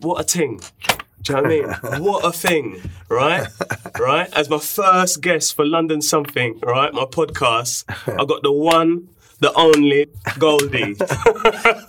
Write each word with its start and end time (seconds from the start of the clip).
what 0.00 0.20
a 0.20 0.24
ting. 0.24 0.60
Do 1.22 1.34
you 1.34 1.42
know 1.42 1.42
what 1.42 1.84
I 1.84 1.98
mean? 1.98 2.02
what 2.02 2.24
a 2.24 2.32
thing, 2.32 2.80
right? 3.08 3.46
Right? 3.98 4.28
As 4.32 4.48
my 4.48 4.58
first 4.58 5.20
guest 5.20 5.54
for 5.54 5.66
London 5.66 6.00
Something, 6.00 6.58
right? 6.60 6.92
My 6.92 7.04
podcast, 7.04 7.84
I 8.06 8.24
got 8.24 8.42
the 8.42 8.52
one, 8.52 9.08
the 9.40 9.52
only 9.54 10.06
Goldie. 10.38 10.96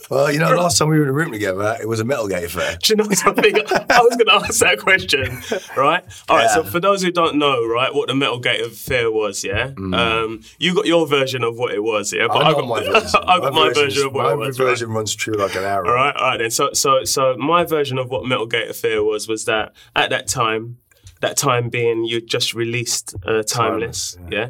Well, 0.10 0.30
you 0.30 0.40
know, 0.40 0.54
last 0.56 0.78
time 0.78 0.90
we 0.90 0.98
were 0.98 1.04
in 1.04 1.10
a 1.10 1.14
room 1.14 1.32
together, 1.32 1.78
it 1.82 1.88
was 1.88 2.02
a 2.02 2.04
Metal 2.04 2.28
Gate 2.28 2.44
affair. 2.44 2.76
Do 2.84 2.92
you 2.92 2.98
know 2.98 3.10
something? 3.12 3.56
I 3.56 4.02
was 4.02 4.18
going 4.18 4.26
to 4.26 4.34
ask 4.46 4.60
that 4.60 4.78
question, 4.80 5.42
right? 5.78 6.04
All 6.28 6.36
right. 6.36 6.50
So 6.50 6.64
for 6.66 6.82
those 6.82 7.02
who 7.02 7.12
don't 7.12 7.38
know, 7.38 7.66
right, 7.66 7.94
what 7.94 8.10
the 8.10 8.16
Metal 8.16 8.38
Gate 8.40 8.60
affair 8.60 9.10
was, 9.10 9.42
yeah. 9.42 9.72
Um, 9.78 10.42
you 10.60 10.76
got 10.76 10.86
your 10.86 11.08
version 11.08 11.46
of 11.46 11.58
what 11.58 11.74
it 11.74 11.82
was, 11.82 12.12
yeah. 12.12 12.24
I 12.26 12.52
got 12.52 12.68
my 12.68 12.80
version. 12.84 13.22
I 13.26 13.40
got 13.40 13.54
my, 13.54 13.68
version's- 13.70 13.78
version 13.94 14.08
of 14.08 14.14
what 14.14 14.24
my 14.26 14.32
it 14.34 14.38
was. 14.38 14.60
right? 14.60 14.66
version 14.66 14.90
runs 14.92 15.16
true 15.16 15.36
like 15.36 15.56
an 15.56 15.64
arrow. 15.64 15.88
All 15.88 15.96
right, 15.96 16.16
all 16.16 16.28
right 16.32 16.38
then. 16.40 16.52
So, 16.52 16.74
so, 16.74 17.06
so 17.06 17.38
my 17.38 17.64
version 17.64 17.98
of 17.98 18.10
what 18.10 18.26
Metal 18.26 18.48
Gate 18.48 18.70
Affair 18.70 19.02
was 19.04 19.30
was 19.30 19.46
that 19.46 19.72
at 19.96 20.10
that 20.10 20.28
time, 20.28 20.78
that 21.22 21.38
time 21.38 21.70
being 21.70 22.04
you 22.04 22.20
just 22.20 22.54
released 22.54 23.16
uh, 23.26 23.44
Timeless, 23.44 24.16
Timeless, 24.16 24.18
yeah, 24.30 24.50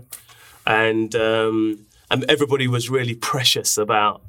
and 0.65 1.13
um, 1.15 1.85
and 2.11 2.25
everybody 2.29 2.67
was 2.67 2.89
really 2.89 3.15
precious 3.15 3.77
about. 3.77 4.21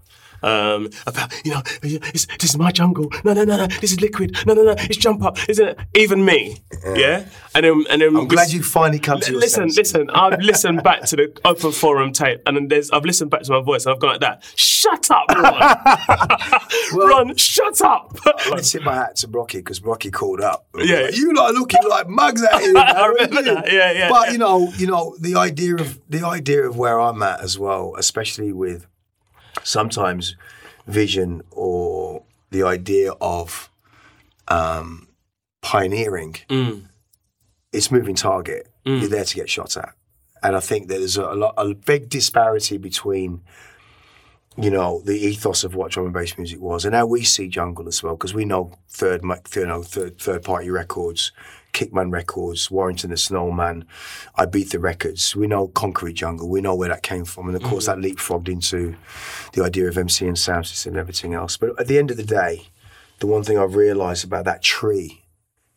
Um, 0.42 0.90
about 1.06 1.32
you 1.44 1.52
know, 1.52 1.62
it's, 1.82 2.26
this 2.40 2.50
is 2.50 2.58
my 2.58 2.72
jungle. 2.72 3.10
No, 3.24 3.32
no, 3.32 3.44
no, 3.44 3.56
no. 3.56 3.66
This 3.66 3.92
is 3.92 4.00
liquid. 4.00 4.36
No, 4.46 4.54
no, 4.54 4.62
no. 4.64 4.74
It's 4.78 4.96
jump 4.96 5.22
up. 5.22 5.38
Isn't 5.48 5.68
it? 5.68 5.78
Even 5.94 6.24
me. 6.24 6.62
Yeah. 6.94 7.26
And 7.54 7.64
then 7.64 7.84
and 7.90 8.02
then 8.02 8.16
I'm 8.16 8.28
glad 8.28 8.50
you 8.52 8.62
finally 8.62 8.98
come 8.98 9.20
to 9.20 9.32
your 9.32 9.40
listen, 9.40 9.68
listen. 9.68 10.10
I've 10.10 10.40
listened 10.40 10.82
back 10.82 11.02
to 11.06 11.16
the 11.16 11.40
open 11.44 11.72
forum 11.72 12.12
tape, 12.12 12.40
and 12.46 12.56
then 12.56 12.68
there's 12.68 12.90
I've 12.90 13.04
listened 13.04 13.30
back 13.30 13.42
to 13.42 13.52
my 13.52 13.60
voice, 13.60 13.84
and 13.86 13.94
I've 13.94 14.00
gone 14.00 14.10
like 14.10 14.20
that. 14.20 14.44
Shut 14.56 15.10
up, 15.10 15.28
Ron. 15.30 16.60
Ron, 17.08 17.36
shut 17.36 17.80
up. 17.82 18.16
I 18.52 18.60
tip 18.60 18.82
my 18.82 18.94
hat 18.94 19.16
to 19.16 19.28
Rocky 19.28 19.58
because 19.58 19.82
Rocky 19.82 20.10
called 20.10 20.40
up. 20.40 20.66
Yeah. 20.76 21.08
you 21.12 21.32
like 21.34 21.54
looking 21.54 21.80
like 21.88 22.08
mugs 22.08 22.42
out 22.44 22.60
here. 22.60 22.74
I 22.76 23.06
remember 23.06 23.42
that. 23.42 23.72
Yeah, 23.72 23.92
yeah, 23.92 24.08
But 24.08 24.26
yeah. 24.28 24.32
you 24.32 24.38
know, 24.38 24.72
you 24.76 24.86
know 24.86 25.16
the 25.20 25.36
idea 25.36 25.76
of 25.76 26.00
the 26.08 26.26
idea 26.26 26.66
of 26.66 26.76
where 26.76 27.00
I'm 27.00 27.22
at 27.22 27.40
as 27.40 27.58
well, 27.58 27.94
especially 27.98 28.52
with 28.52 28.86
sometimes 29.62 30.36
vision 30.86 31.42
or 31.50 32.22
the 32.50 32.62
idea 32.62 33.12
of 33.20 33.70
um, 34.48 35.08
pioneering. 35.60 36.36
Mm. 36.48 36.88
It's 37.72 37.90
moving 37.90 38.14
target. 38.14 38.68
You're 38.84 39.08
there 39.08 39.24
to 39.24 39.34
get 39.34 39.48
shot 39.48 39.76
at, 39.76 39.94
and 40.42 40.56
I 40.56 40.60
think 40.60 40.88
that 40.88 40.98
there's 40.98 41.16
a, 41.16 41.34
lot, 41.34 41.54
a 41.56 41.72
big 41.72 42.08
disparity 42.08 42.76
between 42.76 43.42
you 44.56 44.70
know, 44.70 45.00
the 45.04 45.14
ethos 45.14 45.64
of 45.64 45.74
what 45.74 45.92
drum 45.92 46.06
and 46.06 46.14
bass 46.14 46.36
music 46.36 46.60
was, 46.60 46.84
and 46.84 46.94
how 46.94 47.06
we 47.06 47.22
see 47.22 47.48
jungle 47.48 47.88
as 47.88 48.02
well, 48.02 48.14
because 48.14 48.34
we 48.34 48.44
know 48.44 48.72
third, 48.88 49.24
mi- 49.24 49.36
you 49.54 49.66
know, 49.66 49.82
third, 49.82 50.18
third 50.18 50.42
party 50.42 50.68
records, 50.68 51.32
Kickman 51.72 52.10
Records, 52.10 52.70
Warrington 52.70 53.10
the 53.10 53.16
Snowman, 53.16 53.86
I 54.36 54.46
Beat 54.46 54.70
the 54.70 54.78
Records. 54.78 55.34
We 55.34 55.46
know 55.46 55.68
Concrete 55.68 56.14
Jungle. 56.14 56.48
We 56.48 56.60
know 56.60 56.74
where 56.74 56.88
that 56.88 57.02
came 57.02 57.24
from, 57.24 57.48
and 57.48 57.56
of 57.56 57.62
course 57.62 57.88
mm-hmm. 57.88 58.00
that 58.00 58.08
leapfrogged 58.08 58.48
into 58.48 58.94
the 59.54 59.64
idea 59.64 59.88
of 59.88 59.96
MC 59.96 60.26
and 60.26 60.38
sound 60.38 60.66
system 60.66 60.92
and 60.92 61.00
everything 61.00 61.34
else. 61.34 61.56
But 61.56 61.78
at 61.80 61.88
the 61.88 61.98
end 61.98 62.10
of 62.10 62.16
the 62.16 62.24
day, 62.24 62.68
the 63.20 63.26
one 63.26 63.42
thing 63.42 63.58
I've 63.58 63.74
realised 63.74 64.24
about 64.24 64.44
that 64.44 64.62
tree. 64.62 65.20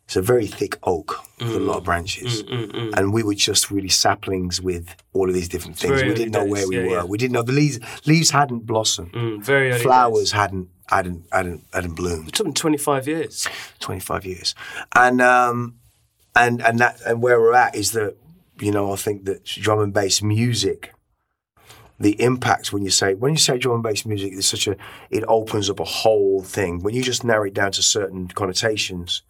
It's 0.04 0.14
a 0.14 0.22
very 0.22 0.46
thick 0.46 0.78
oak 0.84 1.20
with 1.40 1.56
a 1.56 1.58
mm. 1.58 1.66
lot 1.66 1.78
of 1.78 1.84
branches, 1.84 2.44
mm, 2.44 2.70
mm, 2.70 2.94
and 2.96 3.12
we 3.12 3.24
were 3.24 3.34
just 3.34 3.72
really 3.72 3.88
saplings 3.88 4.62
with 4.62 4.94
all 5.12 5.28
of 5.28 5.34
these 5.34 5.48
different 5.48 5.76
things. 5.76 6.00
We 6.00 6.14
didn't 6.14 6.30
know 6.30 6.42
early 6.42 6.50
where 6.52 6.68
we 6.68 6.76
yeah, 6.76 6.82
were. 6.82 6.88
yeah. 6.98 7.02
We 7.02 7.18
didn't 7.18 7.32
know 7.32 7.42
the 7.42 7.50
leaves. 7.50 7.80
Leaves 8.06 8.30
hadn't 8.30 8.66
blossomed. 8.66 9.12
Mm, 9.12 9.42
very 9.42 9.72
early 9.72 9.82
Flowers 9.82 10.30
hadn't 10.30 10.68
hadn't 10.88 11.24
hadn't 11.32 11.64
hadn't 11.72 11.94
bloomed. 11.94 12.28
It 12.28 12.34
took 12.34 12.46
them 12.46 12.54
25 12.54 13.08
years. 13.08 13.48
Twenty 13.80 14.00
five 14.00 14.24
years, 14.24 14.54
and 14.94 15.20
um, 15.20 15.74
and 16.36 16.62
and 16.62 16.78
that 16.78 17.00
and 17.06 17.22
where 17.22 17.40
we're 17.40 17.54
at 17.54 17.74
is 17.74 17.92
that 17.92 18.16
you 18.60 18.70
know 18.70 18.92
I 18.92 18.96
think 18.96 19.24
that 19.24 19.44
drum 19.44 19.80
and 19.80 19.92
bass 19.92 20.22
music. 20.22 20.92
The 21.98 22.20
impact 22.20 22.74
when 22.74 22.82
you 22.82 22.90
say 22.90 23.14
when 23.14 23.32
you 23.32 23.38
say 23.38 23.56
drum 23.56 23.76
and 23.76 23.82
bass 23.82 24.04
music, 24.04 24.32
it's 24.34 24.46
such 24.46 24.66
a 24.68 24.76
it 25.10 25.24
opens 25.28 25.70
up 25.70 25.80
a 25.80 25.84
whole 25.84 26.42
thing. 26.42 26.82
When 26.82 26.94
you 26.94 27.02
just 27.02 27.24
narrow 27.24 27.46
it 27.46 27.54
down 27.54 27.72
to 27.72 27.82
certain 27.82 28.28
connotations, 28.28 29.22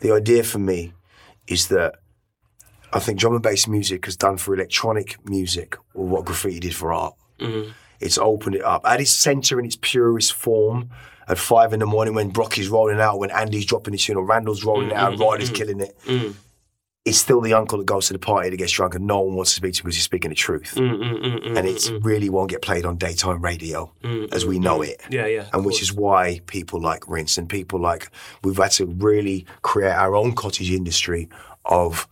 the 0.00 0.12
idea 0.12 0.42
for 0.42 0.58
me 0.58 0.94
is 1.46 1.68
that 1.68 1.96
I 2.94 3.00
think 3.00 3.18
drum 3.18 3.34
and 3.34 3.42
bass 3.42 3.68
music 3.68 4.06
has 4.06 4.16
done 4.16 4.38
for 4.38 4.54
electronic 4.54 5.16
music 5.28 5.76
or 5.92 6.06
what 6.06 6.24
graffiti 6.24 6.60
did 6.60 6.74
for 6.74 6.94
art. 6.94 7.14
Mm-hmm. 7.40 7.72
It's 8.00 8.18
opened 8.18 8.56
it 8.56 8.64
up 8.64 8.86
at 8.86 9.00
its 9.00 9.10
center 9.10 9.58
in 9.58 9.66
its 9.66 9.76
purest 9.80 10.32
form. 10.32 10.90
At 11.26 11.38
five 11.38 11.72
in 11.72 11.80
the 11.80 11.86
morning, 11.86 12.14
when 12.14 12.28
Brockie's 12.28 12.68
rolling 12.68 13.00
out, 13.00 13.18
when 13.18 13.30
Andy's 13.30 13.64
dropping 13.64 13.94
his 13.94 14.04
tune, 14.04 14.18
or 14.18 14.26
Randall's 14.26 14.62
rolling 14.62 14.88
mm, 14.88 14.92
it 14.92 14.96
out, 14.96 15.14
mm, 15.14 15.20
Ryder's 15.20 15.50
mm, 15.50 15.54
killing 15.54 15.80
it. 15.80 15.96
It's 17.04 17.18
still 17.18 17.42
the 17.42 17.52
uncle 17.52 17.76
that 17.78 17.84
goes 17.84 18.06
to 18.06 18.14
the 18.14 18.18
party 18.18 18.48
that 18.48 18.56
gets 18.56 18.72
drunk, 18.72 18.94
and 18.94 19.06
no 19.06 19.20
one 19.20 19.34
wants 19.34 19.50
to 19.50 19.56
speak 19.56 19.74
to 19.74 19.80
him 19.80 19.84
because 19.84 19.96
he's 19.96 20.04
speaking 20.04 20.30
the 20.30 20.34
truth. 20.34 20.74
Mm, 20.76 20.96
mm, 20.96 21.22
mm, 21.22 21.44
mm 21.44 21.58
and 21.58 21.68
it 21.68 21.90
really 22.02 22.30
won't 22.30 22.48
get 22.48 22.62
played 22.62 22.86
on 22.86 22.96
daytime 22.96 23.42
radio 23.42 23.92
as 24.32 24.46
we 24.46 24.58
know 24.58 24.80
it. 24.80 25.02
Yeah, 25.10 25.26
yeah, 25.26 25.46
And 25.52 25.66
which 25.66 25.74
course. 25.74 25.82
is 25.82 25.92
why 25.92 26.40
people 26.46 26.80
like 26.80 27.06
Rinse 27.06 27.36
and 27.36 27.46
people 27.48 27.78
like 27.78 28.10
we've 28.42 28.56
had 28.56 28.70
to 28.72 28.86
really 28.86 29.44
create 29.60 29.92
our 29.92 30.14
own 30.14 30.34
cottage 30.34 30.70
industry 30.70 31.28
of 31.66 32.08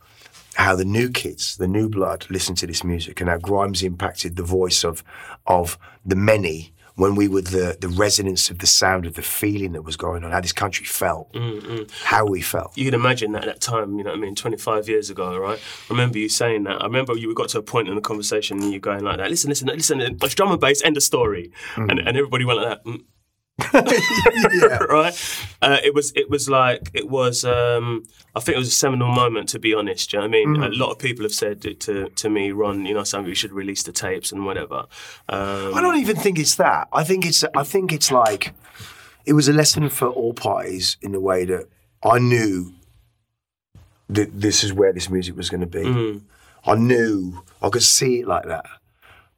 how 0.56 0.76
the 0.76 0.84
new 0.84 1.08
kids, 1.08 1.56
the 1.56 1.68
new 1.68 1.88
blood, 1.88 2.26
listen 2.28 2.54
to 2.56 2.66
this 2.66 2.84
music 2.84 3.20
and 3.20 3.30
how 3.30 3.38
Grimes 3.38 3.82
impacted 3.82 4.36
the 4.36 4.42
voice 4.42 4.84
of 4.84 5.02
of 5.46 5.78
the 6.04 6.16
many 6.16 6.74
when 6.96 7.14
we 7.14 7.28
were 7.28 7.42
the 7.42 7.76
the 7.80 7.88
resonance 7.88 8.50
of 8.50 8.58
the 8.58 8.66
sound 8.66 9.06
of 9.06 9.14
the 9.14 9.22
feeling 9.22 9.72
that 9.72 9.82
was 9.82 9.96
going 9.96 10.24
on, 10.24 10.30
how 10.30 10.40
this 10.40 10.52
country 10.52 10.86
felt, 10.86 11.32
Mm, 11.32 11.90
how 12.04 12.24
we 12.26 12.40
felt. 12.40 12.76
You 12.76 12.84
can 12.84 12.94
imagine 12.94 13.32
that 13.32 13.42
at 13.42 13.46
that 13.46 13.60
time, 13.60 13.98
you 13.98 14.04
know 14.04 14.10
what 14.10 14.18
I 14.18 14.22
mean, 14.22 14.34
25 14.34 14.88
years 14.88 15.10
ago, 15.10 15.36
right? 15.36 15.58
I 15.58 15.92
remember 15.92 16.18
you 16.18 16.28
saying 16.28 16.64
that. 16.64 16.80
I 16.80 16.84
remember 16.84 17.16
you 17.16 17.32
got 17.34 17.48
to 17.50 17.58
a 17.58 17.62
point 17.62 17.88
in 17.88 17.94
the 17.94 18.00
conversation 18.00 18.60
and 18.62 18.72
you 18.72 18.80
going 18.80 19.04
like 19.04 19.18
that, 19.18 19.30
listen, 19.30 19.48
listen, 19.48 19.68
listen, 19.68 20.00
it's 20.00 20.34
drum 20.34 20.50
and 20.52 20.60
bass, 20.60 20.82
end 20.82 20.96
of 20.96 21.02
story. 21.02 21.52
And, 21.76 21.98
and 21.98 22.16
everybody 22.16 22.44
went 22.44 22.60
like 22.60 22.68
that. 22.68 22.84
Mm. 22.84 23.04
yeah. 23.74 24.78
right? 24.88 25.46
Uh, 25.60 25.78
it 25.84 25.94
was 25.94 26.12
it 26.16 26.30
was 26.30 26.48
like 26.48 26.90
it 26.94 27.08
was 27.08 27.44
um, 27.44 28.04
I 28.34 28.40
think 28.40 28.56
it 28.56 28.58
was 28.58 28.68
a 28.68 28.72
seminal 28.72 29.12
moment 29.12 29.48
to 29.50 29.58
be 29.58 29.74
honest. 29.74 30.10
Do 30.10 30.16
you 30.16 30.22
know 30.22 30.28
what 30.28 30.36
I 30.36 30.44
mean? 30.44 30.56
Mm. 30.56 30.74
A 30.74 30.78
lot 30.78 30.90
of 30.90 30.98
people 30.98 31.24
have 31.24 31.34
said 31.34 31.64
it 31.64 31.80
to 31.80 32.08
to 32.08 32.30
me, 32.30 32.52
Ron, 32.52 32.86
you 32.86 32.94
know, 32.94 33.04
something 33.04 33.28
we 33.28 33.34
should 33.34 33.52
release 33.52 33.82
the 33.82 33.92
tapes 33.92 34.32
and 34.32 34.46
whatever. 34.46 34.86
Um, 35.28 35.74
I 35.74 35.80
don't 35.80 35.98
even 35.98 36.16
think 36.16 36.38
it's 36.38 36.56
that. 36.56 36.88
I 36.92 37.04
think 37.04 37.26
it's 37.26 37.44
I 37.54 37.62
think 37.62 37.92
it's 37.92 38.10
like 38.10 38.54
it 39.26 39.34
was 39.34 39.48
a 39.48 39.52
lesson 39.52 39.88
for 39.88 40.08
all 40.08 40.32
parties 40.32 40.96
in 41.02 41.12
the 41.12 41.20
way 41.20 41.44
that 41.44 41.68
I 42.02 42.18
knew 42.18 42.72
that 44.08 44.40
this 44.40 44.64
is 44.64 44.72
where 44.72 44.92
this 44.92 45.08
music 45.08 45.36
was 45.36 45.50
going 45.50 45.60
to 45.60 45.66
be. 45.66 46.20
I 46.64 46.74
knew 46.74 47.42
I 47.60 47.68
could 47.70 47.82
see 47.82 48.20
it 48.20 48.28
like 48.28 48.44
that, 48.46 48.66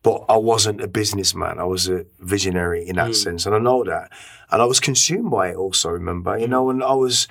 but 0.05 0.27
I 0.29 0.37
wasn't 0.37 0.83
a 0.83 0.87
businessman. 0.87 1.59
I 1.59 1.65
was 1.65 1.89
a 1.89 2.05
visionary 2.21 2.87
in 2.87 2.97
that 2.97 3.09
hmm. 3.09 3.13
sense, 3.15 3.47
and 3.47 3.55
I 3.55 3.59
know 3.59 3.83
that. 3.85 4.13
And 4.51 4.61
I 4.63 4.67
was 4.67 4.79
consumed 4.79 5.31
by 5.31 5.49
it. 5.49 5.57
Also, 5.57 5.89
remember, 5.89 6.39
you 6.39 6.47
know, 6.47 6.71
and 6.71 6.85
I 6.85 6.93
was. 6.93 7.27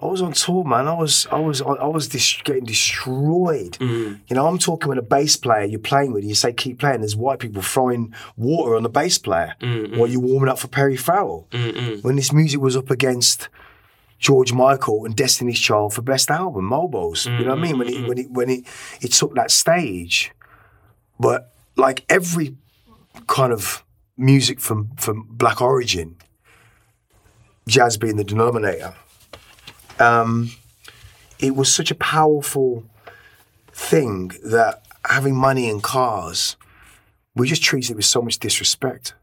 I 0.00 0.06
was 0.06 0.22
on 0.22 0.30
tour, 0.30 0.62
man. 0.62 0.86
I 0.86 0.94
was, 0.94 1.26
I 1.32 1.40
was, 1.40 1.60
I 1.60 1.86
was 1.88 2.06
dis- 2.06 2.40
getting 2.44 2.64
destroyed. 2.64 3.74
Hmm. 3.80 4.14
You 4.28 4.36
know, 4.36 4.46
I'm 4.46 4.58
talking 4.58 4.90
with 4.90 4.98
a 4.98 5.02
bass 5.02 5.36
player 5.36 5.64
you're 5.64 5.80
playing 5.80 6.12
with. 6.12 6.22
And 6.22 6.28
you 6.28 6.36
say 6.36 6.52
keep 6.52 6.78
playing. 6.78 7.00
There's 7.00 7.16
white 7.16 7.40
people 7.40 7.62
throwing 7.62 8.14
water 8.36 8.76
on 8.76 8.84
the 8.84 8.88
bass 8.88 9.18
player 9.18 9.56
hmm, 9.60 9.98
while 9.98 10.06
you're 10.08 10.20
warming 10.20 10.50
up 10.50 10.60
for 10.60 10.68
Perry 10.68 10.96
Farrell. 10.96 11.48
When 12.02 12.14
this 12.14 12.32
music 12.32 12.60
was 12.60 12.76
up 12.76 12.92
against 12.92 13.48
George 14.20 14.52
Michael 14.52 15.04
and 15.04 15.16
Destiny's 15.16 15.58
Child 15.58 15.94
for 15.94 16.02
best 16.02 16.30
album, 16.30 16.70
Mobos. 16.70 17.26
You 17.26 17.44
know 17.44 17.56
what 17.56 17.58
I 17.58 17.62
mean? 17.62 17.78
When 17.78 17.88
it 17.88 18.08
when 18.08 18.18
it 18.18 18.30
when 18.30 18.50
it 18.50 18.64
it 19.00 19.12
took 19.12 19.34
that 19.34 19.50
stage, 19.50 20.30
but 21.18 21.52
like 21.78 22.04
every 22.08 22.56
kind 23.26 23.52
of 23.52 23.84
music 24.16 24.60
from 24.60 24.90
from 24.96 25.26
Black 25.30 25.62
origin, 25.62 26.16
jazz 27.66 27.96
being 27.96 28.16
the 28.16 28.24
denominator, 28.24 28.94
um, 29.98 30.50
it 31.38 31.54
was 31.56 31.72
such 31.74 31.90
a 31.90 31.94
powerful 31.94 32.84
thing 33.72 34.32
that 34.44 34.84
having 35.04 35.34
money 35.36 35.70
and 35.70 35.82
cars, 35.82 36.56
we 37.34 37.48
just 37.48 37.62
treated 37.62 37.92
it 37.92 37.96
with 37.96 38.04
so 38.04 38.20
much 38.20 38.38
disrespect 38.38 39.14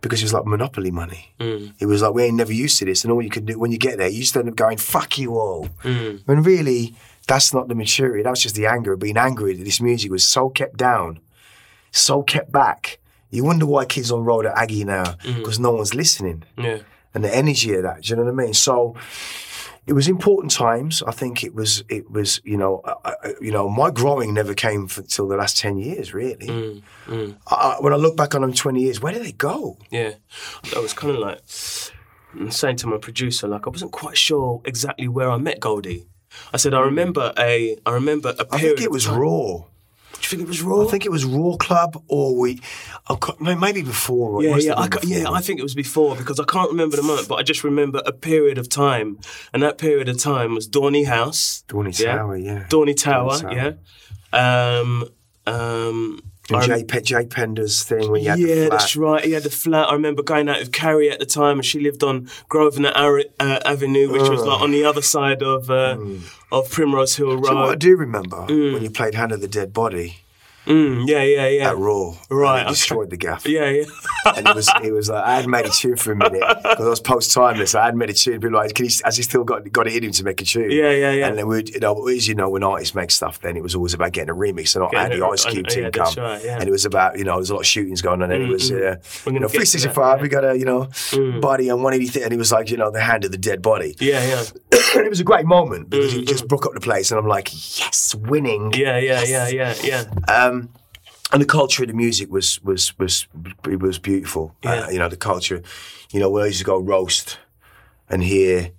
because 0.00 0.20
it 0.20 0.24
was 0.24 0.32
like 0.32 0.46
monopoly 0.46 0.90
money. 0.90 1.34
It 1.78 1.86
was 1.86 2.00
like 2.02 2.14
we 2.14 2.22
ain't 2.24 2.36
never 2.36 2.52
used 2.52 2.78
to 2.78 2.84
this, 2.84 3.04
and 3.04 3.12
all 3.12 3.20
you 3.20 3.30
could 3.30 3.46
do 3.46 3.58
when 3.58 3.72
you 3.72 3.78
get 3.78 3.98
there, 3.98 4.08
you 4.08 4.20
just 4.20 4.36
end 4.36 4.48
up 4.48 4.54
going 4.56 4.78
"fuck 4.78 5.18
you 5.18 5.36
all." 5.38 5.68
When 6.24 6.42
really, 6.42 6.94
that's 7.26 7.52
not 7.52 7.68
the 7.68 7.74
maturity. 7.74 8.22
That 8.22 8.30
was 8.30 8.40
just 8.42 8.54
the 8.54 8.66
anger 8.66 8.92
of 8.92 9.00
being 9.00 9.16
angry 9.16 9.54
that 9.56 9.64
this 9.64 9.80
music 9.80 10.10
was 10.10 10.24
so 10.24 10.48
kept 10.48 10.76
down, 10.76 11.18
so 11.90 12.22
kept 12.22 12.52
back. 12.52 12.98
You 13.30 13.44
wonder 13.44 13.66
why 13.66 13.84
kids 13.84 14.10
on 14.10 14.24
road 14.24 14.46
at 14.46 14.56
Aggie 14.56 14.84
now 14.84 15.04
mm. 15.04 15.36
because 15.36 15.58
no 15.60 15.70
one's 15.70 15.94
listening 15.94 16.42
yeah. 16.58 16.78
and 17.14 17.24
the 17.24 17.34
energy 17.34 17.74
of 17.74 17.84
that. 17.84 18.02
Do 18.02 18.10
you 18.10 18.16
know 18.16 18.24
what 18.24 18.32
I 18.32 18.44
mean? 18.44 18.54
So 18.54 18.96
it 19.86 19.92
was 19.92 20.08
important 20.08 20.52
times. 20.52 21.02
I 21.04 21.12
think 21.12 21.42
it 21.42 21.54
was. 21.54 21.82
It 21.88 22.10
was. 22.10 22.40
You 22.44 22.56
know. 22.56 22.82
I, 22.84 23.14
I- 23.24 23.34
you 23.40 23.50
know. 23.50 23.68
My 23.68 23.90
growing 23.90 24.34
never 24.34 24.52
came 24.54 24.86
for, 24.88 25.02
till 25.02 25.26
the 25.28 25.36
last 25.36 25.56
ten 25.58 25.78
years. 25.78 26.12
Really. 26.12 26.46
Mm, 26.48 26.82
mm. 27.06 27.36
I, 27.48 27.54
I- 27.54 27.76
when 27.80 27.92
I 27.92 27.96
look 27.96 28.16
back 28.16 28.34
on 28.34 28.42
them 28.42 28.52
twenty 28.52 28.82
years, 28.82 29.00
where 29.00 29.12
did 29.12 29.24
they 29.24 29.32
go? 29.32 29.78
Yeah, 29.90 30.14
I 30.76 30.78
was 30.80 30.92
kind 30.92 31.14
of 31.14 31.20
like, 31.20 31.40
saying 32.52 32.76
to 32.76 32.86
my 32.86 32.98
producer, 32.98 33.48
like, 33.48 33.66
I 33.66 33.70
wasn't 33.70 33.92
quite 33.92 34.16
sure 34.16 34.60
exactly 34.64 35.08
where 35.08 35.30
I 35.30 35.38
met 35.38 35.60
Goldie. 35.60 36.06
I 36.52 36.58
said, 36.58 36.74
I 36.74 36.80
remember 36.80 37.32
a, 37.38 37.76
I 37.84 37.90
remember 37.92 38.34
a 38.38 38.46
I 38.52 38.58
period. 38.58 38.76
think 38.76 38.80
it 38.82 38.90
was 38.90 39.08
Raw. 39.08 39.64
Do 40.12 40.18
you 40.22 40.28
think 40.28 40.42
it 40.42 40.48
was 40.48 40.62
Raw? 40.62 40.86
I 40.86 40.90
think 40.90 41.06
it 41.06 41.10
was 41.10 41.24
Raw 41.24 41.56
Club, 41.56 42.02
or 42.08 42.36
we, 42.36 42.60
I 43.08 43.16
maybe 43.54 43.82
before. 43.82 44.32
or 44.36 44.42
Yeah, 44.42 44.56
yeah, 44.56 44.74
I, 44.78 44.88
ca- 44.88 45.00
yeah. 45.04 45.30
I 45.30 45.40
think 45.40 45.58
it 45.60 45.62
was 45.62 45.74
before 45.74 46.14
because 46.16 46.38
I 46.38 46.44
can't 46.44 46.70
remember 46.70 46.96
the 46.96 47.02
moment, 47.02 47.28
but 47.28 47.36
I 47.36 47.42
just 47.42 47.64
remember 47.64 48.02
a 48.04 48.12
period 48.12 48.58
of 48.58 48.68
time, 48.68 49.18
and 49.52 49.62
that 49.62 49.78
period 49.78 50.08
of 50.08 50.18
time 50.18 50.54
was 50.54 50.68
Dorney 50.68 51.06
House, 51.06 51.64
Dorney 51.68 51.98
yeah? 51.98 52.16
Tower, 52.16 52.36
yeah. 52.36 52.66
Dorney 52.68 52.96
Tower, 52.96 53.38
Tower. 53.38 53.78
yeah. 54.32 54.78
Um, 54.80 55.04
um, 55.46 56.20
And 56.50 56.62
Jay, 56.62 56.84
Pe- 56.84 57.02
Jay 57.02 57.26
Pender's 57.26 57.82
thing 57.82 58.10
when 58.10 58.22
you 58.22 58.30
had 58.30 58.38
yeah, 58.38 58.46
the 58.46 58.66
flat. 58.66 58.70
that's 58.70 58.96
right. 58.96 59.24
He 59.24 59.32
had 59.32 59.42
the 59.42 59.50
flat. 59.50 59.88
I 59.88 59.92
remember 59.92 60.22
going 60.22 60.48
out 60.48 60.58
with 60.58 60.72
Carrie 60.72 61.10
at 61.10 61.18
the 61.18 61.26
time, 61.26 61.58
and 61.58 61.64
she 61.64 61.80
lived 61.80 62.02
on 62.02 62.28
Grosvenor 62.48 62.92
Ar- 62.94 63.24
uh, 63.38 63.60
Avenue, 63.64 64.10
which 64.12 64.28
was 64.28 64.42
like 64.42 64.60
on 64.60 64.70
the 64.70 64.84
other 64.84 65.02
side 65.02 65.42
of 65.42 65.70
uh, 65.70 65.98
of 66.52 66.70
Primrose 66.70 67.16
Hill 67.16 67.36
Road. 67.36 67.54
know 67.54 67.54
what 67.54 67.72
I 67.72 67.74
do 67.76 67.96
remember 67.96 68.42
when 68.46 68.82
you 68.82 68.90
played 68.90 69.14
Hand 69.14 69.32
of 69.32 69.40
the 69.40 69.48
Dead 69.48 69.72
Body 69.72 70.16
Mm, 70.66 71.08
yeah, 71.08 71.22
yeah, 71.22 71.48
yeah, 71.48 71.70
at 71.70 71.78
Raw. 71.78 72.14
Right, 72.28 72.62
it 72.62 72.68
destroyed 72.68 73.10
the 73.10 73.16
gaff. 73.16 73.46
yeah, 73.46 73.68
yeah. 73.70 73.84
and 74.36 74.46
it 74.46 74.54
was 74.54 74.70
it 74.82 74.92
was 74.92 75.08
like 75.08 75.24
I 75.24 75.36
hadn't 75.36 75.50
made 75.50 75.66
a 75.66 75.70
tune 75.70 75.96
for 75.96 76.12
a 76.12 76.16
minute 76.16 76.42
because 76.62 76.86
I 76.86 76.88
was 76.88 77.00
post 77.00 77.32
timeless. 77.32 77.74
I 77.74 77.86
hadn't 77.86 77.98
made 77.98 78.10
a 78.10 78.12
tune. 78.12 78.40
People 78.40 78.58
like, 78.58 78.74
Can 78.74 78.86
he, 78.86 78.92
has 79.04 79.16
he 79.16 79.22
still 79.22 79.44
got 79.44 79.70
got 79.72 79.86
it 79.86 79.96
in 79.96 80.04
him 80.04 80.12
to 80.12 80.24
make 80.24 80.40
a 80.40 80.44
tune? 80.44 80.70
Yeah, 80.70 80.90
yeah, 80.90 81.12
yeah. 81.12 81.26
And 81.28 81.38
then 81.38 81.46
we, 81.48 81.64
you 81.64 81.80
know, 81.80 82.06
as 82.08 82.28
you 82.28 82.34
know, 82.34 82.50
when 82.50 82.62
artists 82.62 82.94
make 82.94 83.10
stuff, 83.10 83.40
then 83.40 83.56
it 83.56 83.62
was 83.62 83.74
always 83.74 83.94
about 83.94 84.12
getting 84.12 84.30
a 84.30 84.34
remix. 84.34 84.76
And 84.76 84.84
I 84.84 85.02
had 85.02 85.12
the 85.12 85.24
Ice 85.26 85.44
Cube 85.46 85.66
yeah, 85.68 85.74
team 85.74 85.90
that's 85.92 86.14
come, 86.14 86.24
right, 86.24 86.44
yeah. 86.44 86.58
and 86.58 86.68
it 86.68 86.70
was 86.70 86.84
about 86.84 87.18
you 87.18 87.24
know, 87.24 87.36
there's 87.36 87.50
a 87.50 87.54
lot 87.54 87.60
of 87.60 87.66
shootings 87.66 88.02
going 88.02 88.22
on, 88.22 88.30
and 88.30 88.42
it 88.42 88.48
was 88.48 88.70
uh, 88.70 88.96
you 89.26 89.40
know, 89.40 89.48
three 89.48 89.64
sixty 89.64 89.88
five. 89.88 90.18
yeah. 90.18 90.22
We 90.22 90.28
got 90.28 90.44
a 90.44 90.58
you 90.58 90.66
know 90.66 90.88
body 91.40 91.70
on 91.70 91.82
one 91.82 91.94
eighty, 91.94 92.22
and 92.22 92.32
he 92.32 92.38
was 92.38 92.52
like 92.52 92.70
you 92.70 92.76
know, 92.76 92.90
the 92.90 93.00
hand 93.00 93.24
of 93.24 93.32
the 93.32 93.38
dead 93.38 93.62
body. 93.62 93.96
Yeah, 93.98 94.26
yeah, 94.26 94.44
and 94.94 95.06
it 95.06 95.08
was 95.08 95.20
a 95.20 95.24
great 95.24 95.46
moment 95.46 95.88
because 95.88 96.12
he 96.12 96.24
just 96.24 96.48
broke 96.48 96.66
up 96.66 96.74
the 96.74 96.80
place, 96.80 97.10
and 97.10 97.18
I'm 97.18 97.26
like, 97.26 97.50
yes, 97.78 98.14
winning. 98.14 98.72
yeah, 98.74 98.98
yeah, 98.98 99.22
yeah, 99.22 99.48
yeah, 99.48 99.74
yeah. 99.82 100.04
Um, 100.28 100.49
and 101.32 101.40
the 101.42 101.46
culture 101.46 101.82
of 101.84 101.88
the 101.88 101.94
music 101.94 102.28
was 102.30 102.60
was 102.62 102.98
was 102.98 103.26
it 103.68 103.80
was 103.80 103.98
beautiful. 103.98 104.54
Yeah. 104.62 104.70
Uh, 104.86 104.90
you 104.90 104.98
know, 104.98 105.08
the 105.08 105.16
culture. 105.16 105.62
You 106.12 106.20
know, 106.20 106.30
where 106.30 106.44
I 106.44 106.46
used 106.48 106.58
to 106.58 106.64
go 106.64 106.78
roast 106.78 107.38
and 108.08 108.22
hear 108.22 108.70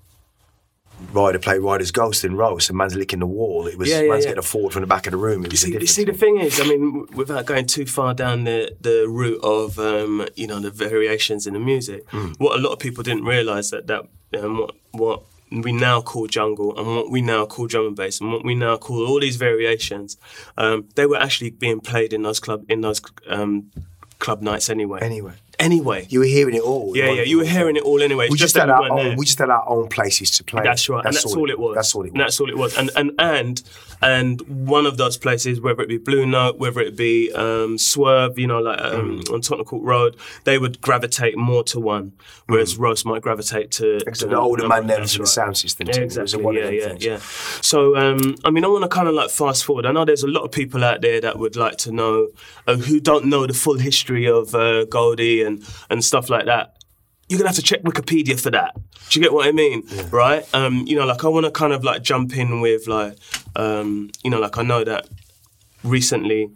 Ryder 1.14 1.40
play 1.40 1.58
Ryder's 1.58 1.90
Ghost 1.92 2.24
in 2.24 2.36
roast, 2.36 2.70
and 2.70 2.78
man's 2.78 2.96
licking 2.96 3.20
the 3.20 3.26
wall. 3.26 3.66
It 3.68 3.78
was 3.78 3.90
Yeah, 3.90 4.02
yeah, 4.02 4.10
man's 4.10 4.24
yeah. 4.26 4.32
getting 4.32 4.40
a 4.40 4.44
forward 4.54 4.72
from 4.74 4.82
the 4.82 4.88
back 4.88 5.08
of 5.08 5.12
the 5.12 5.18
room. 5.18 5.44
It 5.46 5.52
was 5.52 5.64
a 5.64 5.68
See, 5.68 5.74
you 5.74 5.88
see, 5.88 6.04
the 6.04 6.14
thing 6.14 6.38
is, 6.40 6.60
I 6.60 6.64
mean, 6.66 7.08
without 7.16 7.46
going 7.48 7.66
too 7.66 7.86
far 7.88 8.14
down 8.14 8.44
the, 8.44 8.76
the 8.82 9.08
route 9.10 9.42
of, 9.44 9.80
um, 9.80 10.28
you 10.36 10.46
know, 10.46 10.60
the 10.60 10.70
variations 10.70 11.48
in 11.48 11.54
the 11.56 11.60
music, 11.60 12.04
Hmm. 12.10 12.34
what 12.38 12.56
a 12.58 12.62
lot 12.62 12.72
of 12.74 12.80
people 12.80 13.02
didn't 13.04 13.24
realise 13.26 13.72
that 13.72 13.88
that 13.88 14.04
um, 14.44 14.58
what 14.60 14.76
what 14.92 15.24
we 15.52 15.74
now 15.74 16.02
call 16.02 16.28
jungle 16.28 16.78
and 16.78 16.88
what 16.96 17.12
we 17.12 17.22
now 17.22 17.46
call 17.46 17.68
drum 17.68 17.88
and 17.88 17.96
bass 17.96 18.22
and 18.22 18.32
what 18.32 18.44
we 18.46 18.56
now 18.56 18.78
call 18.78 19.06
all 19.06 19.20
these 19.20 19.36
variations, 19.36 20.18
um, 20.58 20.88
they 20.96 21.06
were 21.06 21.18
actually 21.18 21.50
being 21.50 21.82
played 21.82 22.14
in 22.14 22.22
those 22.22 22.40
club 22.40 22.66
in 22.70 22.82
those 22.82 23.02
um, 23.28 23.70
club 24.20 24.42
nights 24.42 24.70
anyway. 24.70 25.00
Anyway, 25.02 25.34
Anyway, 25.62 26.08
you 26.10 26.20
were 26.20 26.26
hearing 26.26 26.56
it 26.56 26.62
all. 26.64 26.98
yeah, 26.98 27.12
yeah, 27.12 27.22
you 27.22 27.38
were 27.38 27.46
hearing 27.46 27.76
it 27.76 27.84
all 27.84 28.02
anyway. 28.02 28.28
We 28.30 28.38
just, 28.38 28.58
had 28.58 28.70
our 28.70 28.90
own. 28.92 28.98
there. 28.98 29.16
We 29.18 29.26
just 29.26 29.38
had 29.40 29.50
our 29.50 29.64
own 29.70 29.88
places 29.90 30.32
to 30.38 30.44
play. 30.44 30.64
That's 30.64 30.90
right, 30.90 31.06
and 31.06 31.14
that's 31.14 31.26
all 31.36 31.50
it 31.50 31.60
was. 31.60 31.76
That's 31.76 31.94
all 31.96 32.02
it 32.02 32.12
was. 32.12 32.14
And 32.14 32.22
that's 32.22 32.40
all 32.42 32.50
it 32.50 32.58
was. 32.58 32.78
And 32.78 32.90
and 32.96 33.12
and 33.20 33.62
and 34.02 34.42
one 34.68 34.86
of 34.88 34.98
those 34.98 35.16
places, 35.18 35.62
whether 35.62 35.84
it 35.84 35.90
be 35.90 35.98
Blue 36.00 36.26
Note, 36.26 36.58
whether 36.58 36.82
it 36.82 36.96
be 36.98 37.32
um, 37.34 37.78
Swerve, 37.78 38.40
you 38.40 38.48
know, 38.48 38.60
like 38.60 38.82
um, 38.82 39.20
Mm. 39.22 39.34
on 39.34 39.42
Tottenham 39.42 39.66
Court 39.66 39.84
Road, 39.84 40.16
they 40.44 40.58
would 40.58 40.82
gravitate 40.82 41.38
more 41.38 41.64
to 41.66 41.80
one, 41.80 42.14
whereas 42.48 42.78
Roast 42.78 43.06
might 43.06 43.22
gravitate 43.22 43.70
to, 43.72 44.00
to 44.00 44.06
Mm. 44.12 44.30
the 44.32 44.38
older 44.38 44.68
man 44.68 44.88
there 44.88 45.06
for 45.06 45.20
the 45.20 45.26
sound 45.28 45.58
system. 45.58 45.88
Yeah, 45.88 45.94
too. 45.94 46.02
It 46.02 46.06
was 46.06 46.18
exactly. 46.34 46.58
Yeah, 46.58 46.70
yeah, 46.70 46.88
things. 46.90 47.06
yeah. 47.06 47.18
So, 47.62 47.96
um, 47.96 48.36
I 48.44 48.50
mean, 48.50 48.64
I 48.66 48.68
want 48.68 48.84
to 48.84 48.90
kind 48.90 49.08
of 49.08 49.14
like 49.14 49.30
fast 49.30 49.64
forward. 49.66 49.86
I 49.86 49.92
know 49.92 50.06
there's 50.06 50.24
a 50.24 50.28
lot 50.28 50.44
of 50.44 50.52
people 50.52 50.84
out 50.84 51.02
there 51.02 51.22
that 51.22 51.38
would 51.38 51.56
like 51.56 51.78
to 51.80 51.92
know 51.92 52.30
uh, 52.68 52.78
who 52.78 53.00
don't 53.00 53.26
know 53.26 53.46
the 53.46 53.54
full 53.54 53.78
history 53.78 54.28
of 54.28 54.56
uh, 54.56 54.86
Goldie 54.86 55.44
and 55.44 55.51
and 55.90 56.04
stuff 56.04 56.30
like 56.30 56.46
that. 56.46 56.78
You're 57.28 57.40
gonna 57.40 57.50
have 57.50 57.56
to 57.56 57.62
check 57.62 57.82
Wikipedia 57.84 58.40
for 58.40 58.52
that. 58.52 58.76
Do 59.10 59.20
you 59.20 59.24
get 59.24 59.34
what 59.34 59.48
I 59.48 59.52
mean? 59.52 59.84
Right? 60.10 60.44
Um, 60.54 60.84
you 60.86 60.96
know, 60.98 61.06
like 61.06 61.24
I 61.24 61.28
want 61.30 61.46
to 61.46 61.52
kind 61.52 61.74
of 61.74 61.84
like 61.84 62.02
jump 62.04 62.36
in 62.38 62.62
with 62.62 62.88
like, 62.88 63.18
um, 63.56 64.12
you 64.24 64.30
know, 64.30 64.40
like 64.40 64.58
I 64.58 64.64
know 64.64 64.84
that 64.84 65.08
recently 65.84 66.50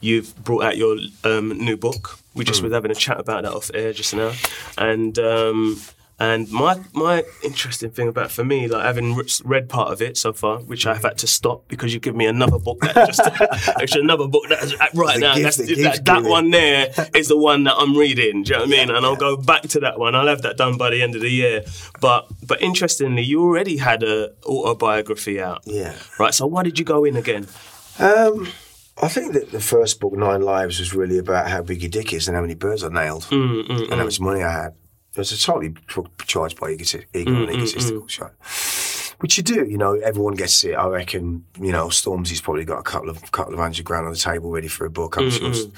you've 0.00 0.34
brought 0.44 0.64
out 0.64 0.76
your 0.76 0.96
um, 1.24 1.48
new 1.58 1.76
book. 1.76 2.18
We 2.34 2.44
just 2.44 2.62
were 2.62 2.70
having 2.70 2.90
a 2.90 2.94
chat 2.94 3.18
about 3.18 3.44
that 3.44 3.52
off 3.52 3.70
air 3.72 3.92
just 3.92 4.14
now, 4.14 4.32
and 4.76 5.18
um, 5.18 5.80
and 6.18 6.50
my 6.50 6.80
my 6.94 7.24
interesting 7.44 7.90
thing 7.90 8.08
about 8.08 8.30
for 8.30 8.42
me, 8.44 8.68
like 8.68 8.84
having 8.84 9.14
read 9.44 9.68
part 9.68 9.92
of 9.92 10.00
it 10.00 10.16
so 10.16 10.32
far, 10.32 10.60
which 10.60 10.86
I've 10.86 11.02
had 11.02 11.18
to 11.18 11.26
stop 11.26 11.68
because 11.68 11.92
you 11.92 12.00
give 12.00 12.16
me 12.16 12.24
another 12.26 12.58
book 12.58 12.80
that 12.80 12.94
just 13.06 13.20
actually 13.80 14.00
another 14.00 14.26
book 14.26 14.48
that 14.48 14.62
right 14.94 15.14
The 15.16 15.20
now 15.20 15.34
that 15.34 16.00
that, 16.04 16.24
one 16.24 16.50
there 16.50 16.88
is 17.14 17.28
the 17.28 17.36
one 17.36 17.64
that 17.64 17.74
I'm 17.76 17.96
reading. 17.96 18.44
Do 18.44 18.52
you 18.52 18.58
know 18.58 18.64
what 18.64 18.74
I 18.74 18.86
mean? 18.86 18.90
And 18.90 19.04
I'll 19.04 19.16
go 19.16 19.36
back 19.36 19.62
to 19.62 19.80
that 19.80 19.98
one. 19.98 20.14
I'll 20.14 20.26
have 20.26 20.42
that 20.42 20.56
done 20.56 20.78
by 20.78 20.88
the 20.90 21.02
end 21.02 21.14
of 21.16 21.20
the 21.20 21.30
year. 21.30 21.64
But 22.00 22.28
but 22.46 22.62
interestingly, 22.62 23.22
you 23.22 23.42
already 23.42 23.76
had 23.76 24.02
a 24.02 24.30
autobiography 24.46 25.40
out. 25.40 25.62
Yeah. 25.66 25.94
Right. 26.18 26.32
So 26.34 26.46
why 26.46 26.62
did 26.62 26.78
you 26.78 26.84
go 26.84 27.04
in 27.04 27.16
again? 27.16 27.46
Um, 27.98 28.48
I 29.02 29.08
think 29.08 29.34
that 29.34 29.52
the 29.52 29.60
first 29.60 30.00
book, 30.00 30.14
Nine 30.14 30.40
Lives, 30.42 30.78
was 30.78 30.94
really 30.94 31.18
about 31.18 31.48
how 31.50 31.62
big 31.62 31.82
your 31.82 31.90
dick 31.90 32.12
is 32.14 32.28
and 32.28 32.34
how 32.34 32.40
many 32.40 32.54
birds 32.54 32.82
I 32.82 32.88
nailed 32.88 33.24
Mm, 33.24 33.68
and 33.90 33.94
how 33.94 34.04
much 34.04 34.20
money 34.20 34.42
I 34.42 34.50
had. 34.62 34.74
It 35.16 35.20
was 35.20 35.32
a 35.32 35.38
totally 35.38 35.74
charged 36.26 36.60
by 36.60 36.70
ego 36.70 36.84
Mm, 36.84 37.42
and 37.42 37.50
egotistical 37.50 38.02
mm. 38.02 38.10
show. 38.10 38.30
Which 39.20 39.38
you 39.38 39.42
do, 39.42 39.64
you 39.64 39.78
know, 39.78 39.94
everyone 39.94 40.34
gets 40.34 40.62
it. 40.62 40.74
I 40.74 40.86
reckon, 40.88 41.46
you 41.58 41.72
know, 41.72 41.86
Stormzy's 41.86 42.42
probably 42.42 42.66
got 42.66 42.78
a 42.78 42.82
couple 42.82 43.08
of 43.08 43.32
couple 43.32 43.54
of 43.54 43.58
hundred 43.58 43.86
grand 43.86 44.04
on 44.04 44.12
the 44.12 44.18
table 44.18 44.50
ready 44.50 44.68
for 44.68 44.84
a 44.84 44.90
book. 44.90 45.16
I'm 45.16 45.30
sure. 45.30 45.48
Mm, 45.48 45.72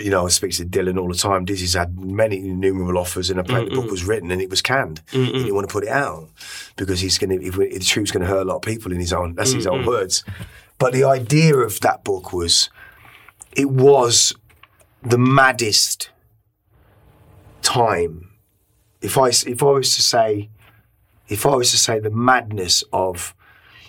you 0.00 0.10
know, 0.10 0.26
I 0.26 0.28
speak 0.28 0.52
to 0.52 0.64
Dylan 0.64 1.00
all 1.00 1.08
the 1.08 1.14
time. 1.14 1.44
Dizzee's 1.44 1.74
had 1.74 1.98
many 1.98 2.36
innumerable 2.36 2.96
offers, 2.96 3.28
and 3.28 3.40
apparently 3.40 3.74
the 3.74 3.80
book 3.80 3.90
was 3.90 4.04
written 4.04 4.30
and 4.30 4.40
it 4.40 4.50
was 4.50 4.62
canned. 4.62 5.00
He 5.10 5.32
didn't 5.32 5.54
want 5.54 5.68
to 5.68 5.72
put 5.72 5.84
it 5.84 5.90
out 5.90 6.28
because 6.76 7.00
he's 7.00 7.18
going 7.18 7.30
to. 7.36 7.44
If 7.44 7.56
the 7.56 7.78
truth's 7.80 8.12
going 8.12 8.22
to 8.22 8.28
hurt 8.28 8.42
a 8.42 8.44
lot 8.44 8.56
of 8.56 8.62
people 8.62 8.92
in 8.92 9.00
his 9.00 9.12
own. 9.12 9.34
That's 9.34 9.52
his 9.52 9.66
own 9.66 9.84
words. 9.84 10.22
But 10.78 10.92
the 10.92 11.04
idea 11.04 11.56
of 11.56 11.80
that 11.80 12.04
book 12.04 12.32
was, 12.32 12.70
it 13.52 13.68
was 13.70 14.32
the 15.02 15.18
maddest 15.18 16.10
time. 17.62 18.29
If 19.00 19.16
I 19.16 19.28
if 19.28 19.62
I 19.62 19.66
was 19.66 19.94
to 19.96 20.02
say, 20.02 20.50
if 21.28 21.46
I 21.46 21.54
was 21.54 21.70
to 21.70 21.78
say 21.78 21.98
the 21.98 22.10
madness 22.10 22.84
of, 22.92 23.34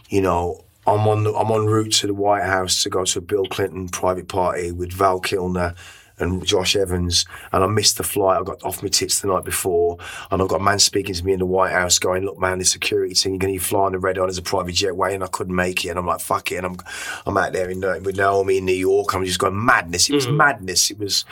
you 0.10 0.22
know, 0.22 0.64
I'm 0.88 1.08
on 1.08 1.24
the, 1.24 1.34
I'm 1.34 1.52
en 1.52 1.66
route 1.66 1.92
to 1.94 2.08
the 2.08 2.14
White 2.14 2.44
House 2.44 2.84
to 2.84 2.90
go 2.90 3.06
to 3.06 3.20
a 3.20 3.22
Bill 3.22 3.46
Clinton 3.46 3.90
private 3.90 4.28
party 4.28 4.72
with 4.72 4.92
Val 4.94 5.20
Kilmer 5.20 5.76
and 6.22 6.46
Josh 6.46 6.76
Evans, 6.76 7.26
and 7.52 7.64
I 7.64 7.68
missed 7.68 7.98
the 7.98 8.04
flight. 8.04 8.40
I 8.40 8.44
got 8.44 8.64
off 8.64 8.84
my 8.84 8.90
tits 8.90 9.20
the 9.20 9.28
night 9.28 9.44
before, 9.44 9.98
and 10.30 10.42
I've 10.42 10.48
got 10.48 10.62
a 10.62 10.64
man 10.64 10.80
speaking 10.80 11.16
to 11.16 11.26
me 11.26 11.34
in 11.34 11.40
the 11.40 11.46
White 11.46 11.72
House 11.72 12.00
going, 12.00 12.24
"Look, 12.24 12.40
man, 12.40 12.60
the 12.60 12.66
security 12.66 13.14
team, 13.14 13.34
you're 13.34 13.40
going 13.40 13.58
to 13.58 13.60
fly 13.60 13.82
on 13.82 13.92
the 13.94 14.00
red 14.00 14.18
eye 14.18 14.26
as 14.26 14.38
a 14.38 14.44
private 14.44 14.74
jet 14.76 14.96
way," 14.96 15.14
and 15.14 15.24
I 15.24 15.28
couldn't 15.28 15.56
make 15.56 15.84
it, 15.84 15.90
and 15.90 16.00
I'm 16.00 16.06
like, 16.06 16.22
"Fuck 16.22 16.52
it," 16.52 16.58
and 16.58 16.66
I'm 16.66 16.78
I'm 17.26 17.38
out 17.38 17.54
there 17.54 17.70
in, 17.70 17.84
uh, 17.84 18.00
with 18.04 18.18
Naomi 18.18 18.58
in 18.58 18.66
New 18.66 18.74
York. 18.74 19.14
I'm 19.14 19.26
just 19.26 19.40
going 19.40 19.66
madness. 19.66 20.10
It 20.10 20.16
was 20.16 20.28
madness. 20.28 20.92
It 20.92 21.00
was 21.00 21.26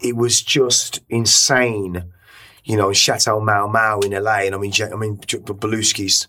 it 0.00 0.16
was 0.16 0.42
just 0.42 1.00
insane 1.08 2.04
you 2.64 2.76
know, 2.76 2.88
in 2.88 2.94
Chateau 2.94 3.40
Marmont 3.40 4.04
in 4.04 4.12
LA, 4.12 4.40
and 4.40 4.54
I'm 4.54 4.64
in, 4.64 4.72
I'm 4.92 5.02
in 5.02 5.20
J- 5.20 5.38
Belushi's 5.38 6.28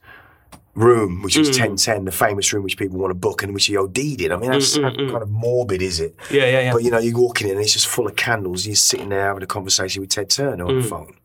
room, 0.73 1.21
which 1.21 1.37
was 1.37 1.49
1010, 1.49 2.01
mm. 2.01 2.05
the 2.05 2.11
famous 2.11 2.53
room 2.53 2.63
which 2.63 2.77
people 2.77 2.97
want 2.97 3.11
to 3.11 3.15
book 3.15 3.43
and 3.43 3.53
which 3.53 3.65
he 3.65 3.75
OD'd 3.75 3.97
in. 3.97 4.31
I 4.31 4.37
mean, 4.37 4.51
that's 4.51 4.77
mm, 4.77 4.83
mm, 4.83 5.05
how 5.05 5.11
kind 5.11 5.23
of 5.23 5.29
morbid, 5.29 5.81
is 5.81 5.99
it? 5.99 6.15
Yeah, 6.29 6.45
yeah, 6.45 6.59
yeah. 6.61 6.73
But 6.73 6.83
you 6.83 6.91
know, 6.91 6.99
you're 6.99 7.17
walking 7.17 7.47
in 7.47 7.55
and 7.55 7.61
it's 7.61 7.73
just 7.73 7.87
full 7.87 8.07
of 8.07 8.15
candles. 8.15 8.65
You're 8.65 8.75
sitting 8.75 9.09
there 9.09 9.27
having 9.27 9.43
a 9.43 9.47
conversation 9.47 10.01
with 10.01 10.09
Ted 10.09 10.29
Turner 10.29 10.65
on 10.65 10.79
the 10.79 10.87
phone. 10.87 11.15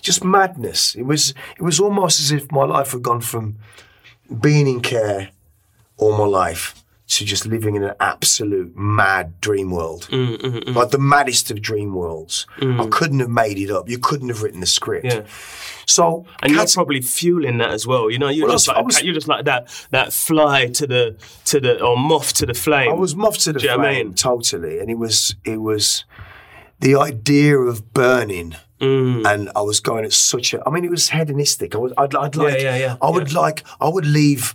Just 0.00 0.24
madness. 0.24 0.94
It 0.94 1.02
was. 1.02 1.34
It 1.56 1.62
was 1.62 1.80
almost 1.80 2.20
as 2.20 2.30
if 2.30 2.50
my 2.52 2.64
life 2.64 2.92
had 2.92 3.02
gone 3.02 3.20
from 3.20 3.56
being 4.40 4.66
in 4.66 4.80
care 4.80 5.30
all 5.96 6.16
my 6.16 6.24
life 6.24 6.84
to 7.08 7.24
just 7.24 7.46
living 7.46 7.76
in 7.76 7.84
an 7.84 7.94
absolute 8.00 8.76
mad 8.76 9.40
dream 9.40 9.70
world. 9.70 10.08
Mm, 10.10 10.74
Like 10.74 10.90
the 10.90 10.98
maddest 10.98 11.50
of 11.52 11.62
dream 11.62 11.94
worlds. 11.94 12.46
I 12.60 12.86
couldn't 12.90 13.20
have 13.20 13.30
made 13.30 13.58
it 13.58 13.70
up. 13.70 13.88
You 13.88 13.98
couldn't 13.98 14.28
have 14.28 14.42
written 14.42 14.60
the 14.60 14.66
script. 14.66 15.06
Yeah. 15.06 15.22
So, 15.86 16.26
And 16.42 16.50
you're 16.52 16.66
probably 16.66 17.00
fueling 17.00 17.58
that 17.58 17.70
as 17.70 17.86
well. 17.86 18.10
You 18.10 18.18
know, 18.18 18.28
you're 18.28 18.46
Well, 18.48 18.54
just 18.56 18.66
was- 18.68 18.76
like 18.76 18.84
was- 18.84 19.02
you're 19.04 19.14
just 19.14 19.28
like 19.28 19.44
that 19.44 19.68
that 19.92 20.12
fly 20.12 20.66
to 20.66 20.86
the 20.86 21.16
to 21.44 21.60
the 21.60 21.80
or 21.80 21.96
moth 21.96 22.32
to 22.34 22.46
the 22.46 22.54
flame. 22.54 22.90
I 22.90 22.94
was 22.94 23.14
moth 23.14 23.38
to 23.44 23.52
the 23.52 23.60
Do 23.60 23.66
you 23.66 23.70
know 23.70 23.78
what 23.78 23.86
I 23.86 23.92
flame, 23.92 24.06
mean? 24.08 24.14
totally, 24.14 24.80
and 24.80 24.90
it 24.90 24.98
was 24.98 25.36
it 25.44 25.58
was 25.60 26.04
the 26.80 26.96
idea 26.96 27.56
of 27.56 27.94
burning. 27.94 28.56
Mm. 28.80 29.24
And 29.32 29.50
I 29.56 29.62
was 29.62 29.80
going 29.80 30.04
at 30.04 30.12
such 30.12 30.52
a. 30.52 30.62
I 30.66 30.70
mean, 30.70 30.84
it 30.84 30.90
was 30.90 31.08
hedonistic. 31.08 31.74
I 31.74 31.78
was. 31.78 31.92
I'd, 31.96 32.14
I'd 32.14 32.36
like. 32.36 32.60
yeah, 32.60 32.76
yeah, 32.76 32.96
I 33.00 33.08
would 33.08 33.32
like. 33.32 33.62
I 33.80 33.88
would 33.88 34.04
leave 34.04 34.54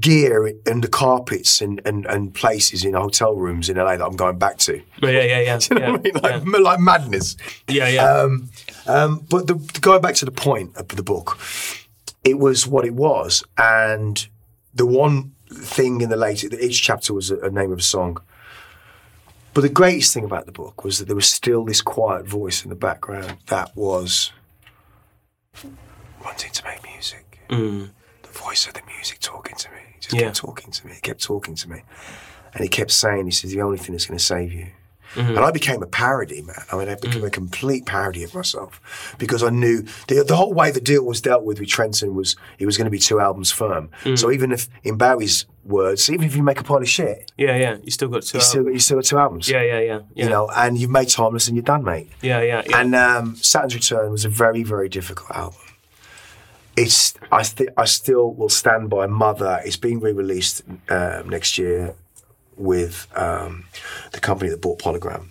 gear 0.00 0.46
and 0.66 0.82
the 0.82 0.88
carpets 0.88 1.60
and, 1.60 1.80
and, 1.84 2.06
and 2.06 2.34
places 2.34 2.84
in 2.84 2.94
hotel 2.94 3.34
rooms 3.34 3.68
in 3.68 3.76
LA 3.76 3.96
that 3.96 4.04
I'm 4.04 4.16
going 4.16 4.38
back 4.38 4.58
to. 4.58 4.80
yeah, 5.02 5.10
yeah, 5.10 5.40
yeah, 5.40 5.58
You 5.70 5.76
know 5.78 5.86
yeah, 5.86 5.90
what 5.92 6.00
I 6.00 6.02
mean? 6.02 6.12
yeah. 6.14 6.20
Like, 6.52 6.60
like 6.62 6.80
madness. 6.80 7.36
yeah, 7.68 7.88
yeah. 7.88 8.04
Um, 8.04 8.48
Um, 8.86 9.24
but 9.28 9.46
the, 9.46 9.54
going 9.80 10.00
back 10.00 10.14
to 10.16 10.24
the 10.24 10.30
point 10.30 10.76
of 10.76 10.88
the 10.88 11.02
book, 11.02 11.38
it 12.24 12.38
was 12.38 12.66
what 12.66 12.84
it 12.86 12.94
was, 12.94 13.44
and 13.58 14.26
the 14.74 14.86
one 14.86 15.32
thing 15.50 16.00
in 16.00 16.08
the 16.10 16.16
later 16.16 16.48
each 16.60 16.82
chapter 16.82 17.12
was 17.14 17.30
a, 17.30 17.38
a 17.40 17.50
name 17.50 17.72
of 17.72 17.78
a 17.78 17.82
song. 17.82 18.18
But 19.54 19.62
the 19.62 19.68
greatest 19.70 20.14
thing 20.14 20.24
about 20.24 20.46
the 20.46 20.52
book 20.52 20.84
was 20.84 20.98
that 20.98 21.06
there 21.06 21.16
was 21.16 21.28
still 21.28 21.64
this 21.64 21.80
quiet 21.82 22.26
voice 22.26 22.62
in 22.64 22.68
the 22.70 22.76
background 22.76 23.38
that 23.46 23.74
was 23.76 24.30
wanting 26.24 26.50
to 26.52 26.64
make 26.64 26.82
music. 26.84 27.40
The 27.48 27.88
voice 28.30 28.66
of 28.66 28.74
the 28.74 28.82
music 28.94 29.18
talking 29.20 29.56
to 29.56 29.68
me. 29.70 29.87
He 29.98 30.00
just 30.00 30.14
Yeah. 30.14 30.22
kept 30.26 30.36
talking 30.36 30.70
to 30.70 30.86
me. 30.86 30.94
He 30.94 31.00
kept 31.00 31.22
talking 31.22 31.54
to 31.56 31.68
me. 31.68 31.82
And 32.54 32.62
he 32.62 32.68
kept 32.68 32.90
saying, 32.90 33.24
he 33.26 33.30
says, 33.30 33.50
the 33.52 33.62
only 33.62 33.78
thing 33.78 33.92
that's 33.92 34.06
going 34.06 34.18
to 34.18 34.24
save 34.24 34.52
you. 34.52 34.68
Mm-hmm. 35.14 35.30
And 35.36 35.38
I 35.38 35.50
became 35.50 35.82
a 35.82 35.86
parody, 35.86 36.42
man. 36.42 36.62
I 36.70 36.76
mean, 36.76 36.88
I 36.88 36.94
became 36.94 37.22
mm. 37.22 37.26
a 37.26 37.30
complete 37.30 37.86
parody 37.86 38.24
of 38.24 38.34
myself 38.34 39.16
because 39.18 39.42
I 39.42 39.48
knew 39.48 39.82
the, 40.06 40.22
the 40.22 40.36
whole 40.36 40.52
way 40.52 40.70
the 40.70 40.82
deal 40.82 41.02
was 41.02 41.22
dealt 41.22 41.44
with 41.44 41.58
with 41.60 41.68
Trenton 41.70 42.14
was 42.14 42.36
it 42.58 42.66
was 42.66 42.76
going 42.76 42.84
to 42.84 42.90
be 42.90 42.98
two 42.98 43.18
albums 43.18 43.50
firm. 43.50 43.88
Mm. 44.04 44.18
So 44.18 44.30
even 44.30 44.52
if, 44.52 44.68
in 44.84 44.98
Barry's 44.98 45.46
words, 45.64 46.10
even 46.10 46.26
if 46.26 46.36
you 46.36 46.42
make 46.42 46.60
a 46.60 46.64
pile 46.64 46.76
of 46.78 46.88
shit, 46.88 47.32
Yeah, 47.38 47.56
yeah. 47.56 47.76
You 47.82 47.90
still 47.90 48.08
got 48.08 48.22
two. 48.22 48.36
you 48.36 48.42
still, 48.42 48.60
albums. 48.60 48.74
you 48.74 48.80
still 48.80 48.96
got 48.98 49.04
two 49.04 49.18
albums. 49.18 49.48
Yeah, 49.48 49.62
yeah, 49.62 49.80
yeah. 49.80 50.00
Yeah, 50.14 50.24
You 50.24 50.30
know, 50.30 50.50
and 50.54 50.76
you've 50.76 50.90
made 50.90 51.08
Timeless 51.08 51.48
and 51.48 51.56
you're 51.56 51.64
done, 51.64 51.84
mate. 51.84 52.10
yeah, 52.20 52.42
yeah. 52.42 52.62
yeah. 52.68 52.78
And 52.78 52.94
um, 52.94 53.36
Saturn's 53.36 53.74
Return 53.74 54.10
was 54.10 54.26
a 54.26 54.28
very, 54.28 54.62
very 54.62 54.90
difficult 54.90 55.30
album. 55.30 55.60
It's 56.78 57.14
I 57.32 57.42
th- 57.42 57.70
I 57.76 57.84
still 57.86 58.32
will 58.32 58.48
stand 58.48 58.88
by 58.88 59.06
Mother. 59.06 59.60
It's 59.64 59.76
being 59.76 60.00
re-released 60.00 60.62
um, 60.88 61.28
next 61.28 61.58
year 61.58 61.94
with 62.56 63.06
um, 63.16 63.64
the 64.12 64.20
company 64.20 64.50
that 64.50 64.60
bought 64.60 64.78
Polygram, 64.78 65.28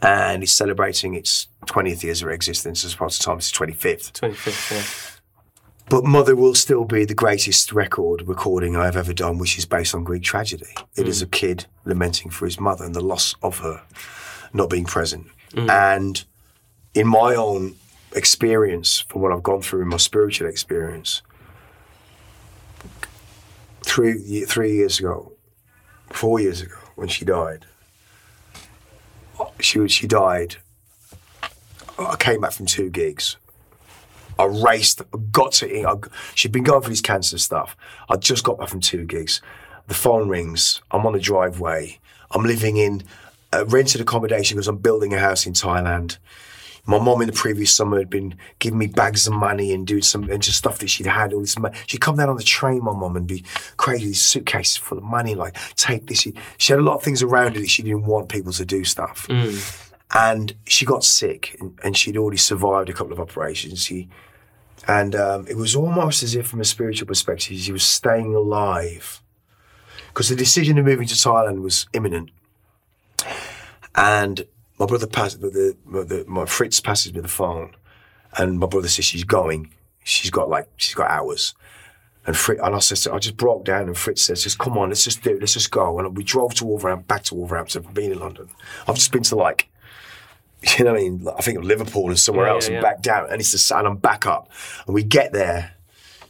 and 0.00 0.42
it's 0.42 0.52
celebrating 0.52 1.14
its 1.14 1.48
20th 1.66 2.02
years 2.02 2.22
of 2.22 2.28
existence 2.30 2.84
as 2.84 2.94
part 2.94 3.14
of 3.14 3.20
time. 3.20 3.38
It's 3.38 3.52
25th. 3.52 4.12
25th, 4.12 4.70
yeah. 4.72 5.20
But 5.90 6.04
Mother 6.04 6.34
will 6.34 6.54
still 6.54 6.84
be 6.86 7.04
the 7.04 7.14
greatest 7.14 7.70
record 7.72 8.26
recording 8.26 8.74
I've 8.74 8.96
ever 8.96 9.12
done, 9.12 9.36
which 9.36 9.58
is 9.58 9.66
based 9.66 9.94
on 9.94 10.02
Greek 10.02 10.22
tragedy. 10.22 10.74
It 10.96 11.06
is 11.06 11.20
a 11.20 11.26
kid 11.26 11.66
lamenting 11.84 12.30
for 12.30 12.46
his 12.46 12.58
mother 12.58 12.86
and 12.86 12.94
the 12.94 13.02
loss 13.02 13.34
of 13.42 13.58
her 13.58 13.82
not 14.54 14.70
being 14.70 14.86
present. 14.86 15.26
And 15.68 16.24
in 16.94 17.06
my 17.06 17.34
own 17.34 17.76
experience, 18.14 19.00
from 19.00 19.22
what 19.22 19.32
I've 19.32 19.42
gone 19.42 19.62
through 19.62 19.82
in 19.82 19.88
my 19.88 19.96
spiritual 19.96 20.48
experience, 20.48 21.22
three, 23.82 24.44
three 24.44 24.74
years 24.74 24.98
ago, 24.98 25.32
four 26.10 26.40
years 26.40 26.62
ago, 26.62 26.76
when 26.94 27.08
she 27.08 27.24
died, 27.24 27.66
she, 29.60 29.86
she 29.88 30.06
died. 30.06 30.56
I 31.98 32.16
came 32.16 32.40
back 32.40 32.52
from 32.52 32.66
two 32.66 32.90
gigs. 32.90 33.36
I 34.38 34.44
raced, 34.46 35.02
got 35.30 35.52
to. 35.52 35.86
I, 35.86 35.94
she'd 36.34 36.52
been 36.52 36.64
going 36.64 36.82
for 36.82 36.88
this 36.88 37.00
cancer 37.00 37.38
stuff. 37.38 37.76
I 38.08 38.16
just 38.16 38.42
got 38.42 38.58
back 38.58 38.68
from 38.68 38.80
two 38.80 39.04
gigs. 39.04 39.40
The 39.86 39.94
phone 39.94 40.28
rings. 40.28 40.80
I'm 40.90 41.06
on 41.06 41.12
the 41.12 41.20
driveway. 41.20 41.98
I'm 42.30 42.42
living 42.42 42.76
in 42.76 43.04
a 43.52 43.64
rented 43.64 44.00
accommodation 44.00 44.56
because 44.56 44.66
I'm 44.66 44.78
building 44.78 45.14
a 45.14 45.18
house 45.18 45.46
in 45.46 45.52
Thailand. 45.52 46.18
My 46.86 46.98
mom 46.98 47.22
in 47.22 47.26
the 47.26 47.32
previous 47.32 47.74
summer 47.74 47.98
had 47.98 48.10
been 48.10 48.34
giving 48.58 48.78
me 48.78 48.86
bags 48.86 49.26
of 49.26 49.32
money 49.32 49.72
and 49.72 49.86
doing 49.86 50.02
some 50.02 50.28
and 50.28 50.42
just 50.42 50.58
stuff 50.58 50.78
that 50.78 50.88
she'd 50.88 51.06
had. 51.06 51.32
All 51.32 51.40
this 51.40 51.58
money. 51.58 51.76
She'd 51.86 52.00
come 52.00 52.16
down 52.16 52.28
on 52.28 52.36
the 52.36 52.42
train, 52.42 52.84
my 52.84 52.92
mom, 52.92 53.16
and 53.16 53.26
be 53.26 53.44
crazy. 53.76 54.06
These 54.06 54.24
suitcases 54.24 54.76
full 54.76 54.98
of 54.98 55.04
money, 55.04 55.34
like 55.34 55.56
take 55.76 56.06
this. 56.06 56.20
She, 56.20 56.34
she 56.58 56.72
had 56.72 56.80
a 56.80 56.82
lot 56.82 56.96
of 56.96 57.02
things 57.02 57.22
around 57.22 57.54
her 57.54 57.60
that 57.60 57.70
she 57.70 57.82
didn't 57.82 58.04
want 58.04 58.28
people 58.28 58.52
to 58.52 58.64
do 58.64 58.84
stuff. 58.84 59.26
And 60.12 60.54
she 60.66 60.84
got 60.84 61.02
sick, 61.02 61.56
and, 61.58 61.78
and 61.82 61.96
she'd 61.96 62.16
already 62.16 62.36
survived 62.36 62.88
a 62.88 62.92
couple 62.92 63.12
of 63.12 63.20
operations. 63.20 63.84
She 63.84 64.08
and 64.86 65.14
um, 65.14 65.46
it 65.48 65.56
was 65.56 65.74
almost 65.74 66.22
as 66.22 66.34
if, 66.34 66.46
from 66.46 66.60
a 66.60 66.64
spiritual 66.64 67.06
perspective, 67.06 67.56
she 67.56 67.72
was 67.72 67.82
staying 67.82 68.34
alive. 68.34 69.22
Because 70.08 70.28
the 70.28 70.36
decision 70.36 70.78
of 70.78 70.84
moving 70.84 71.08
to 71.08 71.14
Thailand 71.14 71.62
was 71.62 71.86
imminent. 71.92 72.30
And 73.94 74.46
my 74.78 74.86
brother 74.86 75.06
passed, 75.06 75.40
the, 75.40 75.76
the, 75.86 76.24
my 76.26 76.46
Fritz 76.46 76.80
passes 76.80 77.14
me 77.14 77.20
the 77.20 77.28
phone, 77.28 77.74
and 78.36 78.58
my 78.58 78.66
brother 78.66 78.88
says 78.88 79.04
she's 79.04 79.24
going. 79.24 79.72
She's 80.02 80.30
got 80.30 80.48
like, 80.48 80.68
she's 80.76 80.94
got 80.94 81.10
hours. 81.10 81.54
And 82.26 82.36
Fritz, 82.36 82.60
and 82.62 82.74
I 82.74 82.78
said, 82.78 83.12
I 83.12 83.18
just 83.18 83.36
broke 83.36 83.64
down, 83.64 83.82
and 83.82 83.96
Fritz 83.96 84.22
says, 84.22 84.42
just 84.42 84.58
come 84.58 84.78
on, 84.78 84.88
let's 84.88 85.04
just 85.04 85.22
do 85.22 85.30
it, 85.30 85.40
let's 85.40 85.52
just 85.54 85.70
go. 85.70 85.98
And 85.98 86.16
we 86.16 86.24
drove 86.24 86.54
to 86.54 86.64
Wolverhampton, 86.64 87.06
back 87.06 87.22
to 87.24 87.34
Wolverhampton. 87.34 87.84
I've 87.86 87.94
been 87.94 88.12
in 88.12 88.18
London. 88.18 88.48
I've 88.88 88.94
just 88.94 89.12
been 89.12 89.22
to 89.24 89.36
like, 89.36 89.68
you 90.78 90.84
know 90.84 90.92
what 90.92 91.00
I 91.00 91.02
mean? 91.02 91.26
I 91.38 91.42
think 91.42 91.58
of 91.58 91.64
Liverpool 91.64 92.08
and 92.08 92.18
somewhere 92.18 92.46
Yeah, 92.46 92.52
else 92.52 92.68
yeah, 92.68 92.76
and 92.76 92.82
yeah. 92.82 92.90
back 92.90 93.02
down. 93.02 93.30
And 93.30 93.40
it's 93.40 93.52
the 93.52 93.58
sun, 93.58 93.86
I'm 93.86 93.96
back 93.96 94.26
up. 94.26 94.50
And 94.86 94.94
we 94.94 95.02
get 95.02 95.32
there. 95.32 95.72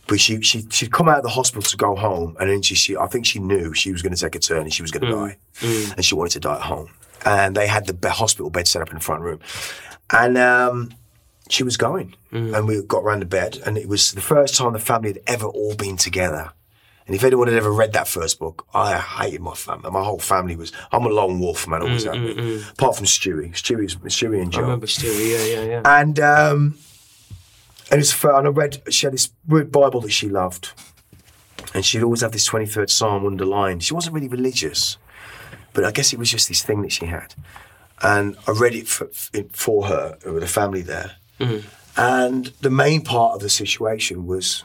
But 0.06 0.20
she, 0.20 0.42
she, 0.42 0.66
she'd 0.70 0.92
come 0.92 1.08
out 1.08 1.18
of 1.18 1.22
the 1.22 1.30
hospital 1.30 1.62
to 1.62 1.76
go 1.76 1.94
home. 1.94 2.36
And 2.38 2.50
then 2.50 2.60
she, 2.60 2.74
she 2.74 2.96
I 2.96 3.06
think 3.06 3.24
she 3.24 3.38
knew 3.38 3.72
she 3.72 3.90
was 3.90 4.02
going 4.02 4.14
to 4.14 4.20
take 4.20 4.34
a 4.34 4.38
turn 4.38 4.62
and 4.62 4.74
she 4.74 4.82
was 4.82 4.90
going 4.90 5.10
to 5.10 5.16
hmm. 5.16 5.24
die. 5.24 5.36
Hmm. 5.56 5.92
And 5.96 6.04
she 6.04 6.14
wanted 6.14 6.32
to 6.32 6.40
die 6.40 6.56
at 6.56 6.62
home. 6.62 6.90
And 7.24 7.56
they 7.56 7.66
had 7.66 7.86
the 7.86 8.10
hospital 8.10 8.50
bed 8.50 8.68
set 8.68 8.82
up 8.82 8.88
in 8.88 8.94
the 8.96 9.00
front 9.00 9.22
room. 9.22 9.40
And 10.10 10.36
um, 10.36 10.94
she 11.48 11.62
was 11.62 11.76
going. 11.76 12.14
And 12.32 12.66
we 12.66 12.82
got 12.82 13.04
round 13.04 13.22
the 13.22 13.26
bed. 13.26 13.58
And 13.64 13.78
it 13.78 13.88
was 13.88 14.12
the 14.12 14.20
first 14.20 14.56
time 14.56 14.72
the 14.72 14.78
family 14.80 15.10
had 15.10 15.20
ever 15.26 15.46
all 15.46 15.74
been 15.76 15.96
together. 15.96 16.50
And 17.06 17.14
if 17.14 17.22
anyone 17.22 17.48
had 17.48 17.56
ever 17.56 17.70
read 17.70 17.92
that 17.92 18.08
first 18.08 18.38
book, 18.38 18.66
I 18.74 18.96
hated 18.98 19.40
my 19.42 19.54
family. 19.54 19.90
My 19.90 20.02
whole 20.02 20.18
family 20.18 20.56
was. 20.56 20.72
I'm 20.90 21.04
a 21.04 21.10
lone 21.10 21.38
wolf, 21.38 21.68
man. 21.68 21.82
Always 21.82 22.04
have 22.04 22.14
been. 22.14 22.64
Apart 22.72 22.96
from 22.96 23.04
Stewie, 23.06 23.52
Stewie's 23.52 23.94
Stewie 23.96 24.40
and 24.40 24.48
I 24.48 24.56
Joe. 24.56 24.62
remember 24.62 24.86
Stewie, 24.86 25.30
yeah, 25.30 25.44
yeah, 25.54 25.64
yeah. 25.68 25.82
And 26.00 26.18
um, 26.18 26.78
and 27.90 28.00
it's 28.00 28.10
fair. 28.12 28.34
And 28.36 28.46
I 28.46 28.50
read. 28.50 28.82
She 28.88 29.04
had 29.06 29.12
this 29.12 29.28
weird 29.46 29.70
Bible 29.70 30.00
that 30.00 30.12
she 30.12 30.30
loved, 30.30 30.72
and 31.74 31.84
she'd 31.84 32.02
always 32.02 32.22
have 32.22 32.32
this 32.32 32.48
23rd 32.48 32.88
Psalm 32.88 33.26
underlined. 33.26 33.82
She 33.84 33.92
wasn't 33.92 34.14
really 34.14 34.28
religious, 34.28 34.96
but 35.74 35.84
I 35.84 35.90
guess 35.92 36.12
it 36.14 36.18
was 36.18 36.30
just 36.30 36.48
this 36.48 36.62
thing 36.62 36.80
that 36.82 36.92
she 36.92 37.06
had. 37.06 37.34
And 38.02 38.36
I 38.48 38.52
read 38.52 38.74
it 38.74 38.88
for, 38.88 39.06
for 39.52 39.86
her 39.86 40.16
with 40.24 40.40
the 40.40 40.46
family 40.48 40.80
there. 40.82 41.12
And 41.96 42.46
the 42.60 42.70
main 42.70 43.02
part 43.02 43.34
of 43.34 43.40
the 43.40 43.48
situation 43.50 44.26
was 44.26 44.64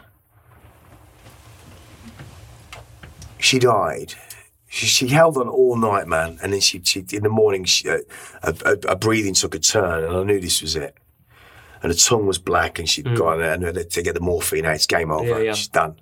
she 3.37 3.59
died. 3.59 4.13
She, 4.67 4.85
she 4.85 5.07
held 5.07 5.37
on 5.37 5.47
all 5.47 5.75
night, 5.75 6.07
man, 6.07 6.37
and 6.43 6.53
then 6.53 6.61
she, 6.61 6.81
she 6.83 7.03
in 7.11 7.23
the 7.23 7.29
morning, 7.29 7.65
she, 7.65 7.89
uh, 7.89 7.99
her, 8.43 8.95
breathing 8.95 9.33
took 9.33 9.55
a 9.55 9.59
turn, 9.59 10.03
and 10.03 10.15
I 10.15 10.23
knew 10.23 10.39
this 10.39 10.61
was 10.61 10.75
it. 10.75 10.95
And 11.81 11.91
her 11.91 11.97
tongue 11.97 12.27
was 12.27 12.37
black, 12.37 12.77
and 12.77 12.87
she'd 12.89 13.15
gone 13.15 13.41
and 13.41 13.63
to 13.89 14.01
get 14.01 14.13
the 14.13 14.19
morphine 14.19 14.65
out. 14.65 14.75
It's 14.75 14.85
game 14.85 15.11
over. 15.11 15.25
Yeah, 15.25 15.37
yeah. 15.39 15.53
She's 15.53 15.69
done. 15.69 15.95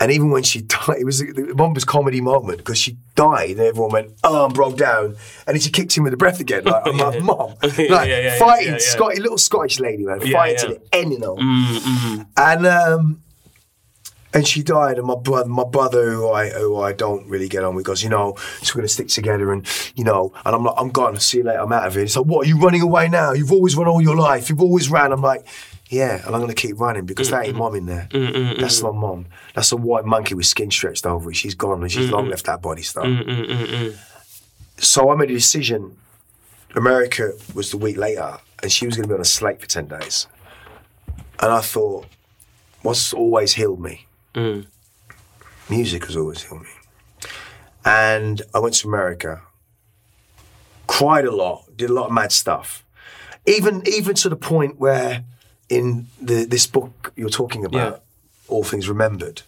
And 0.00 0.12
even 0.12 0.30
when 0.30 0.42
she 0.44 0.60
died, 0.62 0.98
it 1.00 1.04
was 1.04 1.18
the 1.18 1.52
mum's 1.56 1.84
comedy 1.84 2.20
moment 2.20 2.58
because 2.58 2.78
she 2.78 2.96
died, 3.16 3.50
and 3.50 3.60
everyone 3.60 3.90
went, 3.92 4.12
"Oh, 4.22 4.44
and 4.44 4.54
broke 4.54 4.76
down." 4.76 5.16
And 5.46 5.54
then 5.54 5.60
she 5.60 5.70
kicked 5.70 5.96
him 5.96 6.04
with 6.04 6.12
the 6.12 6.16
breath 6.16 6.38
again, 6.40 6.64
like, 6.64 6.82
"I'm 6.86 6.96
like, 7.06 7.22
mom, 7.22 7.54
like 7.62 7.78
Yeah, 7.78 8.04
yeah, 8.04 8.18
yeah, 8.20 8.38
fighting. 8.38 8.78
Scotty, 8.78 9.20
little 9.20 9.38
Scottish 9.38 9.80
lady, 9.80 10.04
man, 10.04 10.20
fighting 10.20 10.56
to 10.58 10.66
the 10.74 10.80
end, 10.96 11.12
you 11.12 11.18
know." 11.18 11.36
Mm, 11.36 12.26
And 12.36 12.66
um, 12.66 13.22
and 14.34 14.46
she 14.46 14.62
died, 14.62 14.98
and 14.98 15.06
my 15.06 15.14
brother, 15.16 15.48
my 15.48 15.64
brother, 15.64 16.10
who 16.12 16.30
I 16.30 16.50
who 16.50 16.78
I 16.80 16.92
don't 16.92 17.26
really 17.28 17.48
get 17.48 17.64
on 17.64 17.74
with, 17.74 17.86
goes, 17.86 18.02
you 18.02 18.10
know, 18.10 18.36
so 18.62 18.74
we're 18.74 18.82
gonna 18.82 18.88
stick 18.88 19.08
together, 19.08 19.50
and 19.52 19.66
you 19.96 20.04
know, 20.04 20.32
and 20.44 20.54
I'm 20.54 20.62
like, 20.64 20.74
I'm 20.76 20.90
gone. 20.90 21.18
See 21.18 21.38
you 21.38 21.44
later. 21.44 21.60
I'm 21.60 21.72
out 21.72 21.86
of 21.86 21.94
here. 21.94 22.02
It's 22.04 22.14
like, 22.14 22.26
what? 22.26 22.46
Are 22.46 22.48
you 22.48 22.58
running 22.58 22.82
away 22.82 23.08
now? 23.08 23.32
You've 23.32 23.50
always 23.52 23.74
run 23.74 23.88
all 23.88 24.02
your 24.02 24.16
life. 24.16 24.50
You've 24.50 24.60
always 24.60 24.90
ran. 24.90 25.12
I'm 25.12 25.22
like, 25.22 25.46
yeah, 25.88 26.24
and 26.26 26.34
I'm 26.34 26.40
gonna 26.40 26.54
keep 26.54 26.78
running 26.78 27.06
because 27.06 27.30
that 27.30 27.46
ain't 27.46 27.56
mom 27.56 27.74
in 27.74 27.86
there. 27.86 28.08
That's 28.58 28.82
not 28.82 28.94
mom. 28.94 29.26
That's 29.54 29.72
a 29.72 29.76
white 29.76 30.04
monkey 30.04 30.34
with 30.34 30.46
skin 30.46 30.70
stretched 30.70 31.06
over 31.06 31.30
it. 31.30 31.36
She's 31.36 31.54
gone, 31.54 31.82
and 31.82 31.90
she's 31.90 32.10
long 32.10 32.28
left 32.28 32.46
that 32.46 32.62
body 32.62 32.82
stuff. 32.82 33.06
So 34.78 35.10
I 35.10 35.16
made 35.16 35.30
a 35.30 35.34
decision. 35.34 35.96
America 36.76 37.32
was 37.54 37.70
the 37.70 37.78
week 37.78 37.96
later, 37.96 38.36
and 38.62 38.70
she 38.70 38.84
was 38.86 38.94
going 38.94 39.04
to 39.04 39.08
be 39.08 39.14
on 39.14 39.22
a 39.22 39.24
slate 39.24 39.58
for 39.60 39.66
10 39.66 39.88
days. 39.88 40.26
And 41.40 41.50
I 41.50 41.62
thought, 41.62 42.06
what's 42.82 43.14
always 43.14 43.54
healed 43.54 43.80
me? 43.80 44.06
Music 45.70 46.04
has 46.04 46.14
always 46.16 46.42
healed 46.42 46.62
me. 46.62 46.68
And 47.84 48.42
I 48.54 48.58
went 48.58 48.74
to 48.74 48.86
America, 48.86 49.40
cried 50.86 51.24
a 51.24 51.34
lot, 51.34 51.64
did 51.74 51.88
a 51.88 51.94
lot 51.94 52.06
of 52.08 52.12
mad 52.12 52.32
stuff. 52.32 52.84
Even, 53.46 53.82
even 53.88 54.14
to 54.16 54.28
the 54.28 54.36
point 54.36 54.78
where 54.78 55.24
in 55.68 56.06
the, 56.20 56.44
this 56.44 56.66
book 56.66 57.12
you're 57.16 57.28
talking 57.30 57.64
about, 57.64 57.92
Yeah. 57.92 57.98
All 58.48 58.64
Things 58.64 58.88
Remembered, 58.88 59.42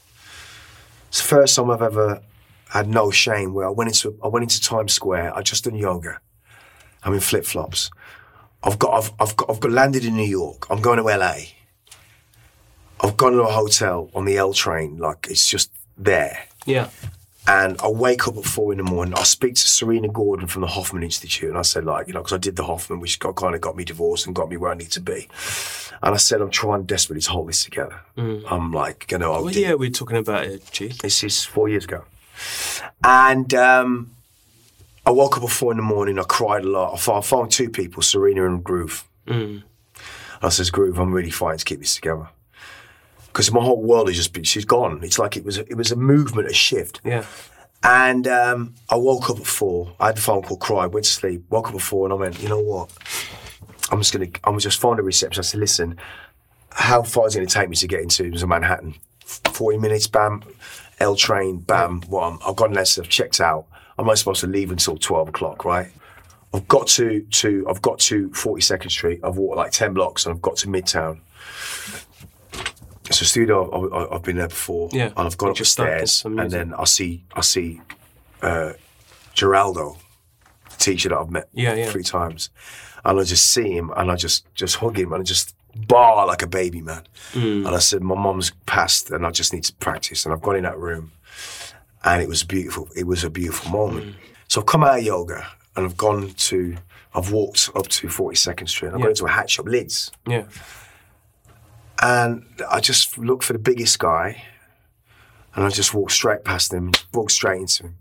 it's 1.08 1.22
the 1.22 1.28
first 1.28 1.56
time 1.56 1.70
I've 1.70 1.82
ever 1.82 2.20
had 2.68 2.88
no 2.88 3.10
shame 3.10 3.52
where 3.54 3.66
I 3.66 3.70
went 3.70 3.88
into 3.88 4.16
I 4.22 4.28
went 4.28 4.44
into 4.44 4.60
Times 4.60 4.92
Square. 4.92 5.36
I 5.36 5.42
just 5.42 5.64
done 5.64 5.74
yoga. 5.74 6.20
I'm 7.02 7.14
in 7.14 7.20
flip 7.20 7.44
flops. 7.44 7.90
I've 8.62 8.78
got 8.78 8.92
I've 8.92 9.12
I've 9.18 9.36
got 9.36 9.50
I've 9.50 9.60
got 9.60 9.72
landed 9.72 10.04
in 10.04 10.16
New 10.16 10.22
York. 10.28 10.66
I'm 10.70 10.80
going 10.82 10.98
to 10.98 11.02
LA. 11.04 11.34
I've 13.02 13.16
gone 13.16 13.32
to 13.32 13.40
a 13.42 13.50
hotel 13.50 14.10
on 14.14 14.26
the 14.26 14.36
L 14.36 14.52
train, 14.52 14.98
like 14.98 15.26
it's 15.30 15.48
just 15.48 15.70
there. 15.96 16.38
Yeah. 16.66 16.90
And 17.46 17.80
I 17.80 17.88
wake 17.88 18.28
up 18.28 18.36
at 18.36 18.44
four 18.44 18.70
in 18.72 18.78
the 18.78 18.84
morning. 18.84 19.14
I 19.14 19.22
speak 19.24 19.54
to 19.54 19.60
Serena 19.60 20.08
Gordon 20.08 20.46
from 20.46 20.60
the 20.62 20.68
Hoffman 20.68 21.02
Institute, 21.02 21.48
and 21.48 21.58
I 21.58 21.62
said, 21.62 21.84
like, 21.84 22.06
you 22.06 22.12
know, 22.12 22.20
because 22.20 22.34
I 22.34 22.38
did 22.38 22.54
the 22.56 22.64
Hoffman, 22.64 23.00
which 23.00 23.18
got, 23.18 23.34
kind 23.36 23.54
of 23.54 23.60
got 23.60 23.76
me 23.76 23.84
divorced 23.84 24.26
and 24.26 24.34
got 24.36 24.50
me 24.50 24.56
where 24.56 24.70
I 24.70 24.74
need 24.74 24.90
to 24.92 25.00
be. 25.00 25.26
And 26.02 26.14
I 26.14 26.18
said, 26.18 26.40
I'm 26.40 26.50
trying 26.50 26.84
desperately 26.84 27.22
to 27.22 27.30
hold 27.30 27.48
this 27.48 27.64
together. 27.64 28.00
I'm 28.16 28.72
like, 28.72 29.10
you 29.10 29.18
know, 29.18 29.32
I'll 29.32 29.42
What 29.42 29.54
do- 29.54 29.60
year 29.60 29.72
are 29.74 29.76
we 29.78 29.90
talking 29.90 30.18
about 30.18 30.44
it, 30.44 30.70
G? 30.70 30.88
this 31.02 31.24
is 31.24 31.44
four 31.44 31.68
years 31.68 31.84
ago. 31.84 32.04
And 33.02 33.52
um, 33.54 34.12
I 35.04 35.10
woke 35.10 35.36
up 35.38 35.42
at 35.44 35.50
four 35.50 35.72
in 35.72 35.78
the 35.78 35.82
morning. 35.82 36.18
I 36.18 36.22
cried 36.24 36.64
a 36.64 36.68
lot. 36.68 36.94
I 36.94 36.98
found, 36.98 37.18
I 37.18 37.26
found 37.26 37.50
two 37.50 37.70
people, 37.70 38.02
Serena 38.02 38.46
and 38.46 38.62
Groove. 38.62 39.04
I 40.42 40.48
says, 40.50 40.70
Groove, 40.70 40.98
I'm 40.98 41.12
really 41.12 41.30
fighting 41.30 41.58
to 41.58 41.64
keep 41.64 41.80
this 41.80 41.94
together. 41.94 42.28
Because 43.32 43.52
my 43.52 43.62
whole 43.62 43.80
world 43.82 44.08
has 44.08 44.16
just 44.16 44.32
been, 44.32 44.44
she's 44.44 44.64
gone. 44.64 45.00
It's 45.02 45.18
like 45.18 45.36
it 45.36 45.44
was, 45.44 45.58
it 45.58 45.74
was 45.74 45.92
a 45.92 45.96
movement, 45.96 46.48
a 46.48 46.54
shift. 46.54 47.00
Yeah. 47.04 47.24
And 47.82 48.26
um, 48.26 48.74
I 48.90 48.96
woke 48.96 49.30
up 49.30 49.38
at 49.38 49.46
four. 49.46 49.94
I 50.00 50.06
had 50.06 50.18
a 50.18 50.20
phone 50.20 50.42
call, 50.42 50.56
cried, 50.58 50.92
went 50.92 51.06
to 51.06 51.12
sleep, 51.12 51.44
woke 51.48 51.68
up 51.68 51.74
at 51.76 51.80
four, 51.80 52.06
and 52.06 52.12
I 52.12 52.16
went, 52.16 52.42
you 52.42 52.48
know 52.48 52.60
what? 52.60 52.90
I'm 53.90 53.98
just 54.00 54.12
gonna, 54.12 54.28
I'm 54.44 54.58
just 54.58 54.80
find 54.80 54.98
a 54.98 55.02
reception. 55.02 55.40
I 55.40 55.44
said, 55.44 55.60
listen, 55.60 55.96
how 56.70 57.02
far 57.02 57.26
is 57.26 57.34
it 57.34 57.38
gonna 57.38 57.48
take 57.48 57.68
me 57.68 57.76
to 57.76 57.88
get 57.88 58.00
into 58.00 58.46
Manhattan? 58.46 58.94
Forty 59.24 59.78
minutes, 59.78 60.06
bam. 60.06 60.42
L 61.00 61.16
train, 61.16 61.58
bam. 61.58 62.02
Well, 62.08 62.24
I'm, 62.24 62.38
I've 62.46 62.56
got 62.56 62.72
less. 62.72 62.98
I've 62.98 63.08
checked 63.08 63.40
out. 63.40 63.66
I'm 63.98 64.06
not 64.06 64.18
supposed 64.18 64.40
to 64.42 64.46
leave 64.46 64.70
until 64.70 64.96
twelve 64.96 65.28
o'clock, 65.28 65.64
right? 65.64 65.90
I've 66.52 66.68
got 66.68 66.86
to 66.88 67.20
to 67.22 67.66
I've 67.68 67.82
got 67.82 67.98
to 68.00 68.28
42nd 68.30 68.90
Street. 68.90 69.20
I've 69.22 69.36
walked 69.36 69.56
like 69.56 69.72
ten 69.72 69.94
blocks, 69.94 70.26
and 70.26 70.34
I've 70.34 70.42
got 70.42 70.56
to 70.58 70.68
Midtown. 70.68 71.20
It's 73.10 73.20
a 73.20 73.24
studio. 73.24 73.68
I've, 73.70 73.92
I've, 73.92 74.12
I've 74.14 74.22
been 74.22 74.36
there 74.36 74.48
before. 74.48 74.88
Yeah. 74.92 75.06
and 75.16 75.26
I've 75.26 75.36
gone 75.36 75.50
up 75.50 75.56
the 75.56 75.64
stairs, 75.64 76.24
and 76.24 76.50
then 76.50 76.72
I 76.74 76.84
see 76.84 77.24
I 77.34 77.40
see 77.42 77.80
uh, 78.40 78.72
Geraldo, 79.34 79.96
the 80.70 80.76
teacher 80.76 81.08
that 81.10 81.18
I've 81.18 81.30
met 81.30 81.48
Yeah, 81.52 81.74
yeah. 81.74 81.90
three 81.90 82.02
times, 82.04 82.50
and 83.04 83.18
I 83.20 83.24
just 83.24 83.50
see 83.50 83.72
him 83.76 83.90
and 83.96 84.10
I 84.10 84.16
just 84.16 84.52
just 84.54 84.76
hug 84.76 84.98
him 84.98 85.12
and 85.12 85.20
I 85.22 85.24
just 85.24 85.54
bar 85.88 86.26
like 86.26 86.42
a 86.42 86.46
baby 86.46 86.80
man. 86.80 87.02
Mm. 87.32 87.66
And 87.66 87.68
I 87.68 87.78
said, 87.78 88.02
my 88.02 88.14
mum's 88.16 88.50
passed 88.66 89.10
and 89.10 89.24
I 89.26 89.30
just 89.30 89.52
need 89.52 89.64
to 89.64 89.72
practice. 89.74 90.24
And 90.24 90.32
I've 90.34 90.42
gone 90.42 90.56
in 90.56 90.62
that 90.64 90.78
room, 90.78 91.12
and 92.04 92.22
it 92.22 92.28
was 92.28 92.44
beautiful. 92.44 92.88
It 92.96 93.06
was 93.06 93.24
a 93.24 93.30
beautiful 93.30 93.70
moment. 93.72 94.06
Mm. 94.06 94.14
So 94.48 94.60
I've 94.60 94.66
come 94.66 94.84
out 94.84 94.98
of 94.98 95.04
yoga 95.04 95.46
and 95.76 95.84
I've 95.84 95.96
gone 95.96 96.30
to. 96.30 96.76
I've 97.12 97.32
walked 97.32 97.70
up 97.74 97.88
to 97.88 98.06
42nd 98.06 98.68
Street. 98.68 98.88
and 98.88 98.94
I've 98.94 99.00
Yeah. 99.00 99.04
gone 99.06 99.10
into 99.10 99.24
a 99.26 99.30
hat 99.30 99.50
shop, 99.50 99.66
Lids, 99.66 100.12
Yeah. 100.28 100.44
And 102.00 102.44
I 102.70 102.80
just 102.80 103.18
looked 103.18 103.44
for 103.44 103.52
the 103.52 103.58
biggest 103.58 103.98
guy, 103.98 104.42
and 105.54 105.64
I 105.64 105.68
just 105.70 105.94
walked 105.94 106.12
straight 106.12 106.44
past 106.44 106.72
him, 106.72 106.92
walked 107.12 107.32
straight 107.32 107.60
into 107.60 107.84
him. 107.84 107.96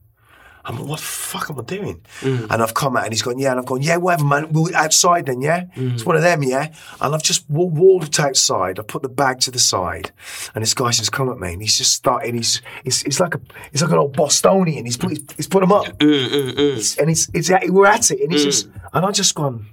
I'm 0.65 0.77
like, 0.77 0.87
what 0.87 0.99
the 0.99 1.05
fuck 1.05 1.49
am 1.49 1.57
I 1.57 1.63
doing? 1.63 2.01
Mm. 2.19 2.47
And 2.51 2.61
I've 2.61 2.73
come 2.75 2.95
out 2.97 3.05
and 3.05 3.13
he's 3.13 3.21
gone, 3.23 3.39
yeah. 3.39 3.51
And 3.51 3.59
I've 3.61 3.65
gone, 3.65 3.81
yeah, 3.81 3.95
whatever, 3.95 4.25
man. 4.25 4.51
We're 4.51 4.75
outside 4.75 5.25
then, 5.25 5.41
yeah? 5.41 5.63
Mm. 5.75 5.93
It's 5.93 6.05
one 6.05 6.15
of 6.17 6.21
them, 6.21 6.43
yeah? 6.43 6.71
And 7.01 7.15
I've 7.15 7.23
just 7.23 7.49
wa- 7.49 7.63
walked 7.65 8.19
outside. 8.19 8.77
I 8.77 8.83
put 8.83 9.01
the 9.01 9.09
bag 9.09 9.39
to 9.41 9.51
the 9.51 9.57
side 9.57 10.11
and 10.53 10.61
this 10.61 10.73
guy's 10.75 10.97
just 10.97 11.13
come 11.13 11.29
at 11.29 11.39
me 11.39 11.53
and 11.53 11.61
he's 11.61 11.77
just 11.77 11.93
starting. 11.95 12.35
he's, 12.35 12.61
he's, 12.83 13.01
he's 13.01 13.19
like 13.21 13.33
a, 13.35 13.41
he's 13.71 13.81
like 13.81 13.91
an 13.91 13.97
old 13.97 14.15
Bostonian. 14.15 14.85
He's 14.85 14.97
put, 14.97 15.17
he's 15.37 15.47
put 15.47 15.63
him 15.63 15.71
up. 15.71 15.85
Mm, 15.99 16.51
it's- 16.59 16.97
and 16.97 17.09
it's, 17.09 17.29
it's, 17.33 17.49
we're 17.69 17.87
at 17.87 18.11
it. 18.11 18.19
And 18.21 18.31
he's 18.31 18.43
just, 18.43 18.67
and 18.93 19.05
I 19.05 19.11
just 19.11 19.33
gone, 19.33 19.65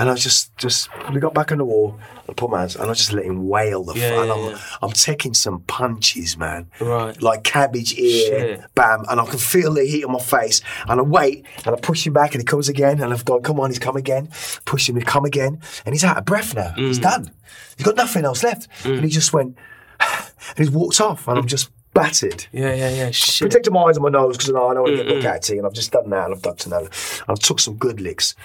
and 0.00 0.10
I 0.10 0.14
just, 0.14 0.56
just, 0.56 0.88
we 1.12 1.20
got 1.20 1.34
back 1.34 1.52
on 1.52 1.58
the 1.58 1.64
wall. 1.64 1.98
I 2.28 2.32
put 2.32 2.50
my 2.50 2.60
hands, 2.60 2.74
and 2.76 2.90
I 2.90 2.94
just 2.94 3.12
let 3.12 3.24
him 3.24 3.48
wail 3.48 3.84
the. 3.84 3.94
Yeah, 3.94 4.06
f- 4.06 4.26
yeah, 4.26 4.32
I'm, 4.32 4.44
yeah. 4.50 4.58
I'm 4.82 4.90
taking 4.92 5.34
some 5.34 5.60
punches, 5.60 6.36
man. 6.36 6.70
Right. 6.80 7.20
Like 7.20 7.44
cabbage 7.44 7.96
ear, 7.98 8.56
Shit. 8.58 8.74
bam, 8.74 9.04
and 9.10 9.20
I 9.20 9.26
can 9.26 9.38
feel 9.38 9.74
the 9.74 9.84
heat 9.84 10.04
on 10.04 10.12
my 10.12 10.18
face. 10.20 10.62
And 10.88 10.98
I 11.00 11.02
wait, 11.02 11.44
and 11.66 11.74
I 11.74 11.78
push 11.78 12.06
him 12.06 12.12
back, 12.14 12.34
and 12.34 12.40
he 12.40 12.44
comes 12.46 12.68
again, 12.68 13.00
and 13.00 13.12
I've 13.12 13.24
gone, 13.24 13.42
come 13.42 13.60
on, 13.60 13.70
he's 13.70 13.78
come 13.78 13.96
again. 13.96 14.28
Push 14.64 14.88
him, 14.88 14.96
he 14.96 15.02
come 15.02 15.24
again, 15.24 15.60
and 15.84 15.94
he's 15.94 16.04
out 16.04 16.16
of 16.16 16.24
breath 16.24 16.54
now. 16.54 16.72
He's 16.76 16.98
Mm. 16.98 17.02
done. 17.02 17.30
He's 17.76 17.84
got 17.86 17.96
nothing 17.96 18.24
else 18.24 18.42
left, 18.42 18.68
and 18.84 19.04
he 19.04 19.10
just 19.10 19.32
went, 19.32 19.56
and 20.00 20.56
he's 20.56 20.70
walked 20.70 21.00
off, 21.00 21.28
and 21.28 21.38
I'm 21.38 21.46
just 21.46 21.70
battered 21.92 22.46
Yeah, 22.52 22.72
yeah, 22.72 22.88
yeah. 22.90 23.10
Shit. 23.10 23.48
protected 23.50 23.72
my 23.72 23.82
eyes 23.82 23.96
and 23.96 24.04
my 24.04 24.10
nose 24.10 24.36
because 24.36 24.50
I 24.50 24.52
know 24.52 24.68
I 24.70 24.74
don't 24.74 24.82
want 24.84 24.96
to 24.96 25.02
get 25.02 25.12
looked 25.12 25.24
at 25.26 25.50
and 25.50 25.66
I've 25.66 25.72
just 25.72 25.90
done 25.90 26.08
that 26.10 26.26
and 26.26 26.34
I've 26.36 26.40
ducked 26.42 26.64
another. 26.66 26.86
And 26.86 27.24
I 27.30 27.34
took 27.34 27.58
some 27.58 27.74
good 27.74 28.00
licks 28.00 28.36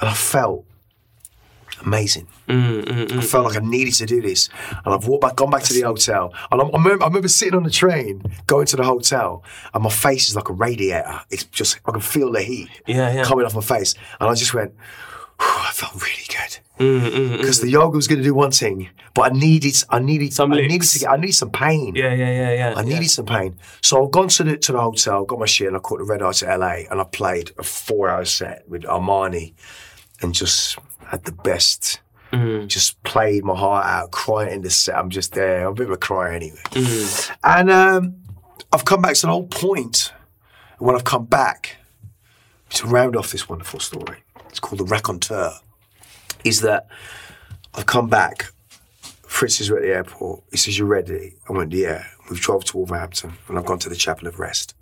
and 0.00 0.08
I 0.08 0.14
felt 0.14 0.64
amazing. 1.84 2.26
Mm, 2.48 2.84
mm, 2.84 3.06
mm, 3.08 3.18
I 3.18 3.20
felt 3.20 3.46
like 3.46 3.56
I 3.56 3.64
needed 3.64 3.94
to 3.94 4.06
do 4.06 4.20
this. 4.20 4.48
And 4.84 4.94
I've 4.94 5.06
walked 5.06 5.22
back, 5.22 5.36
gone 5.36 5.50
back 5.50 5.62
to 5.64 5.74
the 5.74 5.82
hotel. 5.82 6.34
And 6.50 6.60
I, 6.60 6.64
I, 6.64 6.70
remember, 6.72 7.04
I 7.04 7.06
remember 7.08 7.28
sitting 7.28 7.54
on 7.54 7.62
the 7.62 7.70
train, 7.70 8.22
going 8.46 8.66
to 8.66 8.76
the 8.76 8.84
hotel, 8.84 9.42
and 9.74 9.82
my 9.82 9.90
face 9.90 10.28
is 10.28 10.36
like 10.36 10.48
a 10.48 10.52
radiator. 10.52 11.20
It's 11.30 11.44
just, 11.44 11.80
I 11.86 11.92
can 11.92 12.00
feel 12.00 12.32
the 12.32 12.42
heat 12.42 12.68
Yeah, 12.86 13.12
yeah. 13.12 13.24
coming 13.24 13.44
off 13.44 13.54
my 13.54 13.60
face. 13.60 13.94
And 14.20 14.30
I 14.30 14.34
just 14.34 14.54
went, 14.54 14.72
I 15.40 15.70
felt 15.72 15.94
really 15.94 16.26
good. 16.28 16.58
Mm, 16.78 17.10
mm 17.10 17.38
Because 17.38 17.60
the 17.60 17.68
yoga 17.68 17.96
was 17.96 18.08
going 18.08 18.18
to 18.18 18.24
do 18.24 18.34
one 18.34 18.50
thing, 18.50 18.88
but 19.14 19.32
I 19.32 19.34
needed, 19.36 19.74
I 19.90 19.98
needed, 19.98 20.32
Some 20.32 20.52
I 20.52 20.62
needed 20.62 20.82
to 20.82 20.98
get, 20.98 21.10
I 21.10 21.16
needed 21.16 21.34
some 21.34 21.50
pain. 21.50 21.94
Yeah, 21.94 22.14
yeah, 22.14 22.30
yeah, 22.30 22.52
yeah. 22.52 22.74
I 22.76 22.82
needed 22.82 23.10
some 23.10 23.26
pain. 23.26 23.58
So 23.82 24.04
I've 24.04 24.10
gone 24.10 24.28
to 24.28 24.44
the 24.44 24.56
to 24.56 24.72
the 24.72 24.80
hotel, 24.80 25.24
got 25.26 25.38
my 25.38 25.46
shit, 25.46 25.68
and 25.68 25.76
I 25.76 25.80
caught 25.80 25.98
the 25.98 26.04
red 26.04 26.22
eye 26.22 26.32
to 26.32 26.56
LA, 26.56 26.74
and 26.90 27.00
I 27.00 27.04
played 27.04 27.52
a 27.58 27.62
four 27.62 28.08
hour 28.08 28.24
set 28.24 28.66
with 28.66 28.82
Armani, 28.84 29.52
and 30.22 30.34
just 30.34 30.78
had 31.10 31.24
the 31.24 31.32
best. 31.32 32.00
Just 32.66 33.02
played 33.02 33.44
my 33.44 33.56
heart 33.56 33.86
out, 33.86 34.10
crying 34.12 34.52
in 34.52 34.62
the 34.62 34.70
set. 34.70 34.96
I'm 34.96 35.10
just 35.10 35.32
there. 35.32 35.66
I'm 35.66 35.72
a 35.72 35.74
bit 35.74 35.86
of 35.86 35.92
a 35.92 35.96
crier 35.96 36.32
anyway. 36.32 36.60
And 37.42 37.70
um, 37.70 38.16
I've 38.72 38.84
come 38.84 39.02
back 39.02 39.14
to 39.16 39.22
the 39.22 39.28
whole 39.32 39.46
point. 39.46 40.12
When 40.78 40.94
I've 40.94 41.04
come 41.04 41.26
back 41.26 41.76
to 42.70 42.86
round 42.86 43.16
off 43.16 43.32
this 43.32 43.48
wonderful 43.48 43.80
story, 43.80 44.18
it's 44.48 44.60
called 44.60 44.78
the 44.78 44.84
raconteur. 44.84 45.52
Is 46.44 46.60
that 46.62 46.86
I've 47.74 47.86
come 47.86 48.08
back 48.08 48.52
Fritz 49.30 49.60
is 49.60 49.70
at 49.70 49.80
the 49.80 49.88
airport. 49.94 50.42
He 50.50 50.56
says, 50.56 50.76
You 50.76 50.84
ready? 50.86 51.34
I 51.48 51.52
went, 51.52 51.72
Yeah. 51.72 52.04
We've 52.28 52.40
drove 52.40 52.64
to 52.64 52.76
Wolverhampton 52.76 53.32
and 53.48 53.56
I've 53.56 53.64
gone 53.64 53.78
to 53.78 53.88
the 53.88 53.94
Chapel 53.94 54.26
of 54.28 54.38
Rest. 54.38 54.74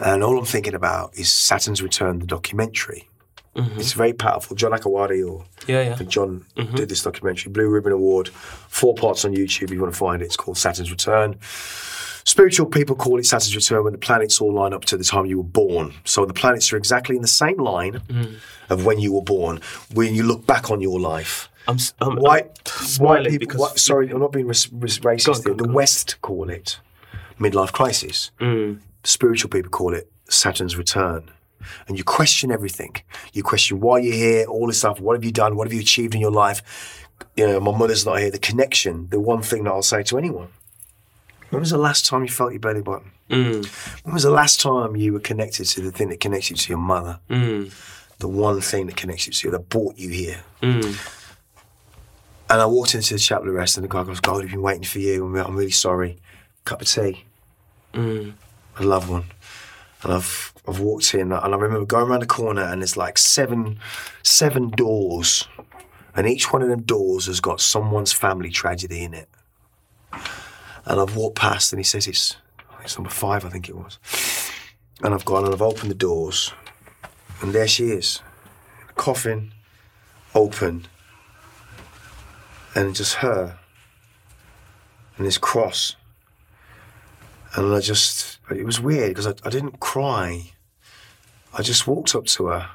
And 0.00 0.22
all 0.22 0.36
I'm 0.36 0.44
thinking 0.44 0.74
about 0.74 1.14
is 1.16 1.32
Saturn's 1.32 1.80
Return, 1.80 2.18
the 2.18 2.26
documentary. 2.26 3.08
Mm-hmm. 3.56 3.80
It's 3.80 3.92
very 3.92 4.12
powerful. 4.12 4.54
John 4.56 4.72
Akomfrah 4.72 5.28
or 5.28 5.44
Yeah, 5.66 5.78
I 5.78 5.82
yeah. 5.82 5.96
think 5.96 6.10
John 6.10 6.44
mm-hmm. 6.56 6.76
did 6.76 6.88
this 6.88 7.02
documentary, 7.02 7.50
Blue 7.52 7.68
Ribbon 7.68 7.92
Award, 7.92 8.28
four 8.28 8.94
parts 8.94 9.24
on 9.24 9.34
YouTube 9.34 9.64
if 9.64 9.70
you 9.70 9.80
want 9.80 9.92
to 9.94 9.98
find 9.98 10.20
it. 10.22 10.26
It's 10.26 10.36
called 10.36 10.58
Saturn's 10.58 10.90
Return. 10.90 11.36
Spiritual 12.24 12.66
people 12.66 12.96
call 12.96 13.18
it 13.18 13.24
Saturn's 13.24 13.54
Return 13.54 13.84
when 13.84 13.92
the 13.92 13.98
planets 13.98 14.40
all 14.40 14.52
line 14.52 14.72
up 14.74 14.84
to 14.86 14.96
the 14.96 15.04
time 15.04 15.26
you 15.26 15.38
were 15.38 15.44
born. 15.44 15.94
So 16.04 16.26
the 16.26 16.34
planets 16.34 16.72
are 16.72 16.76
exactly 16.76 17.14
in 17.16 17.22
the 17.22 17.28
same 17.28 17.56
line 17.58 18.00
mm. 18.08 18.34
of 18.68 18.84
when 18.84 18.98
you 18.98 19.12
were 19.12 19.22
born. 19.22 19.60
When 19.94 20.14
you 20.14 20.24
look 20.24 20.44
back 20.46 20.70
on 20.70 20.80
your 20.80 20.98
life, 20.98 21.48
I'm, 21.68 21.76
s- 21.76 21.94
I'm, 22.00 22.16
why? 22.16 22.38
I'm 22.40 22.44
Why 22.46 22.84
smiling 22.84 23.24
people? 23.30 23.38
because 23.38 23.60
why- 23.60 23.76
sorry, 23.76 24.10
I'm 24.10 24.18
not 24.20 24.32
being 24.32 24.46
racist. 24.46 24.72
On, 25.28 25.34
here. 25.34 25.42
go 25.44 25.50
on, 25.52 25.56
the. 25.56 25.72
West 25.72 26.20
call 26.20 26.50
it 26.50 26.80
midlife 27.38 27.72
crisis. 27.72 28.32
Mm. 28.40 28.80
Spiritual 29.04 29.48
people 29.50 29.70
call 29.70 29.94
it 29.94 30.10
Saturn's 30.28 30.76
return. 30.76 31.30
And 31.88 31.98
you 31.98 32.04
question 32.04 32.50
everything. 32.50 32.96
You 33.32 33.42
question 33.42 33.80
why 33.80 33.98
you're 33.98 34.14
here, 34.14 34.46
all 34.46 34.66
this 34.66 34.78
stuff. 34.78 35.00
What 35.00 35.14
have 35.14 35.24
you 35.24 35.32
done? 35.32 35.56
What 35.56 35.66
have 35.66 35.72
you 35.72 35.80
achieved 35.80 36.14
in 36.14 36.20
your 36.20 36.30
life? 36.30 37.06
You 37.36 37.46
know, 37.46 37.60
my 37.60 37.76
mother's 37.76 38.04
not 38.04 38.18
here. 38.18 38.30
The 38.30 38.38
connection. 38.38 39.08
The 39.10 39.20
one 39.20 39.42
thing 39.42 39.64
that 39.64 39.70
I'll 39.70 39.82
say 39.82 40.02
to 40.04 40.18
anyone. 40.18 40.48
When 41.50 41.60
was 41.60 41.70
the 41.70 41.78
last 41.78 42.06
time 42.06 42.22
you 42.22 42.28
felt 42.28 42.52
your 42.52 42.60
belly 42.60 42.82
button? 42.82 43.12
Mm. 43.30 44.04
When 44.04 44.14
was 44.14 44.24
the 44.24 44.30
last 44.30 44.60
time 44.60 44.96
you 44.96 45.12
were 45.12 45.20
connected 45.20 45.66
to 45.66 45.80
the 45.80 45.92
thing 45.92 46.08
that 46.08 46.20
connects 46.20 46.50
you 46.50 46.56
to 46.56 46.68
your 46.68 46.78
mother? 46.78 47.20
Mm. 47.30 47.72
The 48.18 48.28
one 48.28 48.60
thing 48.60 48.86
that 48.86 48.96
connects 48.96 49.26
you 49.26 49.32
to 49.32 49.48
you, 49.48 49.52
that 49.52 49.68
brought 49.68 49.96
you 49.96 50.08
here. 50.08 50.40
Mm. 50.62 51.22
And 52.48 52.60
I 52.60 52.66
walked 52.66 52.94
into 52.94 53.14
the 53.14 53.20
chapel 53.20 53.48
of 53.48 53.54
rest, 53.54 53.76
and 53.76 53.84
the 53.84 53.88
guy 53.88 54.04
goes, 54.04 54.20
God, 54.20 54.42
we've 54.42 54.50
been 54.50 54.62
waiting 54.62 54.84
for 54.84 54.98
you. 54.98 55.26
I'm, 55.26 55.36
I'm 55.36 55.56
really 55.56 55.70
sorry. 55.70 56.18
Cup 56.64 56.80
of 56.80 56.88
tea. 56.88 57.24
Mm. 57.92 58.34
I 58.78 58.82
love 58.82 59.08
one. 59.08 59.24
And 60.02 60.12
I've 60.12 60.52
I've 60.68 60.80
walked 60.80 61.14
in, 61.14 61.32
and 61.32 61.34
I 61.34 61.46
remember 61.56 61.84
going 61.86 62.08
around 62.08 62.20
the 62.20 62.26
corner, 62.26 62.62
and 62.62 62.82
there's 62.82 62.96
like 62.96 63.18
seven 63.18 63.78
seven 64.22 64.70
doors, 64.70 65.48
and 66.14 66.26
each 66.26 66.52
one 66.52 66.62
of 66.62 66.68
them 66.68 66.82
doors 66.82 67.26
has 67.26 67.40
got 67.40 67.60
someone's 67.60 68.12
family 68.12 68.50
tragedy 68.50 69.02
in 69.02 69.14
it. 69.14 69.28
And 70.84 71.00
I've 71.00 71.16
walked 71.16 71.36
past, 71.38 71.72
and 71.72 71.80
he 71.80 71.84
says 71.84 72.06
it's 72.06 72.36
it's 72.82 72.96
number 72.96 73.10
five, 73.10 73.44
I 73.44 73.48
think 73.48 73.68
it 73.68 73.76
was. 73.76 73.98
And 75.02 75.12
I've 75.12 75.24
gone 75.24 75.44
and 75.44 75.52
I've 75.52 75.62
opened 75.62 75.90
the 75.90 75.94
doors, 75.94 76.52
and 77.42 77.52
there 77.52 77.68
she 77.68 77.90
is, 77.90 78.20
coffin, 78.94 79.52
open, 80.34 80.86
and 82.74 82.94
just 82.94 83.14
her, 83.16 83.58
and 85.16 85.26
this 85.26 85.38
cross. 85.38 85.96
And 87.54 87.74
I 87.74 87.80
just, 87.80 88.35
it 88.50 88.64
was 88.64 88.80
weird 88.80 89.10
because 89.10 89.26
I, 89.26 89.34
I 89.44 89.50
didn't 89.50 89.80
cry. 89.80 90.52
I 91.52 91.62
just 91.62 91.86
walked 91.86 92.14
up 92.14 92.26
to 92.26 92.46
her 92.46 92.70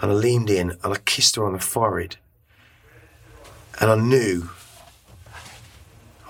and 0.00 0.10
I 0.10 0.14
leaned 0.14 0.50
in 0.50 0.70
and 0.70 0.92
I 0.92 0.96
kissed 1.04 1.36
her 1.36 1.44
on 1.44 1.54
the 1.54 1.58
forehead. 1.58 2.16
And 3.80 3.90
I 3.90 3.96
knew, 3.96 4.50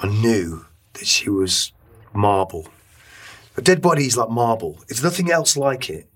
I 0.03 0.07
knew 0.07 0.67
that 0.95 1.07
she 1.07 1.31
was 1.31 1.73
marble. 2.13 2.69
A 3.57 3.63
dead 3.63 3.81
body 3.81 4.07
is 4.07 4.17
like 4.17 4.31
marble. 4.31 4.79
It's 4.89 5.03
nothing 5.03 5.31
else 5.31 5.57
like 5.57 5.91
it. 5.91 6.09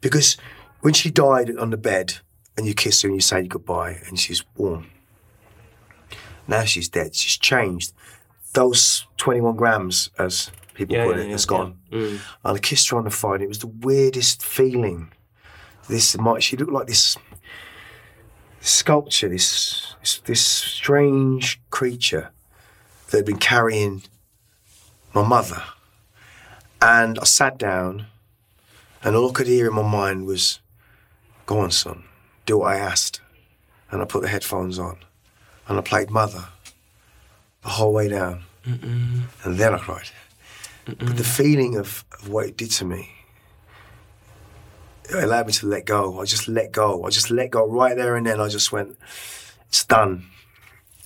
Because 0.00 0.36
when 0.80 0.94
she 0.94 1.10
died 1.10 1.54
on 1.56 1.70
the 1.70 1.76
bed 1.76 2.18
and 2.56 2.66
you 2.66 2.74
kiss 2.74 3.02
her 3.02 3.08
and 3.08 3.16
you 3.16 3.20
say 3.20 3.46
goodbye 3.46 4.00
and 4.06 4.18
she's 4.18 4.44
warm, 4.56 4.86
now 6.46 6.64
she's 6.64 6.88
dead. 6.88 7.14
She's 7.14 7.36
changed. 7.36 7.92
Those 8.54 9.06
21 9.18 9.56
grams, 9.56 10.10
as 10.18 10.50
people 10.78 10.96
Yeah, 10.96 11.04
put 11.04 11.16
yeah, 11.16 11.22
it, 11.22 11.26
yeah, 11.26 11.32
has 11.32 11.44
gone. 11.44 11.78
Mm. 11.92 12.20
And 12.44 12.56
I 12.56 12.58
kissed 12.58 12.88
her 12.90 12.96
on 12.96 13.04
the 13.04 13.10
phone. 13.10 13.42
It 13.42 13.48
was 13.48 13.58
the 13.58 13.66
weirdest 13.66 14.42
feeling. 14.44 15.12
This, 15.88 16.16
she 16.40 16.56
looked 16.56 16.72
like 16.72 16.86
this 16.86 17.16
sculpture, 18.60 19.28
this, 19.28 19.94
this, 20.00 20.20
this 20.20 20.40
strange 20.40 21.60
creature 21.70 22.30
that 23.10 23.18
had 23.18 23.26
been 23.26 23.38
carrying 23.38 24.02
my 25.14 25.26
mother. 25.26 25.62
And 26.80 27.18
I 27.18 27.24
sat 27.24 27.58
down, 27.58 28.06
and 29.02 29.16
all 29.16 29.30
I 29.30 29.32
could 29.32 29.48
hear 29.48 29.66
in 29.66 29.74
my 29.74 29.82
mind 29.82 30.26
was, 30.26 30.60
Go 31.46 31.58
on, 31.60 31.70
son, 31.72 32.04
do 32.46 32.58
what 32.58 32.76
I 32.76 32.78
asked. 32.78 33.20
And 33.90 34.02
I 34.02 34.04
put 34.04 34.22
the 34.22 34.28
headphones 34.28 34.78
on, 34.78 34.98
and 35.66 35.78
I 35.78 35.80
played 35.80 36.10
Mother 36.10 36.44
the 37.62 37.70
whole 37.70 37.92
way 37.92 38.08
down. 38.08 38.44
And 38.64 39.56
then 39.56 39.74
I 39.74 39.78
cried. 39.78 40.10
But 40.96 41.18
the 41.18 41.24
feeling 41.24 41.76
of, 41.76 42.04
of 42.18 42.30
what 42.30 42.46
it 42.46 42.56
did 42.56 42.70
to 42.72 42.84
me, 42.86 43.10
it 45.04 45.22
allowed 45.22 45.46
me 45.46 45.52
to 45.54 45.66
let 45.66 45.84
go. 45.84 46.20
I 46.20 46.24
just 46.24 46.48
let 46.48 46.72
go. 46.72 47.04
I 47.04 47.10
just 47.10 47.30
let 47.30 47.50
go 47.50 47.66
right 47.68 47.94
there 47.94 48.16
and 48.16 48.26
then. 48.26 48.40
I 48.40 48.48
just 48.48 48.72
went, 48.72 48.96
It's 49.68 49.84
done. 49.84 50.24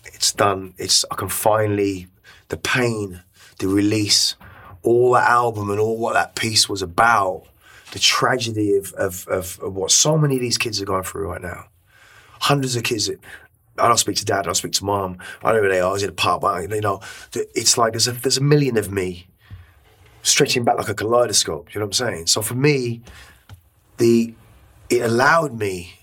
It's 0.04 0.32
done. 0.32 0.74
It's 0.78 1.04
I 1.10 1.16
can 1.16 1.28
finally 1.28 2.06
the 2.48 2.56
pain, 2.56 3.22
the 3.58 3.66
release, 3.66 4.36
all 4.82 5.12
that 5.12 5.28
album 5.28 5.70
and 5.70 5.80
all 5.80 5.98
what 5.98 6.14
that 6.14 6.36
piece 6.36 6.68
was 6.68 6.82
about, 6.82 7.44
the 7.90 7.98
tragedy 7.98 8.76
of 8.76 8.92
of, 8.92 9.26
of, 9.26 9.58
of 9.60 9.74
what 9.74 9.90
so 9.90 10.16
many 10.16 10.36
of 10.36 10.40
these 10.40 10.58
kids 10.58 10.80
are 10.80 10.86
going 10.86 11.02
through 11.02 11.28
right 11.28 11.42
now. 11.42 11.64
Hundreds 12.42 12.76
of 12.76 12.84
kids 12.84 13.06
that 13.06 13.18
I 13.78 13.88
don't 13.88 13.98
speak 13.98 14.16
to 14.16 14.24
dad, 14.24 14.40
I 14.40 14.42
don't 14.42 14.54
speak 14.54 14.72
to 14.72 14.84
mom. 14.84 15.18
I 15.42 15.50
don't 15.50 15.62
know 15.62 15.68
who 15.68 15.74
they 15.74 15.80
are. 15.80 15.88
I 15.88 15.92
was 15.92 16.02
in 16.04 16.10
a 16.10 16.12
pub. 16.12 16.44
You 16.70 16.80
know, 16.80 17.00
it's 17.32 17.76
like 17.76 17.94
there's 17.94 18.06
a 18.06 18.12
there's 18.12 18.38
a 18.38 18.42
million 18.42 18.76
of 18.76 18.92
me 18.92 19.26
stretching 20.22 20.64
back 20.64 20.76
like 20.78 20.88
a 20.88 20.94
kaleidoscope. 20.94 21.74
You 21.74 21.80
know 21.80 21.86
what 21.86 22.00
I'm 22.00 22.06
saying? 22.06 22.26
So 22.26 22.42
for 22.42 22.54
me, 22.54 23.02
the 23.98 24.34
it 24.88 25.02
allowed 25.02 25.58
me 25.58 25.94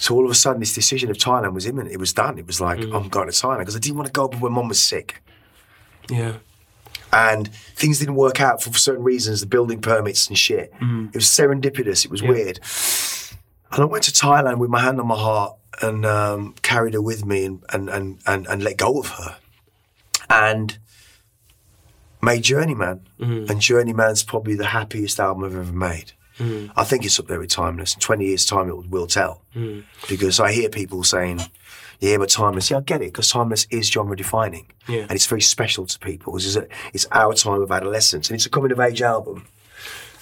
so 0.00 0.14
all 0.14 0.24
of 0.24 0.30
a 0.30 0.34
sudden, 0.34 0.60
this 0.60 0.74
decision 0.74 1.10
of 1.10 1.18
Thailand 1.18 1.52
was 1.52 1.66
imminent. 1.66 1.92
It 1.92 1.98
was 1.98 2.14
done. 2.14 2.38
It 2.38 2.46
was 2.46 2.58
like, 2.58 2.78
I'm 2.94 3.10
going 3.10 3.28
to 3.28 3.34
Thailand 3.34 3.58
because 3.58 3.76
I 3.76 3.80
didn't 3.80 3.98
want 3.98 4.06
to 4.06 4.12
go 4.12 4.28
when 4.28 4.52
mom 4.52 4.68
was 4.68 4.82
sick. 4.82 5.22
Yeah. 6.08 6.36
And 7.12 7.52
things 7.52 7.98
didn't 7.98 8.14
work 8.14 8.40
out 8.40 8.62
for 8.62 8.72
certain 8.72 9.04
reasons, 9.04 9.42
the 9.42 9.46
building 9.46 9.82
permits 9.82 10.26
and 10.26 10.38
shit. 10.38 10.72
It 11.08 11.16
was 11.16 11.26
serendipitous. 11.26 12.06
It 12.06 12.10
was 12.10 12.22
weird. 12.22 12.60
And 13.72 13.82
I 13.82 13.84
went 13.84 14.04
to 14.04 14.10
Thailand 14.10 14.56
with 14.56 14.70
my 14.70 14.80
hand 14.80 14.98
on 15.00 15.06
my 15.06 15.18
heart 15.18 15.56
and 15.82 16.06
um, 16.06 16.54
carried 16.62 16.94
her 16.94 17.02
with 17.02 17.26
me 17.26 17.44
and, 17.44 17.62
and, 17.70 17.90
and, 17.90 18.20
and, 18.26 18.46
and 18.46 18.62
let 18.64 18.78
go 18.78 19.00
of 19.00 19.08
her. 19.10 19.36
And 20.30 20.78
made 22.22 22.42
Journeyman. 22.42 23.06
Mm. 23.18 23.50
And 23.50 23.60
Journeyman's 23.60 24.22
probably 24.22 24.54
the 24.54 24.66
happiest 24.66 25.20
album 25.20 25.44
I've 25.44 25.56
ever 25.56 25.72
made. 25.72 26.12
Mm. 26.38 26.70
I 26.76 26.84
think 26.84 27.04
it's 27.04 27.18
up 27.20 27.26
there 27.26 27.38
with 27.38 27.50
Timeless. 27.50 27.94
In 27.94 28.00
20 28.00 28.24
years' 28.24 28.46
time, 28.46 28.68
it 28.68 28.88
will, 28.88 29.06
tell. 29.06 29.42
Mm. 29.54 29.84
Because 30.08 30.40
I 30.40 30.52
hear 30.52 30.68
people 30.68 31.04
saying, 31.04 31.40
yeah, 32.00 32.16
but 32.16 32.30
Timeless, 32.30 32.70
yeah, 32.70 32.78
I 32.78 32.80
get 32.80 33.02
it, 33.02 33.12
because 33.12 33.30
Timeless 33.30 33.66
is 33.70 33.90
genre 33.90 34.16
defining. 34.16 34.70
Yeah. 34.88 35.02
And 35.02 35.12
it's 35.12 35.26
very 35.26 35.42
special 35.42 35.86
to 35.86 35.98
people. 35.98 36.36
It's, 36.36 36.56
it's 36.94 37.06
our 37.12 37.34
time 37.34 37.60
of 37.60 37.70
adolescence. 37.70 38.30
And 38.30 38.36
it's 38.36 38.46
a 38.46 38.50
coming 38.50 38.72
of 38.72 38.80
age 38.80 39.02
album. 39.02 39.46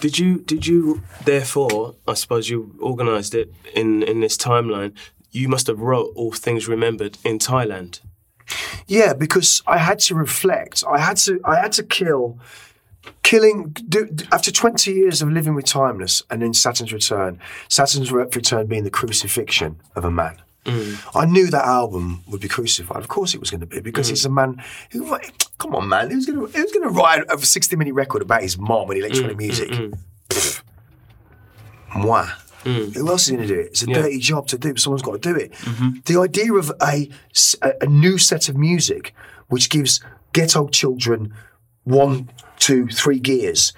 Did 0.01 0.19
you 0.19 0.39
did 0.39 0.65
you 0.65 1.03
therefore? 1.25 1.97
I 2.07 2.15
suppose 2.15 2.49
you 2.49 2.77
organised 2.81 3.35
it 3.35 3.53
in 3.75 4.05
in 4.05 4.21
this 4.21 4.37
timeline. 4.37 4.93
You 5.33 5.49
must 5.49 5.67
have 5.67 5.81
wrote 5.81 6.13
all 6.15 6.31
things 6.31 6.69
remembered 6.69 7.19
in 7.25 7.39
Thailand. 7.39 8.01
Yeah, 8.87 9.13
because 9.13 9.63
I 9.67 9.79
had 9.79 9.99
to 10.01 10.15
reflect. 10.15 10.85
I 10.89 10.99
had 10.99 11.17
to. 11.19 11.41
I 11.45 11.57
had 11.57 11.73
to 11.73 11.83
kill. 11.83 12.39
Killing 13.23 13.71
do, 13.89 14.09
after 14.33 14.51
twenty 14.51 14.93
years 14.93 15.23
of 15.23 15.31
living 15.31 15.55
with 15.55 15.65
Timeless, 15.65 16.23
and 16.31 16.43
then 16.43 16.53
Saturn's 16.53 16.93
Return. 16.93 17.39
Saturn's 17.69 18.11
Return 18.13 18.67
being 18.67 18.85
the 18.85 18.91
crucifixion 18.91 19.81
of 19.97 20.05
a 20.05 20.11
man. 20.11 20.37
Mm. 20.65 20.99
I 21.15 21.25
knew 21.25 21.49
that 21.49 21.65
album 21.65 22.23
would 22.29 22.41
be 22.41 22.49
crucified. 22.49 22.99
Of 22.99 23.09
course, 23.09 23.35
it 23.35 23.41
was 23.41 23.51
going 23.51 23.61
to 23.61 23.67
be 23.67 23.81
because 23.81 24.09
mm. 24.09 24.13
it's 24.13 24.25
a 24.25 24.31
man 24.31 24.63
who. 24.91 25.17
Come 25.59 25.75
on, 25.75 25.89
man. 25.89 26.11
Who's 26.11 26.27
going 26.27 26.39
to 26.39 26.47
Who's 26.47 26.73
going 26.73 26.89
to 26.89 26.95
write 26.95 27.25
a 27.31 27.39
sixty-minute 27.39 27.95
record 27.95 28.23
about 28.23 28.43
his 28.43 28.59
mom 28.59 28.91
and 28.91 28.99
electronic 28.99 29.37
mm, 29.37 29.41
music? 29.41 29.71
Pfft. 30.29 30.63
Moi. 32.65 32.73
Who 32.73 33.09
else 33.09 33.29
is 33.29 33.37
going 33.37 33.49
to 33.49 33.55
do 33.55 33.61
it? 33.61 33.67
It's 33.67 33.83
a 33.83 33.87
dirty 33.87 34.19
job 34.19 34.47
to 34.49 34.59
do, 34.59 34.73
but 34.73 34.81
someone's 34.81 35.03
got 35.03 35.21
to 35.21 35.33
do 35.33 35.37
it. 35.37 35.53
Mm-hmm. 35.53 35.89
The 36.05 36.21
idea 36.21 36.53
of 36.53 36.73
a, 36.83 37.11
a 37.81 37.87
new 37.87 38.19
set 38.19 38.49
of 38.49 38.57
music 38.57 39.15
which 39.49 39.71
gives 39.71 40.01
ghetto 40.33 40.69
children 40.69 41.33
one, 41.85 42.31
two, 42.59 42.87
three 42.89 43.19
gears, 43.19 43.73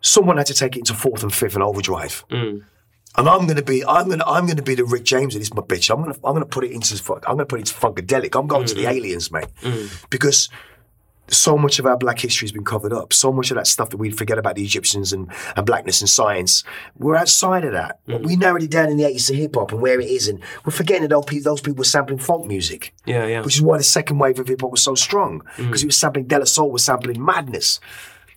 someone 0.00 0.38
had 0.38 0.46
to 0.46 0.54
take 0.54 0.76
it 0.76 0.80
into 0.80 0.94
fourth 0.94 1.22
and 1.22 1.32
fifth 1.32 1.54
and 1.54 1.62
overdrive. 1.62 2.24
Mm. 2.30 2.64
And 3.16 3.28
I'm 3.28 3.46
gonna 3.46 3.62
be, 3.62 3.84
I'm 3.84 4.08
gonna, 4.08 4.24
I'm 4.24 4.46
gonna 4.46 4.62
be 4.62 4.76
the 4.76 4.84
Rick 4.84 5.04
James 5.04 5.34
of 5.34 5.40
this, 5.40 5.52
my 5.52 5.62
bitch. 5.62 5.92
I'm 5.92 6.00
gonna, 6.00 6.14
I'm 6.24 6.32
gonna 6.32 6.46
put 6.46 6.64
it 6.64 6.70
into, 6.70 6.94
I'm 7.26 7.36
gonna 7.36 7.44
put 7.44 7.58
it 7.58 7.68
into 7.68 7.74
funkadelic. 7.74 8.38
I'm 8.38 8.46
going 8.46 8.66
to 8.66 8.74
the 8.74 8.82
mm-hmm. 8.82 8.90
aliens, 8.90 9.30
mate, 9.32 9.48
mm. 9.62 10.10
because 10.10 10.48
so 11.30 11.56
much 11.56 11.78
of 11.78 11.86
our 11.86 11.96
black 11.96 12.18
history 12.18 12.46
has 12.46 12.52
been 12.52 12.64
covered 12.64 12.92
up. 12.92 13.12
So 13.12 13.32
much 13.32 13.50
of 13.50 13.56
that 13.56 13.66
stuff 13.66 13.90
that 13.90 13.96
we 13.96 14.10
forget 14.10 14.38
about 14.38 14.56
the 14.56 14.64
Egyptians 14.64 15.12
and, 15.12 15.30
and 15.56 15.64
blackness 15.64 16.00
and 16.00 16.10
science, 16.10 16.64
we're 16.98 17.16
outside 17.16 17.64
of 17.64 17.72
that. 17.72 18.04
Mm. 18.06 18.26
We 18.26 18.36
narrowed 18.36 18.62
it 18.62 18.70
down 18.70 18.88
in 18.88 18.96
the 18.96 19.04
80s 19.04 19.28
to 19.28 19.34
hip 19.34 19.54
hop 19.54 19.72
and 19.72 19.80
where 19.80 20.00
it 20.00 20.08
is, 20.08 20.28
and 20.28 20.40
we're 20.64 20.72
forgetting 20.72 21.02
that 21.02 21.10
those 21.10 21.60
people, 21.60 21.80
were 21.80 21.84
sampling 21.84 22.18
folk 22.18 22.46
music. 22.46 22.94
Yeah, 23.06 23.26
yeah. 23.26 23.42
Which 23.42 23.56
is 23.56 23.62
why 23.62 23.78
the 23.78 23.84
second 23.84 24.18
wave 24.18 24.38
of 24.38 24.48
hip 24.48 24.60
hop 24.60 24.70
was 24.70 24.82
so 24.82 24.94
strong, 24.94 25.42
mm. 25.56 25.66
because 25.66 25.82
it 25.82 25.86
was 25.86 25.96
sampling 25.96 26.26
De 26.26 26.38
La 26.38 26.44
Soul, 26.44 26.70
was 26.70 26.84
sampling 26.84 27.24
madness. 27.24 27.80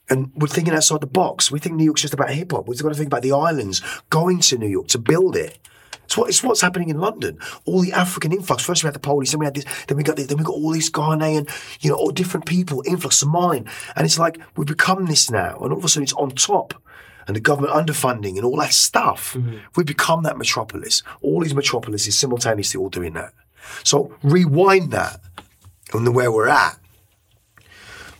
And 0.09 0.31
we're 0.35 0.47
thinking 0.47 0.73
outside 0.73 1.01
the 1.01 1.07
box. 1.07 1.49
We 1.49 1.59
think 1.59 1.75
New 1.75 1.85
York's 1.85 2.01
just 2.01 2.13
about 2.13 2.29
hip 2.29 2.51
hop. 2.51 2.67
We've 2.67 2.81
got 2.81 2.89
to 2.89 2.95
think 2.95 3.07
about 3.07 3.21
the 3.21 3.31
islands, 3.31 3.81
going 4.09 4.39
to 4.41 4.57
New 4.57 4.67
York 4.67 4.87
to 4.89 4.99
build 4.99 5.35
it. 5.35 5.57
It's 6.13 6.17
what 6.19 6.29
it's 6.29 6.43
what's 6.43 6.61
happening 6.61 6.89
in 6.89 6.99
London. 6.99 7.39
All 7.65 7.81
the 7.81 7.91
African 7.91 8.31
influx. 8.31 8.63
First 8.63 8.83
we 8.83 8.87
had 8.87 8.93
the 8.93 8.99
police, 8.99 9.31
then 9.31 9.39
we 9.39 9.47
had 9.47 9.55
this, 9.55 9.65
then 9.87 9.97
we 9.97 10.03
got 10.03 10.15
this, 10.15 10.27
then 10.27 10.37
we 10.37 10.43
got 10.43 10.53
all 10.53 10.69
these 10.69 10.91
Ghanaian, 10.91 11.49
you 11.81 11.89
know, 11.89 11.95
all 11.95 12.11
different 12.11 12.45
people, 12.45 12.83
influx, 12.85 13.23
of 13.23 13.29
mine. 13.29 13.67
And 13.95 14.05
it's 14.05 14.19
like 14.19 14.37
we've 14.55 14.67
become 14.67 15.07
this 15.07 15.31
now, 15.31 15.57
and 15.61 15.71
all 15.73 15.79
of 15.79 15.83
a 15.83 15.87
sudden 15.87 16.03
it's 16.03 16.13
on 16.13 16.29
top. 16.31 16.75
And 17.25 17.35
the 17.35 17.39
government 17.39 17.73
underfunding 17.73 18.35
and 18.35 18.43
all 18.43 18.57
that 18.57 18.73
stuff. 18.73 19.33
Mm-hmm. 19.33 19.57
We've 19.75 19.85
become 19.87 20.23
that 20.23 20.37
metropolis. 20.37 21.01
All 21.21 21.39
these 21.41 21.55
metropolises 21.55 22.19
simultaneously 22.19 22.77
all 22.79 22.89
doing 22.89 23.13
that. 23.13 23.33
So 23.83 24.13
rewind 24.23 24.91
that 24.91 25.21
and 25.93 26.13
where 26.13 26.31
we're 26.33 26.49
at. 26.49 26.77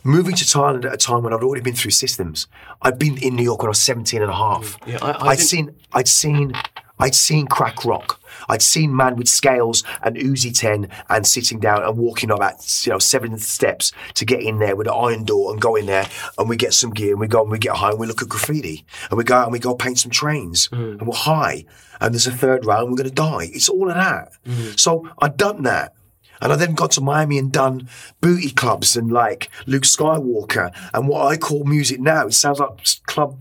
Moving 0.04 0.34
to 0.36 0.44
Thailand 0.44 0.84
at 0.86 0.94
a 0.94 0.96
time 0.96 1.22
when 1.22 1.32
I'd 1.34 1.42
already 1.42 1.62
been 1.62 1.74
through 1.74 1.90
systems. 1.90 2.46
I'd 2.82 2.98
been 2.98 3.18
in 3.18 3.36
New 3.36 3.42
York 3.42 3.60
when 3.60 3.68
I 3.68 3.70
was 3.70 3.82
17 3.82 4.20
and 4.22 4.30
a 4.30 4.34
half. 4.34 4.78
Yeah, 4.86 4.98
I- 5.02 5.10
I 5.12 5.28
would 5.28 5.38
seen 5.40 5.74
I'd 5.92 6.08
seen 6.08 6.54
I'd 6.98 7.14
seen 7.14 7.46
crack 7.46 7.84
rock. 7.84 8.20
I'd 8.48 8.62
seen 8.62 8.94
man 8.94 9.16
with 9.16 9.28
scales 9.28 9.82
and 10.02 10.16
Uzi 10.16 10.56
10 10.56 10.88
and 11.08 11.26
sitting 11.26 11.58
down 11.58 11.82
and 11.82 11.96
walking 11.96 12.30
up 12.30 12.40
at 12.40 12.86
you 12.86 12.92
know 12.92 12.98
seven 12.98 13.38
steps 13.38 13.92
to 14.14 14.24
get 14.24 14.40
in 14.40 14.58
there 14.58 14.76
with 14.76 14.86
an 14.86 14.94
iron 14.94 15.24
door 15.24 15.52
and 15.52 15.60
go 15.60 15.76
in 15.76 15.86
there 15.86 16.06
and 16.38 16.48
we 16.48 16.56
get 16.56 16.74
some 16.74 16.90
gear 16.90 17.12
and 17.12 17.20
we 17.20 17.26
go 17.26 17.42
and 17.42 17.50
we 17.50 17.58
get 17.58 17.76
high 17.76 17.90
and 17.90 17.98
we 17.98 18.06
look 18.06 18.22
at 18.22 18.28
graffiti 18.28 18.84
and 19.10 19.18
we 19.18 19.24
go 19.24 19.36
out 19.36 19.44
and 19.44 19.52
we 19.52 19.58
go 19.58 19.74
paint 19.74 19.98
some 19.98 20.10
trains 20.10 20.68
mm. 20.68 20.98
and 20.98 21.06
we're 21.06 21.14
high 21.14 21.64
and 22.00 22.14
there's 22.14 22.26
a 22.26 22.32
third 22.32 22.66
round 22.66 22.90
we're 22.90 22.96
going 22.96 23.08
to 23.08 23.14
die. 23.14 23.50
It's 23.52 23.68
all 23.68 23.88
of 23.88 23.94
that. 23.94 24.32
Mm. 24.46 24.78
So 24.78 25.08
I'd 25.20 25.36
done 25.36 25.62
that. 25.62 25.94
And 26.40 26.52
I 26.52 26.56
then 26.56 26.74
got 26.74 26.90
to 26.92 27.00
Miami 27.00 27.38
and 27.38 27.50
done 27.50 27.88
booty 28.20 28.50
clubs 28.50 28.96
and 28.96 29.10
like 29.10 29.48
Luke 29.66 29.84
Skywalker 29.84 30.74
and 30.92 31.08
what 31.08 31.26
I 31.26 31.36
call 31.36 31.64
music 31.64 32.00
now. 32.00 32.26
It 32.26 32.34
sounds 32.34 32.58
like 32.58 32.70
club 33.06 33.38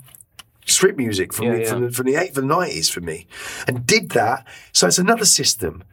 strip 0.65 0.97
music 0.97 1.33
from, 1.33 1.45
Yeah, 1.47 1.53
the, 1.55 1.61
yeah. 1.61 1.69
from, 1.69 1.81
the, 1.85 1.91
from 1.91 2.05
the 2.05 2.15
eight, 2.15 2.33
from 2.33 2.47
the 2.47 2.55
nineties 2.55 2.89
for 2.89 3.01
me, 3.01 3.27
and 3.67 3.85
did 3.85 4.09
that. 4.11 4.45
So 4.71 4.87
it's 4.87 4.97
another 4.99 5.25
system. 5.25 5.83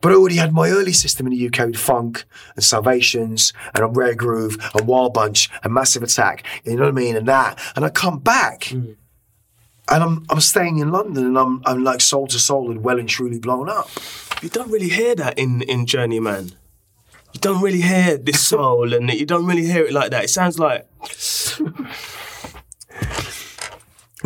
But 0.00 0.12
I 0.12 0.14
already 0.14 0.36
had 0.36 0.52
my 0.52 0.68
early 0.70 0.92
system 0.92 1.26
in 1.26 1.32
the 1.32 1.46
UK 1.48 1.66
with 1.66 1.76
funk 1.76 2.24
and 2.54 2.62
Salvations 2.64 3.52
and 3.74 3.82
a 3.82 3.88
Rare 3.88 4.14
Groove 4.14 4.56
and 4.74 4.86
Wild 4.86 5.12
Bunch 5.12 5.50
and 5.64 5.74
Massive 5.74 6.04
Attack. 6.04 6.44
You 6.64 6.76
know 6.76 6.82
what 6.84 6.90
I 6.90 6.92
mean? 6.92 7.16
And 7.16 7.26
that. 7.26 7.58
And 7.74 7.84
I 7.84 7.88
come 7.90 8.20
back 8.20 8.60
Mm. 8.70 8.94
and 9.90 10.02
I'm 10.04 10.24
I'm 10.30 10.40
staying 10.40 10.78
in 10.78 10.92
London 10.92 11.24
and 11.26 11.36
I'm 11.38 11.62
I'm 11.66 11.82
like 11.82 12.00
soul 12.00 12.26
to 12.28 12.38
soul 12.38 12.70
and 12.70 12.84
well 12.84 12.98
and 13.00 13.08
truly 13.08 13.40
blown 13.40 13.68
up. 13.68 13.88
You 14.40 14.48
don't 14.50 14.70
really 14.70 14.88
hear 14.90 15.16
that 15.16 15.36
in 15.36 15.62
in 15.62 15.84
Journeyman. 15.86 16.52
You 17.34 17.40
don't 17.40 17.60
really 17.62 17.80
hear 17.82 18.16
this 18.16 18.40
soul, 18.40 18.94
and 18.94 19.10
you 19.10 19.26
don't 19.26 19.46
really 19.46 19.66
hear 19.66 19.84
it 19.84 19.92
like 19.92 20.10
that. 20.12 20.24
It 20.24 20.30
sounds 20.30 20.58
like 20.58 20.86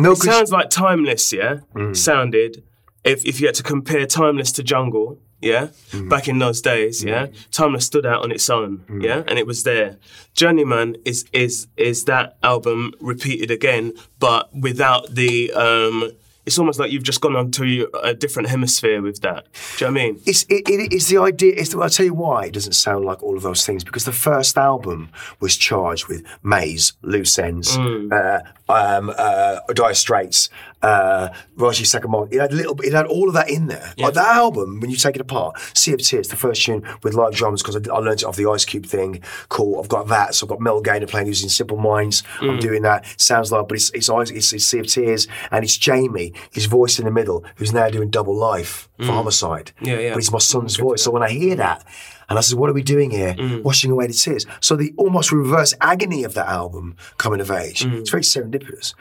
No, 0.03 0.11
it 0.11 0.17
sounds 0.17 0.51
like 0.51 0.69
Timeless. 0.69 1.33
Yeah, 1.33 1.59
Mm. 1.75 1.95
sounded. 1.95 2.63
If 3.03 3.25
if 3.25 3.39
you 3.41 3.47
had 3.47 3.55
to 3.55 3.63
compare 3.63 4.05
Timeless 4.05 4.51
to 4.53 4.63
Jungle, 4.63 5.19
yeah, 5.41 5.67
back 6.13 6.27
in 6.27 6.39
those 6.39 6.61
days, 6.61 7.03
yeah, 7.03 7.27
Timeless 7.51 7.85
stood 7.85 8.05
out 8.05 8.21
on 8.23 8.31
its 8.31 8.49
own, 8.49 8.71
yeah, 9.07 9.23
and 9.27 9.37
it 9.39 9.45
was 9.47 9.63
there. 9.63 9.97
Journeyman 10.35 10.95
is 11.05 11.25
is 11.33 11.67
is 11.75 12.05
that 12.05 12.37
album 12.43 12.93
repeated 13.01 13.49
again, 13.51 13.93
but 14.19 14.43
without 14.67 15.15
the 15.15 15.51
um. 15.53 16.11
It's 16.45 16.59
almost 16.59 16.79
like 16.79 16.91
you've 16.91 17.03
just 17.03 17.21
gone 17.21 17.35
on 17.35 17.51
to 17.51 17.89
a 18.03 18.13
different 18.13 18.49
hemisphere 18.49 19.01
with 19.01 19.21
that. 19.21 19.45
Do 19.77 19.85
you 19.85 19.91
know 19.91 19.93
what 19.93 20.01
I 20.01 20.05
mean? 20.05 20.21
It's 20.25 20.43
it, 20.43 20.67
it, 20.69 20.93
it's 20.93 21.07
the 21.07 21.17
idea. 21.19 21.53
It's 21.55 21.69
the, 21.69 21.79
I'll 21.79 21.89
tell 21.89 22.05
you 22.05 22.13
why 22.13 22.45
it 22.45 22.53
doesn't 22.53 22.73
sound 22.73 23.05
like 23.05 23.23
all 23.23 23.37
of 23.37 23.43
those 23.43 23.65
things 23.65 23.83
because 23.83 24.05
the 24.05 24.11
first 24.11 24.57
album 24.57 25.09
was 25.39 25.55
charged 25.55 26.07
with 26.07 26.23
Maze, 26.43 26.93
Loose 27.01 27.39
Ends, 27.39 27.77
uh, 27.77 28.39
um, 28.69 29.13
uh, 29.17 29.59
Dire 29.73 29.93
Straits, 29.93 30.49
uh, 30.83 31.29
Ryuichi 31.57 31.85
Sakamoto. 31.85 32.31
It 32.31 32.39
had 32.39 32.51
a 32.51 32.55
little. 32.55 32.79
It 32.81 32.93
had 32.93 33.05
all 33.05 33.27
of 33.29 33.33
that 33.33 33.49
in 33.49 33.67
there. 33.67 33.93
Like 33.97 34.13
that 34.15 34.35
album, 34.35 34.79
when 34.81 34.91
you 34.91 34.97
take 34.97 35.15
it 35.15 35.21
apart, 35.21 35.59
Sea 35.73 35.93
of 35.93 36.01
Tears, 36.01 36.27
the 36.27 36.35
first 36.35 36.63
tune 36.63 36.83
with 37.01 37.13
live 37.13 37.33
drums 37.33 37.63
because 37.63 37.75
I, 37.75 37.93
I 37.93 37.99
learned 37.99 38.21
it 38.21 38.25
off 38.25 38.35
the 38.35 38.49
Ice 38.49 38.65
Cube 38.65 38.85
thing. 38.85 39.21
Cool. 39.49 39.79
I've 39.79 39.87
got 39.87 40.07
that. 40.09 40.35
So 40.35 40.45
I've 40.45 40.49
got 40.49 40.59
Mel 40.59 40.81
Gaynor 40.81 41.07
playing 41.07 41.27
using 41.27 41.49
Simple 41.49 41.77
Minds. 41.77 42.21
I'm 42.41 42.59
doing 42.59 42.81
that. 42.83 43.05
Sounds 43.19 43.51
like, 43.51 43.67
but 43.67 43.75
it's 43.75 43.89
it's, 43.91 44.09
it's 44.09 44.53
it's 44.53 44.65
Sea 44.65 44.79
of 44.79 44.87
Tears 44.87 45.27
and 45.51 45.63
it's 45.63 45.77
Jamie, 45.77 46.33
his 46.51 46.65
voice 46.65 46.99
in 46.99 47.05
the 47.05 47.11
middle, 47.11 47.45
who's 47.55 47.73
now 47.73 47.89
doing 47.89 48.09
Double 48.09 48.35
Life 48.35 48.89
for 48.99 49.11
Homicide. 49.13 49.71
Yeah, 49.81 49.99
yeah. 49.99 50.09
But 50.13 50.19
it's 50.19 50.31
my 50.31 50.39
son's 50.39 50.75
voice. 50.75 51.01
So 51.03 51.11
when 51.11 51.23
I 51.23 51.29
hear 51.29 51.55
that, 51.55 51.85
and 52.29 52.37
I 52.37 52.41
said, 52.41 52.57
"What 52.59 52.69
are 52.69 52.73
we 52.73 52.83
doing 52.83 53.11
here? 53.11 53.35
Washing 53.63 53.91
away 53.91 54.07
the 54.07 54.13
tears." 54.13 54.45
So 54.59 54.75
the 54.75 54.93
almost 54.97 55.31
reverse 55.31 55.73
agony 55.79 56.23
of 56.25 56.33
that 56.33 56.47
album 56.47 56.95
coming 57.17 57.39
of 57.39 57.49
age. 57.51 57.85
It's 57.85 58.09
very 58.09 58.23
serendipitous. 58.23 58.93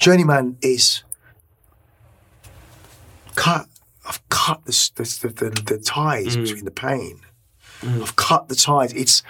Journeyman 0.00 0.56
is 0.60 1.03
cut. 3.36 3.66
I've 4.06 4.26
cut 4.28 4.64
the 4.64 4.72
the, 4.96 5.28
the, 5.28 5.62
the, 5.62 5.78
ties 5.78 6.36
mm. 6.36 6.42
between 6.42 6.64
the 6.64 6.70
pain. 6.70 7.20
Mm. 7.80 8.02
I've 8.02 8.16
cut 8.16 8.48
the 8.48 8.54
ties. 8.54 8.92
It's 8.92 9.22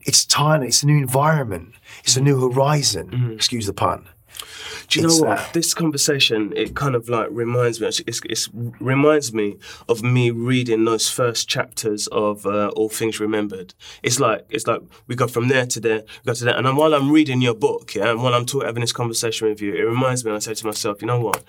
it's 0.00 0.24
tiny. 0.24 0.68
It's 0.68 0.82
a 0.82 0.86
new 0.86 0.98
environment. 0.98 1.74
It's 2.04 2.16
a 2.16 2.20
new 2.20 2.40
horizon. 2.48 3.10
Mm. 3.10 3.34
Excuse 3.34 3.66
the 3.66 3.72
pun. 3.72 4.06
Do 4.90 4.98
you 4.98 5.06
It's 5.06 5.20
know 5.20 5.28
what? 5.28 5.36
that. 5.38 5.52
This 5.52 5.72
conversation, 5.72 6.52
it 6.56 6.74
kind 6.74 6.96
of 6.96 7.08
like 7.08 7.28
reminds 7.30 7.80
me. 7.80 7.86
It's, 7.86 8.00
it's, 8.24 8.48
reminds 8.80 9.32
me 9.32 9.56
of 9.88 10.02
me 10.02 10.32
reading 10.32 10.84
those 10.84 11.08
first 11.08 11.48
chapters 11.48 12.08
of 12.08 12.44
uh, 12.44 12.68
All 12.74 12.88
Things 12.88 13.20
Remembered. 13.20 13.72
It's 14.02 14.18
like 14.18 14.46
it's 14.50 14.66
like 14.66 14.80
we 15.06 15.14
go 15.14 15.28
from 15.28 15.46
there 15.46 15.66
to 15.66 15.80
there, 15.80 16.00
we 16.00 16.26
go 16.26 16.34
to 16.34 16.44
there, 16.44 16.56
and 16.56 16.76
while 16.76 16.94
I'm 16.94 17.12
reading 17.12 17.40
your 17.40 17.54
book, 17.54 17.94
yeah, 17.94 18.10
and 18.10 18.22
while 18.22 18.34
I'm 18.34 18.46
talking, 18.46 18.66
having 18.66 18.80
this 18.80 18.92
conversation 18.92 19.48
with 19.48 19.60
you, 19.60 19.74
it 19.74 19.82
reminds 19.82 20.24
me. 20.24 20.30
and 20.30 20.36
I 20.36 20.40
say 20.40 20.54
to 20.54 20.66
myself, 20.66 21.00
you 21.00 21.06
know 21.06 21.20
what? 21.20 21.44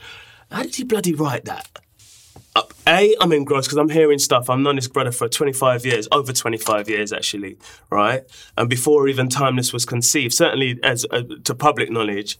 How 0.52 0.62
did 0.62 0.76
he 0.76 0.84
bloody 0.84 1.14
write 1.14 1.46
that? 1.46 1.80
A, 2.88 3.16
I'm 3.22 3.32
engrossed 3.32 3.70
because 3.70 3.78
I'm 3.78 3.90
hearing 3.90 4.20
stuff. 4.20 4.50
I've 4.50 4.60
known 4.60 4.76
this 4.76 4.88
brother 4.88 5.12
for 5.12 5.30
25 5.30 5.86
years, 5.86 6.08
over 6.12 6.34
25 6.34 6.90
years 6.90 7.14
actually, 7.14 7.58
right? 7.90 8.24
And 8.58 8.70
before 8.70 9.08
even 9.08 9.30
Timeless 9.30 9.72
was 9.72 9.86
conceived, 9.86 10.34
certainly 10.34 10.80
as 10.84 11.06
uh, 11.12 11.24
to 11.46 11.56
public 11.56 11.90
knowledge. 11.90 12.38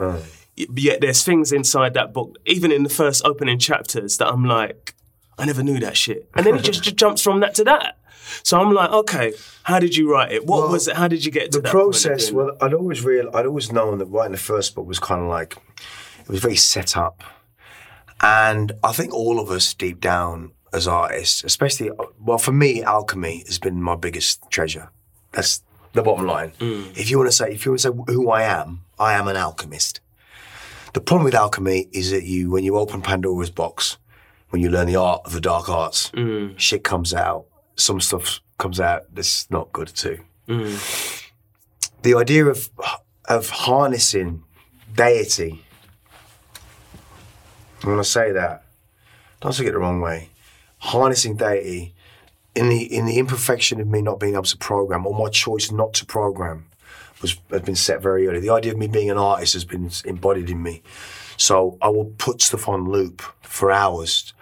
Yet 0.58 1.00
there's 1.00 1.24
things 1.24 1.52
inside 1.54 1.94
that 1.94 2.12
book, 2.12 2.38
even 2.46 2.72
in 2.72 2.84
the 2.84 2.90
first 2.90 3.24
opening 3.26 3.58
chapters, 3.60 4.18
that 4.18 4.28
I'm 4.28 4.44
like, 4.44 4.94
I 5.38 5.46
never 5.46 5.64
knew 5.64 5.80
that 5.80 5.96
shit. 5.96 6.30
And 6.36 6.46
then 6.46 6.56
he 6.56 6.62
just, 6.62 6.84
just 6.84 6.98
jumps 6.98 7.22
from 7.22 7.40
that 7.40 7.56
to 7.56 7.64
that. 7.64 7.98
So 8.44 8.60
I'm 8.60 8.74
like, 8.74 8.92
okay, 8.92 9.34
how 9.64 9.80
did 9.80 9.96
you 9.96 10.12
write 10.12 10.32
it? 10.32 10.46
What 10.46 10.64
Well, 10.64 10.72
was 10.72 10.88
it? 10.88 10.98
How 10.98 11.08
did 11.08 11.24
you 11.24 11.32
get 11.32 11.52
to 11.54 11.62
the 11.62 11.70
process 11.70 12.32
well 12.32 12.52
i'd 12.62 12.74
always 12.74 13.04
real 13.04 13.30
i'd 13.36 13.46
always 13.46 13.72
known 13.72 13.98
that 14.00 14.06
writing 14.06 14.32
the 14.34 14.38
first 14.38 14.76
book 14.76 14.86
was 14.86 15.00
kind 15.00 15.22
of 15.22 15.28
like 15.28 15.58
it 16.20 16.30
was 16.30 16.40
very 16.40 16.56
set 16.56 16.96
up 16.96 17.24
and 18.22 18.72
i 18.84 18.92
think 18.92 19.14
all 19.14 19.40
of 19.40 19.50
us 19.50 19.74
deep 19.74 20.00
down 20.00 20.52
as 20.74 20.88
artists 20.88 21.44
especially 21.44 21.92
well 22.20 22.38
for 22.38 22.52
me 22.52 22.84
alchemy 22.84 23.44
has 23.46 23.60
been 23.60 23.82
my 23.82 23.96
biggest 23.96 24.50
treasure. 24.50 24.90
That's 25.34 25.64
the 25.94 26.02
bottom 26.02 26.26
line. 26.26 26.52
Mm. 26.60 26.98
If 26.98 27.10
you 27.10 27.18
want 27.18 27.30
to 27.30 27.36
say 27.36 27.52
if 27.52 27.66
you 27.66 27.72
want 27.72 27.82
to 27.82 27.90
say 27.90 28.14
who 28.14 28.30
i 28.30 28.44
am 28.44 28.84
i 29.00 29.14
am 29.14 29.28
an 29.28 29.36
alchemist. 29.36 30.00
The 30.94 31.02
problem 31.02 31.26
with 31.26 31.36
alchemy 31.36 31.88
is 31.92 32.12
that 32.12 32.24
you 32.24 32.50
when 32.50 32.64
you 32.64 32.78
open 32.78 33.02
pandora's 33.02 33.50
box 33.50 33.98
when 34.50 34.62
you 34.62 34.70
learn 34.70 34.88
the 34.88 34.98
art 34.98 35.22
of 35.26 35.34
the 35.34 35.42
dark 35.42 35.70
arts 35.70 36.12
mm. 36.12 36.58
shit 36.58 36.84
comes 36.84 37.14
out. 37.14 37.46
Some 37.76 38.00
stuff 38.02 38.42
comes 38.58 38.80
out 38.80 39.04
that's 39.14 39.50
not 39.50 39.72
good 39.72 39.88
too. 39.88 40.20
Mm. 40.48 41.30
The 42.04 42.16
idea 42.16 42.46
of 42.46 42.70
of 43.26 43.50
harnessing 43.50 44.44
deity. 44.96 45.64
When 47.84 47.98
I 47.98 48.04
say 48.04 48.32
that, 48.32 48.64
don't 49.40 49.56
take 49.56 49.68
it 49.68 49.72
the 49.72 49.80
wrong 49.80 50.02
way. 50.02 50.30
Harnessing 50.80 51.36
deity 51.36 51.94
in 52.56 52.70
the 52.70 52.84
in 52.84 53.06
the 53.06 53.18
imperfection 53.18 53.80
of 53.80 53.88
me 53.88 54.02
not 54.02 54.20
being 54.20 54.34
able 54.34 54.44
to 54.44 54.58
program 54.58 55.08
or 55.08 55.14
my 55.14 55.30
choice 55.30 55.72
not 55.72 55.94
to 55.94 56.06
program 56.06 56.66
was 57.22 57.38
has 57.50 57.62
been 57.62 57.76
set 57.76 58.02
very 58.02 58.28
early. 58.28 58.40
The 58.40 58.50
idea 58.50 58.74
of 58.74 58.78
me 58.78 58.88
being 58.88 59.10
an 59.10 59.18
artist 59.18 59.54
has 59.54 59.66
been 59.66 59.90
embodied 60.06 60.50
in 60.50 60.62
me. 60.62 60.82
So 61.38 61.78
I 61.82 61.90
will 61.90 62.06
put 62.18 62.42
stuff 62.42 62.68
on 62.68 62.90
loop 62.90 63.22
for 63.42 63.72
hours 63.72 64.34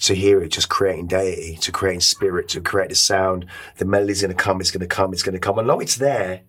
to 0.00 0.14
hear 0.14 0.42
it, 0.42 0.48
just 0.48 0.70
creating 0.70 1.06
deity, 1.06 1.56
to 1.56 1.70
creating 1.70 2.00
spirit, 2.00 2.48
to 2.48 2.60
create 2.60 2.88
the 2.88 2.94
sound. 2.94 3.46
The 3.76 3.84
melody's 3.84 4.22
gonna 4.22 4.34
come, 4.34 4.60
it's 4.60 4.70
gonna 4.70 4.86
come, 4.86 5.12
it's 5.12 5.22
gonna 5.22 5.38
come. 5.38 5.58
I 5.58 5.62
know 5.62 5.80
it's 5.80 5.96
there. 5.96 6.42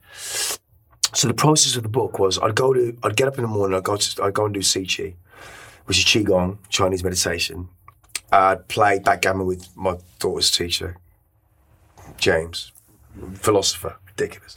So 1.13 1.27
the 1.27 1.33
process 1.33 1.75
of 1.75 1.83
the 1.83 1.89
book 1.89 2.19
was 2.19 2.39
I'd 2.39 2.55
go 2.55 2.73
to 2.73 2.97
I'd 3.03 3.17
get 3.17 3.27
up 3.27 3.37
in 3.37 3.41
the 3.41 3.49
morning, 3.49 3.77
I'd 3.77 3.83
go 3.83 3.97
to 3.97 4.23
I'd 4.23 4.33
go 4.33 4.45
and 4.45 4.53
do 4.53 4.61
Chi, 4.61 5.13
which 5.91 5.97
is 5.97 6.05
Qigong, 6.05 6.57
Chinese 6.69 7.03
meditation. 7.03 7.67
I'd 8.31 8.69
play 8.69 8.99
backgammon 8.99 9.45
with 9.45 9.67
my 9.75 9.97
daughter's 10.19 10.49
teacher, 10.49 10.95
James, 12.15 12.71
philosopher, 13.33 13.97
ridiculous. 14.07 14.55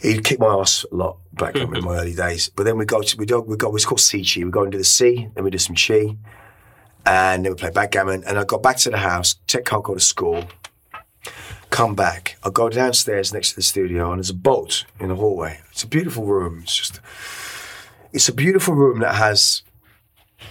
He'd 0.00 0.24
kick 0.24 0.38
my 0.40 0.46
ass 0.46 0.86
a 0.90 0.94
lot 0.94 1.18
backgammon 1.34 1.76
in 1.76 1.84
my 1.84 1.96
early 2.00 2.14
days. 2.14 2.48
But 2.48 2.64
then 2.64 2.78
we 2.78 2.86
go 2.86 3.02
to 3.02 3.16
we 3.18 3.26
go 3.26 3.40
we 3.40 3.58
go 3.58 3.76
it's 3.76 3.84
called 3.84 4.00
Si 4.00 4.24
Chi. 4.24 4.42
We 4.42 4.50
go 4.50 4.62
into 4.62 4.78
the 4.78 4.84
sea, 4.84 5.28
then 5.34 5.44
we 5.44 5.50
do 5.50 5.58
some 5.58 5.76
Chi, 5.76 6.16
and 7.04 7.44
then 7.44 7.52
we 7.52 7.56
play 7.56 7.68
backgammon. 7.68 8.24
And 8.24 8.38
I 8.38 8.44
got 8.44 8.62
back 8.62 8.78
to 8.78 8.90
the 8.90 8.96
house, 8.96 9.36
take 9.46 9.66
Coco 9.66 9.92
to 9.92 10.00
school, 10.00 10.44
come 11.68 11.94
back. 11.94 12.38
I 12.42 12.48
go 12.48 12.70
downstairs 12.70 13.34
next 13.34 13.50
to 13.50 13.56
the 13.56 13.62
studio, 13.62 14.12
and 14.12 14.18
there's 14.20 14.30
a 14.30 14.34
boat 14.34 14.86
in 14.98 15.10
the 15.10 15.16
hallway. 15.16 15.60
It's 15.72 15.82
a 15.82 15.86
beautiful 15.86 16.24
room. 16.24 16.60
It's 16.62 16.74
just, 16.74 17.00
it's 18.14 18.30
a 18.30 18.32
beautiful 18.32 18.72
room 18.72 19.00
that 19.00 19.16
has 19.16 19.62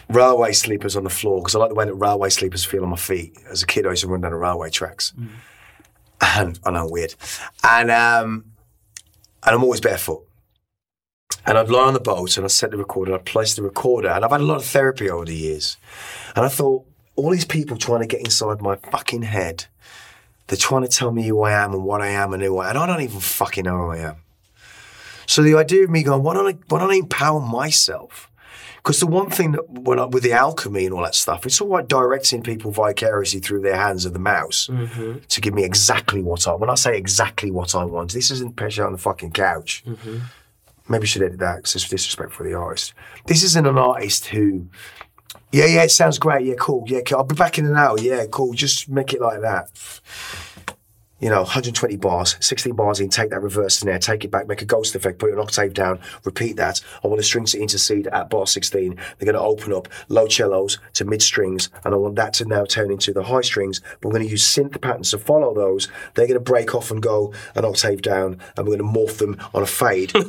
railway 0.10 0.54
sleepers 0.54 0.96
on 0.96 1.04
the 1.04 1.10
floor 1.10 1.42
because 1.42 1.56
I 1.56 1.60
like 1.60 1.70
the 1.70 1.76
way 1.76 1.86
that 1.86 1.94
railway 1.94 2.30
sleepers 2.30 2.66
feel 2.66 2.84
on 2.84 2.90
my 2.90 2.98
feet. 2.98 3.38
As 3.50 3.64
a 3.64 3.66
kid, 3.66 3.86
I 3.86 3.92
used 3.92 4.04
to 4.04 4.08
run 4.08 4.22
down 4.22 4.32
the 4.32 4.38
railway 4.38 4.70
tracks, 4.70 5.14
and 6.22 6.60
I 6.64 6.72
know 6.72 6.88
weird, 6.88 7.16
and 7.64 7.92
um, 7.92 8.46
and 9.44 9.56
I'm 9.56 9.64
always 9.64 9.82
barefoot. 9.82 10.28
And 11.48 11.60
I'd 11.60 11.70
lie 11.70 11.88
on 11.88 11.94
the 11.94 12.00
boat 12.00 12.38
and 12.38 12.44
I'd 12.44 12.52
set 12.52 12.72
the 12.72 12.78
recorder 12.78 13.12
and 13.12 13.20
I'd 13.20 13.26
place 13.26 13.54
the 13.54 13.62
recorder. 13.62 14.10
And 14.10 14.26
I've 14.26 14.32
had 14.32 14.42
a 14.42 14.46
lot 14.46 14.58
of 14.58 14.66
therapy 14.66 15.12
over 15.12 15.26
the 15.26 15.36
years. 15.36 15.78
And 16.36 16.44
I 16.44 16.50
thought, 16.50 16.88
all 17.16 17.30
these 17.30 17.46
people 17.46 17.78
trying 17.78 18.02
to 18.02 18.08
get 18.08 18.22
inside 18.22 18.64
my 18.64 18.78
fucking 18.78 19.22
head 19.22 19.66
they're 20.48 20.58
trying 20.58 20.84
to 20.84 20.88
tell 20.88 21.12
me 21.12 21.28
who 21.28 21.42
I 21.42 21.52
am 21.54 21.74
and 21.74 21.84
what 21.84 22.02
I 22.02 22.08
am 22.08 22.34
and 22.34 22.44
who 22.44 22.58
I 22.58 22.66
am. 22.66 22.76
And 22.76 22.80
I 22.80 22.86
don't 22.86 23.02
even 23.02 23.20
fucking 23.20 23.64
know 23.64 23.78
who 23.78 23.92
I 23.92 23.98
am. 23.98 24.16
So 25.28 25.42
the 25.42 25.56
idea 25.56 25.84
of 25.84 25.90
me 25.90 26.04
going, 26.04 26.22
why 26.22 26.36
don't 26.36 26.48
I, 26.48 26.58
why 26.70 26.80
don't 26.80 26.92
I 26.92 26.96
empower 26.96 27.42
myself? 27.42 28.30
Because 28.86 29.00
the 29.00 29.08
one 29.08 29.32
thing 29.32 29.54
that 29.54 29.68
when 29.68 29.98
I, 29.98 30.06
with 30.06 30.22
the 30.22 30.34
alchemy 30.34 30.86
and 30.86 30.94
all 30.94 31.02
that 31.02 31.16
stuff, 31.16 31.48
it's 31.48 31.60
all 31.60 31.70
right 31.70 31.88
directing 31.88 32.44
people 32.44 32.70
vicariously 32.70 33.40
through 33.40 33.62
their 33.62 33.76
hands 33.76 34.06
of 34.06 34.14
the 34.14 34.20
mouse 34.20 34.68
mm-hmm. 34.68 35.18
to 35.28 35.42
give 35.42 35.56
me 35.56 35.64
exactly 35.64 36.22
what 36.22 36.48
I. 36.48 36.54
When 36.54 36.70
I 36.70 36.76
say 36.76 36.96
exactly 36.96 37.50
what 37.50 37.74
I 37.74 37.84
want, 37.84 38.14
this 38.14 38.30
isn't 38.30 38.56
pressure 38.56 38.86
on 38.86 38.92
the 38.92 39.00
fucking 39.00 39.32
couch. 39.32 39.84
Mm-hmm. 39.88 40.20
Maybe 40.88 41.02
I 41.02 41.06
should 41.06 41.24
edit 41.24 41.40
that 41.40 41.56
because 41.56 41.74
it's 41.74 41.90
disrespect 41.90 42.32
for 42.32 42.44
the 42.44 42.54
artist. 42.54 42.94
This 43.26 43.42
isn't 43.42 43.66
an 43.66 43.80
artist 43.80 44.28
who 44.28 44.68
yeah, 45.52 45.66
yeah, 45.66 45.84
it 45.84 45.92
sounds 45.92 46.20
great. 46.20 46.46
Yeah, 46.46 46.54
cool. 46.60 46.84
Yeah, 46.86 47.02
cool. 47.02 47.18
I'll 47.18 47.24
be 47.24 47.34
back 47.34 47.58
in 47.58 47.66
an 47.66 47.76
hour. 47.76 47.98
Yeah, 48.00 48.26
cool. 48.30 48.54
Just 48.54 48.88
make 48.88 49.14
it 49.14 49.22
like 49.22 49.42
that. 49.42 49.70
You 51.26 51.32
know, 51.32 51.42
120 51.42 51.96
bars, 51.98 52.36
16 52.40 52.76
bars 52.76 53.00
in, 53.00 53.10
take 53.10 53.32
that 53.32 53.42
reverse 53.42 53.80
snare, 53.80 53.98
take 53.98 54.24
it 54.24 54.30
back, 54.30 54.48
make 54.48 54.62
a 54.62 54.66
ghost 54.66 54.94
effect, 54.94 55.18
put 55.18 55.32
it 55.32 55.34
an 55.34 55.40
octave 55.40 55.74
down, 55.74 56.00
repeat 56.24 56.56
that. 56.58 56.82
I 57.04 57.08
want 57.08 57.18
the 57.18 57.24
strings 57.24 57.54
to 57.54 57.60
intercede 57.60 58.06
at 58.06 58.30
bar 58.30 58.46
16. 58.46 58.94
They're 58.94 59.26
going 59.26 59.34
to 59.34 59.40
open 59.42 59.74
up 59.74 59.88
low 60.08 60.28
cellos 60.28 60.78
to 60.94 61.04
mid 61.04 61.24
strings, 61.24 61.72
and 61.84 61.96
I 61.96 61.98
want 61.98 62.16
that 62.18 62.34
to 62.34 62.46
now 62.46 62.64
turn 62.66 62.92
into 62.92 63.12
the 63.12 63.24
high 63.24 63.42
strings. 63.42 63.82
But 64.02 64.10
we're 64.10 64.12
going 64.20 64.26
to 64.26 64.30
use 64.30 64.44
synth 64.44 64.80
patterns 64.80 65.10
to 65.12 65.18
follow 65.18 65.52
those. 65.56 65.88
They're 66.14 66.28
going 66.28 66.36
to 66.38 66.52
break 66.52 66.76
off 66.76 66.92
and 66.92 67.02
go 67.02 67.34
an 67.56 67.66
octave 67.66 68.04
down, 68.04 68.40
and 68.56 68.68
we're 68.68 68.78
going 68.78 68.94
to 68.94 69.00
morph 69.00 69.18
them 69.18 69.36
on 69.56 69.64
a 69.64 69.66
fade. 69.66 70.14
yeah, 70.16 70.22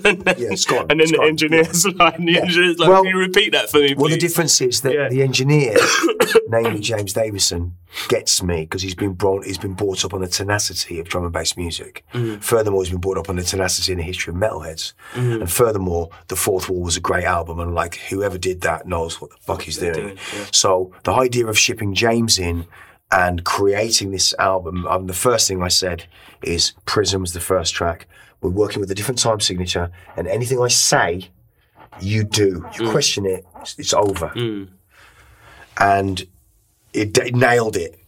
it's 0.54 0.64
gone. 0.64 0.86
And 0.88 0.98
then 1.00 1.08
the 1.10 1.18
gone. 1.18 1.26
engineer's 1.28 1.84
like, 1.86 2.16
the 2.16 2.40
engineer's 2.40 2.78
like, 2.78 2.88
Well- 2.88 3.02
can 3.02 3.12
you 3.12 3.18
repeat 3.18 3.52
that 3.52 3.68
for 3.68 3.80
me, 3.80 3.88
please? 3.88 3.96
Well, 3.98 4.08
the 4.10 4.16
difference 4.16 4.58
is 4.62 4.80
that 4.80 4.94
Yeah. 4.94 5.08
the 5.10 5.20
engineer, 5.20 5.76
namely 6.48 6.80
James 6.80 7.12
Davidson, 7.12 7.74
gets 8.08 8.42
me 8.42 8.62
because 8.62 8.82
he's 8.82 8.94
been 8.94 9.14
brought 9.14 9.44
he's 9.46 9.56
been 9.56 9.72
brought 9.72 10.04
up 10.04 10.12
on 10.12 10.20
the 10.20 10.28
tenacity 10.28 10.85
of 11.00 11.08
drum 11.08 11.24
and 11.24 11.32
bass 11.32 11.56
music. 11.56 12.04
Mm. 12.12 12.42
Furthermore, 12.42 12.82
he's 12.82 12.90
been 12.90 13.00
brought 13.00 13.18
up 13.18 13.28
on 13.28 13.36
the 13.36 13.42
tenacity 13.42 13.92
and 13.92 14.00
the 14.00 14.04
history 14.04 14.32
of 14.32 14.38
Metalheadz. 14.38 14.92
Mm. 15.12 15.40
And 15.40 15.50
furthermore, 15.50 16.10
the 16.28 16.36
Fourth 16.36 16.68
Wall 16.68 16.82
was 16.82 16.96
a 16.96 17.00
great 17.00 17.24
album, 17.24 17.60
and 17.60 17.74
like 17.74 17.96
whoever 17.96 18.38
did 18.38 18.60
that 18.62 18.86
knows 18.86 19.20
what 19.20 19.30
the 19.30 19.36
fuck 19.40 19.62
he's 19.62 19.78
doing. 19.78 19.94
doing, 19.94 20.18
yeah. 20.34 20.46
So 20.52 20.92
the 21.04 21.12
idea 21.12 21.46
of 21.46 21.58
shipping 21.58 21.94
James 21.94 22.38
in 22.38 22.66
and 23.10 23.44
creating 23.44 24.10
this 24.10 24.34
album, 24.38 24.86
um, 24.86 25.06
the 25.06 25.14
first 25.14 25.46
thing 25.48 25.62
I 25.62 25.68
said 25.68 26.06
is 26.42 26.72
Prism's 26.86 27.32
the 27.32 27.40
first 27.40 27.74
track. 27.74 28.08
We're 28.40 28.50
working 28.50 28.80
with 28.80 28.90
a 28.90 28.94
different 28.94 29.18
time 29.18 29.40
signature, 29.40 29.90
and 30.16 30.26
anything 30.28 30.60
I 30.60 30.68
say, 30.68 31.30
you 32.00 32.24
do. 32.24 32.64
You 32.74 32.86
mm. 32.86 32.90
question 32.90 33.26
it, 33.26 33.44
it's, 33.60 33.78
it's 33.78 33.94
over. 33.94 34.32
And 35.78 36.26
it, 36.92 37.16
it 37.18 37.34
nailed 37.34 37.76
it. 37.76 37.98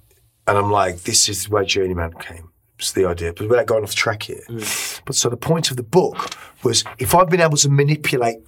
And 0.46 0.56
I'm 0.56 0.70
like, 0.70 1.02
this 1.02 1.28
is 1.28 1.48
where 1.48 1.64
Journeyman 1.64 2.12
came. 2.14 2.47
It's 2.78 2.92
the 2.92 3.06
idea, 3.06 3.32
but 3.32 3.48
without 3.48 3.66
going 3.66 3.82
off 3.82 3.94
track 3.94 4.24
here. 4.24 4.42
Mm. 4.48 5.00
But 5.04 5.16
so 5.16 5.28
the 5.28 5.36
point 5.36 5.70
of 5.70 5.76
the 5.76 5.82
book 5.82 6.16
was 6.62 6.84
if 6.98 7.14
I've 7.14 7.28
been 7.28 7.40
able 7.40 7.56
to 7.58 7.68
manipulate 7.68 8.38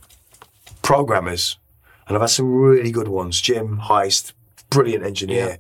programmers, 0.83 1.59
and 2.07 2.17
I've 2.17 2.23
had 2.23 2.31
some 2.31 2.53
really 2.53 2.93
good 2.93 3.09
ones, 3.09 3.41
Jim 3.41 3.79
Heist, 3.79 4.33
brilliant 4.71 5.05
engineer, 5.05 5.59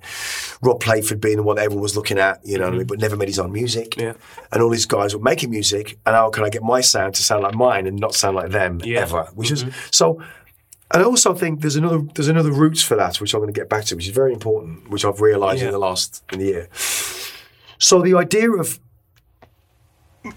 Rob 0.63 0.81
Playford 0.81 1.21
being 1.21 1.37
the 1.37 1.43
one 1.43 1.57
that 1.57 1.63
everyone 1.63 1.83
was 1.83 1.97
looking 1.97 2.19
at, 2.19 2.41
you 2.45 2.59
know 2.59 2.65
what 2.65 2.69
I 2.69 2.71
mean, 2.71 2.81
mm-hmm. 2.83 2.87
but 2.89 3.01
never 3.01 3.17
made 3.17 3.29
his 3.29 3.41
own 3.41 3.53
music. 3.53 3.97
Yeah. 3.97 4.13
And 4.53 4.63
all 4.63 4.71
these 4.71 4.87
guys 4.87 5.15
were 5.15 5.23
making 5.23 5.51
music, 5.51 5.99
and 6.07 6.15
how 6.15 6.31
can 6.31 6.45
I 6.45 6.49
get 6.49 6.63
my 6.63 6.81
sound 6.81 7.17
to 7.17 7.23
sound 7.23 7.43
like 7.43 7.55
mine 7.55 7.87
and 7.89 7.99
not 7.99 8.15
sound 8.15 8.37
like 8.37 8.51
them 8.51 8.81
Yeah. 8.85 9.01
ever? 9.01 9.29
Which 9.35 9.51
is 9.51 9.65
mm-hmm. 9.65 9.89
so 9.91 10.23
and 10.93 11.03
I 11.03 11.07
also 11.07 11.35
think 11.35 11.61
there's 11.61 11.77
another 11.77 12.01
there's 12.15 12.29
another 12.29 12.53
roots 12.53 12.83
for 12.83 12.97
that, 12.97 13.21
which 13.21 13.35
I'm 13.35 13.41
going 13.41 13.53
to 13.53 13.59
get 13.59 13.69
back 13.69 13.85
to, 13.87 13.97
which 13.97 14.09
is 14.09 14.15
very 14.15 14.33
important, 14.33 14.91
which 14.91 15.05
I've 15.05 15.21
realised 15.21 15.61
Yeah. 15.61 15.69
in 15.69 15.73
the 15.73 15.79
last 15.79 16.23
in 16.33 16.41
the 16.41 16.47
year. 16.47 16.69
So 17.81 18.03
the 18.03 18.15
idea 18.15 18.53
of 18.53 18.79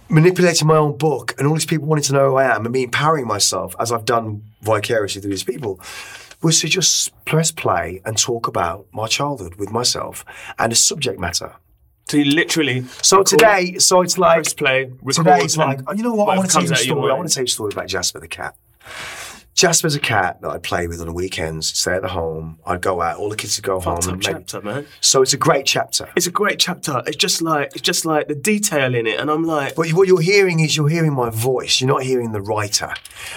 manipulating 0.10 0.68
my 0.68 0.78
own 0.78 0.98
book 0.98 1.36
and 1.38 1.46
all 1.46 1.54
these 1.54 1.66
people 1.66 1.88
wanting 1.88 2.06
to 2.06 2.14
know 2.14 2.30
who 2.32 2.36
I 2.38 2.56
am 2.56 2.66
and 2.66 2.74
me 2.74 2.84
empowering 2.84 3.28
myself 3.28 3.76
as 3.80 3.92
I've 3.92 4.06
done 4.06 4.44
vicariously 4.62 5.22
through 5.22 5.32
these 5.32 5.44
people 5.44 5.80
was 6.42 6.62
to 6.62 6.70
just 6.70 7.12
press 7.26 7.52
play 7.52 8.02
and 8.06 8.18
talk 8.18 8.48
about 8.48 8.88
my 8.94 9.08
childhood 9.08 9.56
with 9.56 9.72
myself 9.72 10.24
and 10.58 10.72
the 10.72 10.76
subject 10.76 11.20
matter. 11.20 11.54
So 12.08 12.18
you 12.18 12.26
literally. 12.26 12.84
So 13.02 13.18
record, 13.18 13.28
today, 13.28 13.78
so 13.78 14.02
it's 14.02 14.18
like 14.18 14.44
press 14.44 14.54
play, 14.54 14.86
record. 15.02 15.24
Today 15.24 15.40
it's 15.42 15.58
like, 15.58 15.82
oh, 15.88 15.94
you 15.94 16.04
know 16.04 16.14
what? 16.14 16.30
I 16.30 16.38
want 16.38 16.50
to 16.50 16.54
tell 16.54 16.64
you 16.64 16.68
a 16.68 16.70
comes 16.70 16.80
out 16.80 16.82
of 16.82 16.88
your 16.88 16.96
story. 16.98 17.12
I 17.12 17.16
want 17.16 17.30
to 17.30 17.36
tell 17.36 17.42
you 17.42 17.46
a 17.46 17.50
story 17.50 17.72
about 17.74 17.88
Jasper 17.88 18.20
the 18.20 18.28
cat. 18.28 18.56
Jasper's 19.56 19.94
a 19.96 20.00
cat 20.00 20.42
that 20.42 20.50
I'd 20.50 20.64
play 20.64 20.88
with 20.88 21.00
on 21.00 21.06
the 21.08 21.14
weekends. 21.14 21.68
Stay 21.78 21.94
at 21.94 22.02
the 22.02 22.08
home. 22.08 22.58
I'd 22.66 22.82
go 22.82 23.02
out. 23.02 23.18
All 23.18 23.30
the 23.30 23.36
kids 23.36 23.58
would 23.58 23.64
go 23.64 23.80
home. 23.80 23.98
Up 23.98 24.04
and 24.06 24.12
maybe- 24.14 24.26
chapter, 24.26 24.62
man. 24.62 24.88
So 25.00 25.22
it's 25.22 25.34
a 25.34 25.38
great 25.38 25.66
chapter. 25.66 26.10
It's 26.16 26.26
a 26.28 26.32
great 26.32 26.58
chapter. 26.60 27.04
It's 27.06 27.18
just 27.18 27.42
like 27.42 27.68
it's 27.74 27.82
just 27.82 28.04
like 28.06 28.28
the 28.28 28.36
detail 28.36 28.96
in 28.96 29.06
it, 29.08 29.20
and 29.20 29.30
I'm 29.30 29.44
like, 29.44 29.76
But 29.76 29.90
what 29.94 30.08
you're 30.08 30.22
hearing 30.22 30.60
is 30.60 30.76
you're 30.76 30.90
hearing 30.90 31.14
my 31.14 31.30
voice. 31.30 31.80
You're 31.82 31.88
not 31.90 32.04
hearing 32.04 32.32
the 32.32 32.42
writer. 32.42 32.94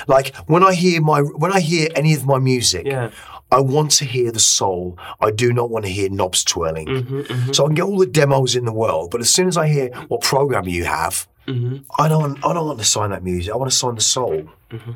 Like 0.07 0.35
when 0.47 0.65
I 0.65 0.75
hear 0.75 1.01
my 1.01 1.21
when 1.21 1.53
I 1.53 1.61
hear 1.61 1.89
any 1.95 2.15
of 2.15 2.25
my 2.27 2.39
music, 2.39 2.87
Yeah. 2.87 3.11
I 3.53 3.61
want 3.61 3.93
to 3.93 4.05
hear 4.05 4.33
the 4.33 4.41
soul. 4.41 4.99
I 5.21 5.31
do 5.31 5.53
not 5.53 5.71
want 5.71 5.85
to 5.85 5.91
hear 5.91 6.09
knobs 6.11 6.43
twirling. 6.43 6.89
Mm-hmm, 6.89 7.53
So 7.53 7.65
I 7.65 7.69
can 7.69 7.77
get 7.77 7.85
all 7.85 7.99
the 7.99 8.07
demos 8.07 8.57
in 8.57 8.65
the 8.65 8.73
world, 8.73 9.13
but 9.13 9.21
as 9.21 9.31
soon 9.31 9.47
as 9.47 9.57
I 9.57 9.69
hear 9.69 9.91
what 10.09 10.23
program 10.23 10.67
you 10.67 10.83
have, 10.85 11.29
Mm-hmm. 11.47 11.79
I 11.99 12.09
don't 12.09 12.45
I 12.45 12.53
don't 12.53 12.67
want 12.67 12.79
to 12.79 12.85
sign 12.85 13.11
that 13.11 13.23
music. 13.23 13.53
I 13.53 13.57
want 13.57 13.71
to 13.71 13.77
sign 13.77 13.95
the 13.95 14.01
soul. 14.01 14.49
Mm-hmm. 14.71 14.93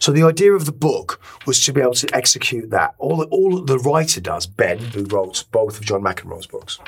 So 0.00 0.12
the 0.12 0.22
idea 0.22 0.52
of 0.52 0.66
the 0.66 0.72
book 0.72 1.20
was 1.46 1.64
to 1.64 1.72
be 1.72 1.80
able 1.80 1.94
to 1.94 2.14
execute 2.14 2.70
that. 2.70 2.94
All 2.98 3.22
all 3.24 3.62
the 3.62 3.78
writer 3.78 4.20
does, 4.20 4.46
Ben, 4.46 4.78
who 4.78 5.04
wrote 5.04 5.44
both 5.52 5.78
of 5.78 5.84
John 5.84 6.02
McEnroe's 6.02 6.46
books. 6.46 6.78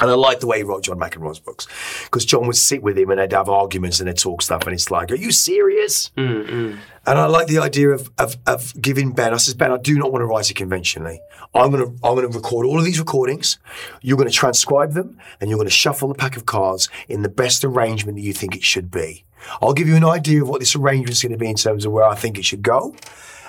And 0.00 0.10
I 0.10 0.14
like 0.14 0.40
the 0.40 0.46
way 0.46 0.58
he 0.58 0.62
wrote 0.62 0.84
John 0.84 0.98
McEnroe's 0.98 1.38
books 1.38 1.66
because 2.04 2.24
John 2.24 2.46
would 2.46 2.56
sit 2.56 2.82
with 2.82 2.98
him 2.98 3.10
and 3.10 3.18
they'd 3.18 3.32
have 3.32 3.48
arguments 3.48 3.98
and 3.98 4.08
they'd 4.08 4.18
talk 4.18 4.42
stuff, 4.42 4.64
and 4.66 4.74
it's 4.74 4.90
like, 4.90 5.10
"Are 5.10 5.16
you 5.16 5.32
serious?" 5.32 6.10
Mm-hmm. 6.16 6.78
And 7.06 7.18
I 7.18 7.26
like 7.26 7.46
the 7.46 7.58
idea 7.58 7.90
of, 7.90 8.10
of 8.18 8.36
of 8.46 8.74
giving 8.80 9.12
Ben. 9.12 9.32
I 9.32 9.38
says, 9.38 9.54
Ben, 9.54 9.72
I 9.72 9.78
do 9.78 9.96
not 9.98 10.12
want 10.12 10.22
to 10.22 10.26
write 10.26 10.50
it 10.50 10.54
conventionally. 10.54 11.20
I'm 11.54 11.70
gonna 11.70 11.86
I'm 12.04 12.14
gonna 12.14 12.28
record 12.28 12.66
all 12.66 12.78
of 12.78 12.84
these 12.84 12.98
recordings. 12.98 13.58
You're 14.02 14.18
gonna 14.18 14.30
transcribe 14.30 14.92
them, 14.92 15.18
and 15.40 15.48
you're 15.48 15.58
gonna 15.58 15.70
shuffle 15.70 16.08
the 16.08 16.14
pack 16.14 16.36
of 16.36 16.44
cards 16.44 16.90
in 17.08 17.22
the 17.22 17.28
best 17.30 17.64
arrangement 17.64 18.16
that 18.16 18.22
you 18.22 18.32
think 18.32 18.54
it 18.54 18.64
should 18.64 18.90
be. 18.90 19.24
I'll 19.62 19.74
give 19.74 19.88
you 19.88 19.96
an 19.96 20.04
idea 20.04 20.42
of 20.42 20.48
what 20.48 20.60
this 20.60 20.74
arrangement 20.74 21.10
is 21.10 21.22
going 21.22 21.32
to 21.32 21.38
be 21.38 21.48
in 21.48 21.56
terms 21.56 21.84
of 21.84 21.92
where 21.92 22.04
I 22.04 22.14
think 22.14 22.38
it 22.38 22.44
should 22.44 22.62
go, 22.62 22.94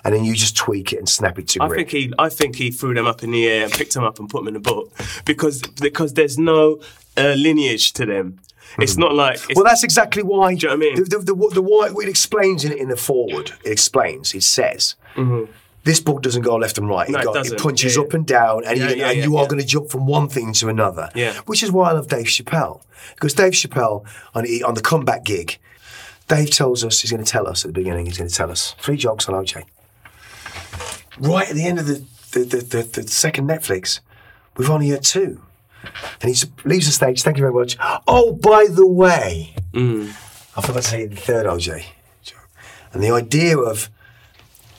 and 0.03 0.13
then 0.13 0.23
you 0.23 0.33
just 0.35 0.55
tweak 0.55 0.93
it 0.93 0.99
and 0.99 1.09
snap 1.09 1.37
it 1.39 1.47
to 1.49 1.63
I 1.63 1.69
think 1.69 1.89
he, 1.89 2.13
I 2.19 2.29
think 2.29 2.55
he 2.55 2.71
threw 2.71 2.93
them 2.93 3.05
up 3.07 3.23
in 3.23 3.31
the 3.31 3.47
air 3.47 3.63
and 3.63 3.71
picked 3.71 3.93
them 3.93 4.03
up 4.03 4.19
and 4.19 4.29
put 4.29 4.39
them 4.39 4.47
in 4.49 4.53
the 4.53 4.59
book 4.59 4.91
because 5.25 5.61
because 5.81 6.13
there's 6.13 6.37
no 6.37 6.79
uh, 7.17 7.33
lineage 7.37 7.93
to 7.93 8.05
them. 8.05 8.39
It's 8.79 8.97
not 8.97 9.13
like 9.15 9.35
it's. 9.35 9.55
Well, 9.55 9.63
that's 9.63 9.83
exactly 9.83 10.23
why. 10.23 10.55
Do 10.55 10.67
you 10.67 10.67
know 10.67 10.75
what 10.77 10.85
I 10.93 10.95
mean? 10.95 10.95
The, 10.95 11.17
the, 11.17 11.33
the, 11.33 11.49
the 11.55 11.61
why 11.61 11.89
it 11.89 12.09
explains 12.09 12.65
in, 12.65 12.73
in 12.73 12.89
the 12.89 12.97
forward. 12.97 13.51
It 13.63 13.71
explains. 13.71 14.33
It 14.35 14.43
says. 14.43 14.95
This 15.83 16.01
book 16.01 16.21
doesn't 16.21 16.41
go 16.41 16.57
left 16.57 16.77
and 16.77 16.89
right. 16.89 17.07
Mm-hmm. 17.07 17.13
No, 17.23 17.33
it, 17.33 17.45
it 17.45 17.49
go- 17.49 17.55
it 17.55 17.61
punches 17.61 17.95
Yeah, 17.95 18.01
up 18.03 18.13
and 18.13 18.27
down, 18.27 18.65
and, 18.65 18.77
Yeah, 18.77 18.89
you, 18.89 18.95
yeah, 18.97 19.11
and 19.11 19.23
you 19.23 19.37
are 19.37 19.47
going 19.47 19.61
to 19.61 19.65
jump 19.65 19.89
from 19.89 20.05
one 20.05 20.27
thing 20.27 20.51
to 20.53 20.67
another. 20.67 21.09
Yeah. 21.15 21.33
Which 21.45 21.63
is 21.63 21.71
why 21.71 21.91
I 21.91 21.93
love 21.93 22.09
Dave 22.09 22.25
Chappelle. 22.25 22.81
Because 23.15 23.33
Dave 23.33 23.53
Chappelle, 23.53 24.05
on, 24.35 24.45
on 24.65 24.73
the 24.73 24.81
comeback 24.81 25.23
gig, 25.23 25.57
Dave 26.27 26.49
tells 26.51 26.83
us, 26.83 26.99
he's 26.99 27.11
going 27.11 27.23
to 27.23 27.31
tell 27.31 27.47
us 27.47 27.63
at 27.63 27.69
the 27.69 27.73
beginning, 27.73 28.05
he's 28.05 28.17
going 28.17 28.29
to 28.29 28.35
tell 28.35 28.51
us 28.51 28.75
three 28.81 28.97
jokes 28.97 29.29
on 29.29 29.35
OJ. 29.45 29.63
Right 31.19 31.49
at 31.49 31.55
the 31.55 31.65
end 31.65 31.79
of 31.79 31.87
the, 31.87 32.03
the, 32.31 32.39
the, 32.39 32.57
the, 32.57 33.01
the 33.01 33.07
second 33.07 33.49
Netflix, 33.49 33.99
we've 34.55 34.69
only 34.69 34.89
heard 34.89 35.03
two. 35.03 35.41
And 36.21 36.33
he 36.33 36.47
leaves 36.65 36.85
the 36.85 36.91
stage, 36.91 37.23
thank 37.23 37.37
you 37.37 37.41
very 37.41 37.53
much. 37.53 37.77
Oh, 38.07 38.33
by 38.33 38.67
the 38.69 38.87
way, 38.87 39.53
mm. 39.71 40.09
I 40.57 40.61
forgot 40.61 40.75
to 40.75 40.81
say 40.81 41.05
the 41.05 41.15
third 41.15 41.45
OJ. 41.45 41.85
And 42.93 43.03
the 43.03 43.11
idea 43.11 43.57
of 43.57 43.89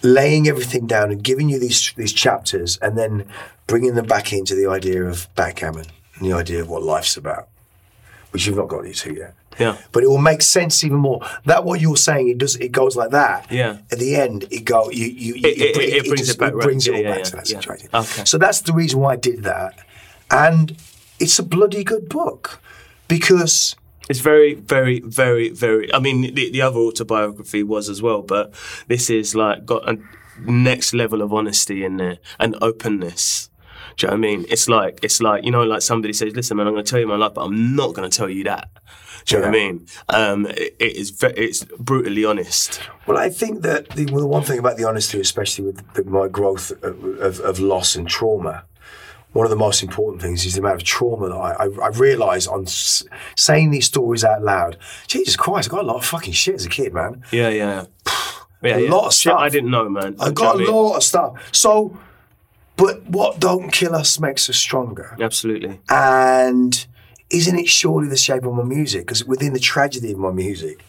laying 0.03 0.49
everything 0.49 0.87
down 0.87 1.11
and 1.11 1.23
giving 1.23 1.49
you 1.49 1.59
these 1.59 1.93
these 1.97 2.13
chapters 2.13 2.77
and 2.79 2.97
then 2.97 3.27
bringing 3.67 3.95
them 3.95 4.07
back 4.07 4.33
into 4.33 4.55
the 4.55 4.67
idea 4.67 5.05
of 5.05 5.29
backgammon 5.35 5.87
and 6.15 6.29
the 6.29 6.33
idea 6.33 6.61
of 6.61 6.69
what 6.69 6.83
life's 6.83 7.17
about, 7.17 7.49
which 8.31 8.47
you've 8.47 8.57
not 8.57 8.69
got 8.69 8.85
into 8.87 9.15
yet. 9.15 9.35
Yeah. 9.59 9.77
But 9.93 10.03
it 10.05 10.09
will 10.09 10.19
make 10.19 10.43
sense 10.43 10.85
even 10.85 10.99
more. 10.99 11.21
That 11.47 11.65
what 11.65 11.81
you're 11.81 11.97
saying, 11.97 12.29
it 12.29 12.39
does. 12.39 12.57
It 12.57 12.73
goes 12.73 12.97
like 12.97 13.11
that. 13.11 13.51
Yeah. 13.51 13.79
At 13.93 13.99
the 13.99 14.17
end, 14.17 14.45
it 14.51 14.65
go. 14.65 14.91
You. 14.91 15.07
you 15.07 15.35
It- 15.37 15.59
it- 15.59 15.75
bring- 15.75 15.89
it 15.91 16.05
brings 16.07 16.29
it 16.31 16.39
back 16.39 16.53
round. 16.53 16.63
brings 16.63 16.87
it 16.87 16.95
all 16.95 17.01
yeah, 17.01 17.11
back 17.11 17.19
yeah, 17.19 17.25
to 17.25 17.37
that 17.37 17.51
yeah. 17.51 17.61
situation. 17.61 17.89
Okay. 17.93 18.25
So 18.25 18.39
that's 18.39 18.61
the 18.63 18.73
reason 18.73 19.01
why 19.01 19.13
I 19.13 19.17
did 19.17 19.43
that, 19.45 19.79
and 20.31 20.77
it's 21.19 21.39
a 21.39 21.43
bloody 21.43 21.83
good 21.85 22.09
book 22.09 22.61
because 23.09 23.75
It's 24.09 24.21
very, 24.21 24.55
very, 24.55 25.01
very, 25.01 25.51
very. 25.51 25.93
I 25.93 25.99
mean, 25.99 26.35
the, 26.35 26.51
the 26.51 26.63
other 26.63 26.79
autobiography 26.79 27.63
was 27.63 27.89
as 27.91 28.01
well, 28.01 28.23
but 28.23 28.55
this 28.87 29.11
is 29.11 29.35
like 29.35 29.67
got 29.67 29.87
a 29.89 29.99
next 30.47 30.95
level 30.95 31.21
of 31.21 31.33
honesty 31.33 31.85
in 31.85 31.97
there 31.99 32.19
and 32.39 32.57
openness. 32.63 33.51
Do 33.97 34.07
you 34.07 34.09
know 34.09 34.13
what 34.13 34.19
I 34.19 34.21
mean? 34.31 34.47
It's 34.49 34.69
like 34.69 35.01
it's 35.03 35.21
like 35.21 35.45
you 35.45 35.51
know, 35.51 35.65
like 35.65 35.83
somebody 35.83 36.13
says, 36.15 36.35
"Listen, 36.35 36.57
man, 36.57 36.69
I'm 36.69 36.73
going 36.75 36.85
to 36.85 36.91
tell 36.91 37.01
you 37.01 37.07
my 37.09 37.17
life, 37.17 37.35
but 37.35 37.43
I'm 37.45 37.75
not 37.77 37.95
going 37.95 38.09
to 38.09 38.17
tell 38.17 38.31
you 38.31 38.45
that." 38.45 38.69
Do 39.29 39.37
you 39.37 39.43
know 39.43 39.49
what 39.49 39.57
I 39.57 39.59
mean? 39.59 39.87
Um, 40.09 40.47
it, 40.47 40.77
it 40.79 40.97
is 40.97 41.11
ve- 41.11 41.35
it's 41.37 41.65
brutally 41.79 42.25
honest. 42.25 42.81
Well, 43.07 43.19
I 43.19 43.29
think 43.31 43.63
that 43.63 43.91
the, 43.91 44.07
well, 44.07 44.21
the 44.21 44.27
one 44.27 44.43
thing 44.43 44.59
about 44.59 44.77
the 44.77 44.85
honesty, 44.85 45.21
especially 45.21 45.67
with 45.67 45.93
the, 45.95 46.05
my 46.05 46.29
growth 46.29 46.71
of, 46.83 47.05
of, 47.21 47.41
of 47.41 47.61
loss 47.61 47.95
and 47.95 48.09
trauma, 48.09 48.65
one 49.33 49.45
of 49.45 49.51
the 49.51 49.57
most 49.57 49.83
important 49.83 50.23
things 50.23 50.47
is 50.47 50.55
the 50.55 50.61
amount 50.61 50.77
of 50.77 50.85
trauma 50.85 51.29
that 51.29 51.35
I, 51.35 51.65
I, 51.65 51.87
I 51.87 51.89
realise 51.89 52.47
on 52.47 52.63
s- 52.63 53.05
saying 53.37 53.71
these 53.71 53.85
stories 53.87 54.25
out 54.25 54.43
loud. 54.43 54.79
Jesus 55.07 55.37
Christ, 55.37 55.69
I 55.69 55.73
got 55.73 55.85
a 55.85 55.87
lot 55.87 55.97
of 55.97 56.05
fucking 56.07 56.33
shit 56.33 56.55
as 56.55 56.65
a 56.65 56.69
kid, 56.71 56.95
man. 56.95 57.23
Yeah, 57.31 57.51
yeah. 57.51 57.85
Yeah, 58.61 58.77
A 58.77 58.81
yeah. 58.81 58.91
lot 58.91 59.07
of 59.07 59.13
Shit 59.13 59.31
stuff. 59.31 59.39
I 59.41 59.49
didn't 59.51 59.71
know, 59.71 59.89
man. 59.89 60.17
I 60.19 60.33
got 60.33 60.47
a 60.47 60.49
what 60.49 60.55
I 60.57 60.59
mean? 60.65 60.75
lot 60.75 60.97
of 60.97 61.03
stuff. 61.05 61.49
So, 61.53 61.97
but 62.77 63.07
what 63.09 63.39
don't 63.39 63.71
kill 63.71 63.95
us 63.95 64.19
makes 64.19 64.51
us 64.51 64.57
stronger. 64.57 65.17
Absolutely. 65.21 65.79
And 65.89 66.85
isn't 67.31 67.59
it 67.59 67.69
surely 67.69 68.09
the 68.09 68.17
shape 68.17 68.45
of 68.45 68.55
my 68.55 68.65
music? 68.65 69.03
Because 69.03 69.25
within 69.25 69.53
the 69.53 69.61
tragedy 69.61 70.13
of 70.13 70.19
my 70.19 70.31
music, 70.31 70.85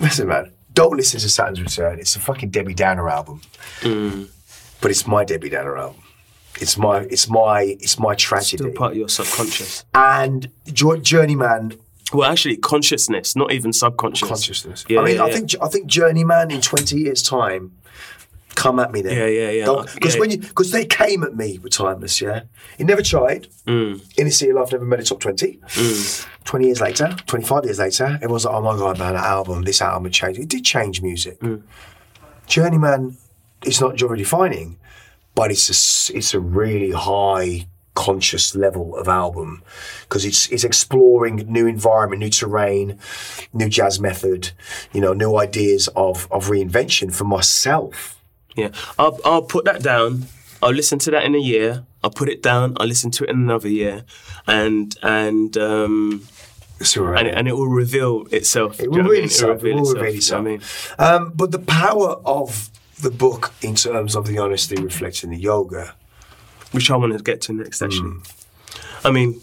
listen, 0.00 0.28
man, 0.28 0.52
don't 0.74 0.96
listen 0.96 1.20
to 1.20 1.28
Saturn's 1.28 1.60
Return. 1.60 1.98
It's 1.98 2.16
a 2.16 2.20
fucking 2.20 2.50
Debbie 2.50 2.74
Downer 2.74 3.08
album, 3.08 3.40
mm. 3.80 4.28
but 4.80 4.90
it's 4.90 5.06
my 5.06 5.24
Debbie 5.24 5.48
Downer 5.48 5.78
album. 5.78 6.02
It's 6.60 6.76
my, 6.78 7.00
it's 7.10 7.28
my, 7.28 7.76
it's 7.80 7.98
my 7.98 8.14
tragedy. 8.14 8.64
Still 8.64 8.72
part 8.72 8.92
of 8.92 8.98
your 8.98 9.08
subconscious. 9.08 9.84
and 9.94 10.50
Journeyman 10.72 11.74
Well, 12.12 12.30
actually, 12.30 12.56
consciousness, 12.56 13.36
not 13.36 13.52
even 13.52 13.72
subconscious. 13.72 14.28
consciousness. 14.28 14.84
Yeah, 14.88 15.00
I 15.00 15.04
mean, 15.04 15.16
yeah, 15.16 15.24
I 15.24 15.26
yeah. 15.28 15.34
think, 15.34 15.54
I 15.60 15.68
think 15.68 15.86
Journeyman 15.86 16.50
in 16.50 16.60
twenty 16.60 16.98
years' 16.98 17.22
time, 17.22 17.72
come 18.56 18.80
at 18.80 18.90
me 18.90 19.02
then. 19.02 19.16
Yeah, 19.16 19.26
yeah, 19.26 19.50
yeah. 19.50 19.84
Because 19.94 20.14
Yeah. 20.14 20.20
when 20.20 20.30
you, 20.32 20.38
because 20.38 20.72
they 20.72 20.84
came 20.84 21.22
at 21.22 21.36
me 21.36 21.58
with 21.58 21.72
Timeless, 21.72 22.20
yeah. 22.20 22.42
He 22.76 22.82
never 22.84 23.02
tried. 23.02 23.46
Mm. 23.66 24.02
In 24.18 24.26
his 24.26 24.42
life, 24.42 24.72
never 24.72 24.84
made 24.84 25.00
a 25.00 25.04
top 25.04 25.20
twenty. 25.20 25.60
20 26.44 26.64
years 26.64 26.80
later, 26.80 27.14
25 27.26 27.64
years 27.64 27.78
later, 27.80 28.04
everyone's 28.22 28.44
like, 28.44 28.54
oh 28.54 28.60
my 28.62 28.76
God, 28.76 28.98
man, 29.00 29.14
that 29.14 29.24
album, 29.24 29.62
this 29.62 29.82
album 29.82 30.04
had 30.04 30.12
changed. 30.12 30.38
It 30.40 30.48
did 30.48 30.64
change 30.64 31.02
music. 31.02 31.38
Mm. 31.40 31.62
Journeyman 32.46 33.16
is 33.64 33.80
not 33.80 33.98
genre 33.98 34.16
defining, 34.16 34.78
but 35.34 35.50
it's 35.50 35.68
a, 35.68 36.16
it's 36.16 36.34
a 36.34 36.40
really 36.40 36.92
high 36.92 37.66
conscious 37.94 38.54
level 38.54 38.94
of 38.96 39.08
album 39.08 39.62
because 40.02 40.24
it's, 40.24 40.48
it's 40.50 40.64
exploring 40.64 41.36
new 41.50 41.66
environment, 41.66 42.20
new 42.20 42.30
terrain, 42.30 42.98
new 43.52 43.68
jazz 43.68 43.98
method, 43.98 44.50
you 44.92 45.00
know, 45.00 45.12
new 45.14 45.36
ideas 45.36 45.88
of, 45.96 46.28
of 46.30 46.46
reinvention 46.46 47.12
for 47.12 47.24
myself. 47.24 48.15
Yeah, 48.56 48.70
I'll, 48.98 49.18
I'll 49.24 49.42
put 49.42 49.64
that 49.66 49.82
down 49.82 50.26
I'll 50.62 50.72
listen 50.72 50.98
to 51.00 51.10
that 51.10 51.22
in 51.24 51.34
a 51.34 51.38
year. 51.38 51.84
I'll 52.02 52.10
put 52.10 52.30
it 52.30 52.42
down. 52.42 52.76
I'll 52.78 52.86
listen 52.86 53.10
to 53.10 53.24
it 53.24 53.30
in 53.30 53.36
another 53.36 53.68
year, 53.68 54.04
and 54.46 54.96
and 55.02 55.54
um, 55.58 56.22
It's 56.80 56.96
all 56.96 57.04
right. 57.04 57.26
and, 57.26 57.36
and 57.38 57.46
it 57.46 57.52
will 57.52 57.68
reveal 57.68 58.26
itself. 58.32 58.80
It 58.80 58.90
will 58.90 58.96
you 58.96 59.02
know 59.02 59.08
what 59.10 59.18
I 59.18 59.20
reveal 59.20 59.24
itself. 59.26 59.64
It 59.64 59.74
will 59.74 59.92
reveal 59.94 60.14
itself. 60.16 60.40
I 60.40 60.44
mean? 60.44 60.60
Um, 60.98 61.32
but 61.34 61.50
the 61.52 61.58
power 61.58 62.16
of 62.24 62.70
the 63.02 63.10
book 63.10 63.52
in 63.60 63.74
terms 63.74 64.16
of 64.16 64.26
the 64.26 64.38
honesty 64.38 64.76
reflecting 64.82 65.30
the 65.30 65.36
yoga. 65.38 65.94
which 66.72 66.90
I 66.90 66.96
want 66.96 67.12
to 67.16 67.22
get 67.22 67.42
to 67.42 67.52
next. 67.52 67.82
Actually, 67.82 68.10
Mm. 68.12 68.44
I 69.04 69.10
mean, 69.10 69.40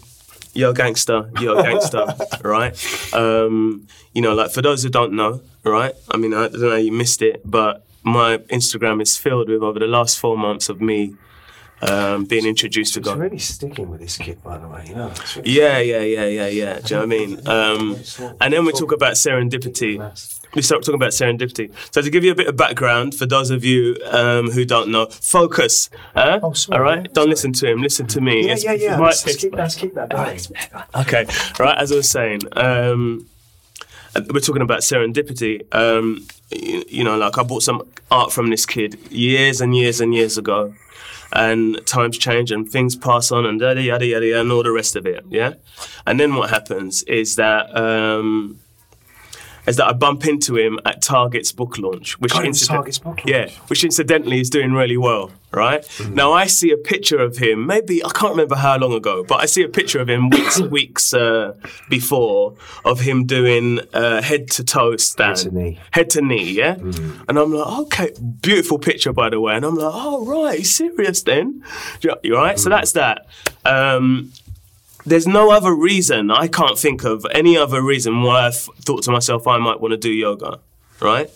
you're 0.52 0.70
a 0.70 0.74
gangster, 0.74 1.30
you're 1.40 1.58
a 1.60 1.62
gangster, 1.62 2.06
right? 2.42 2.74
Um, 3.14 3.86
you 4.12 4.20
know, 4.20 4.34
like 4.34 4.50
for 4.50 4.62
those 4.62 4.82
who 4.82 4.90
don't 4.90 5.12
know, 5.12 5.40
right? 5.64 5.94
I 6.10 6.16
mean, 6.16 6.34
I 6.34 6.48
don't 6.48 6.60
know, 6.60 6.76
you 6.76 6.92
missed 6.92 7.22
it, 7.22 7.40
but 7.44 7.84
my 8.04 8.38
Instagram 8.50 9.00
is 9.02 9.16
filled 9.16 9.48
with 9.48 9.62
over 9.62 9.78
the 9.78 9.86
last 9.86 10.18
four 10.18 10.36
months 10.38 10.68
of 10.68 10.80
me 10.80 11.16
um, 11.82 12.24
being 12.24 12.46
introduced 12.46 12.94
to 12.94 13.00
God. 13.00 13.18
really 13.18 13.38
sticking 13.38 13.90
with 13.90 14.00
this 14.00 14.16
kid, 14.16 14.42
by 14.42 14.56
the 14.58 14.68
way. 14.68 14.84
You 14.88 14.94
know, 14.94 15.12
really- 15.36 15.50
Yeah, 15.50 15.78
yeah, 15.78 16.00
yeah, 16.00 16.26
yeah, 16.26 16.46
yeah. 16.46 16.80
Do 16.80 16.94
you 16.94 17.00
know 17.00 17.06
what 17.06 17.14
I 17.14 17.26
mean? 17.26 17.48
Um, 17.48 17.96
and 18.40 18.52
then 18.54 18.64
we 18.64 18.72
talk 18.72 18.92
about 18.92 19.14
serendipity. 19.14 19.98
We 20.54 20.62
start 20.62 20.82
talking 20.82 20.94
about 20.94 21.10
serendipity. 21.10 21.72
So 21.92 22.00
to 22.00 22.08
give 22.10 22.22
you 22.24 22.30
a 22.30 22.34
bit 22.34 22.46
of 22.46 22.56
background 22.56 23.14
for 23.16 23.26
those 23.26 23.50
of 23.50 23.64
you 23.64 23.96
um, 24.10 24.50
who 24.52 24.64
don't 24.64 24.88
know, 24.90 25.06
focus. 25.06 25.90
Huh? 26.14 26.38
Oh, 26.42 26.52
sorry, 26.52 26.78
All 26.78 26.84
right, 26.84 26.98
yeah, 26.98 27.02
don't 27.12 27.14
sorry. 27.24 27.28
listen 27.30 27.52
to 27.54 27.70
him. 27.72 27.82
Listen 27.82 28.06
to 28.06 28.20
me. 28.20 28.46
Yeah, 28.46 28.52
It's- 28.52 28.64
yeah, 28.64 28.72
yeah. 28.74 28.96
my- 28.96 29.06
Let's, 29.06 29.26
let's 29.26 29.38
keep, 29.38 29.54
let's 29.54 29.74
keep 29.74 29.94
that 29.94 30.10
going. 30.10 30.38
Okay, 30.94 31.26
right. 31.58 31.76
As 31.76 31.90
I 31.90 31.96
was 31.96 32.08
saying, 32.08 32.42
um, 32.52 33.26
we're 34.32 34.40
talking 34.40 34.62
about 34.62 34.80
serendipity. 34.80 35.62
Um, 35.74 36.26
you, 36.50 36.84
you 36.88 37.04
know, 37.04 37.16
like 37.16 37.38
I 37.38 37.42
bought 37.42 37.62
some 37.62 37.86
art 38.10 38.32
from 38.32 38.50
this 38.50 38.66
kid 38.66 38.98
years 39.10 39.60
and 39.60 39.76
years 39.76 40.00
and 40.00 40.14
years 40.14 40.38
ago, 40.38 40.74
and 41.32 41.84
times 41.86 42.18
change 42.18 42.52
and 42.52 42.68
things 42.68 42.96
pass 42.96 43.32
on 43.32 43.46
and 43.46 43.60
yada 43.60 43.82
yada 43.82 44.06
yada 44.06 44.26
yada 44.26 44.40
and 44.40 44.52
all 44.52 44.62
the 44.62 44.72
rest 44.72 44.96
of 44.96 45.06
it. 45.06 45.24
Yeah, 45.28 45.54
and 46.06 46.18
then 46.18 46.34
what 46.34 46.50
happens 46.50 47.02
is 47.04 47.36
that. 47.36 47.74
Um, 47.76 48.60
is 49.66 49.76
that 49.76 49.86
I 49.86 49.92
bump 49.92 50.26
into 50.26 50.56
him 50.56 50.78
at 50.84 51.02
Target's 51.02 51.52
book 51.52 51.78
launch, 51.78 52.20
which 52.20 52.34
incident- 52.34 52.76
Target's 52.76 52.98
book 52.98 53.18
launch. 53.18 53.30
yeah, 53.30 53.48
which 53.68 53.82
incidentally 53.84 54.40
is 54.40 54.50
doing 54.50 54.72
really 54.72 54.96
well, 54.96 55.30
right? 55.52 55.82
Now 56.10 56.32
I 56.32 56.46
see 56.46 56.70
a 56.70 56.76
picture 56.76 57.18
of 57.18 57.38
him, 57.38 57.66
maybe 57.66 58.04
I 58.04 58.08
can't 58.10 58.32
remember 58.32 58.56
how 58.56 58.76
long 58.78 58.92
ago, 58.92 59.24
but 59.26 59.36
I 59.40 59.46
see 59.46 59.62
a 59.62 59.68
picture 59.68 60.00
of 60.00 60.08
him 60.08 60.28
weeks 60.36 60.60
weeks 60.60 61.14
uh, 61.14 61.54
before 61.88 62.54
of 62.84 63.00
him 63.00 63.24
doing 63.24 63.80
uh, 63.94 64.20
head 64.22 64.50
to 64.52 64.64
toe 64.64 64.96
stand, 64.96 65.36
to 65.38 65.50
knee. 65.50 65.78
head 65.92 66.10
to 66.10 66.20
knee, 66.20 66.50
yeah. 66.52 66.74
And 67.28 67.38
I'm 67.38 67.52
like, 67.52 67.78
okay, 67.86 68.10
beautiful 68.40 68.78
picture 68.78 69.12
by 69.12 69.30
the 69.30 69.40
way, 69.40 69.54
and 69.54 69.64
I'm 69.64 69.76
like, 69.76 69.92
oh 69.94 70.26
right, 70.26 70.58
he's 70.58 70.74
serious 70.74 71.22
then, 71.22 71.62
You- 72.02 72.16
you 72.22 72.34
right? 72.36 72.58
So 72.58 72.68
that's 72.68 72.92
that. 72.92 73.26
Um, 73.64 74.30
there's 75.06 75.26
no 75.26 75.50
other 75.50 75.74
reason 75.74 76.30
I 76.30 76.48
can't 76.48 76.78
think 76.78 77.04
of 77.04 77.26
any 77.32 77.56
other 77.56 77.82
reason 77.82 78.22
why 78.22 78.44
I 78.44 78.48
f- 78.48 78.68
thought 78.80 79.02
to 79.04 79.10
myself 79.10 79.46
I 79.46 79.58
might 79.58 79.80
want 79.80 79.92
to 79.92 79.98
do 79.98 80.10
yoga, 80.10 80.60
right? 81.00 81.30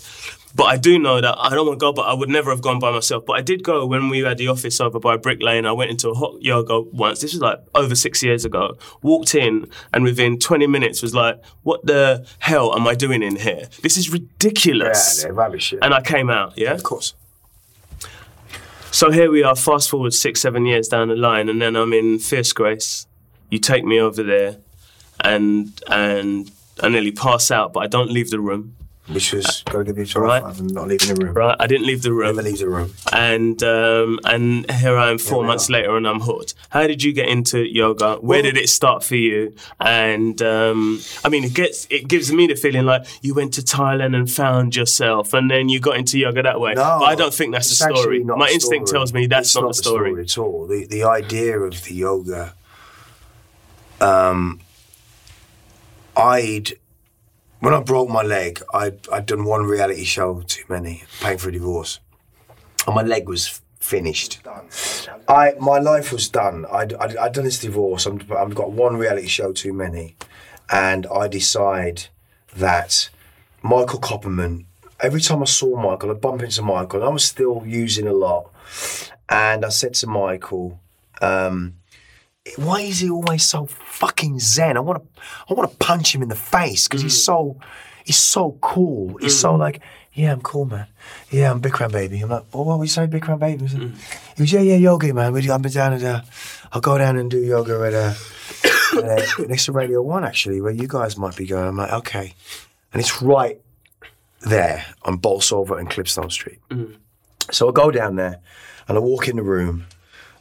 But 0.54 0.64
I 0.64 0.76
do 0.76 0.98
know 0.98 1.20
that 1.20 1.36
I 1.38 1.50
don't 1.50 1.66
want 1.66 1.78
to 1.78 1.84
go, 1.84 1.92
but 1.92 2.02
I 2.02 2.14
would 2.14 2.30
never 2.30 2.50
have 2.50 2.62
gone 2.62 2.78
by 2.78 2.90
myself. 2.90 3.26
But 3.26 3.34
I 3.34 3.42
did 3.42 3.62
go 3.62 3.84
when 3.86 4.08
we 4.08 4.20
had 4.20 4.38
the 4.38 4.48
office 4.48 4.80
over 4.80 4.98
by 4.98 5.16
Brick 5.16 5.42
Lane. 5.42 5.66
I 5.66 5.72
went 5.72 5.90
into 5.90 6.08
a 6.08 6.14
hot 6.14 6.42
yoga 6.42 6.80
once. 6.80 7.20
This 7.20 7.34
was 7.34 7.42
like 7.42 7.60
over 7.74 7.94
six 7.94 8.22
years 8.22 8.44
ago. 8.44 8.76
Walked 9.02 9.34
in, 9.34 9.70
and 9.92 10.04
within 10.04 10.38
20 10.38 10.66
minutes 10.66 11.02
was 11.02 11.14
like, 11.14 11.40
"What 11.62 11.84
the 11.84 12.26
hell 12.38 12.74
am 12.74 12.88
I 12.88 12.94
doing 12.94 13.22
in 13.22 13.36
here? 13.36 13.68
This 13.82 13.96
is 13.96 14.10
ridiculous. 14.10 14.88
Yeah, 14.88 14.88
ridiculous." 14.88 15.22
they're 15.22 15.32
rubbish. 15.32 15.72
Yeah. 15.72 15.78
And 15.82 15.94
I 15.94 16.00
came 16.00 16.30
out, 16.30 16.54
yeah. 16.56 16.72
of 16.72 16.82
course. 16.82 17.14
So 18.90 19.10
here 19.10 19.30
we 19.30 19.42
are, 19.42 19.54
fast 19.54 19.90
forward 19.90 20.14
six, 20.14 20.40
seven 20.40 20.64
years 20.64 20.88
down 20.88 21.08
the 21.08 21.14
line, 21.14 21.48
and 21.48 21.60
then 21.60 21.76
I'm 21.76 21.92
in 21.92 22.18
Fierce 22.18 22.52
Grace. 22.54 23.06
You 23.50 23.58
take 23.58 23.84
me 23.84 23.98
over 24.00 24.22
there, 24.22 24.56
and 25.20 25.72
and 25.88 26.50
I 26.82 26.88
nearly 26.88 27.12
pass 27.12 27.50
out, 27.50 27.72
but 27.72 27.80
I 27.80 27.86
don't 27.86 28.10
leave 28.10 28.30
the 28.30 28.40
room. 28.40 28.74
Which 29.10 29.32
was 29.32 29.62
to 29.70 29.84
give 29.84 29.96
you 29.96 30.04
a 30.16 30.20
Right. 30.20 30.42
I'm 30.44 30.66
not 30.66 30.86
leaving 30.86 31.14
the 31.14 31.24
room. 31.24 31.32
Right, 31.34 31.56
I 31.58 31.66
didn't 31.66 31.86
leave 31.86 32.02
the 32.02 32.12
room, 32.12 32.36
Never 32.36 32.42
leave 32.42 32.58
the 32.58 32.68
room. 32.68 32.92
and 33.10 33.62
um, 33.62 34.20
and 34.24 34.70
here 34.70 34.98
I 34.98 35.08
am 35.10 35.16
four 35.16 35.40
we 35.40 35.46
months 35.46 35.70
are. 35.70 35.72
later, 35.72 35.96
and 35.96 36.06
I'm 36.06 36.20
hooked. 36.20 36.52
How 36.68 36.86
did 36.86 37.02
you 37.02 37.14
get 37.14 37.26
into 37.26 37.60
yoga? 37.66 38.16
Where 38.16 38.20
Well- 38.20 38.42
did 38.42 38.58
it 38.58 38.68
start 38.68 39.02
for 39.02 39.16
you? 39.16 39.54
And 39.80 40.42
um, 40.42 41.00
I 41.24 41.30
mean, 41.30 41.44
it 41.44 41.54
gets 41.54 41.86
it 41.88 42.06
gives 42.06 42.30
me 42.30 42.48
the 42.48 42.54
feeling 42.54 42.84
like 42.84 43.06
you 43.22 43.32
went 43.32 43.54
to 43.54 43.62
Thailand 43.62 44.14
and 44.14 44.30
found 44.30 44.76
yourself, 44.76 45.32
and 45.32 45.50
then 45.50 45.70
you 45.70 45.80
got 45.80 45.96
into 45.96 46.18
yoga 46.18 46.42
that 46.42 46.60
way. 46.60 46.74
No, 46.74 46.82
but 47.00 47.06
I 47.06 47.14
don't 47.14 47.32
think 47.32 47.54
that's 47.54 47.70
the 47.70 47.76
story. 47.76 48.22
not 48.22 48.36
My 48.36 48.48
instinct 48.50 48.88
story. 48.88 48.98
tells 48.98 49.14
me 49.14 49.26
that's 49.26 49.48
It's 49.48 49.54
not, 49.56 49.68
the 49.68 49.72
story. 49.74 50.20
at 50.20 50.36
all. 50.36 50.66
The 50.66 50.84
the 50.84 51.04
idea 51.04 51.58
of 51.58 51.82
the 51.84 51.94
yoga. 51.94 52.52
Um, 54.00 54.60
I'd 56.16 56.72
when 57.60 57.74
I 57.74 57.80
broke 57.80 58.08
my 58.08 58.22
leg, 58.22 58.62
I'd 58.72 59.08
I'd 59.08 59.26
done 59.26 59.44
one 59.44 59.64
reality 59.64 60.04
show 60.04 60.42
too 60.46 60.64
many, 60.68 61.04
paying 61.20 61.38
for 61.38 61.48
a 61.48 61.52
divorce, 61.52 62.00
and 62.86 62.94
my 62.94 63.02
leg 63.02 63.28
was 63.28 63.60
finished. 63.80 64.40
I 65.28 65.54
my 65.60 65.78
life 65.78 66.12
was 66.12 66.28
done. 66.28 66.66
I'd 66.70 66.94
I'd, 66.94 67.16
I'd 67.16 67.32
done 67.32 67.44
this 67.44 67.60
divorce. 67.60 68.06
I'm, 68.06 68.20
I've 68.36 68.54
got 68.54 68.72
one 68.72 68.96
reality 68.96 69.28
show 69.28 69.52
too 69.52 69.72
many, 69.72 70.16
and 70.70 71.06
I 71.06 71.28
decide 71.28 72.06
that 72.56 73.10
Michael 73.62 74.00
Copperman. 74.00 74.64
Every 75.00 75.20
time 75.20 75.42
I 75.42 75.46
saw 75.46 75.80
Michael, 75.80 76.10
I'd 76.10 76.20
bump 76.20 76.42
into 76.42 76.62
Michael, 76.62 77.00
and 77.00 77.08
I 77.08 77.12
was 77.12 77.24
still 77.24 77.62
using 77.64 78.08
a 78.08 78.12
lot. 78.12 78.52
And 79.28 79.64
I 79.64 79.68
said 79.68 79.94
to 79.94 80.06
Michael, 80.06 80.80
um, 81.22 81.74
"Why 82.56 82.80
is 82.82 83.00
he 83.00 83.10
always 83.10 83.44
so 83.44 83.66
fucking 83.66 84.40
zen? 84.40 84.76
I 84.76 84.80
want 84.80 85.02
to, 85.02 85.20
I 85.48 85.54
want 85.54 85.70
to 85.70 85.76
punch 85.78 86.14
him 86.14 86.22
in 86.22 86.28
the 86.28 86.36
face 86.36 86.86
because 86.88 87.02
he's 87.02 87.22
so, 87.22 87.58
he's 88.04 88.18
so 88.18 88.58
cool. 88.60 89.16
He's 89.18 89.38
so 89.38 89.54
like, 89.54 89.80
yeah, 90.12 90.32
I'm 90.32 90.40
cool, 90.40 90.64
man. 90.64 90.86
Yeah, 91.30 91.50
I'm 91.50 91.60
Bikram 91.60 91.92
baby. 91.92 92.20
I'm 92.20 92.28
like, 92.28 92.44
well, 92.52 92.64
what 92.64 92.78
we 92.78 92.88
say, 92.88 93.06
Bikram 93.06 93.38
baby? 93.38 93.66
He 93.66 94.42
was, 94.42 94.52
yeah, 94.52 94.60
yeah, 94.60 94.76
yoga, 94.76 95.12
man. 95.14 95.36
I've 95.36 95.62
been 95.62 95.72
down 95.72 95.92
at, 95.92 96.02
uh, 96.02 96.22
I'll 96.72 96.80
go 96.80 96.98
down 96.98 97.16
and 97.16 97.30
do 97.30 97.38
yoga 97.38 97.80
at, 97.82 97.94
uh, 97.94 98.14
at 99.04 99.38
uh, 99.38 99.42
next 99.48 99.66
to 99.66 99.72
Radio 99.72 100.02
One, 100.02 100.24
actually, 100.24 100.60
where 100.60 100.72
you 100.72 100.88
guys 100.88 101.16
might 101.16 101.36
be 101.36 101.46
going. 101.46 101.68
I'm 101.68 101.76
like, 101.76 101.92
okay, 101.92 102.34
and 102.92 103.00
it's 103.00 103.22
right 103.22 103.60
there 104.40 104.84
on 105.02 105.18
Bolsover 105.18 105.78
and 105.78 105.88
Clipstone 105.90 106.30
Street. 106.30 106.58
So 107.50 107.68
I 107.68 107.72
go 107.72 107.90
down 107.90 108.16
there 108.16 108.40
and 108.88 108.96
I 108.98 109.00
walk 109.00 109.28
in 109.28 109.36
the 109.36 109.42
room. 109.42 109.86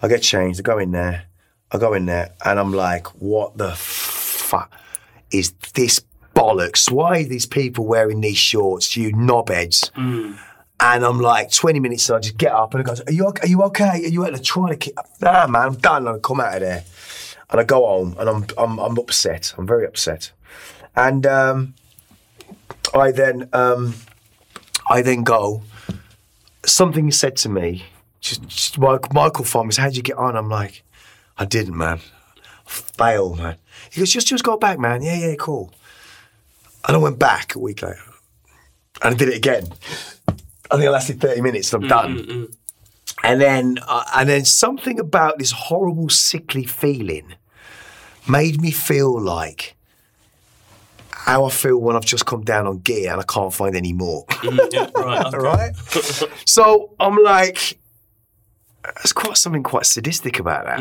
I 0.02 0.08
get 0.08 0.22
changed. 0.22 0.60
I 0.60 0.64
go 0.64 0.78
in 0.78 0.92
there. 0.92 1.26
I 1.72 1.78
go 1.78 1.94
in 1.94 2.06
there 2.06 2.34
and 2.46 2.60
I'm 2.60 2.74
like, 2.74 3.08
what 3.22 3.58
the 3.58 3.74
fuck 3.76 4.72
is 5.32 5.52
this 5.74 6.02
bollocks? 6.36 6.90
Why 6.90 7.20
are 7.20 7.24
these 7.24 7.46
people 7.46 7.86
wearing 7.86 8.22
these 8.22 8.38
shorts? 8.38 8.96
You 8.96 9.12
knobheads. 9.12 9.92
And 10.80 11.04
I'm 11.04 11.20
like, 11.20 11.52
20 11.52 11.80
minutes, 11.80 12.10
I 12.10 12.20
just 12.20 12.38
get 12.38 12.52
up 12.52 12.74
and 12.74 12.84
I 12.84 12.94
go, 12.94 13.02
Are 13.08 13.12
you 13.12 13.26
okay? 13.28 13.48
Are 13.48 13.50
you 13.50 13.64
okay? 13.64 14.06
Are 14.06 14.08
you 14.08 14.24
at 14.26 14.44
trying 14.44 14.70
to 14.70 14.76
keep 14.76 14.96
Nah, 15.22 15.48
man, 15.48 15.62
I'm 15.64 15.76
done. 15.76 16.08
And 16.08 16.18
I 16.18 16.20
come 16.20 16.40
out 16.40 16.54
of 16.56 16.62
there. 16.62 16.84
And 17.50 17.60
I 17.62 17.64
go 17.64 17.86
home 17.88 18.16
and 18.20 18.30
I'm 18.30 18.46
I'm, 18.58 18.78
I'm 18.78 18.98
upset. 18.98 19.56
I'm 19.58 19.66
very 19.66 19.86
upset. 19.88 20.32
And 20.96 21.26
um, 21.26 21.74
I 22.94 23.12
then 23.12 23.50
um, 23.54 23.96
I 24.90 25.02
then 25.02 25.24
go, 25.24 25.64
something 26.66 27.12
said 27.12 27.38
to 27.38 27.50
me, 27.50 27.86
just, 28.22 28.48
just 28.48 28.78
Michael 28.78 29.64
me, 29.64 29.72
said, 29.72 29.82
how'd 29.82 29.96
you 29.96 30.04
get 30.04 30.18
on? 30.18 30.36
I'm 30.36 30.50
like, 30.50 30.84
I 31.38 31.46
didn't, 31.46 31.78
man. 31.78 32.00
Fail, 32.66 33.36
man. 33.36 33.58
He 33.92 34.02
goes, 34.02 34.12
just, 34.12 34.28
just 34.28 34.44
go 34.44 34.58
back, 34.58 34.80
man. 34.80 35.02
Yeah, 35.02 35.18
yeah, 35.18 35.36
cool. 35.36 35.72
And 36.88 36.96
I 36.96 37.00
went 37.00 37.20
back 37.20 37.56
a 37.56 37.60
week 37.60 37.82
later. 37.82 38.00
And 39.04 39.16
I 39.16 39.18
did 39.18 39.30
it 39.30 39.38
again. 39.38 39.68
I 40.70 40.76
think 40.76 40.88
I 40.88 40.90
lasted 40.90 41.22
30 41.22 41.42
minutes 41.42 41.72
and 41.74 41.84
I'm 41.84 41.90
done. 41.90 42.18
Mm, 42.18 42.26
mm, 42.26 42.48
mm. 42.48 42.56
And 43.24 43.42
then, 43.42 43.78
uh, 43.88 44.04
and 44.16 44.30
then 44.30 44.46
something 44.46 45.00
about 45.00 45.40
this 45.40 45.52
horrible, 45.52 46.10
sickly 46.10 46.66
feeling 46.66 47.36
made 48.28 48.62
me 48.62 48.72
feel 48.72 49.20
like 49.20 49.76
how 51.12 51.46
I 51.46 51.50
feel 51.50 51.78
when 51.78 51.96
I've 51.96 52.06
just 52.06 52.26
come 52.26 52.44
down 52.44 52.68
on 52.68 52.80
gear 52.80 53.12
and 53.12 53.20
I 53.20 53.24
can't 53.24 53.54
find 53.54 53.76
any 53.76 53.92
more. 53.94 54.26
yeah, 54.72 54.90
right. 54.96 55.34
right? 55.34 55.76
so 56.46 56.94
I'm 57.00 57.18
like, 57.22 57.78
there's 58.96 59.14
quite 59.14 59.38
something 59.38 59.64
quite 59.64 59.86
sadistic 59.86 60.40
about 60.40 60.66
that. 60.66 60.80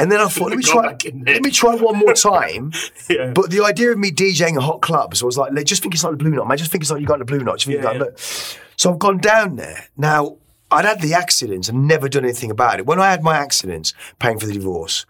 And 0.00 0.12
then 0.12 0.20
I 0.20 0.28
thought, 0.28 0.50
let 0.50 0.58
me 0.58 0.62
try, 0.62 0.82
back 0.82 1.04
in 1.04 1.24
there. 1.24 1.34
let 1.34 1.42
me 1.42 1.50
try 1.50 1.74
one 1.74 1.96
more 1.96 2.14
time. 2.14 2.72
Yeah. 3.10 3.32
But 3.34 3.50
the 3.50 3.64
idea 3.64 3.90
of 3.90 3.98
me 3.98 4.12
DJing 4.12 4.56
at 4.56 4.62
hot 4.62 4.80
clubs 4.80 5.22
I 5.22 5.26
was 5.26 5.36
like, 5.36 5.52
just 5.64 5.82
think 5.82 5.94
it's 5.94 6.04
like 6.04 6.12
the 6.12 6.18
Blue 6.18 6.30
Note, 6.30 6.46
man. 6.46 6.56
Just 6.56 6.70
think 6.70 6.82
it's 6.82 6.90
like 6.90 7.00
you 7.00 7.06
got 7.06 7.18
the 7.18 7.24
Blue 7.24 7.40
Note. 7.40 7.66
Yeah, 7.66 7.82
like, 7.82 7.94
yeah. 7.94 8.00
look. 8.00 8.18
So 8.18 8.92
I've 8.92 8.98
gone 8.98 9.18
down 9.18 9.56
there. 9.56 9.86
Now, 9.96 10.36
I'd 10.70 10.84
had 10.84 11.00
the 11.00 11.14
accidents 11.14 11.68
and 11.68 11.88
never 11.88 12.08
done 12.08 12.24
anything 12.24 12.50
about 12.50 12.78
it. 12.78 12.86
When 12.86 13.00
I 13.00 13.10
had 13.10 13.22
my 13.22 13.36
accidents, 13.36 13.92
paying 14.20 14.38
for 14.38 14.46
the 14.46 14.52
divorce, 14.52 15.04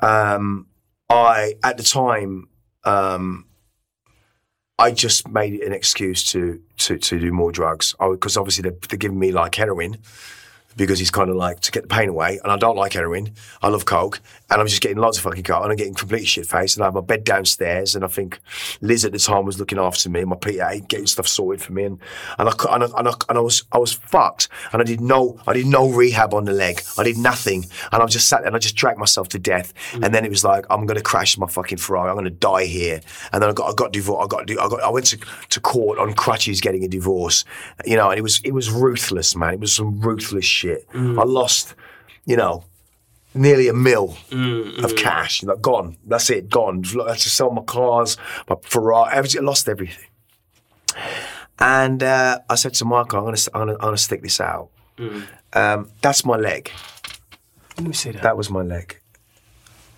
um, 0.00 0.66
I, 1.08 1.54
at 1.62 1.76
the 1.76 1.82
time, 1.82 2.48
um, 2.84 3.46
I 4.78 4.90
just 4.92 5.28
made 5.28 5.52
it 5.52 5.62
an 5.62 5.74
excuse 5.74 6.24
to 6.32 6.60
to, 6.78 6.96
to 6.96 7.18
do 7.18 7.30
more 7.32 7.52
drugs 7.52 7.94
because 8.00 8.38
obviously 8.38 8.62
they're, 8.62 8.78
they're 8.88 8.98
giving 8.98 9.18
me 9.18 9.30
like 9.30 9.54
heroin 9.54 9.98
because 10.76 10.98
he's 10.98 11.10
kind 11.10 11.30
of 11.30 11.36
like 11.36 11.60
to 11.60 11.70
get 11.70 11.82
the 11.82 11.88
pain 11.88 12.08
away. 12.08 12.38
And 12.42 12.52
I 12.52 12.56
don't 12.56 12.76
like 12.76 12.92
heroin. 12.92 13.32
I 13.62 13.68
love 13.68 13.84
coke, 13.84 14.20
and 14.50 14.60
I'm 14.60 14.66
just 14.66 14.80
getting 14.80 14.98
lots 14.98 15.18
of 15.18 15.24
fucking 15.24 15.44
coke, 15.44 15.62
and 15.62 15.70
I'm 15.70 15.76
getting 15.76 15.94
completely 15.94 16.26
shit 16.26 16.46
faced. 16.46 16.76
And 16.76 16.82
I 16.82 16.86
have 16.86 16.94
my 16.94 17.00
bed 17.00 17.24
downstairs, 17.24 17.94
and 17.94 18.04
I 18.04 18.08
think 18.08 18.40
Liz 18.80 19.04
at 19.04 19.12
the 19.12 19.18
time 19.18 19.46
was 19.46 19.58
looking 19.58 19.78
after 19.78 20.10
me, 20.10 20.20
and 20.20 20.30
my 20.30 20.36
PA 20.36 20.74
getting 20.88 21.06
stuff 21.06 21.28
sorted 21.28 21.62
for 21.62 21.72
me, 21.72 21.84
and 21.84 22.00
and 22.38 22.48
I, 22.48 22.52
and 22.70 22.84
I, 22.84 22.86
and 22.98 23.08
I, 23.08 23.12
and 23.28 23.38
I 23.38 23.40
was 23.40 23.64
I 23.72 23.78
was 23.78 23.92
fucked, 23.92 24.48
and 24.72 24.82
I 24.82 24.84
did 24.84 25.00
no 25.00 25.38
I 25.46 25.52
did 25.52 25.66
no 25.66 25.88
rehab 25.88 26.34
on 26.34 26.44
the 26.44 26.52
leg. 26.52 26.82
I 26.98 27.04
did 27.04 27.18
nothing, 27.18 27.66
and 27.92 28.02
I 28.02 28.06
just 28.06 28.28
sat 28.28 28.40
there 28.40 28.48
and 28.48 28.56
I 28.56 28.58
just 28.58 28.76
dragged 28.76 28.98
myself 28.98 29.28
to 29.30 29.38
death. 29.38 29.72
Mm. 29.92 30.04
And 30.04 30.14
then 30.14 30.24
it 30.24 30.30
was 30.30 30.44
like 30.44 30.66
I'm 30.70 30.86
gonna 30.86 31.00
crash 31.00 31.38
my 31.38 31.46
fucking 31.46 31.78
Ferrari. 31.78 32.10
I'm 32.10 32.16
gonna 32.16 32.30
die 32.30 32.64
here. 32.64 33.00
And 33.32 33.42
then 33.42 33.50
I 33.50 33.52
got 33.52 33.70
I 33.70 33.74
got 33.74 33.92
divorced. 33.92 34.24
I 34.24 34.36
got 34.36 34.50
I 34.50 34.68
got 34.68 34.82
I 34.82 34.90
went 34.90 35.06
to, 35.06 35.18
to 35.50 35.60
court 35.60 35.98
on 35.98 36.12
crutches 36.14 36.60
getting 36.60 36.84
a 36.84 36.88
divorce. 36.88 37.44
You 37.84 37.96
know, 37.96 38.10
and 38.10 38.18
it 38.18 38.22
was 38.22 38.40
it 38.44 38.52
was 38.52 38.70
ruthless, 38.70 39.36
man. 39.36 39.54
It 39.54 39.60
was 39.60 39.72
some 39.72 40.00
ruthless 40.00 40.44
shit. 40.44 40.88
Mm. 40.90 41.20
I 41.20 41.24
lost, 41.24 41.74
you 42.24 42.36
know, 42.36 42.64
nearly 43.34 43.68
a 43.68 43.72
mil 43.72 44.16
of 44.82 44.96
cash. 44.96 45.42
Like 45.42 45.60
gone. 45.60 45.96
That's 46.06 46.30
it. 46.30 46.48
Gone. 46.50 46.84
I 47.06 47.10
had 47.10 47.18
to 47.18 47.30
sell 47.30 47.50
my 47.50 47.62
cars, 47.62 48.16
my 48.48 48.56
Ferrari. 48.62 49.12
everything- 49.12 49.42
I 49.42 49.44
lost 49.44 49.68
everything. 49.68 50.06
And 51.58 52.02
uh, 52.02 52.38
I 52.48 52.54
said 52.54 52.74
to 52.74 52.84
Michael, 52.84 53.18
I'm 53.18 53.24
gonna 53.26 53.36
I'm 53.54 53.60
gonna, 53.60 53.72
I'm 53.74 53.78
gonna 53.78 53.96
stick 53.98 54.22
this 54.22 54.40
out. 54.40 54.70
Um, 55.52 55.90
that's 56.02 56.24
my 56.24 56.36
leg. 56.36 56.70
Let 57.78 57.86
me 57.86 57.92
see 57.92 58.10
that. 58.12 58.22
That 58.22 58.36
was 58.36 58.50
my 58.50 58.62
leg. 58.62 58.98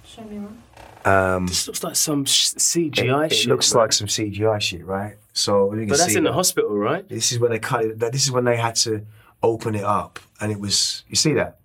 Show 0.05 0.22
me 0.24 0.39
one. 0.39 1.47
this 1.47 1.66
looks 1.66 1.83
like 1.83 1.97
some 1.97 2.24
sh- 2.24 2.55
CGI 2.55 3.26
it 3.26 3.33
shit. 3.35 3.49
looks 3.49 3.72
man. 3.74 3.80
like 3.83 3.93
some 3.93 4.07
CGI 4.07 4.61
shit, 4.61 4.85
right? 4.85 5.16
So 5.33 5.70
But 5.70 5.89
that's 5.89 6.05
see 6.12 6.16
in 6.18 6.24
the 6.24 6.33
hospital, 6.33 6.76
right? 6.76 7.09
This 7.09 7.33
is 7.33 7.39
when 7.39 7.51
they 7.51 7.59
cut 7.59 7.85
it. 7.85 7.99
This 7.99 8.24
is 8.24 8.30
when 8.30 8.45
they 8.45 8.57
had 8.57 8.74
to 8.76 9.05
open 9.43 9.74
it 9.74 9.85
up, 9.85 10.18
and 10.41 10.53
it 10.53 10.61
was. 10.61 11.05
You 11.09 11.16
see 11.16 11.33
that, 11.35 11.59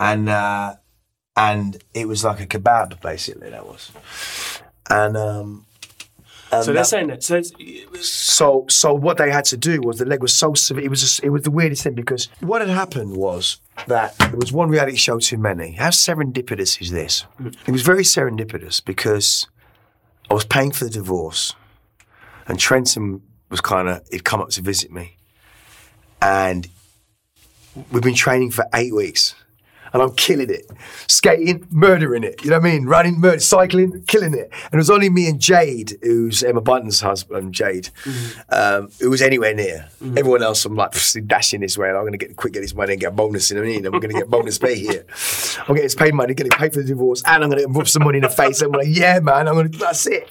and 0.00 0.28
uh, 0.28 0.74
and 1.36 1.80
it 1.94 2.08
was 2.08 2.24
like 2.24 2.40
a 2.40 2.46
kebab, 2.46 3.00
basically. 3.00 3.50
That 3.50 3.64
was, 3.66 3.92
and 4.90 5.16
um, 5.16 5.66
and 6.52 6.64
So 6.64 6.72
they're 6.72 6.82
that- 6.82 6.86
saying 6.88 7.06
that. 7.08 7.22
So 7.22 7.36
it's, 7.36 7.52
so 8.08 8.64
so 8.68 8.92
what 8.94 9.16
they 9.18 9.30
had 9.30 9.44
to 9.46 9.56
do 9.56 9.80
was 9.82 9.98
the 9.98 10.04
leg 10.06 10.20
was 10.22 10.34
so 10.34 10.54
severe. 10.54 10.84
It 10.84 10.88
was 10.90 11.00
just, 11.02 11.22
it 11.22 11.30
was 11.30 11.42
the 11.42 11.50
weirdest 11.52 11.82
thing 11.84 11.94
because 11.94 12.28
what 12.40 12.60
had 12.60 12.70
happened 12.70 13.16
was 13.16 13.60
that 13.86 14.16
there 14.18 14.30
was 14.36 14.52
one 14.52 14.68
reality 14.70 14.96
show 14.96 15.18
too 15.20 15.38
many. 15.38 15.72
How 15.72 15.90
serendipitous 15.90 16.80
is 16.82 16.90
this? 16.90 17.24
It 17.66 17.70
was 17.70 17.82
very 17.82 18.02
serendipitous 18.02 18.84
because 18.84 19.46
I 20.30 20.34
was 20.34 20.44
paying 20.44 20.72
for 20.72 20.84
the 20.84 20.90
divorce, 20.90 21.54
and 22.48 22.58
Trenton 22.58 23.22
was 23.50 23.60
kind 23.60 23.88
of 23.88 24.02
he'd 24.10 24.24
come 24.24 24.40
up 24.40 24.48
to 24.50 24.62
visit 24.62 24.90
me, 24.90 25.16
and 26.22 26.68
we've 27.92 28.02
been 28.02 28.14
training 28.14 28.50
for 28.50 28.64
eight 28.74 28.94
weeks. 28.94 29.34
And 29.92 30.02
I'm 30.02 30.12
killing 30.14 30.50
it, 30.50 30.70
skating, 31.08 31.66
murdering 31.70 32.24
it. 32.24 32.44
You 32.44 32.50
know 32.50 32.58
what 32.58 32.68
I 32.68 32.72
mean? 32.72 32.86
Running, 32.86 33.20
murder, 33.20 33.40
cycling, 33.40 34.02
killing 34.06 34.34
it. 34.34 34.50
And 34.64 34.74
it 34.74 34.76
was 34.76 34.90
only 34.90 35.10
me 35.10 35.28
and 35.28 35.40
Jade, 35.40 35.98
who's 36.02 36.42
Emma 36.42 36.60
Bunton's 36.60 37.00
husband, 37.00 37.52
Jade, 37.52 37.90
um, 38.50 38.90
who 39.00 39.10
was 39.10 39.22
anywhere 39.22 39.54
near. 39.54 39.88
Everyone 40.02 40.42
else, 40.42 40.64
I'm 40.64 40.76
like 40.76 40.94
dashing 41.26 41.60
this 41.60 41.76
way. 41.76 41.88
And 41.88 41.96
I'm 41.96 42.02
going 42.02 42.12
to 42.12 42.18
get 42.18 42.36
quick 42.36 42.52
get 42.52 42.60
this 42.60 42.74
money 42.74 42.92
and 42.92 43.00
get 43.00 43.08
a 43.08 43.12
bonus. 43.12 43.50
You 43.50 43.56
know 43.56 43.62
what 43.62 43.68
I 43.68 43.72
mean? 43.72 43.86
I'm 43.86 43.92
going 43.92 44.10
to 44.10 44.18
get 44.20 44.28
bonus 44.28 44.58
pay 44.58 44.78
here. 44.78 45.06
I'm 45.58 45.74
getting 45.74 45.82
this 45.82 45.94
paid 45.94 46.14
money, 46.14 46.34
getting 46.34 46.50
paid 46.50 46.72
for 46.72 46.80
the 46.80 46.88
divorce, 46.88 47.22
and 47.26 47.42
I'm 47.42 47.50
going 47.50 47.62
to 47.62 47.68
rub 47.68 47.88
some 47.88 48.04
money 48.04 48.18
in 48.18 48.22
the 48.22 48.30
face. 48.30 48.60
And 48.60 48.74
I'm 48.74 48.80
like, 48.80 48.88
yeah, 48.90 49.20
man, 49.20 49.48
I'm 49.48 49.54
going 49.54 49.70
to. 49.70 49.78
That's 49.78 50.06
it. 50.06 50.28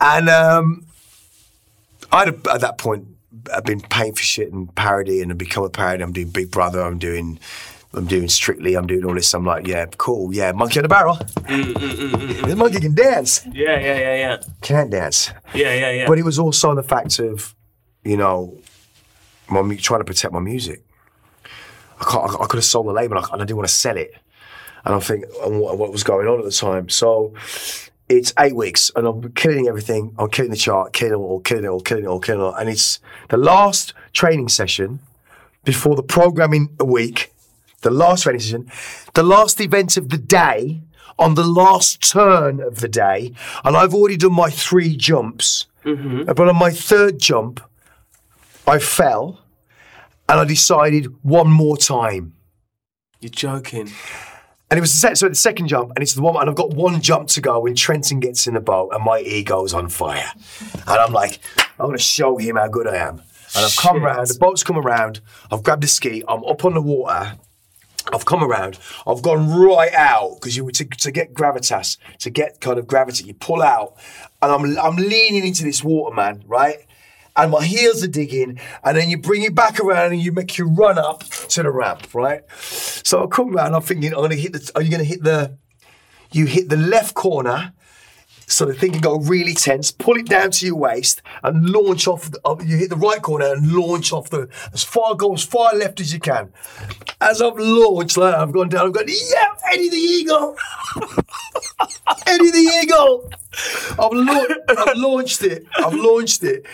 And 0.00 0.28
um, 0.28 0.86
I'd 2.10 2.28
have, 2.28 2.46
at 2.46 2.60
that 2.60 2.78
point 2.78 3.06
I've 3.52 3.64
been 3.64 3.80
paying 3.80 4.14
for 4.14 4.22
shit 4.22 4.52
and 4.52 4.72
parody 4.74 5.20
and 5.20 5.30
I've 5.32 5.38
become 5.38 5.64
a 5.64 5.70
parody. 5.70 6.02
I'm 6.02 6.12
doing 6.12 6.30
Big 6.30 6.50
Brother. 6.50 6.80
I'm 6.80 6.98
doing. 6.98 7.38
I'm 7.96 8.06
doing 8.06 8.28
Strictly. 8.28 8.74
I'm 8.74 8.86
doing 8.86 9.04
all 9.04 9.14
this. 9.14 9.32
I'm 9.34 9.44
like, 9.44 9.66
yeah, 9.66 9.86
cool. 9.98 10.34
Yeah, 10.34 10.52
monkey 10.52 10.78
on 10.80 10.82
the 10.82 10.88
barrel. 10.88 11.16
Mm, 11.16 11.62
mm, 11.62 12.10
mm, 12.10 12.48
the 12.48 12.56
monkey 12.56 12.80
can 12.80 12.94
dance. 12.94 13.44
yeah, 13.46 13.78
yeah, 13.78 13.98
yeah, 13.98 14.14
yeah, 14.16 14.36
Can't 14.62 14.90
dance. 14.90 15.30
yeah, 15.54 15.72
yeah, 15.74 15.90
yeah. 15.90 16.06
But 16.06 16.18
it 16.18 16.24
was 16.24 16.38
also 16.38 16.74
the 16.74 16.82
fact 16.82 17.18
of, 17.18 17.54
you 18.04 18.16
know, 18.16 18.58
my 19.48 19.60
trying 19.76 20.00
to 20.00 20.04
protect 20.04 20.32
my 20.32 20.40
music. 20.40 20.82
I 22.00 22.04
can't. 22.04 22.30
I, 22.30 22.42
I 22.42 22.46
could 22.46 22.56
have 22.58 22.64
sold 22.64 22.86
the 22.88 22.92
label 22.92 23.16
and 23.16 23.26
I, 23.26 23.28
and 23.32 23.42
I 23.42 23.44
didn't 23.44 23.56
want 23.58 23.68
to 23.68 23.74
sell 23.74 23.96
it. 23.96 24.14
And 24.84 24.94
I 24.94 25.00
think 25.00 25.24
and 25.44 25.60
what, 25.60 25.78
what 25.78 25.92
was 25.92 26.02
going 26.02 26.26
on 26.28 26.38
at 26.38 26.44
the 26.44 26.50
time. 26.50 26.88
So 26.88 27.34
it's 28.08 28.34
eight 28.38 28.54
weeks 28.54 28.90
and 28.96 29.06
I'm 29.06 29.32
killing 29.32 29.66
everything. 29.68 30.14
I'm 30.18 30.28
killing 30.28 30.50
the 30.50 30.56
chart, 30.56 30.92
killing 30.92 31.14
it 31.14 31.16
all, 31.16 31.40
killing 31.40 31.64
it 31.64 31.68
all, 31.68 31.80
killing 31.80 32.04
it 32.04 32.08
all, 32.08 32.20
killing 32.20 32.40
it 32.40 32.44
all. 32.44 32.54
And 32.54 32.68
it's 32.68 33.00
the 33.30 33.36
last 33.38 33.94
training 34.12 34.48
session 34.48 35.00
before 35.64 35.96
the 35.96 36.02
programming 36.02 36.68
a 36.78 36.84
week, 36.84 37.32
the 37.84 37.90
last 37.90 38.24
training 38.24 38.40
session, 38.40 38.70
the 39.14 39.22
last 39.22 39.60
event 39.60 39.96
of 39.96 40.08
the 40.08 40.18
day, 40.18 40.80
on 41.18 41.34
the 41.34 41.44
last 41.44 42.02
turn 42.10 42.60
of 42.60 42.80
the 42.80 42.88
day, 42.88 43.32
and 43.62 43.76
I've 43.76 43.94
already 43.94 44.16
done 44.16 44.32
my 44.32 44.50
three 44.50 44.96
jumps. 44.96 45.66
Mm-hmm. 45.84 46.24
But 46.24 46.48
on 46.48 46.56
my 46.56 46.70
third 46.70 47.18
jump, 47.18 47.60
I 48.66 48.78
fell 48.78 49.40
and 50.28 50.40
I 50.40 50.44
decided 50.44 51.14
one 51.22 51.50
more 51.50 51.76
time. 51.76 52.32
You're 53.20 53.30
joking. 53.30 53.90
And 54.70 54.78
it 54.78 54.80
was 54.80 54.98
the 55.00 55.14
so 55.14 55.26
at 55.26 55.32
the 55.32 55.36
second 55.36 55.68
jump, 55.68 55.92
and 55.94 56.02
it's 56.02 56.14
the 56.14 56.22
one, 56.22 56.36
and 56.40 56.50
I've 56.50 56.56
got 56.56 56.70
one 56.70 57.00
jump 57.00 57.28
to 57.28 57.40
go 57.40 57.60
when 57.60 57.74
Trenton 57.74 58.18
gets 58.18 58.46
in 58.46 58.54
the 58.54 58.60
boat, 58.60 58.90
and 58.92 59.04
my 59.04 59.20
ego's 59.20 59.74
on 59.74 59.88
fire, 59.88 60.32
and 60.72 60.88
I'm 60.88 61.12
like, 61.12 61.38
I'm 61.78 61.86
gonna 61.86 61.98
show 61.98 62.38
him 62.38 62.56
how 62.56 62.66
good 62.68 62.88
I 62.88 62.96
am. 62.96 63.22
And 63.56 63.64
I've 63.64 63.76
come 63.76 63.96
Shit. 63.96 64.02
around, 64.02 64.26
the 64.26 64.38
boat's 64.40 64.64
come 64.64 64.78
around, 64.78 65.20
I've 65.52 65.62
grabbed 65.62 65.82
the 65.82 65.86
ski, 65.86 66.24
I'm 66.26 66.42
up 66.44 66.64
on 66.64 66.74
the 66.74 66.82
water, 66.82 67.36
I've 68.12 68.26
come 68.26 68.44
around, 68.44 68.78
I've 69.06 69.22
gone 69.22 69.48
right 69.50 69.92
out 69.94 70.36
because 70.36 70.56
you 70.56 70.70
to, 70.70 70.84
to 70.84 71.10
get 71.10 71.32
gravitas, 71.32 71.96
to 72.18 72.30
get 72.30 72.60
kind 72.60 72.78
of 72.78 72.86
gravity, 72.86 73.24
you 73.24 73.34
pull 73.34 73.62
out, 73.62 73.96
and 74.42 74.52
I'm 74.52 74.78
I'm 74.78 74.96
leaning 74.96 75.46
into 75.46 75.64
this 75.64 75.82
water, 75.82 76.14
man, 76.14 76.44
right? 76.46 76.84
And 77.36 77.50
my 77.50 77.64
heels 77.64 78.04
are 78.04 78.08
digging, 78.08 78.60
and 78.84 78.96
then 78.96 79.10
you 79.10 79.18
bring 79.18 79.42
it 79.42 79.54
back 79.54 79.80
around 79.80 80.12
and 80.12 80.22
you 80.22 80.30
make 80.32 80.56
you 80.56 80.66
run 80.66 80.98
up 80.98 81.24
to 81.24 81.62
the 81.62 81.70
ramp, 81.70 82.14
right? 82.14 82.42
So 82.60 83.24
I 83.24 83.26
come 83.26 83.56
around, 83.56 83.74
I'm 83.74 83.82
thinking, 83.82 84.12
I'm 84.14 84.20
gonna 84.20 84.36
hit 84.36 84.52
the. 84.52 84.70
Are 84.74 84.82
you 84.82 84.90
gonna 84.90 85.04
hit 85.04 85.22
the? 85.24 85.56
You 86.30 86.46
hit 86.46 86.68
the 86.68 86.76
left 86.76 87.14
corner, 87.14 87.72
so 88.46 88.64
the 88.66 88.74
thing 88.74 88.92
can 88.92 89.00
go 89.00 89.18
really 89.18 89.54
tense. 89.54 89.90
Pull 89.90 90.16
it 90.16 90.26
down 90.26 90.50
to 90.52 90.66
your 90.66 90.76
waist 90.76 91.22
and 91.42 91.68
launch 91.70 92.06
off. 92.06 92.30
The, 92.30 92.40
uh, 92.44 92.56
you 92.64 92.76
hit 92.76 92.90
the 92.90 92.96
right 92.96 93.20
corner 93.22 93.52
and 93.52 93.72
launch 93.72 94.12
off 94.12 94.30
the 94.30 94.48
as 94.72 94.82
far 94.84 95.14
go 95.14 95.34
as 95.34 95.44
far 95.44 95.74
left 95.74 96.00
as 96.00 96.12
you 96.12 96.20
can. 96.20 96.52
As 97.20 97.40
I've 97.40 97.58
launched, 97.58 98.16
like 98.16 98.34
I've 98.34 98.52
gone 98.52 98.68
down. 98.68 98.86
I've 98.88 98.92
gone, 98.92 99.04
yeah, 99.08 99.54
Eddie 99.72 99.88
the 99.90 99.96
Eagle, 99.96 100.56
Eddie 102.26 102.50
the 102.50 102.80
Eagle. 102.82 103.30
I've, 103.98 104.12
lau- 104.12 104.46
I've 104.68 104.96
launched 104.96 105.42
it. 105.42 105.66
I've 105.78 105.94
launched 105.94 106.42
it, 106.42 106.66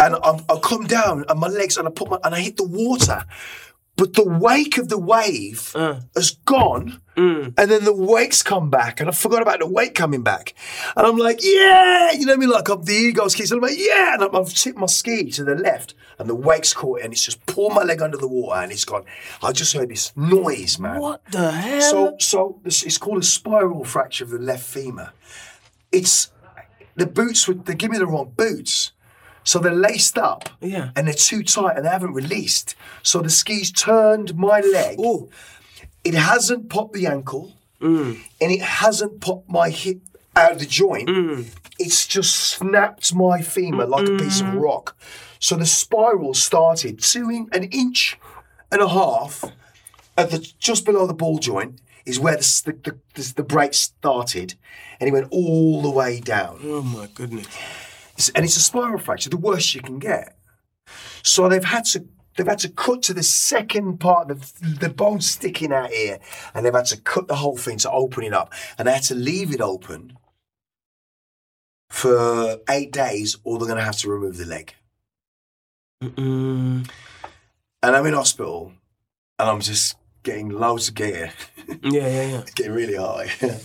and 0.00 0.16
I've, 0.16 0.44
I've 0.48 0.62
come 0.62 0.86
down 0.86 1.24
and 1.28 1.38
my 1.38 1.48
legs 1.48 1.76
and 1.76 1.86
I 1.86 1.90
put 1.90 2.10
my 2.10 2.18
and 2.24 2.34
I 2.34 2.40
hit 2.40 2.56
the 2.56 2.64
water. 2.64 3.24
But 3.96 4.12
the 4.14 4.24
wake 4.28 4.76
of 4.78 4.88
the 4.90 4.98
wave 4.98 5.72
has 6.14 6.32
gone, 6.44 7.00
Mm. 7.16 7.54
and 7.56 7.70
then 7.70 7.84
the 7.84 7.94
wake's 7.94 8.42
come 8.42 8.68
back, 8.68 9.00
and 9.00 9.08
I 9.08 9.12
forgot 9.12 9.40
about 9.42 9.60
the 9.60 9.66
wake 9.66 9.94
coming 9.94 10.22
back. 10.22 10.54
And 10.96 11.06
I'm 11.06 11.16
like, 11.16 11.40
yeah, 11.42 12.12
you 12.12 12.26
know 12.26 12.34
I 12.34 12.36
mean? 12.36 12.50
Like 12.50 12.68
I'm 12.68 12.84
the 12.84 12.92
ego's 12.92 13.32
ski. 13.32 13.46
So 13.46 13.56
I'm 13.56 13.62
like, 13.62 13.78
yeah, 13.78 14.14
and 14.14 14.22
I've 14.36 14.52
tipped 14.52 14.78
my 14.78 14.86
ski 14.86 15.30
to 15.30 15.42
the 15.44 15.54
left, 15.54 15.94
and 16.18 16.28
the 16.28 16.34
wake's 16.34 16.74
caught 16.74 17.00
it, 17.00 17.04
and 17.04 17.12
it's 17.14 17.24
just 17.24 17.44
pulled 17.46 17.72
my 17.72 17.82
leg 17.84 18.02
under 18.02 18.18
the 18.18 18.28
water, 18.28 18.60
and 18.60 18.70
it's 18.70 18.84
gone. 18.84 19.04
I 19.42 19.52
just 19.52 19.72
heard 19.72 19.88
this 19.88 20.12
noise, 20.16 20.78
man. 20.78 21.00
What 21.00 21.22
the 21.30 21.50
hell? 21.50 21.80
So, 21.80 22.16
so 22.18 22.60
this- 22.62 22.82
it's 22.82 22.98
called 22.98 23.18
a 23.22 23.24
spiral 23.24 23.84
fracture 23.84 24.24
of 24.24 24.30
the 24.30 24.38
left 24.38 24.64
femur. 24.64 25.12
It's 25.92 26.30
the 26.96 27.06
boots 27.06 27.46
were 27.48 27.54
they 27.54 27.74
give 27.74 27.90
me 27.90 27.98
the 27.98 28.06
wrong 28.06 28.32
boots, 28.36 28.92
so 29.44 29.58
they're 29.58 29.72
laced 29.74 30.18
up. 30.18 30.48
Yeah. 30.60 30.90
and 30.96 31.06
they're 31.06 31.14
too 31.14 31.42
tight 31.42 31.76
and 31.76 31.84
they 31.86 31.90
haven't 31.90 32.12
released. 32.14 32.74
So 33.02 33.20
the 33.22 33.30
skis 33.30 33.70
turned 33.70 34.34
my 34.36 34.60
leg. 34.60 34.98
Ooh. 35.00 35.28
It 36.06 36.14
hasn't 36.14 36.68
popped 36.68 36.92
the 36.94 37.06
ankle, 37.06 37.52
mm. 37.80 38.16
and 38.40 38.52
it 38.52 38.62
hasn't 38.62 39.20
popped 39.20 39.48
my 39.50 39.70
hip 39.70 39.98
out 40.36 40.52
of 40.52 40.58
the 40.60 40.66
joint. 40.66 41.08
Mm. 41.08 41.46
It's 41.80 42.06
just 42.06 42.36
snapped 42.36 43.12
my 43.12 43.42
femur 43.42 43.86
like 43.86 44.08
a 44.08 44.16
piece 44.16 44.40
of 44.40 44.46
mm. 44.46 44.60
rock. 44.60 44.96
So 45.40 45.56
the 45.56 45.66
spiral 45.66 46.32
started 46.32 47.00
two 47.02 47.28
in, 47.28 47.48
an 47.52 47.64
inch 47.64 48.18
and 48.70 48.80
a 48.80 48.88
half 48.88 49.44
at 50.16 50.30
the 50.30 50.38
just 50.58 50.84
below 50.84 51.06
the 51.08 51.14
ball 51.14 51.38
joint 51.38 51.80
is 52.04 52.20
where 52.20 52.36
the 52.36 52.62
the, 52.66 52.72
the, 52.72 52.98
the, 53.14 53.34
the 53.38 53.42
break 53.42 53.74
started, 53.74 54.54
and 55.00 55.08
it 55.08 55.12
went 55.12 55.26
all 55.32 55.82
the 55.82 55.90
way 55.90 56.20
down. 56.20 56.60
oh 56.62 56.82
my 56.82 57.08
goodness. 57.14 57.46
It's- 58.18 58.30
and 58.34 58.44
it's 58.44 58.56
a 58.56 58.60
spiral 58.60 58.98
fracture, 58.98 59.28
the 59.28 59.36
worst 59.36 59.74
you 59.74 59.82
can 59.82 59.98
get. 59.98 60.38
So 61.22 61.48
they've 61.48 61.64
had 61.64 61.84
to 61.86 62.06
they've 62.36 62.46
had 62.46 62.58
to 62.60 62.68
cut 62.68 63.02
to 63.02 63.14
the 63.14 63.22
second 63.22 63.98
part, 63.98 64.28
the 64.28 64.52
the 64.80 64.88
bone 64.88 65.20
sticking 65.20 65.72
out 65.72 65.90
here, 65.90 66.18
and 66.54 66.64
they've 66.64 66.74
had 66.74 66.86
to 66.86 67.00
cut 67.00 67.28
the 67.28 67.36
whole 67.36 67.56
thing 67.56 67.78
to 67.78 67.90
open 67.90 68.24
it 68.24 68.32
up, 68.32 68.52
and 68.78 68.86
they 68.86 68.92
had 68.92 69.02
to 69.04 69.14
leave 69.14 69.54
it 69.54 69.60
open 69.60 70.16
for 71.88 72.58
eight 72.68 72.92
days, 72.92 73.36
or 73.44 73.58
they're 73.58 73.68
going 73.68 73.78
to 73.78 73.84
have 73.84 73.98
to 73.98 74.10
remove 74.10 74.36
the 74.36 74.46
leg. 74.46 74.74
Mm. 76.02 76.88
And 77.82 77.96
I'm 77.96 78.06
in 78.06 78.14
hospital, 78.14 78.72
and 79.38 79.48
I'm 79.48 79.60
just 79.60 79.96
getting 80.22 80.48
loads 80.48 80.88
of 80.88 80.94
gear, 80.94 81.32
Yeah, 81.82 82.08
yeah, 82.08 82.22
yeah. 82.22 82.42
getting 82.54 82.72
really 82.72 82.96
high. 82.96 83.30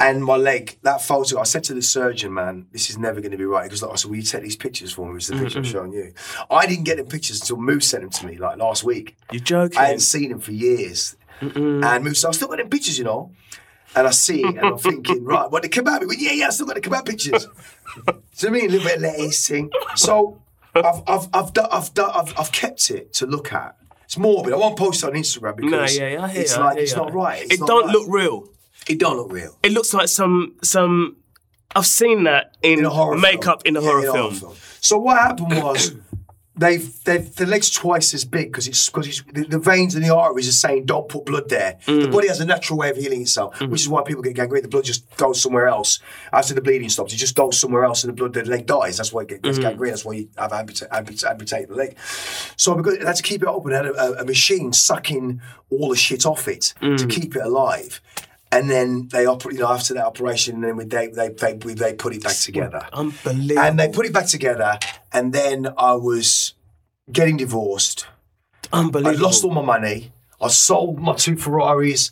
and 0.00 0.24
my 0.24 0.36
leg, 0.36 0.78
that 0.82 1.02
photo, 1.02 1.40
I 1.40 1.42
said 1.42 1.64
to 1.64 1.74
the 1.74 1.82
surgeon, 1.82 2.32
man, 2.32 2.66
this 2.70 2.88
is 2.88 2.98
never 2.98 3.20
going 3.20 3.32
to 3.32 3.36
be 3.36 3.44
right. 3.44 3.64
Because 3.64 3.82
like, 3.82 3.92
I 3.92 3.96
said, 3.96 4.10
will 4.10 4.16
you 4.16 4.22
take 4.22 4.42
these 4.42 4.56
pictures 4.56 4.92
for 4.92 5.06
me? 5.06 5.14
Which 5.14 5.24
is 5.24 5.28
the 5.30 5.38
picture 5.42 5.58
I'm 5.58 5.64
showing 5.64 5.92
you. 5.92 6.12
I 6.50 6.66
didn't 6.66 6.84
get 6.84 6.98
the 6.98 7.04
pictures 7.04 7.40
until 7.40 7.56
Moose 7.56 7.88
sent 7.88 8.02
them 8.02 8.10
to 8.10 8.26
me, 8.26 8.36
like 8.36 8.58
last 8.58 8.84
week. 8.84 9.16
You're 9.32 9.42
joking. 9.42 9.76
I 9.76 9.86
hadn't 9.86 10.00
seen 10.00 10.30
them 10.30 10.40
for 10.40 10.52
years. 10.52 11.16
And 11.40 12.04
Moose, 12.04 12.20
said, 12.20 12.28
I've 12.28 12.34
still 12.36 12.48
got 12.48 12.58
them 12.58 12.70
pictures, 12.70 12.96
you 12.96 13.04
know. 13.04 13.32
And 13.96 14.06
I 14.06 14.10
see 14.10 14.42
it, 14.42 14.56
and 14.56 14.60
I'm 14.60 14.78
thinking, 14.78 15.24
right, 15.26 15.50
what 15.50 15.62
the 15.62 15.68
kebab? 15.68 16.06
Went, 16.06 16.20
yeah, 16.20 16.32
yeah, 16.32 16.46
I 16.46 16.50
still 16.50 16.66
got 16.66 16.74
the 16.76 16.80
kebab 16.82 17.06
pictures. 17.06 17.48
so 18.34 18.48
I 18.48 18.50
mean, 18.50 18.66
a 18.66 18.68
little 18.68 18.86
bit 18.86 18.96
of 18.96 19.02
lettuce 19.02 19.48
thing. 19.48 19.70
So 19.96 20.40
I've, 20.74 21.02
I've, 21.06 21.28
I've, 21.32 21.52
done, 21.52 21.68
I've, 21.72 21.94
done, 21.94 22.10
I've, 22.14 22.38
I've 22.38 22.52
kept 22.52 22.90
it 22.90 23.12
to 23.14 23.26
look 23.26 23.52
at. 23.52 23.76
It's 24.04 24.16
morbid. 24.16 24.52
I 24.52 24.56
won't 24.56 24.78
post 24.78 25.02
it 25.02 25.06
on 25.06 25.14
Instagram 25.14 25.56
because 25.56 25.98
no, 25.98 26.04
yeah, 26.04 26.12
yeah, 26.12 26.30
it's 26.30 26.56
you, 26.56 26.62
like 26.62 26.78
it's 26.78 26.96
not 26.96 27.12
right. 27.12 27.42
It's 27.42 27.54
it 27.54 27.60
not 27.60 27.66
don't 27.66 27.86
right. 27.86 27.92
look 27.92 28.06
real. 28.08 28.48
It 28.88 28.98
don't 28.98 29.16
look 29.16 29.32
real. 29.32 29.56
It 29.62 29.72
looks 29.72 29.92
like 29.94 30.08
some 30.08 30.56
some. 30.62 31.16
I've 31.76 31.86
seen 31.86 32.24
that 32.24 32.56
in, 32.62 32.78
in 32.80 32.84
a 32.86 32.90
horror 32.90 33.18
makeup 33.18 33.62
film. 33.62 33.76
in 33.76 33.82
a 33.82 33.84
Yeah, 33.84 34.10
horror 34.10 34.30
film. 34.32 34.54
So 34.80 34.98
what 34.98 35.18
happened 35.18 35.62
was 35.62 35.94
they've 36.56 37.04
they've 37.04 37.32
the 37.36 37.44
legs 37.46 37.70
twice 37.70 38.14
as 38.14 38.24
big 38.24 38.50
because 38.50 38.66
it's 38.66 38.86
because 38.88 39.06
it's 39.06 39.22
the, 39.34 39.44
the 39.44 39.58
veins 39.58 39.94
and 39.94 40.02
the 40.02 40.12
arteries 40.14 40.48
are 40.48 40.52
saying 40.52 40.86
don't 40.86 41.08
put 41.08 41.26
blood 41.26 41.50
there. 41.50 41.78
Mm. 41.86 42.02
The 42.02 42.08
body 42.08 42.28
has 42.28 42.40
a 42.40 42.46
natural 42.46 42.78
way 42.78 42.88
of 42.90 42.96
healing 42.96 43.20
itself, 43.20 43.60
which 43.60 43.82
is 43.82 43.88
why 43.88 44.02
people 44.02 44.22
get 44.22 44.34
gangrene. 44.34 44.62
The 44.62 44.68
blood 44.68 44.84
just 44.84 45.04
goes 45.18 45.40
somewhere 45.42 45.68
else 45.68 46.00
after 46.32 46.54
the 46.54 46.62
bleeding 46.62 46.88
stops. 46.88 47.12
It 47.12 47.16
just 47.18 47.36
goes 47.36 47.58
somewhere 47.58 47.84
else, 47.84 48.02
and 48.02 48.08
the 48.12 48.16
blood 48.16 48.32
the 48.32 48.44
leg 48.44 48.64
dies. 48.66 48.96
That's 48.96 49.12
why 49.12 49.22
it 49.22 49.28
Mm. 49.28 49.42
gets 49.42 49.58
gangrene. 49.58 49.90
That's 49.92 50.04
why 50.06 50.14
you 50.14 50.28
have 50.38 50.52
amputate, 50.54 50.88
amputate, 50.90 51.30
amputate 51.30 51.68
the 51.68 51.74
leg. 51.74 51.96
So 52.56 52.74
because 52.74 52.98
they 52.98 53.04
had 53.04 53.16
to 53.16 53.22
keep 53.22 53.42
it 53.42 53.48
open, 53.48 53.70
they 53.72 53.76
had 53.76 53.86
a, 53.86 54.20
a, 54.22 54.24
machine 54.24 54.72
sucking 54.72 55.40
all 55.70 55.90
the 55.90 55.96
shit 55.96 56.24
off 56.24 56.48
it 56.48 56.72
to 56.80 56.86
Mm. 56.86 57.10
keep 57.10 57.36
it 57.36 57.42
alive. 57.42 58.00
And 58.50 58.70
then 58.70 59.08
they 59.08 59.26
operate, 59.26 59.56
you 59.56 59.62
know, 59.62 59.68
after 59.68 59.94
that 59.94 60.06
operation, 60.06 60.54
and 60.56 60.64
then 60.64 60.76
we, 60.76 60.84
they, 60.84 61.08
they, 61.08 61.28
they, 61.28 61.52
they 61.52 61.92
put 61.94 62.14
it 62.14 62.22
back 62.22 62.36
together. 62.36 62.88
Unbelievable. 62.92 63.58
And 63.60 63.78
they 63.78 63.88
put 63.88 64.06
it 64.06 64.12
back 64.12 64.26
together, 64.26 64.78
and 65.12 65.32
then 65.34 65.68
I 65.76 65.92
was 65.92 66.54
getting 67.12 67.36
divorced. 67.36 68.06
Unbelievable. 68.72 69.18
I 69.18 69.20
lost 69.20 69.44
all 69.44 69.50
my 69.50 69.62
money. 69.62 70.12
I 70.40 70.48
sold 70.48 70.98
my 70.98 71.14
two 71.14 71.36
Ferraris, 71.36 72.10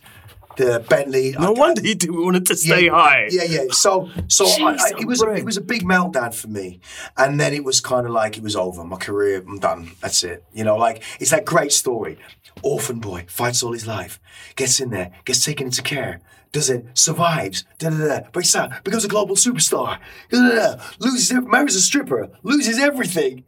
the 0.56 0.84
Bentley. 0.88 1.32
no 1.38 1.54
I- 1.54 1.58
wonder 1.58 1.82
you 1.82 1.94
didn't 1.94 2.22
want 2.22 2.46
to 2.46 2.56
stay 2.56 2.86
yeah, 2.86 2.90
high. 2.90 3.28
Yeah, 3.30 3.44
yeah. 3.44 3.64
So, 3.70 4.10
so 4.28 4.46
I, 4.46 4.72
I, 4.72 4.90
it 4.98 5.06
was 5.06 5.22
a, 5.22 5.30
it 5.32 5.44
was 5.44 5.56
a 5.56 5.60
big 5.60 5.82
meltdown 5.82 6.34
for 6.34 6.48
me, 6.48 6.80
and 7.16 7.38
then 7.38 7.52
it 7.52 7.64
was 7.64 7.80
kind 7.80 8.06
of 8.06 8.12
like 8.12 8.36
it 8.36 8.42
was 8.42 8.56
over. 8.56 8.84
My 8.84 8.96
career, 8.96 9.42
I'm 9.46 9.58
done. 9.58 9.92
That's 10.00 10.22
it. 10.24 10.44
You 10.52 10.64
know, 10.64 10.76
like 10.76 11.02
it's 11.20 11.30
that 11.30 11.44
great 11.44 11.72
story. 11.72 12.18
Orphan 12.62 13.00
boy 13.00 13.26
fights 13.28 13.62
all 13.62 13.72
his 13.72 13.86
life, 13.86 14.18
gets 14.56 14.80
in 14.80 14.90
there, 14.90 15.12
gets 15.24 15.44
taken 15.44 15.66
into 15.66 15.82
care. 15.82 16.20
Does 16.52 16.70
it? 16.70 16.86
Survives. 16.94 17.64
Da 17.78 17.90
da 17.90 17.98
da. 17.98 18.30
Breaks 18.30 18.56
out. 18.56 18.82
Becomes 18.82 19.04
a 19.04 19.08
global 19.08 19.36
superstar. 19.36 19.98
Da 20.30 20.48
da 20.48 20.54
da. 20.76 20.82
Loses. 21.00 21.32
Marries 21.32 21.76
a 21.76 21.80
stripper. 21.80 22.30
Loses 22.42 22.78
everything. 22.78 23.44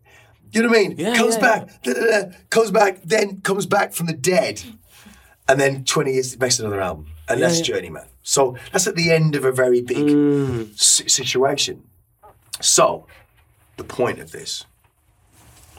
You 0.50 0.62
know 0.62 0.68
what 0.68 0.78
I 0.78 0.80
mean? 0.80 0.94
Yeah, 0.98 1.16
comes 1.16 1.36
yeah. 1.36 1.40
back. 1.40 1.82
Da, 1.82 1.92
da, 1.92 2.00
da, 2.00 2.30
comes 2.50 2.70
back. 2.70 3.02
Then 3.02 3.40
comes 3.40 3.66
back 3.66 3.92
from 3.92 4.06
the 4.06 4.14
dead 4.14 4.62
and 5.48 5.58
then 5.60 5.84
20 5.84 6.12
years 6.12 6.38
makes 6.38 6.58
another 6.58 6.80
album 6.80 7.06
and 7.28 7.42
that's 7.42 7.58
yeah. 7.58 7.64
journeyman. 7.64 8.06
So 8.22 8.56
that's 8.72 8.86
at 8.86 8.94
the 8.96 9.10
end 9.10 9.34
of 9.34 9.44
a 9.44 9.52
very 9.52 9.80
big 9.80 9.98
Mm. 9.98 10.78
si- 10.78 11.08
situation. 11.08 11.84
So 12.60 13.06
the 13.76 13.84
point 13.84 14.18
of 14.18 14.30
this. 14.32 14.64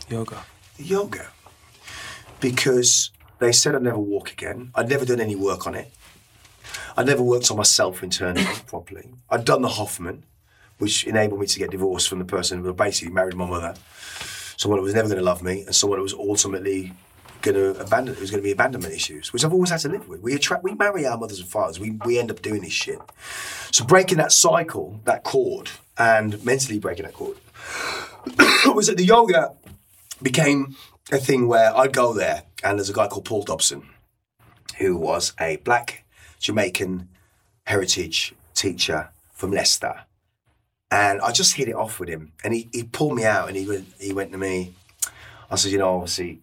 Yoga. 0.10 0.44
yoga. 0.78 1.28
Because 2.40 3.12
they 3.40 3.52
said 3.52 3.76
i'd 3.76 3.84
never 3.84 4.00
walk 4.00 4.32
again. 4.32 4.72
I'd 4.76 4.90
never 4.90 5.06
done 5.06 5.20
any 5.22 5.36
work 5.36 5.68
on 5.68 5.76
it. 5.76 5.92
I'd 6.98 7.06
never 7.06 7.22
worked 7.24 7.50
on 7.52 7.58
myself 7.58 8.02
internally 8.04 8.46
properly. 8.68 9.10
I'd 9.30 9.46
done 9.46 9.62
the 9.62 9.68
hoffman 9.70 10.24
which 10.78 11.06
enabled 11.06 11.40
me 11.42 11.46
to 11.46 11.60
get 11.60 11.72
divorced 11.72 12.08
from 12.08 12.20
the 12.20 12.26
person 12.26 12.64
who 12.64 12.74
basically 12.74 13.14
married 13.14 13.36
my 13.36 13.46
mother 13.46 13.76
someone 14.56 14.78
who 14.80 14.84
was 14.84 14.94
never 14.94 15.08
going 15.08 15.18
to 15.20 15.24
love 15.24 15.42
me 15.42 15.62
and 15.64 15.74
someone 15.76 16.00
who 16.00 16.04
was 16.04 16.14
ultimately 16.14 16.92
going 17.42 17.56
to 17.56 17.80
abandon 17.80 18.20
was 18.20 18.32
going 18.32 18.42
to 18.42 18.46
be 18.46 18.52
abandonment 18.52 18.94
issues 18.94 19.32
which 19.32 19.46
i've 19.46 19.54
always 19.54 19.70
had 19.70 19.80
to 19.80 19.88
live 19.88 20.08
with 20.10 20.22
we 20.22 20.34
attract 20.34 20.64
we 20.64 20.74
marry 20.76 21.06
our 21.06 21.18
mothers 21.18 21.40
and 21.40 21.48
fathers 21.48 21.80
we, 21.80 21.92
we 22.06 22.20
end 22.20 22.30
up 22.30 22.42
doing 22.42 22.62
this 22.62 22.74
shit 22.74 23.00
so 23.72 23.86
breaking 23.86 24.18
that 24.18 24.32
cycle 24.32 25.00
that 25.06 25.24
cord 25.24 25.70
and 25.98 26.44
mentally 26.44 26.80
breaking 26.80 27.06
that 27.06 27.14
cord 27.14 27.38
was 28.76 28.88
that 28.88 28.98
the 28.98 29.06
yoga 29.06 29.54
became 30.22 30.76
a 31.12 31.18
thing 31.18 31.48
where 31.48 31.76
I'd 31.76 31.94
go 31.94 32.14
there, 32.14 32.44
and 32.64 32.78
there's 32.78 32.90
a 32.90 32.94
guy 32.94 33.08
called 33.08 33.26
Paul 33.26 33.44
Dobson, 33.44 33.88
who 34.78 34.96
was 34.96 35.34
a 35.40 35.58
black 35.58 36.06
Jamaican 36.40 37.10
heritage 37.66 38.34
teacher 38.54 39.10
from 39.34 39.52
Leicester. 39.52 40.06
And 40.92 41.22
I 41.22 41.32
just 41.32 41.56
hit 41.56 41.68
it 41.68 41.76
off 41.76 42.00
with 42.00 42.10
him. 42.10 42.32
And 42.44 42.54
he, 42.54 42.68
he 42.72 42.84
pulled 42.84 43.16
me 43.16 43.24
out 43.24 43.48
and 43.48 43.56
he 43.56 43.68
went, 43.68 43.88
he 44.00 44.12
went 44.12 44.32
to 44.32 44.38
me, 44.38 44.74
I 45.52 45.56
said, 45.56 45.72
you 45.72 45.78
know, 45.78 45.96
obviously, 45.96 46.40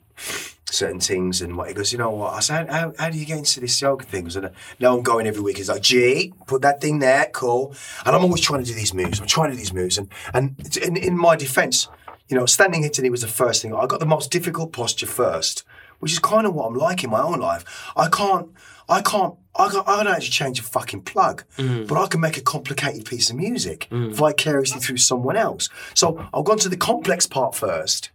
certain 0.77 1.01
things 1.01 1.41
and 1.43 1.57
what 1.57 1.69
he 1.69 1.75
goes, 1.75 1.93
you 1.93 1.99
know 1.99 2.11
what? 2.11 2.35
I 2.35 2.41
said, 2.41 2.71
how, 2.71 2.93
how 2.99 3.11
do 3.11 3.19
you 3.19 3.27
get 3.27 3.39
into 3.39 3.61
this 3.61 3.81
yoga 3.81 4.05
thing? 4.05 4.27
And 4.37 4.51
now 4.79 4.97
I'm 4.97 5.03
going 5.03 5.27
every 5.27 5.43
week. 5.43 5.57
He's 5.57 5.69
like, 5.69 5.83
G, 5.83 6.33
put 6.47 6.63
that 6.63 6.81
thing 6.81 6.99
there, 6.99 7.31
cool. 7.33 7.75
And 8.05 8.15
I'm 8.15 8.23
always 8.23 8.41
trying 8.41 8.63
to 8.63 8.67
do 8.67 8.75
these 8.75 8.95
moves. 8.95 9.21
I'm 9.21 9.27
trying 9.27 9.51
to 9.51 9.55
do 9.55 9.59
these 9.59 9.73
moves. 9.73 9.99
And 9.99 10.09
and 10.35 10.77
in, 10.77 10.97
in 10.97 11.17
my 11.17 11.37
defense, 11.37 11.89
you 12.29 12.37
know, 12.37 12.47
standing 12.47 12.89
today 12.91 13.11
was 13.11 13.23
the 13.23 13.29
first 13.29 13.63
thing. 13.63 13.75
I 13.75 13.87
got 13.87 14.01
the 14.01 14.07
most 14.07 14.31
difficult 14.31 14.73
posture 14.73 15.07
first, 15.07 15.65
which 16.01 16.13
is 16.13 16.19
kind 16.19 16.47
of 16.47 16.55
what 16.55 16.67
I'm 16.67 16.75
like 16.75 17.05
in 17.05 17.11
my 17.11 17.23
own 17.23 17.41
life. 17.41 17.93
I 17.97 18.09
can't, 18.09 18.51
I 18.89 19.01
can't, 19.03 19.35
I, 19.55 19.69
can't, 19.69 19.89
I 19.89 20.03
don't 20.03 20.13
actually 20.13 20.31
change 20.31 20.59
a 20.59 20.63
fucking 20.63 21.03
plug, 21.03 21.45
mm. 21.57 21.87
but 21.87 22.03
I 22.03 22.07
can 22.07 22.21
make 22.21 22.37
a 22.37 22.43
complicated 22.43 23.05
piece 23.05 23.31
of 23.31 23.37
music 23.37 23.89
mm. 23.91 24.13
vicariously 24.13 24.81
through 24.81 24.99
someone 24.99 25.37
else. 25.37 25.69
So 25.95 26.29
I've 26.35 26.45
gone 26.45 26.59
to 26.59 26.69
the 26.69 26.77
complex 26.77 27.27
part 27.27 27.55
first. 27.55 28.11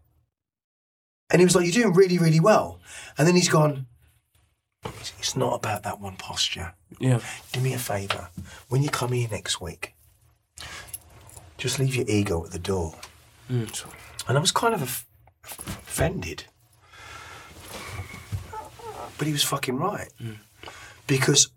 And 1.32 1.40
he 1.40 1.46
was 1.46 1.56
like, 1.56 1.66
You're 1.66 1.84
doing 1.84 1.94
really, 1.96 2.18
really 2.18 2.40
well. 2.40 2.80
And 3.18 3.28
then 3.28 3.36
he's 3.36 3.50
gone, 3.50 3.88
It's 5.20 5.36
not 5.36 5.54
about 5.56 5.84
that 5.84 6.00
one 6.00 6.16
posture. 6.18 6.74
Yeah. 7.00 7.20
Do 7.54 7.62
me 7.62 7.74
a 7.74 7.78
favour. 7.80 8.30
When 8.70 8.84
you 8.84 8.90
come 8.90 9.12
here 9.14 9.28
next 9.32 9.62
week, 9.62 9.96
just 11.58 11.80
leave 11.80 11.96
your 11.96 12.06
ego 12.08 12.44
at 12.44 12.52
the 12.52 12.60
door. 12.60 12.96
Mm, 13.50 13.86
And 14.28 14.38
I 14.38 14.42
was 14.42 14.52
kind 14.52 14.74
of 14.74 14.82
off- 14.84 15.06
offended. 15.44 16.46
But 19.18 19.28
he 19.28 19.34
was 19.34 19.44
fucking 19.44 19.78
right. 19.78 20.10
Mm. 20.22 20.38
Because 21.06 21.50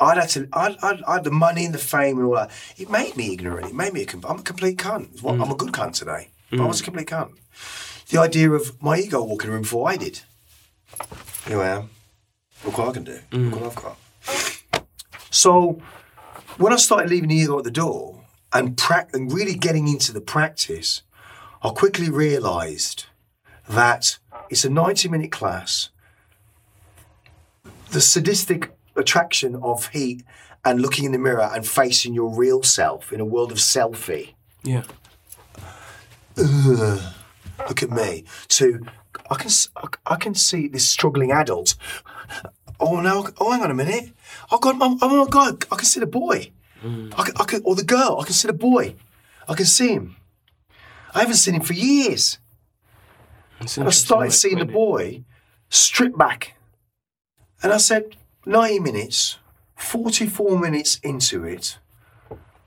I'd 0.00 0.18
had 0.18 0.28
to, 0.30 0.48
I'd, 0.52 0.76
I'd, 0.82 1.02
I 1.04 1.14
had 1.14 1.24
the 1.24 1.30
money 1.30 1.64
and 1.64 1.72
the 1.74 1.78
fame 1.78 2.18
and 2.18 2.26
all 2.26 2.34
that. 2.34 2.50
It 2.76 2.90
made 2.90 3.16
me 3.16 3.32
ignorant. 3.32 3.68
It 3.68 3.74
made 3.74 3.92
me 3.92 4.02
a, 4.04 4.26
I'm 4.26 4.40
a 4.40 4.42
complete 4.42 4.78
cunt. 4.78 5.12
It's 5.12 5.22
what- 5.22 5.36
mm. 5.36 5.44
I'm 5.44 5.52
a 5.52 5.56
good 5.56 5.72
cunt 5.72 5.94
today. 5.94 6.30
But 6.50 6.60
I 6.60 6.64
mm. 6.64 6.68
was 6.68 6.80
a 6.80 6.84
complete 6.84 7.06
cunt. 7.08 7.30
The 8.12 8.20
idea 8.20 8.50
of 8.50 8.80
my 8.82 8.98
ego 8.98 9.22
walking 9.24 9.50
room 9.50 9.62
before 9.62 9.88
I 9.88 9.96
did. 9.96 10.20
Here 11.46 11.58
I 11.58 11.68
am. 11.68 11.88
Look 12.62 12.76
what 12.76 12.88
I 12.88 12.92
can 12.92 13.04
do. 13.04 13.18
Look 13.32 13.58
what 13.58 13.70
I've 13.70 13.74
got. 13.74 14.84
So 15.30 15.80
when 16.58 16.74
I 16.74 16.76
started 16.76 17.08
leaving 17.08 17.30
the 17.30 17.36
ego 17.36 17.56
at 17.56 17.64
the 17.64 17.70
door 17.70 18.20
and, 18.52 18.76
prac- 18.76 19.14
and 19.14 19.32
really 19.32 19.54
getting 19.54 19.88
into 19.88 20.12
the 20.12 20.20
practice, 20.20 21.00
I 21.62 21.70
quickly 21.70 22.10
realised 22.10 23.06
that 23.66 24.18
it's 24.50 24.66
a 24.66 24.68
90 24.70 25.08
minute 25.08 25.32
class. 25.32 25.88
The 27.92 28.02
sadistic 28.02 28.72
attraction 28.94 29.56
of 29.56 29.86
heat 29.88 30.22
and 30.66 30.82
looking 30.82 31.06
in 31.06 31.12
the 31.12 31.18
mirror 31.18 31.50
and 31.50 31.66
facing 31.66 32.12
your 32.12 32.28
real 32.28 32.62
self 32.62 33.10
in 33.10 33.20
a 33.20 33.24
world 33.24 33.52
of 33.52 33.56
selfie. 33.58 34.34
Yeah. 34.62 34.82
Look 37.68 37.82
at 37.82 37.90
me. 37.90 38.24
To 38.48 38.84
I 39.30 39.34
can 39.36 39.50
I- 40.06 40.16
can 40.16 40.34
see 40.34 40.68
this 40.68 40.88
struggling 40.88 41.30
adult. 41.32 41.74
Oh 42.80 43.00
no! 43.00 43.28
Oh, 43.38 43.52
hang 43.52 43.62
on 43.62 43.70
a 43.70 43.74
minute. 43.74 44.12
I 44.50 44.58
got 44.60 44.76
my, 44.76 44.96
oh 45.00 45.24
my 45.24 45.30
god! 45.30 45.64
I 45.70 45.76
can 45.76 45.84
see 45.84 46.00
the 46.00 46.06
boy. 46.06 46.50
I, 46.84 47.22
can, 47.24 47.34
I 47.36 47.44
can, 47.44 47.62
or 47.64 47.76
the 47.76 47.84
girl. 47.84 48.18
I 48.20 48.24
can 48.24 48.32
see 48.32 48.48
the 48.48 48.52
boy. 48.54 48.96
I 49.48 49.54
can 49.54 49.66
see 49.66 49.92
him. 49.92 50.16
I 51.14 51.20
haven't 51.20 51.36
seen 51.36 51.54
him 51.54 51.62
for 51.62 51.74
years. 51.74 52.38
And 53.60 53.68
I 53.86 53.90
started 53.90 54.32
seeing 54.32 54.58
the 54.58 54.64
boy 54.64 55.22
strip 55.68 56.18
back. 56.18 56.56
And 57.62 57.72
I 57.72 57.76
said, 57.76 58.16
90 58.46 58.80
minutes, 58.80 59.38
44 59.76 60.58
minutes 60.58 60.98
into 61.04 61.44
it, 61.44 61.78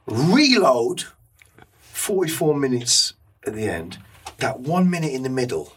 reload, 0.08 1.04
44 1.80 2.56
minutes 2.56 3.16
at 3.46 3.54
the 3.56 3.68
end, 3.68 3.98
that 4.40 4.60
one 4.60 4.90
minute 4.90 5.12
in 5.14 5.24
the 5.24 5.30
middle, 5.30 5.74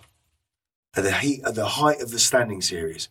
at 0.96 1.04
the 1.04 1.12
heat, 1.12 1.42
at 1.44 1.54
the 1.54 1.66
height 1.66 2.00
of 2.00 2.10
the 2.10 2.18
standing 2.18 2.60
series. 2.60 3.08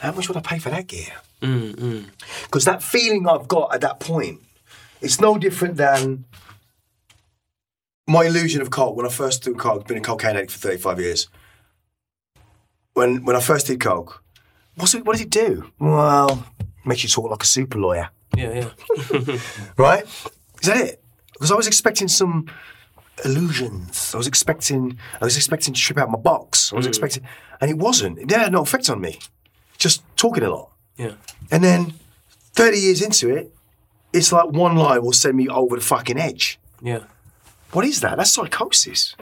How 0.00 0.12
much 0.12 0.28
would 0.28 0.36
I 0.36 0.40
pay 0.40 0.58
for 0.58 0.70
that 0.70 0.86
gear? 0.86 1.12
Mm, 1.42 2.06
Because 2.44 2.64
that 2.64 2.82
feeling 2.82 3.28
I've 3.28 3.48
got 3.48 3.74
at 3.74 3.80
that 3.82 4.00
point, 4.00 4.40
it's 5.00 5.20
no 5.20 5.36
different 5.36 5.76
than 5.76 6.24
my 8.06 8.24
illusion 8.24 8.60
of 8.62 8.70
coke 8.70 8.96
when 8.96 9.06
I 9.06 9.10
first 9.10 9.42
took 9.42 9.58
coke, 9.58 9.86
been 9.88 9.98
a 9.98 10.00
cocaine 10.00 10.36
addict 10.36 10.52
for 10.52 10.58
35 10.58 11.00
years. 11.00 11.28
when 12.94 13.24
when 13.24 13.34
I 13.36 13.40
first 13.40 13.66
did 13.66 13.80
coke, 13.80 14.22
what's 14.76 14.94
it, 14.94 15.04
what 15.04 15.12
does 15.12 15.22
it 15.22 15.30
do? 15.30 15.70
Well, 15.78 16.46
makes 16.84 17.02
you 17.02 17.08
talk 17.08 17.30
like 17.30 17.42
a 17.42 17.46
super 17.46 17.78
lawyer, 17.78 18.08
Yeah, 18.36 18.52
yeah. 18.52 19.38
right? 19.76 20.04
Is 20.04 20.68
that 20.68 20.76
it? 20.76 21.02
Because 21.32 21.50
I 21.50 21.56
was 21.56 21.66
expecting 21.66 22.08
some 22.08 22.46
illusions. 23.24 24.14
I 24.14 24.18
was 24.18 24.26
expecting 24.26 24.98
I 25.20 25.24
was 25.24 25.36
expecting 25.36 25.74
to 25.74 25.80
trip 25.80 25.98
out 25.98 26.10
my 26.10 26.18
box. 26.18 26.72
I 26.72 26.76
was 26.76 26.86
mm. 26.86 26.90
expecting, 26.90 27.22
and 27.60 27.70
it 27.70 27.78
wasn't. 27.78 28.18
It 28.18 28.30
had 28.30 28.52
no 28.52 28.62
effect 28.62 28.90
on 28.90 29.00
me. 29.00 29.18
Just 29.78 30.02
talking 30.16 30.42
a 30.42 30.50
lot. 30.50 30.70
Yeah. 30.96 31.12
And 31.50 31.62
then 31.62 31.94
30 32.54 32.78
years 32.78 33.02
into 33.02 33.34
it, 33.34 33.52
it's 34.12 34.32
like 34.32 34.46
one 34.50 34.76
line 34.76 35.02
will 35.02 35.12
send 35.12 35.36
me 35.36 35.48
over 35.48 35.76
the 35.76 35.82
fucking 35.82 36.18
edge. 36.18 36.58
Yeah. 36.80 37.00
What 37.72 37.84
is 37.84 38.00
that? 38.00 38.16
That's 38.16 38.30
psychosis. 38.30 39.16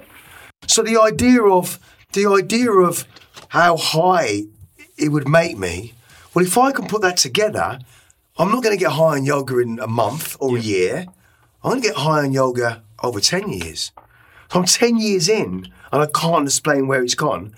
So 0.66 0.82
the 0.82 1.00
idea 1.00 1.42
of 1.42 1.78
the 2.12 2.26
idea 2.26 2.70
of 2.70 3.06
how 3.48 3.76
high 3.76 4.42
it 4.98 5.08
would 5.08 5.28
make 5.28 5.56
me, 5.56 5.94
well, 6.34 6.44
if 6.44 6.58
I 6.58 6.72
can 6.72 6.86
put 6.86 7.00
that 7.02 7.16
together, 7.16 7.78
I'm 8.38 8.50
not 8.50 8.62
going 8.62 8.76
to 8.76 8.80
get 8.80 8.92
high 8.92 9.16
on 9.16 9.24
yoga 9.24 9.58
in 9.58 9.78
a 9.78 9.86
month 9.86 10.36
or 10.40 10.56
a 10.56 10.60
year. 10.60 11.06
I'm 11.64 11.70
going 11.70 11.82
to 11.82 11.88
get 11.88 11.96
high 11.96 12.24
on 12.24 12.32
yoga 12.32 12.82
over 13.02 13.20
10 13.20 13.48
years. 13.50 13.92
So 14.50 14.60
I'm 14.60 14.66
10 14.66 14.98
years 14.98 15.28
in 15.28 15.68
and 15.92 16.02
I 16.02 16.06
can't 16.06 16.46
explain 16.46 16.86
where 16.86 17.02
it's 17.02 17.14
gone, 17.14 17.54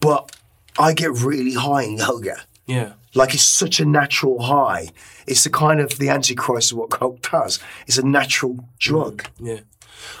but 0.00 0.36
I 0.78 0.92
get 0.94 1.12
really 1.12 1.54
high 1.54 1.82
in 1.82 1.98
yoga. 1.98 2.36
Yeah. 2.66 2.92
Like 3.14 3.34
it's 3.34 3.42
such 3.42 3.80
a 3.80 3.84
natural 3.84 4.42
high. 4.42 4.90
It's 5.26 5.44
the 5.44 5.50
kind 5.50 5.80
of 5.80 5.98
the 5.98 6.08
antichrist 6.08 6.72
of 6.72 6.78
what 6.78 6.90
coke 6.90 7.22
does. 7.28 7.58
It's 7.86 7.98
a 7.98 8.06
natural 8.06 8.64
drug. 8.78 9.26
Yeah, 9.38 9.60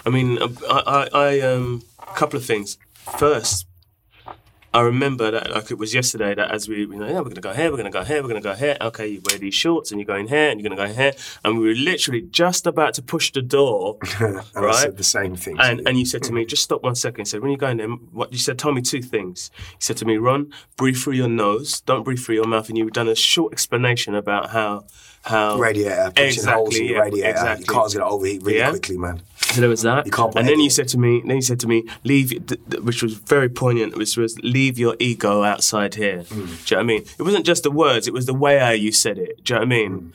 I 0.04 0.10
mean, 0.10 0.38
I, 0.42 0.48
I, 0.68 1.08
I 1.12 1.40
um, 1.40 1.82
a 2.00 2.14
couple 2.14 2.36
of 2.36 2.44
things. 2.44 2.78
First, 3.18 3.66
I 4.72 4.82
remember 4.82 5.32
that 5.32 5.50
like 5.50 5.70
it 5.72 5.78
was 5.78 5.92
yesterday 5.94 6.32
that 6.34 6.50
as 6.52 6.68
we, 6.68 6.80
you 6.82 6.86
know, 6.96 7.06
yeah, 7.08 7.18
we're 7.18 7.30
gonna 7.30 7.40
go 7.40 7.52
here, 7.52 7.70
we're 7.72 7.76
gonna 7.76 7.90
go 7.90 8.04
here, 8.04 8.22
we're 8.22 8.28
gonna 8.28 8.40
go 8.40 8.54
here. 8.54 8.76
Okay, 8.80 9.06
you 9.08 9.20
wear 9.28 9.36
these 9.36 9.54
shorts 9.54 9.90
and 9.90 10.00
you're 10.00 10.06
going 10.06 10.28
here, 10.28 10.48
and 10.48 10.60
you're 10.60 10.70
gonna 10.70 10.88
go 10.88 10.92
here, 10.94 11.12
and 11.44 11.58
we 11.58 11.66
were 11.68 11.74
literally 11.74 12.22
just 12.22 12.66
about 12.68 12.94
to 12.94 13.02
push 13.02 13.32
the 13.32 13.42
door, 13.42 13.98
And 14.20 14.38
I 14.54 14.60
right? 14.60 14.74
said 14.76 14.96
the 14.96 15.02
same 15.02 15.34
thing. 15.34 15.56
And 15.58 15.80
you. 15.80 15.84
and 15.86 15.98
you 15.98 16.06
said 16.06 16.22
to 16.24 16.32
me, 16.32 16.44
just 16.44 16.62
stop 16.62 16.82
one 16.84 16.94
second. 16.94 17.20
You 17.22 17.24
said, 17.24 17.40
when 17.40 17.50
you're 17.50 17.58
going 17.58 17.78
there, 17.78 17.88
what 17.88 18.32
you 18.32 18.38
said, 18.38 18.58
tell 18.60 18.72
me 18.72 18.80
two 18.80 19.02
things. 19.02 19.50
You 19.58 19.64
said 19.80 19.96
to 19.98 20.04
me, 20.04 20.18
Ron, 20.18 20.52
breathe 20.76 20.96
through 20.96 21.14
your 21.14 21.28
nose, 21.28 21.80
don't 21.80 22.04
breathe 22.04 22.20
through 22.20 22.36
your 22.36 22.46
mouth. 22.46 22.68
And 22.68 22.78
you've 22.78 22.92
done 22.92 23.08
a 23.08 23.16
short 23.16 23.52
explanation 23.52 24.14
about 24.14 24.50
how 24.50 24.84
how 25.22 25.58
radiator, 25.58 26.12
punching 26.16 26.44
holes 26.44 26.76
in 26.76 26.82
Exactly, 26.84 26.92
yeah, 26.92 26.98
radiator. 27.00 27.28
exactly. 27.30 27.64
Your 27.66 27.74
car's 27.74 27.94
going 27.94 28.06
to 28.06 28.10
overheat 28.10 28.42
really 28.42 28.58
Yeah. 28.58 28.70
quickly, 28.70 28.96
man. 28.96 29.20
So 29.52 29.60
there 29.60 29.70
was 29.70 29.82
that. 29.82 30.06
You 30.06 30.12
can't 30.12 30.32
put 30.32 30.38
and 30.40 30.48
then 30.48 30.60
you 30.60 30.70
said 30.70 30.88
to 30.88 30.98
me, 30.98 31.22
then 31.24 31.36
you 31.36 31.42
said 31.42 31.60
to 31.60 31.66
me, 31.66 31.84
leave, 32.04 32.30
th- 32.30 32.60
th- 32.70 32.82
which 32.82 33.02
was 33.02 33.14
very 33.14 33.48
poignant, 33.48 33.96
which 33.96 34.16
was 34.16 34.38
leave 34.40 34.78
your 34.78 34.96
ego 34.98 35.42
outside 35.42 35.94
here. 35.94 36.22
Hmm. 36.22 36.34
Do 36.34 36.40
you 36.40 36.46
know 36.46 36.54
what 36.76 36.78
I 36.78 36.82
mean? 36.82 37.02
It 37.18 37.22
wasn't 37.22 37.46
just 37.46 37.62
the 37.64 37.70
words; 37.70 38.06
it 38.06 38.14
was 38.14 38.26
the 38.26 38.34
way 38.34 38.58
how 38.58 38.70
you 38.70 38.92
said 38.92 39.18
it. 39.18 39.44
Do 39.44 39.54
you 39.54 39.60
know 39.60 39.60
what 39.60 39.66
I 39.66 39.68
mean? 39.68 39.92
Hmm. 39.92 40.08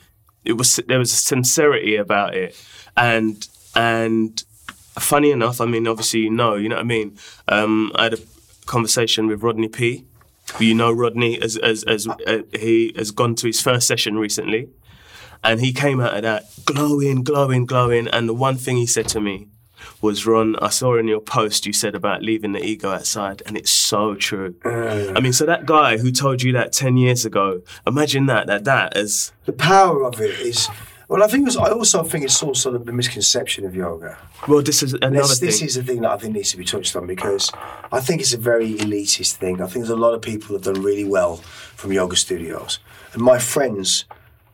It 0.44 0.52
was 0.54 0.76
there 0.88 0.98
was 0.98 1.12
a 1.12 1.16
sincerity 1.16 1.96
about 1.96 2.34
it, 2.34 2.56
and 2.96 3.46
and 3.74 4.42
funny 4.98 5.30
enough, 5.30 5.60
I 5.60 5.66
mean, 5.66 5.86
obviously 5.86 6.20
you 6.20 6.30
know, 6.30 6.54
you 6.54 6.68
know 6.68 6.76
what 6.76 6.84
I 6.84 6.88
mean. 6.88 7.18
Um, 7.48 7.92
I 7.94 8.04
had 8.04 8.14
a 8.14 8.18
conversation 8.66 9.26
with 9.26 9.42
Rodney 9.42 9.68
P. 9.68 10.04
You 10.60 10.74
know, 10.74 10.92
Rodney 10.92 11.40
as 11.42 11.56
as 11.56 11.82
as 11.84 12.06
uh, 12.06 12.42
he 12.52 12.92
has 12.96 13.10
gone 13.10 13.34
to 13.36 13.48
his 13.48 13.60
first 13.60 13.86
session 13.86 14.16
recently. 14.16 14.68
And 15.46 15.60
he 15.60 15.72
came 15.72 16.00
out 16.00 16.14
of 16.16 16.22
that 16.22 16.44
glowing, 16.64 17.22
glowing, 17.22 17.66
glowing. 17.66 18.08
And 18.08 18.28
the 18.28 18.34
one 18.34 18.56
thing 18.56 18.76
he 18.76 18.86
said 18.86 19.08
to 19.08 19.20
me 19.20 19.46
was, 20.02 20.26
Ron, 20.26 20.56
I 20.56 20.68
saw 20.70 20.96
in 20.96 21.06
your 21.06 21.20
post 21.20 21.66
you 21.66 21.72
said 21.72 21.94
about 21.94 22.22
leaving 22.22 22.52
the 22.52 22.64
ego 22.64 22.90
outside, 22.90 23.42
and 23.46 23.56
it's 23.56 23.70
so 23.70 24.14
true. 24.14 24.54
Mm. 24.64 25.16
I 25.16 25.20
mean, 25.20 25.32
so 25.32 25.46
that 25.46 25.64
guy 25.66 25.98
who 25.98 26.10
told 26.10 26.42
you 26.42 26.52
that 26.52 26.72
10 26.72 26.96
years 26.96 27.24
ago, 27.24 27.62
imagine 27.86 28.26
that, 28.26 28.46
that 28.48 28.64
that 28.64 28.96
is, 28.96 29.32
The 29.44 29.52
power 29.52 30.04
of 30.04 30.20
it 30.20 30.38
is. 30.40 30.68
Well, 31.08 31.22
I 31.22 31.28
think 31.28 31.46
it's, 31.46 31.56
I 31.56 31.70
also 31.70 32.02
think 32.02 32.24
it's 32.24 32.42
also 32.42 32.76
the 32.76 32.92
misconception 32.92 33.64
of 33.64 33.76
yoga. 33.76 34.18
well, 34.48 34.60
this 34.60 34.82
is 34.82 34.92
another 34.94 35.18
This, 35.28 35.38
thing. 35.38 35.46
this 35.46 35.62
is 35.62 35.74
the 35.76 35.84
thing 35.84 36.00
that 36.00 36.10
I 36.10 36.16
think 36.18 36.34
needs 36.34 36.50
to 36.50 36.56
be 36.56 36.64
touched 36.64 36.96
on 36.96 37.06
because 37.06 37.52
I 37.92 38.00
think 38.00 38.20
it's 38.20 38.32
a 38.34 38.38
very 38.38 38.74
elitist 38.74 39.34
thing. 39.34 39.62
I 39.62 39.66
think 39.66 39.86
there's 39.86 39.90
a 39.90 39.94
lot 39.96 40.14
of 40.14 40.20
people 40.22 40.58
that 40.58 40.66
have 40.66 40.74
done 40.74 40.82
really 40.84 41.04
well 41.04 41.36
from 41.76 41.92
yoga 41.92 42.16
studios. 42.16 42.80
And 43.12 43.22
my 43.22 43.38
friends 43.38 44.04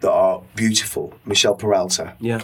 that 0.03 0.11
are 0.13 0.43
beautiful, 0.55 1.15
Michèle 1.27 1.59
Pernetta, 1.59 2.13
yeah, 2.21 2.43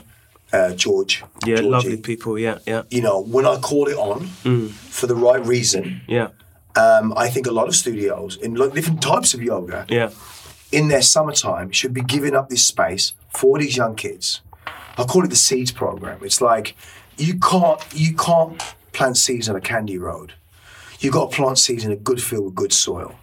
uh, 0.53 0.73
George, 0.75 1.23
yeah, 1.47 1.57
Georgie, 1.57 1.69
lovely 1.69 1.97
people, 1.99 2.39
yeah, 2.39 2.59
yeah, 2.67 2.83
You 2.91 3.03
know, 3.03 3.21
when 3.21 3.45
I 3.47 3.57
call 3.59 3.87
it 3.89 3.97
on 3.97 4.29
Mm. 4.45 4.71
for 4.71 5.07
the 5.07 5.15
right 5.15 5.45
reason, 5.45 6.01
yeah, 6.09 6.29
um, 6.77 7.13
I 7.17 7.29
think 7.29 7.47
a 7.47 7.53
lot 7.53 7.69
of 7.69 7.75
studios 7.77 8.37
in 8.37 8.55
like 8.55 8.73
different 8.73 9.03
types 9.03 9.35
of 9.35 9.43
yoga 9.43 9.85
yeah, 9.89 10.11
in 10.73 10.89
their 10.89 11.03
summertime 11.03 11.71
should 11.73 11.93
be 11.93 12.03
giving 12.03 12.35
up 12.35 12.49
this 12.49 12.65
space 12.65 13.13
for 13.31 13.59
these 13.59 13.77
young 13.77 13.95
kids. 13.95 14.41
I 14.97 15.05
call 15.05 15.25
it 15.25 15.31
the 15.31 15.37
seeds 15.37 15.71
program. 15.73 16.19
It's 16.23 16.41
like 16.41 16.75
you 17.17 17.39
can't 17.39 17.81
you 17.93 18.15
can't 18.17 18.61
plant 18.93 19.17
seeds 19.17 19.49
on 19.49 19.57
a 19.57 19.61
candy 19.61 19.99
road. 19.99 20.33
You've 21.01 21.13
got 21.13 21.31
to 21.31 21.37
plant 21.37 21.59
seeds 21.59 21.85
in 21.85 21.93
a 21.93 21.97
good 21.97 22.21
field 22.21 22.45
with 22.47 22.55
good 22.57 22.73
soil. 22.73 23.15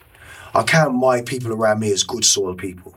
I 0.54 0.64
count 0.64 0.96
my 0.96 1.22
people 1.22 1.52
around 1.52 1.80
me 1.82 1.92
as 1.92 2.04
good 2.04 2.24
soil 2.24 2.56
people. 2.56 2.95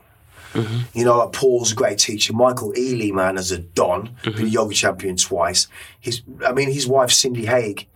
Mm-hmm. 0.53 0.97
You 0.97 1.05
know, 1.05 1.17
like 1.17 1.33
Paul's 1.33 1.71
a 1.71 1.75
great 1.75 1.99
teacher. 1.99 2.33
Michael 2.33 2.73
Ealy, 2.73 3.11
man, 3.11 3.37
as 3.37 3.51
a 3.51 3.59
don, 3.59 4.09
mm-hmm. 4.23 4.37
been 4.37 4.45
a 4.45 4.49
yoga 4.49 4.73
champion 4.73 5.15
twice. 5.15 5.67
His, 5.99 6.21
I 6.45 6.53
mean, 6.53 6.71
his 6.71 6.87
wife 6.87 7.11
Cindy 7.11 7.45
Haig. 7.45 7.87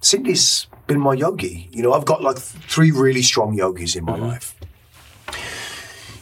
Cindy's 0.00 0.66
been 0.88 0.98
my 0.98 1.14
yogi. 1.14 1.68
You 1.70 1.82
know, 1.82 1.92
I've 1.92 2.04
got 2.04 2.22
like 2.22 2.38
three 2.38 2.90
really 2.90 3.22
strong 3.22 3.54
yogis 3.54 3.94
in 3.94 4.04
my 4.04 4.14
mm-hmm. 4.14 4.26
life 4.26 4.56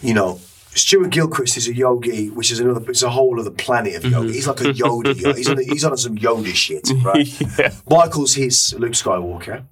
you 0.03 0.15
know, 0.15 0.41
Stuart 0.75 1.11
Gilchrist 1.11 1.57
is 1.57 1.69
a 1.69 1.75
yogi, 1.75 2.31
which 2.31 2.51
is 2.51 2.61
another, 2.61 2.89
it's 2.89 3.03
a 3.03 3.11
whole 3.11 3.39
other 3.41 3.51
planet 3.51 3.97
of 3.97 4.05
yoga. 4.05 4.33
He's 4.33 4.47
like 4.47 4.61
a 4.61 4.65
Yoda. 4.65 5.15
he's, 5.37 5.49
on, 5.49 5.59
he's 5.59 5.85
on 5.85 5.97
some 5.97 6.17
Yoda 6.17 6.55
shit, 6.55 6.89
right? 7.05 7.59
Yeah. 7.59 7.73
Michael's 7.89 8.35
his 8.35 8.75
Luke 8.79 8.93
Skywalker. 8.93 9.65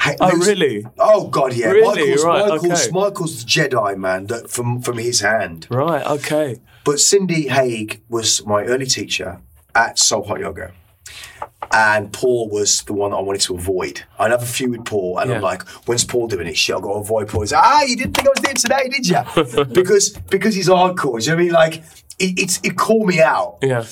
Hey, 0.00 0.16
Oh, 0.20 0.30
Luke's- 0.32 0.46
really? 0.46 0.86
Oh 0.98 1.28
God, 1.28 1.52
yeah. 1.54 1.68
Really? 1.68 2.00
Michael's, 2.02 2.24
Right, 2.24 2.48
Michael's, 2.48 2.82
okay. 2.86 2.90
Michael's 2.92 3.44
the 3.44 3.50
Jedi 3.50 3.96
man 3.96 4.26
that 4.28 4.50
from 4.50 4.80
from 4.80 4.98
his 4.98 5.20
hand. 5.20 5.66
right, 5.70 6.04
okay. 6.06 6.56
But 6.84 7.00
Cindy 7.00 7.48
Haig 7.48 8.00
was 8.08 8.44
my 8.46 8.64
early 8.64 8.86
teacher 8.86 9.40
at 9.74 9.98
Soul 9.98 10.22
Hot 10.24 10.40
Yoga. 10.40 10.72
And 11.72 12.12
Paul 12.12 12.48
was 12.48 12.82
the 12.82 12.94
one 12.94 13.12
I 13.12 13.20
wanted 13.20 13.42
to 13.42 13.54
avoid. 13.54 14.02
I'd 14.18 14.30
have 14.32 14.42
a 14.42 14.46
few 14.46 14.70
with 14.70 14.84
Paul, 14.86 15.18
and 15.18 15.32
I'm 15.32 15.42
like, 15.42 15.62
"When's 15.86 16.04
Paul 16.04 16.26
doing 16.26 16.46
it? 16.48 16.56
Shit, 16.56 16.74
I've 16.74 16.82
got 16.82 16.94
to 16.94 16.98
avoid 16.98 17.28
Paul." 17.28 17.42
He's 17.42 17.52
like, 17.52 17.62
"Ah, 17.62 17.82
you 17.82 17.96
didn't 17.96 18.14
think 18.16 18.26
I 18.26 18.30
was 18.30 18.40
doing 18.40 18.56
today, 18.56 18.88
did 18.88 19.06
you?" 19.06 19.64
because 19.80 20.10
because 20.30 20.54
he's 20.54 20.68
hardcore. 20.68 21.20
You 21.22 21.28
know 21.30 21.34
what 21.36 21.40
I 21.40 21.44
mean? 21.44 21.52
Like, 21.52 21.74
it, 22.18 22.38
it's 22.40 22.58
it 22.64 22.76
called 22.76 23.06
me 23.06 23.20
out, 23.20 23.58
Yeah, 23.62 23.84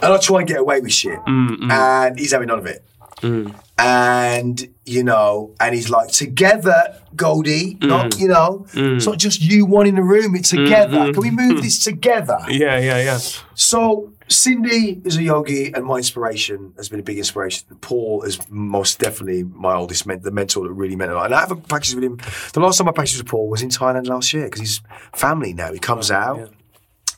and 0.00 0.12
I 0.12 0.18
try 0.18 0.38
and 0.38 0.48
get 0.48 0.58
away 0.58 0.80
with 0.80 0.92
shit, 0.92 1.18
mm, 1.26 1.48
mm. 1.58 1.70
and 1.70 2.18
he's 2.18 2.32
having 2.32 2.48
none 2.48 2.60
of 2.60 2.66
it. 2.66 2.82
Mm. 3.20 3.54
And 3.80 4.74
you 4.84 5.02
know, 5.02 5.54
and 5.60 5.74
he's 5.74 5.90
like, 5.90 6.08
"Together, 6.08 7.00
Goldie, 7.16 7.76
mm. 7.76 7.88
not 7.88 8.18
you 8.18 8.28
know, 8.28 8.66
mm. 8.72 8.96
it's 8.96 9.06
not 9.06 9.18
just 9.18 9.40
you 9.40 9.64
one 9.64 9.86
in 9.86 9.94
the 9.94 10.02
room. 10.02 10.34
It's 10.34 10.50
together. 10.50 10.98
Mm-hmm. 10.98 11.12
Can 11.12 11.22
we 11.22 11.30
move 11.30 11.52
mm-hmm. 11.52 11.62
this 11.62 11.82
together?" 11.82 12.38
yeah, 12.48 12.78
yeah, 12.78 13.02
yeah. 13.02 13.18
So 13.54 14.12
Cindy 14.30 15.02
is 15.04 15.16
a 15.16 15.22
yogi, 15.22 15.72
and 15.74 15.84
my 15.84 15.96
inspiration 15.96 16.72
has 16.76 16.88
been 16.88 17.00
a 17.00 17.02
big 17.02 17.18
inspiration. 17.18 17.66
Paul 17.80 18.22
is 18.22 18.38
most 18.48 19.00
definitely 19.00 19.42
my 19.42 19.74
oldest, 19.74 20.06
men- 20.06 20.22
the 20.22 20.30
mentor 20.30 20.68
that 20.68 20.72
really 20.72 20.94
meant 20.94 21.10
a 21.10 21.14
lot. 21.14 21.26
And 21.26 21.34
I 21.34 21.40
haven't 21.40 21.66
practiced 21.68 21.96
with 21.96 22.04
him. 22.04 22.18
The 22.52 22.60
last 22.60 22.78
time 22.78 22.88
I 22.88 22.92
practiced 22.92 23.18
with 23.18 23.28
Paul 23.28 23.48
was 23.48 23.60
in 23.60 23.70
Thailand 23.70 24.06
last 24.06 24.32
year 24.32 24.44
because 24.44 24.60
he's 24.60 24.82
family 25.14 25.52
now. 25.52 25.72
He 25.72 25.80
comes 25.80 26.12
oh, 26.12 26.14
out. 26.14 26.52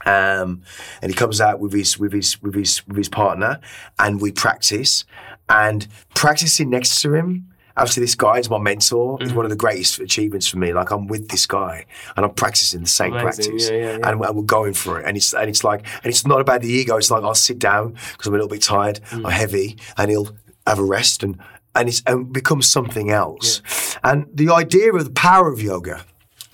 Um, 0.05 0.63
and 1.01 1.11
he 1.11 1.15
comes 1.15 1.41
out 1.41 1.61
with 1.61 1.73
his 1.73 1.99
with 1.99 2.13
his 2.13 2.41
with 2.43 2.55
his 2.55 2.87
with 2.87 2.97
his 2.97 3.09
partner, 3.09 3.61
and 3.99 4.21
we 4.21 4.33
practice. 4.33 5.05
And 5.49 5.87
practicing 6.15 6.71
next 6.71 7.03
to 7.03 7.13
him, 7.15 7.49
obviously, 7.77 8.03
this 8.03 8.15
guy 8.15 8.39
is 8.39 8.49
my 8.49 8.59
mentor. 8.59 9.19
Mm. 9.19 9.23
Is 9.23 9.35
one 9.35 9.45
of 9.45 9.51
the 9.51 9.57
greatest 9.57 9.99
achievements 10.01 10.49
for 10.49 10.59
me. 10.59 10.73
Like 10.73 10.91
I'm 10.91 11.07
with 11.09 11.29
this 11.29 11.47
guy, 11.47 11.85
and 12.17 12.25
I'm 12.25 12.33
practicing 12.35 12.81
the 12.83 12.87
same 12.89 13.13
Amazing. 13.13 13.45
practice, 13.45 13.71
Yeah, 13.71 13.77
yeah, 13.77 13.85
yeah. 13.99 14.09
and 14.11 14.25
and 14.25 14.37
we're 14.37 14.43
going 14.43 14.75
for 14.75 15.01
it. 15.01 15.07
And 15.07 15.17
it's 15.17 15.35
and 15.35 15.49
it's 15.49 15.63
like 15.65 15.87
and 16.03 16.07
it's 16.07 16.27
not 16.27 16.41
about 16.41 16.63
the 16.63 16.69
ego. 16.69 16.97
It's 16.97 17.11
like 17.11 17.23
I'll 17.23 17.35
sit 17.35 17.59
down 17.59 17.93
because 18.13 18.27
I'm 18.27 18.35
a 18.35 18.37
little 18.37 18.49
bit 18.49 18.63
tired, 18.63 19.01
Mm. 19.11 19.27
I'm 19.27 19.33
heavy, 19.33 19.77
and 19.99 20.11
he'll 20.11 20.31
have 20.67 20.79
a 20.79 20.85
rest 20.85 21.23
and 21.23 21.39
and 21.75 21.89
it's 21.89 22.03
and 22.07 22.33
becomes 22.33 22.67
something 22.71 23.11
else. 23.11 23.63
And 24.05 24.27
the 24.33 24.51
idea 24.53 24.93
of 24.93 25.05
the 25.05 25.11
power 25.11 25.51
of 25.53 25.61
yoga. 25.63 26.05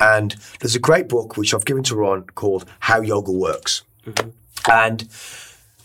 And 0.01 0.37
there's 0.61 0.77
a 0.77 0.81
great 0.81 1.09
book 1.09 1.37
which 1.37 1.53
I've 1.53 1.65
given 1.65 1.83
to 1.85 1.97
Ron 1.97 2.25
called 2.35 2.65
How 2.81 3.01
Yoga 3.01 3.33
Works. 3.33 3.83
Mm-hmm. 4.07 4.31
And 4.71 5.01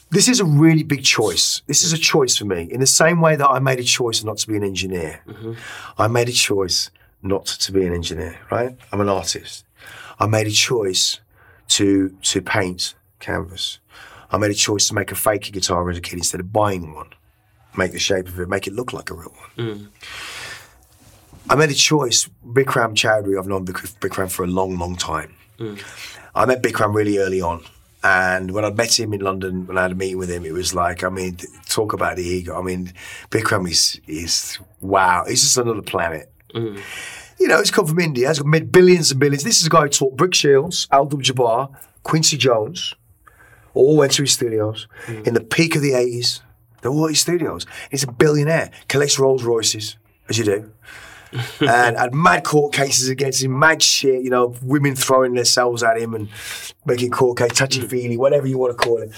this 0.09 0.27
is 0.27 0.39
a 0.39 0.45
really 0.45 0.83
big 0.83 1.03
choice. 1.03 1.61
This 1.65 1.83
is 1.83 1.93
a 1.93 1.97
choice 1.97 2.37
for 2.37 2.45
me. 2.45 2.67
In 2.71 2.79
the 2.79 2.87
same 2.87 3.21
way 3.21 3.35
that 3.35 3.49
I 3.49 3.59
made 3.59 3.79
a 3.79 3.83
choice 3.83 4.23
not 4.23 4.37
to 4.37 4.47
be 4.47 4.55
an 4.55 4.63
engineer, 4.63 5.21
mm-hmm. 5.27 5.53
I 5.97 6.07
made 6.07 6.29
a 6.29 6.33
choice 6.33 6.91
not 7.23 7.45
to 7.45 7.71
be 7.71 7.85
an 7.85 7.93
engineer, 7.93 8.37
right? 8.51 8.77
I'm 8.91 9.01
an 9.01 9.09
artist. 9.09 9.65
I 10.19 10.27
made 10.27 10.47
a 10.47 10.51
choice 10.51 11.19
to 11.69 12.15
to 12.21 12.41
paint 12.41 12.93
canvas. 13.19 13.79
I 14.31 14.37
made 14.37 14.51
a 14.51 14.55
choice 14.55 14.87
to 14.89 14.93
make 14.93 15.11
a 15.11 15.15
fake 15.15 15.51
guitar 15.51 15.89
as 15.89 15.97
a 15.97 16.01
kid 16.01 16.17
instead 16.17 16.39
of 16.39 16.51
buying 16.53 16.93
one. 16.93 17.09
Make 17.75 17.91
the 17.91 17.99
shape 17.99 18.27
of 18.27 18.39
it, 18.39 18.49
make 18.49 18.67
it 18.67 18.73
look 18.73 18.93
like 18.93 19.09
a 19.09 19.15
real 19.15 19.33
one. 19.55 19.67
Mm. 19.67 19.87
I 21.49 21.55
made 21.55 21.69
a 21.71 21.75
choice. 21.75 22.29
Bikram 22.45 22.93
Choudhury, 22.93 23.37
I've 23.37 23.47
known 23.47 23.65
Bik- 23.65 23.99
Bikram 23.99 24.31
for 24.31 24.43
a 24.43 24.47
long, 24.47 24.77
long 24.77 24.95
time. 24.95 25.33
Mm. 25.59 25.81
I 26.35 26.45
met 26.45 26.63
Bikram 26.63 26.93
really 26.93 27.17
early 27.17 27.41
on. 27.41 27.63
And 28.03 28.51
when 28.51 28.65
I 28.65 28.69
met 28.69 28.99
him 28.99 29.13
in 29.13 29.21
London, 29.21 29.65
when 29.65 29.77
I 29.77 29.83
had 29.83 29.91
a 29.93 29.95
meeting 29.95 30.17
with 30.17 30.29
him, 30.29 30.45
it 30.45 30.51
was 30.51 30.73
like, 30.73 31.03
I 31.03 31.09
mean, 31.09 31.37
talk 31.69 31.93
about 31.93 32.17
the 32.17 32.23
ego. 32.23 32.59
I 32.59 32.61
mean, 32.61 32.91
Bikram 33.29 33.69
is, 33.69 33.99
is 34.07 34.59
wow. 34.81 35.23
He's 35.25 35.41
just 35.41 35.57
another 35.57 35.81
planet. 35.81 36.29
Mm. 36.53 36.79
You 37.39 37.47
know, 37.47 37.59
he's 37.59 37.71
come 37.71 37.87
from 37.87 37.99
India. 37.99 38.27
He's 38.27 38.43
made 38.43 38.71
billions 38.71 39.11
and 39.11 39.19
billions. 39.19 39.43
This 39.43 39.61
is 39.61 39.67
a 39.67 39.69
guy 39.69 39.83
who 39.83 39.89
taught 39.89 40.17
Brooke 40.17 40.33
Shields, 40.33 40.87
Abdul 40.91 41.21
Jabbar, 41.21 41.73
Quincy 42.03 42.35
Jones, 42.35 42.93
all 43.73 43.95
went 43.97 44.11
to 44.13 44.23
his 44.23 44.33
studios 44.33 44.87
mm. 45.05 45.25
in 45.25 45.33
the 45.33 45.41
peak 45.41 45.75
of 45.75 45.81
the 45.81 45.91
80s. 45.91 46.41
They're 46.81 46.91
all 46.91 47.05
at 47.05 47.11
his 47.11 47.21
studios. 47.21 47.65
He's 47.89 48.03
a 48.03 48.11
billionaire, 48.11 48.71
collects 48.89 49.17
Rolls 49.17 49.43
Royces, 49.43 49.95
as 50.27 50.37
you 50.37 50.43
do. 50.43 50.71
And 51.61 51.97
had 51.97 52.13
mad 52.13 52.43
court 52.43 52.73
cases 52.73 53.09
against 53.09 53.43
him, 53.43 53.57
mad 53.57 53.81
shit, 53.81 54.21
you 54.23 54.29
know, 54.29 54.55
women 54.61 54.95
throwing 54.95 55.33
themselves 55.33 55.83
at 55.83 55.97
him 55.97 56.13
and 56.13 56.29
making 56.85 57.11
court 57.11 57.37
case, 57.37 57.53
touchy 57.53 57.81
feely, 57.81 58.17
whatever 58.17 58.47
you 58.47 58.57
want 58.57 58.77
to 58.77 58.83
call 58.83 58.97
it. 59.01 59.11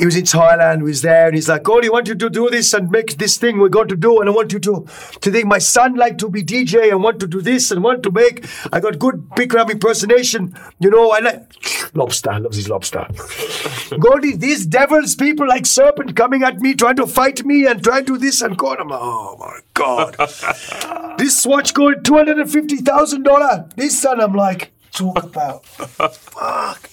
He 0.00 0.06
was 0.06 0.16
in 0.16 0.24
Thailand, 0.24 0.78
he 0.78 0.84
was 0.84 1.02
there, 1.02 1.26
and 1.26 1.34
he's 1.34 1.50
like, 1.50 1.62
God, 1.62 1.84
I 1.84 1.90
want 1.90 2.08
you 2.08 2.14
to 2.14 2.30
do 2.30 2.48
this 2.48 2.72
and 2.72 2.90
make 2.90 3.18
this 3.18 3.36
thing 3.36 3.58
we're 3.58 3.68
going 3.68 3.88
to 3.88 3.96
do, 3.96 4.18
and 4.18 4.30
I 4.30 4.32
want 4.32 4.50
you 4.50 4.58
to 4.58 4.86
to 5.20 5.30
think 5.30 5.44
my 5.44 5.58
son 5.58 5.94
like 5.94 6.16
to 6.18 6.30
be 6.30 6.42
DJ 6.42 6.90
and 6.90 7.02
want 7.02 7.20
to 7.20 7.26
do 7.26 7.42
this 7.42 7.70
and 7.70 7.84
want 7.84 8.02
to 8.04 8.10
make. 8.10 8.46
I 8.72 8.80
got 8.80 8.98
good 8.98 9.28
Bikram 9.36 9.70
impersonation, 9.70 10.56
you 10.78 10.88
know. 10.88 11.10
I 11.10 11.18
like 11.18 11.94
lobster, 11.94 12.40
loves 12.40 12.56
his 12.56 12.70
lobster. 12.70 13.06
God, 13.98 14.22
these 14.22 14.64
devils, 14.64 15.16
people 15.16 15.46
like 15.46 15.66
serpent 15.66 16.16
coming 16.16 16.44
at 16.44 16.60
me, 16.60 16.74
trying 16.74 16.96
to 16.96 17.06
fight 17.06 17.44
me 17.44 17.66
and 17.66 17.84
trying 17.84 18.06
to 18.06 18.14
do 18.14 18.18
this 18.18 18.40
and 18.40 18.56
God, 18.56 18.80
I'm 18.80 18.88
like, 18.88 19.00
oh 19.02 19.36
my 19.38 19.58
God. 19.74 20.16
this 21.18 21.44
watch 21.44 21.74
going 21.74 22.02
two 22.02 22.14
hundred 22.14 22.38
and 22.38 22.50
fifty 22.50 22.78
thousand 22.78 23.24
dollar. 23.24 23.68
This 23.76 24.00
son, 24.00 24.18
I'm 24.18 24.32
like, 24.32 24.72
talk 24.92 25.22
about 25.22 25.66
fuck. 25.66 26.90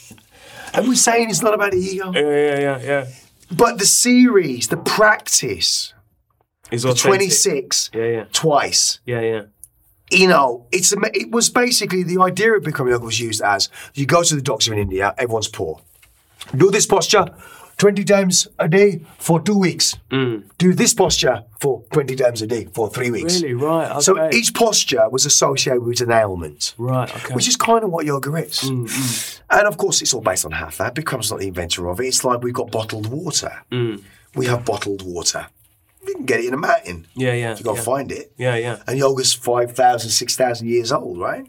And 0.77 0.87
we're 0.87 0.95
saying 0.95 1.29
it's 1.29 1.41
not 1.41 1.53
about 1.55 1.71
the 1.71 1.79
ego. 1.79 2.11
Yeah, 2.13 2.21
yeah, 2.21 2.59
yeah, 2.59 2.81
yeah. 2.81 3.07
But 3.51 3.79
the 3.79 3.85
series, 3.85 4.67
the 4.67 4.77
practice, 4.77 5.93
He's 6.69 6.83
the 6.83 6.93
26 6.93 7.91
Yeah, 7.93 8.03
yeah, 8.03 8.25
twice, 8.31 8.99
yeah, 9.05 9.21
yeah. 9.21 9.41
you 10.11 10.27
know, 10.27 10.67
it's 10.71 10.93
it 11.13 11.31
was 11.31 11.49
basically 11.49 12.03
the 12.03 12.21
idea 12.21 12.53
of 12.53 12.63
Bikram 12.63 12.89
yoga 12.89 13.05
was 13.05 13.19
used 13.19 13.41
as 13.41 13.69
you 13.95 14.05
go 14.05 14.21
to 14.21 14.35
the 14.35 14.41
doctor 14.41 14.73
in 14.73 14.79
India, 14.79 15.15
everyone's 15.17 15.47
poor. 15.47 15.81
Do 16.55 16.69
this 16.69 16.85
posture 16.85 17.25
20 17.77 18.03
times 18.05 18.47
a 18.57 18.67
day 18.67 19.01
for 19.19 19.39
two 19.39 19.57
weeks. 19.57 19.97
Hmm. 20.09 20.39
Do 20.57 20.73
this 20.73 20.93
posture 20.93 21.43
for 21.59 21.83
20 21.91 22.15
times 22.15 22.41
a 22.41 22.47
day 22.47 22.65
for 22.73 22.89
three 22.89 23.11
weeks. 23.11 23.41
Really? 23.41 23.53
Right, 23.53 23.91
okay. 23.91 23.99
So 24.01 24.29
each 24.31 24.53
posture 24.53 25.07
was 25.09 25.25
associated 25.25 25.83
with 25.83 26.01
an 26.01 26.11
ailment. 26.11 26.73
Right, 26.77 27.13
okay. 27.15 27.35
Which 27.35 27.47
is 27.47 27.55
kind 27.55 27.83
of 27.83 27.91
what 27.91 28.05
yoga 28.05 28.33
is. 28.35 28.61
Hmm, 28.61 28.85
hmm. 28.89 29.43
And 29.49 29.67
of 29.67 29.77
course, 29.77 30.01
it's 30.01 30.13
all 30.13 30.21
based 30.21 30.45
on 30.45 30.51
hatha. 30.51 30.91
Bikram's 30.93 31.29
not 31.29 31.39
the 31.39 31.47
inventor 31.47 31.87
of 31.87 31.99
it. 31.99 32.05
It's 32.07 32.23
like 32.23 32.41
we've 32.41 32.53
got 32.53 32.71
bottled 32.71 33.07
water. 33.07 33.51
We 34.35 34.45
have 34.47 34.65
bottled 34.65 35.03
water. 35.03 35.47
You 36.05 36.15
can 36.15 36.25
get 36.25 36.39
it 36.39 36.45
in 36.45 36.53
a 36.53 36.57
mountain. 36.57 37.07
Yeah, 37.15 37.33
yeah, 37.33 37.49
You've 37.51 37.63
got 37.63 37.73
to 37.73 37.79
yeah. 37.79 37.83
find 37.83 38.11
it. 38.11 38.31
Yeah, 38.37 38.55
yeah. 38.55 38.81
And 38.87 38.97
yoga's 38.97 39.33
5,000, 39.33 40.09
6,000 40.09 40.67
years 40.67 40.91
old, 40.91 41.19
right? 41.19 41.45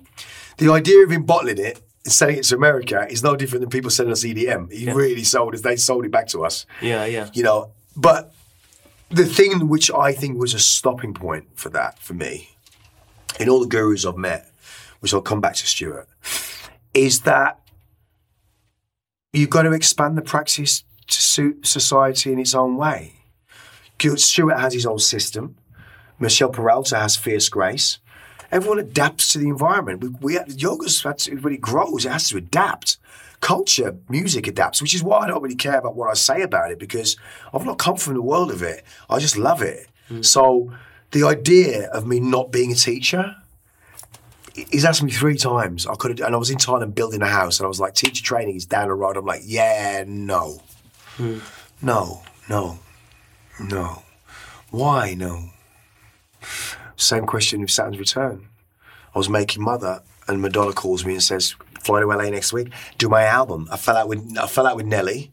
The 0.57 0.73
idea 0.73 1.05
of 1.05 1.13
him 1.13 1.23
bottling 1.23 1.59
it 1.59 1.81
selling 2.11 2.39
it 2.39 2.45
to 2.45 2.57
America 2.57 3.07
is 3.11 3.23
no 3.23 3.37
different 3.37 3.63
than 3.63 3.71
people 3.71 3.91
selling 3.91 4.13
us 4.13 4.25
EDM. 4.25 4.73
He 4.73 4.91
really 4.91 5.25
sold 5.25 5.55
it. 5.55 5.63
They 5.63 5.77
sold 5.77 6.05
it 6.05 6.11
back 6.11 6.29
to 6.29 6.45
us. 6.45 6.67
Yeah, 6.81 7.05
yeah. 7.05 7.31
You 7.33 7.43
know, 7.43 7.73
but 7.97 8.35
the 9.11 9.25
thing 9.25 9.69
which 9.69 9.91
I 9.91 10.13
think 10.13 10.39
was 10.39 10.55
a 10.55 10.59
stopping 10.59 11.15
point 11.15 11.47
for 11.55 11.71
that, 11.71 11.99
for 11.99 12.15
me, 12.15 12.51
in 13.41 13.49
all 13.49 13.61
the 13.61 13.67
gurus 13.67 14.05
I've 14.05 14.17
met, 14.17 14.51
which 15.01 15.15
I'll 15.15 15.23
come 15.23 15.41
back 15.41 15.55
to 15.55 15.67
Stuart, 15.67 16.09
is 16.95 17.21
that 17.23 17.61
you've 19.33 19.51
got 19.51 19.63
to 19.63 19.73
expand 19.73 20.19
the 20.19 20.23
practice 20.23 20.85
to 21.07 21.23
suit 21.23 21.67
society 21.67 22.33
in 22.33 22.39
its 22.39 22.55
own 22.55 22.77
way. 22.77 23.15
Stuart 23.99 24.59
has 24.59 24.75
his 24.75 24.87
own 24.87 24.99
system. 24.99 25.57
Michèle 26.21 26.53
Pernetta 26.53 26.99
has 26.99 27.17
fierce 27.17 27.49
grace. 27.49 27.99
Everyone 28.51 28.79
adapts 28.79 29.33
to 29.33 29.39
the 29.39 29.49
environment. 29.49 30.03
We, 30.03 30.09
we 30.21 30.39
yoga's 30.49 31.03
had 31.03 31.19
to, 31.19 31.37
when 31.37 31.53
it 31.53 31.61
grows, 31.61 32.07
it 32.07 32.13
has 32.13 32.29
to 32.31 32.37
adapt. 32.39 32.99
Culture, 33.41 33.97
music 34.09 34.47
adapts, 34.47 34.83
which 34.83 34.95
is 34.95 35.03
why 35.03 35.19
I 35.19 35.29
don't 35.29 35.43
really 35.43 35.55
care 35.55 35.79
about 35.79 35.95
what 35.95 36.11
I 36.11 36.15
say 36.15 36.43
about 36.43 36.73
it 36.73 36.79
because 36.79 37.17
I've 37.55 37.65
not 37.65 37.79
come 37.79 37.97
from 37.97 38.15
the 38.15 38.23
world 38.23 38.51
of 38.51 38.63
it. 38.63 38.85
I 39.09 39.21
just 39.21 39.37
love 39.37 39.63
it. 39.63 39.87
Hmm. 40.09 40.23
So 40.23 40.73
the 41.13 41.25
idea 41.25 41.89
of 41.91 42.07
me 42.07 42.19
not 42.21 42.51
being 42.51 42.73
a 42.73 42.75
teacher, 42.75 43.37
he's 44.55 44.85
asked 44.85 45.03
me 45.03 45.13
three 45.13 45.37
times. 45.37 45.87
I 45.87 45.95
could 45.95 46.19
have, 46.19 46.27
and 46.27 46.35
I 46.35 46.39
was 46.39 46.51
in 46.51 46.59
Thailand 46.59 46.95
building 46.95 47.23
a 47.23 47.29
house, 47.29 47.61
and 47.61 47.65
I 47.65 47.69
was 47.69 47.79
like, 47.79 47.95
teacher 47.95 48.25
training 48.25 48.57
is 48.57 48.67
down 48.67 48.89
the 48.89 48.95
road. 48.95 49.17
I'm 49.17 49.25
like, 49.25 49.43
yeah, 49.45 50.05
no, 50.07 50.63
hmm. 51.17 51.39
no, 51.81 52.23
no, 52.49 52.79
no. 53.61 54.03
Why 54.71 55.15
no? 55.15 55.51
Same 56.99 57.27
question 57.27 57.61
with 57.61 57.71
Saturn's 57.71 57.99
Return. 57.99 58.49
I 59.15 59.19
was 59.19 59.29
making 59.29 59.63
Mother, 59.63 60.03
and 60.27 60.43
Madonna 60.43 60.73
calls 60.73 61.05
me 61.07 61.13
and 61.15 61.23
says, 61.23 61.55
"Fly 61.81 62.01
to 62.01 62.07
LA 62.07 62.29
next 62.29 62.53
week, 62.53 62.73
do 62.99 63.09
my 63.09 63.23
album." 63.25 63.69
I 63.73 63.77
fell 63.77 63.97
out 63.97 64.09
with 64.09 64.37
I 64.37 64.47
fell 64.49 64.67
out 64.67 64.77
with 64.77 64.85
Nelly, 64.87 65.31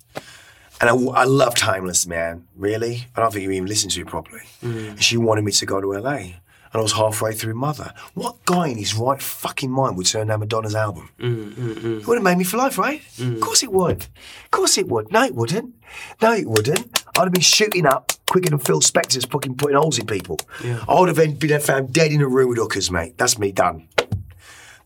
and 0.80 0.90
I, 0.90 0.94
I 0.94 1.24
love 1.24 1.56
Timeless, 1.56 2.06
man. 2.08 2.48
Really, 2.56 3.08
I 3.16 3.20
don't 3.22 3.34
think 3.34 3.44
you 3.44 3.52
even 3.52 3.68
listened 3.68 3.92
to 3.94 4.02
it 4.02 4.08
properly. 4.08 4.44
And 4.62 5.04
she 5.04 5.18
wanted 5.18 5.44
me 5.44 5.52
to 5.54 5.66
go 5.66 5.82
to 5.82 5.92
LA, 5.94 6.16
and 6.18 6.36
I 6.74 6.78
was 6.82 6.94
halfway 6.94 7.34
through 7.34 7.56
Mother. 7.56 7.94
What 8.14 8.46
guy 8.46 8.68
in 8.68 8.78
his 8.78 8.94
right 8.94 9.22
fucking 9.22 9.72
mind 9.72 9.98
would 9.98 10.06
turn 10.06 10.28
down 10.28 10.42
Madonna's 10.42 10.76
album? 10.76 11.10
Mm, 11.20 11.54
mm, 11.54 12.00
it 12.02 12.08
would 12.08 12.16
have 12.18 12.24
made 12.24 12.38
me 12.38 12.44
for 12.44 12.58
life, 12.58 12.78
right? 12.78 13.02
Of 13.20 13.40
course 13.42 13.64
it 13.64 13.72
would. 13.74 14.04
Of 14.46 14.52
course 14.52 14.78
it 14.78 14.88
would. 14.88 15.12
No, 15.12 15.24
it 15.24 15.34
wouldn't. 15.34 15.74
No, 16.22 16.32
it 16.34 16.48
wouldn't. 16.48 17.04
I'd 17.18 17.24
have 17.24 17.34
been 17.34 17.42
shooting 17.42 17.86
up 17.88 18.12
quicker 18.36 18.50
than 18.50 18.60
Phil 18.60 18.82
Spector's 18.82 19.24
fucking 19.24 19.56
putting 19.56 19.78
holes 19.78 19.98
in 19.98 20.06
people. 20.06 20.38
I 20.62 21.00
would 21.00 21.08
have 21.08 21.16
been, 21.16 21.36
been 21.36 21.58
found 21.62 21.94
dead 21.94 22.12
in 22.12 22.20
a 22.20 22.28
room 22.28 22.50
with 22.50 22.58
hookers, 22.58 22.92
mate. 22.92 23.18
That's 23.18 23.40
me 23.40 23.54
done. 23.54 23.88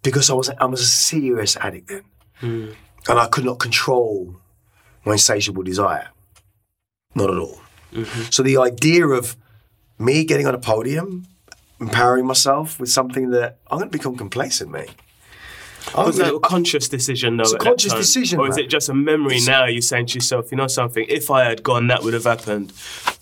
Because 0.04 0.30
I 0.30 0.34
was 0.34 0.52
I 0.52 0.66
was 0.66 0.82
a 0.82 0.86
serious 0.86 1.58
addict 1.58 1.88
then, 1.88 2.04
hmm. 2.36 2.70
and 3.10 3.20
I 3.20 3.28
could 3.28 3.46
not 3.46 3.58
control 3.60 4.36
my 5.04 5.14
insatiable 5.14 5.64
desire. 5.64 6.10
Not 7.16 7.32
at 7.32 7.38
all. 7.38 7.60
Mm-hmm. 7.92 8.22
So 8.30 8.44
the 8.44 8.58
idea 8.58 9.08
of 9.08 9.36
me 9.98 10.24
getting 10.26 10.46
on 10.46 10.54
a 10.54 10.60
podium, 10.60 11.26
empowering 11.82 12.28
myself 12.28 12.80
with 12.80 12.90
something 12.90 13.32
that 13.32 13.58
I'm 13.72 13.80
going 13.80 13.90
to 13.90 13.98
become 13.98 14.16
complacent, 14.16 14.70
mate. 14.70 14.92
Was 15.98 16.18
that 16.18 16.34
a 16.34 16.40
conscious 16.40 16.88
decision, 16.88 17.38
though? 17.38 17.44
It's 17.44 17.54
a 17.54 17.58
conscious 17.58 17.94
decision, 17.94 18.40
or 18.40 18.48
is 18.48 18.58
man. 18.58 18.66
it 18.66 18.70
just 18.70 18.90
a 18.90 18.94
memory 18.94 19.40
now? 19.42 19.66
You're 19.66 19.82
saying 19.82 20.06
to 20.08 20.16
yourself, 20.16 20.52
you 20.52 20.58
know 20.58 20.68
something? 20.68 21.04
If 21.10 21.32
I 21.32 21.46
had 21.46 21.64
gone, 21.64 21.88
that 21.88 22.04
would 22.04 22.14
have 22.14 22.26
happened. 22.26 22.74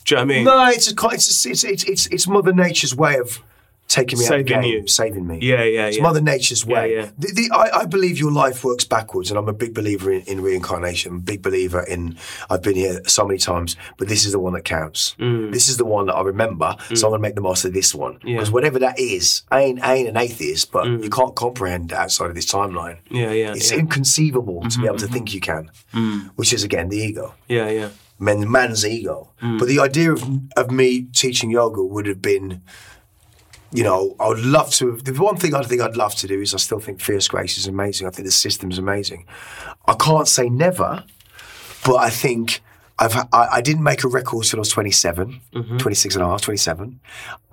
Do 0.08 0.16
you 0.16 0.22
know 0.22 0.26
what 0.26 0.32
I 0.32 0.36
mean? 0.36 0.43
No, 0.45 0.68
it's 0.70 0.89
a, 0.89 0.95
it's, 1.12 1.45
a, 1.45 1.49
it's, 1.49 1.64
it's 1.66 1.84
it's 1.84 2.08
it's 2.08 2.28
Mother 2.28 2.53
Nature's 2.53 2.95
way 2.95 3.18
of 3.18 3.43
taking 3.89 4.20
me 4.20 4.26
out 4.26 4.39
of 4.39 4.45
the 4.45 4.51
Saving 4.51 4.62
game, 4.62 4.82
you. 4.82 4.88
saving 4.88 5.28
me. 5.28 5.39
Yeah, 5.41 5.64
yeah, 5.64 5.88
It's 5.88 5.97
yeah. 5.97 6.03
Mother 6.03 6.22
Nature's 6.22 6.66
way. 6.66 6.93
yeah. 6.93 7.10
The, 7.18 7.28
the, 7.34 7.55
I, 7.55 7.82
I 7.82 7.86
believe 7.86 8.18
your 8.18 8.32
life 8.32 8.64
works 8.64 8.84
backwards, 8.86 9.32
and 9.32 9.38
I'm 9.38 9.47
a 9.47 9.53
big 9.53 9.74
believer 9.74 10.12
in, 10.12 10.22
in 10.22 10.41
reincarnation. 10.41 11.12
I'm 11.12 11.18
a 11.18 11.22
big 11.22 11.41
believer 11.41 11.84
in. 11.84 12.18
I've 12.49 12.62
been 12.62 12.76
here 12.76 13.01
so 13.05 13.26
many 13.26 13.38
times, 13.38 13.76
but 13.97 14.08
this 14.08 14.26
is 14.26 14.32
the 14.32 14.39
one 14.39 14.53
that 14.53 14.64
counts. 14.64 15.16
Mm. 15.20 15.51
This 15.51 15.68
is 15.68 15.78
the 15.78 15.86
one 15.86 16.05
that 16.08 16.16
I 16.16 16.22
remember, 16.22 16.76
so 16.80 16.93
mm. 16.93 17.03
I'm 17.03 17.10
going 17.10 17.14
to 17.14 17.20
make 17.20 17.36
the 17.36 17.41
most 17.41 17.66
of 17.66 17.74
this 17.74 17.93
one. 17.93 18.16
Mm. 18.16 18.20
Yeah. 18.24 18.36
Because 18.36 18.51
whatever 18.51 18.80
that 18.80 18.99
is, 18.99 19.43
I 19.51 19.62
ain't, 19.62 19.84
I 19.84 19.95
ain't 19.95 20.10
an 20.10 20.18
atheist, 20.18 20.72
but 20.72 20.86
mm. 20.86 21.03
you 21.03 21.10
can't 21.10 21.36
comprehend 21.36 21.93
outside 21.93 22.28
of 22.28 22.36
this 22.36 22.45
timeline. 22.45 22.97
Yeah, 23.10 23.32
yeah, 23.32 23.53
It's 23.53 23.72
yeah. 23.72 23.80
inconceivable 23.80 24.64
to 24.70 24.80
be 24.80 24.86
able 24.86 24.97
to 24.97 25.05
mm-hmm, 25.05 25.14
think 25.14 25.34
you 25.34 25.41
can, 25.41 25.72
mm-hmm. 25.93 26.28
which 26.36 26.53
is 26.53 26.64
again 26.64 26.89
the 26.89 26.97
ego 26.97 27.36
Yeah, 27.47 27.70
yeah. 27.70 27.89
Man, 28.20 28.49
man's 28.51 28.86
ego. 28.86 29.34
Mm. 29.41 29.59
But 29.59 29.68
the 29.68 29.80
idea 29.80 30.11
of, 30.11 30.24
of 30.55 30.72
me 30.72 31.03
teaching 31.13 31.49
yoga 31.49 31.84
would 31.84 32.05
have 32.07 32.22
been, 32.22 32.61
you 33.72 33.84
know, 33.84 34.15
I 34.20 34.28
would 34.30 34.39
love 34.39 34.72
to. 34.74 34.97
The 34.97 35.13
one 35.13 35.38
thing 35.38 35.53
I 35.53 35.63
think 35.63 35.82
I'd 35.82 35.97
love 35.97 36.15
to 36.15 36.28
do 36.28 36.41
is 36.41 36.53
I 36.53 36.57
still 36.57 36.80
think 36.80 37.01
Fierce 37.01 37.28
Grace 37.28 37.57
is 37.57 37.68
amazing. 37.68 38.07
I 38.07 38.11
think 38.11 38.26
the 38.26 38.32
system's 38.32 38.78
amazing. 38.78 39.26
I 39.86 39.93
can't 39.93 40.28
say 40.28 40.49
never, 40.49 41.03
but 41.86 41.95
I 41.95 42.09
think 42.09 42.61
I've 42.99 43.15
I, 43.15 43.47
I 43.53 43.61
didn't 43.61 43.83
make 43.83 44.03
a 44.03 44.07
record 44.07 44.45
till 44.45 44.59
I 44.59 44.61
was 44.61 44.69
27, 44.69 45.41
mm-hmm. 45.53 45.77
26 45.77 46.15
and 46.15 46.23
a 46.23 46.27
half, 46.27 46.41
27. 46.41 46.99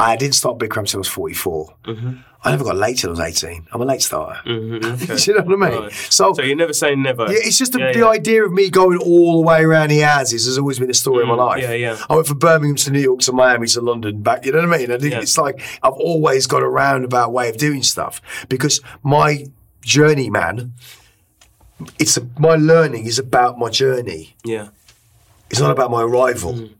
I 0.00 0.16
didn't 0.16 0.34
start 0.34 0.58
Bikram 0.58 0.86
till 0.88 0.98
I 0.98 1.00
was 1.00 1.08
44. 1.08 1.74
Mm-hmm. 1.84 2.12
I 2.46 2.50
never 2.50 2.64
got 2.64 2.76
late 2.76 2.98
till 2.98 3.08
I 3.10 3.12
was 3.12 3.20
18. 3.20 3.68
I'm 3.72 3.80
a 3.80 3.84
late 3.86 4.02
starter. 4.02 4.38
Mm-hmm, 4.46 5.14
Do 5.16 5.30
you 5.32 5.38
know 5.38 5.44
what 5.44 5.66
I 5.66 5.70
mean? 5.70 5.82
Right. 5.84 5.92
So, 5.92 6.34
So 6.34 6.42
you're 6.42 6.56
never 6.56 6.74
saying 6.74 7.02
never. 7.02 7.24
yeah, 7.24 7.38
it's 7.40 7.56
just 7.58 7.72
the, 7.72 7.78
Yeah, 7.78 7.92
the 7.92 7.98
yeah. 8.00 8.08
idea 8.08 8.44
of 8.44 8.52
me 8.52 8.68
going 8.68 8.98
all 8.98 9.40
the 9.40 9.46
way 9.48 9.62
around 9.62 9.88
the 9.88 10.00
houses 10.00 10.44
has 10.46 10.58
always 10.58 10.78
been 10.78 10.90
a 10.90 10.94
story 10.94 11.22
of 11.22 11.28
my 11.28 11.34
mm, 11.34 11.38
life. 11.38 11.62
yeah, 11.62 11.72
yeah. 11.72 11.96
I 12.08 12.14
went 12.16 12.26
from 12.26 12.38
Birmingham 12.38 12.76
to 12.76 12.90
New 12.90 13.00
York 13.00 13.20
to 13.20 13.32
Miami 13.32 13.66
to 13.68 13.80
London 13.80 14.22
back. 14.22 14.44
You 14.44 14.52
know 14.52 14.58
what 14.66 14.74
I 14.74 14.78
mean? 14.78 14.90
I 14.92 14.96
Yeah. 14.96 15.20
it's 15.20 15.38
like 15.38 15.60
I've 15.82 15.94
always 15.94 16.46
got 16.46 16.62
a 16.62 16.68
roundabout 16.68 17.32
way 17.32 17.48
of 17.48 17.56
doing 17.56 17.82
stuff 17.82 18.20
because 18.48 18.80
my 19.02 19.46
journey, 19.82 20.28
man, 20.28 20.74
it's 21.98 22.16
a, 22.16 22.26
my 22.38 22.56
learning 22.56 23.06
is 23.06 23.18
about 23.18 23.58
my 23.58 23.70
journey. 23.70 24.36
Yeah. 24.44 24.68
It's 25.54 25.60
not 25.60 25.70
about 25.70 25.90
my 25.90 26.02
arrival. 26.02 26.54
Mm. 26.54 26.74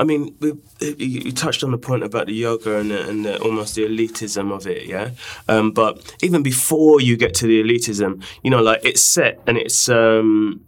I 0.00 0.04
mean, 0.04 0.34
we, 0.40 0.54
you, 0.80 1.32
touched 1.32 1.62
on 1.62 1.72
the 1.72 1.78
point 1.78 2.02
about 2.02 2.26
the 2.26 2.32
yoga 2.32 2.78
and, 2.78 2.90
the, 2.90 3.08
and 3.08 3.24
the, 3.24 3.38
almost 3.42 3.74
the 3.74 3.84
elitism 3.84 4.50
of 4.50 4.66
it, 4.66 4.86
yeah. 4.86 5.10
Um, 5.46 5.72
but 5.72 6.16
even 6.22 6.42
before 6.42 7.02
you 7.02 7.18
get 7.18 7.34
to 7.34 7.46
the 7.46 7.62
elitism, 7.62 8.24
you 8.42 8.50
know, 8.50 8.62
like 8.62 8.84
it's 8.84 9.02
set 9.02 9.40
and 9.46 9.56
it's. 9.56 9.88
Um, 9.88 10.64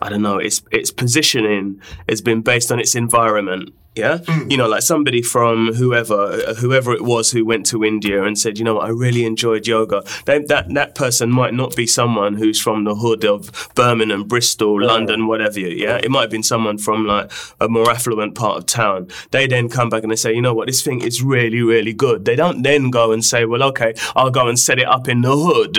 I 0.00 0.10
don't 0.10 0.22
know. 0.22 0.38
Its 0.38 0.62
its 0.70 0.92
positioning 0.92 1.82
has 2.08 2.20
been 2.20 2.42
based 2.42 2.70
on 2.70 2.78
its 2.78 2.94
environment. 2.94 3.74
Yeah, 3.98 4.18
Mm. 4.18 4.50
you 4.50 4.56
know, 4.56 4.68
like 4.68 4.82
somebody 4.82 5.22
from 5.22 5.74
whoever, 5.74 6.54
whoever 6.60 6.92
it 6.92 7.02
was 7.02 7.32
who 7.32 7.44
went 7.44 7.66
to 7.66 7.84
India 7.84 8.22
and 8.24 8.38
said, 8.38 8.58
you 8.58 8.64
know, 8.64 8.74
what, 8.76 8.84
I 8.86 8.90
really 8.90 9.24
enjoyed 9.24 9.66
yoga. 9.66 10.02
They, 10.26 10.38
that 10.52 10.72
that 10.74 10.94
person 10.94 11.30
might 11.30 11.54
not 11.54 11.74
be 11.74 11.86
someone 11.86 12.34
who's 12.34 12.60
from 12.60 12.84
the 12.84 12.94
hood 12.94 13.24
of 13.24 13.50
Birmingham, 13.74 14.24
Bristol, 14.24 14.80
London, 14.82 15.26
whatever. 15.26 15.58
Yeah, 15.60 15.96
it 16.02 16.10
might 16.10 16.22
have 16.22 16.30
been 16.30 16.42
someone 16.54 16.78
from 16.78 17.06
like 17.06 17.30
a 17.60 17.68
more 17.68 17.90
affluent 17.90 18.34
part 18.34 18.56
of 18.58 18.66
town. 18.66 19.08
They 19.32 19.46
then 19.46 19.68
come 19.68 19.88
back 19.90 20.02
and 20.04 20.12
they 20.12 20.16
say, 20.16 20.32
you 20.32 20.42
know 20.42 20.54
what, 20.54 20.66
this 20.68 20.82
thing 20.82 21.00
is 21.02 21.22
really, 21.22 21.62
really 21.62 21.92
good. 21.92 22.24
They 22.24 22.36
don't 22.36 22.62
then 22.62 22.90
go 22.90 23.10
and 23.12 23.24
say, 23.24 23.44
well, 23.44 23.62
okay, 23.70 23.94
I'll 24.14 24.30
go 24.30 24.46
and 24.48 24.58
set 24.58 24.78
it 24.78 24.86
up 24.86 25.08
in 25.08 25.22
the 25.22 25.34
hood. 25.36 25.74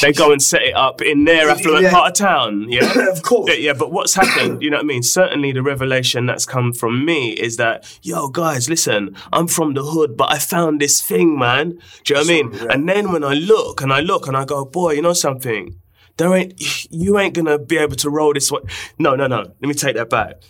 They 0.00 0.12
go 0.12 0.30
and 0.32 0.42
set 0.42 0.62
it 0.62 0.74
up 0.74 1.02
in 1.02 1.24
their 1.24 1.50
affluent 1.50 1.82
Yeah. 1.84 1.90
part 1.92 2.08
of 2.12 2.14
town. 2.28 2.66
Yeah, 2.68 3.08
Of 3.14 3.22
course. 3.22 3.50
yeah, 3.50 3.56
yeah, 3.66 3.72
but 3.72 3.90
what's 3.90 4.14
happened, 4.14 4.62
you 4.62 4.70
know 4.70 4.76
what 4.78 4.84
I 4.84 4.94
mean? 4.94 5.02
Certainly 5.02 5.52
the 5.52 5.62
revelation 5.62 6.26
that's 6.26 6.46
come 6.46 6.72
from 6.72 7.04
me 7.04 7.30
is 7.32 7.56
that, 7.56 7.63
yo, 8.02 8.28
guys, 8.28 8.68
listen, 8.68 9.16
I'm 9.32 9.48
from 9.48 9.74
the 9.74 9.82
hood, 9.82 10.16
but 10.16 10.32
I 10.32 10.38
found 10.38 10.80
this 10.80 11.00
thing, 11.02 11.38
man. 11.38 11.78
Do 12.04 12.14
you 12.14 12.14
know 12.14 12.20
what 12.20 12.24
I 12.24 12.28
mean? 12.28 12.52
yeah. 12.52 12.72
And 12.72 12.88
then 12.88 13.12
when 13.12 13.24
I 13.24 13.34
look 13.34 13.82
and 13.82 13.92
I 13.92 14.00
look 14.00 14.26
and 14.26 14.36
I 14.36 14.44
go, 14.44 14.64
boy, 14.64 14.92
you 14.92 15.02
know 15.02 15.12
something? 15.12 15.80
There 16.16 16.34
ain't 16.34 16.54
you 16.90 17.18
ain't 17.18 17.34
gonna 17.34 17.58
be 17.58 17.76
able 17.76 17.96
to 17.96 18.10
roll 18.10 18.32
this 18.32 18.50
one. 18.50 18.62
No, 18.98 19.14
no, 19.14 19.26
no. 19.26 19.38
Let 19.38 19.62
me 19.62 19.74
take 19.74 19.96
that 19.96 20.10
back. 20.10 20.42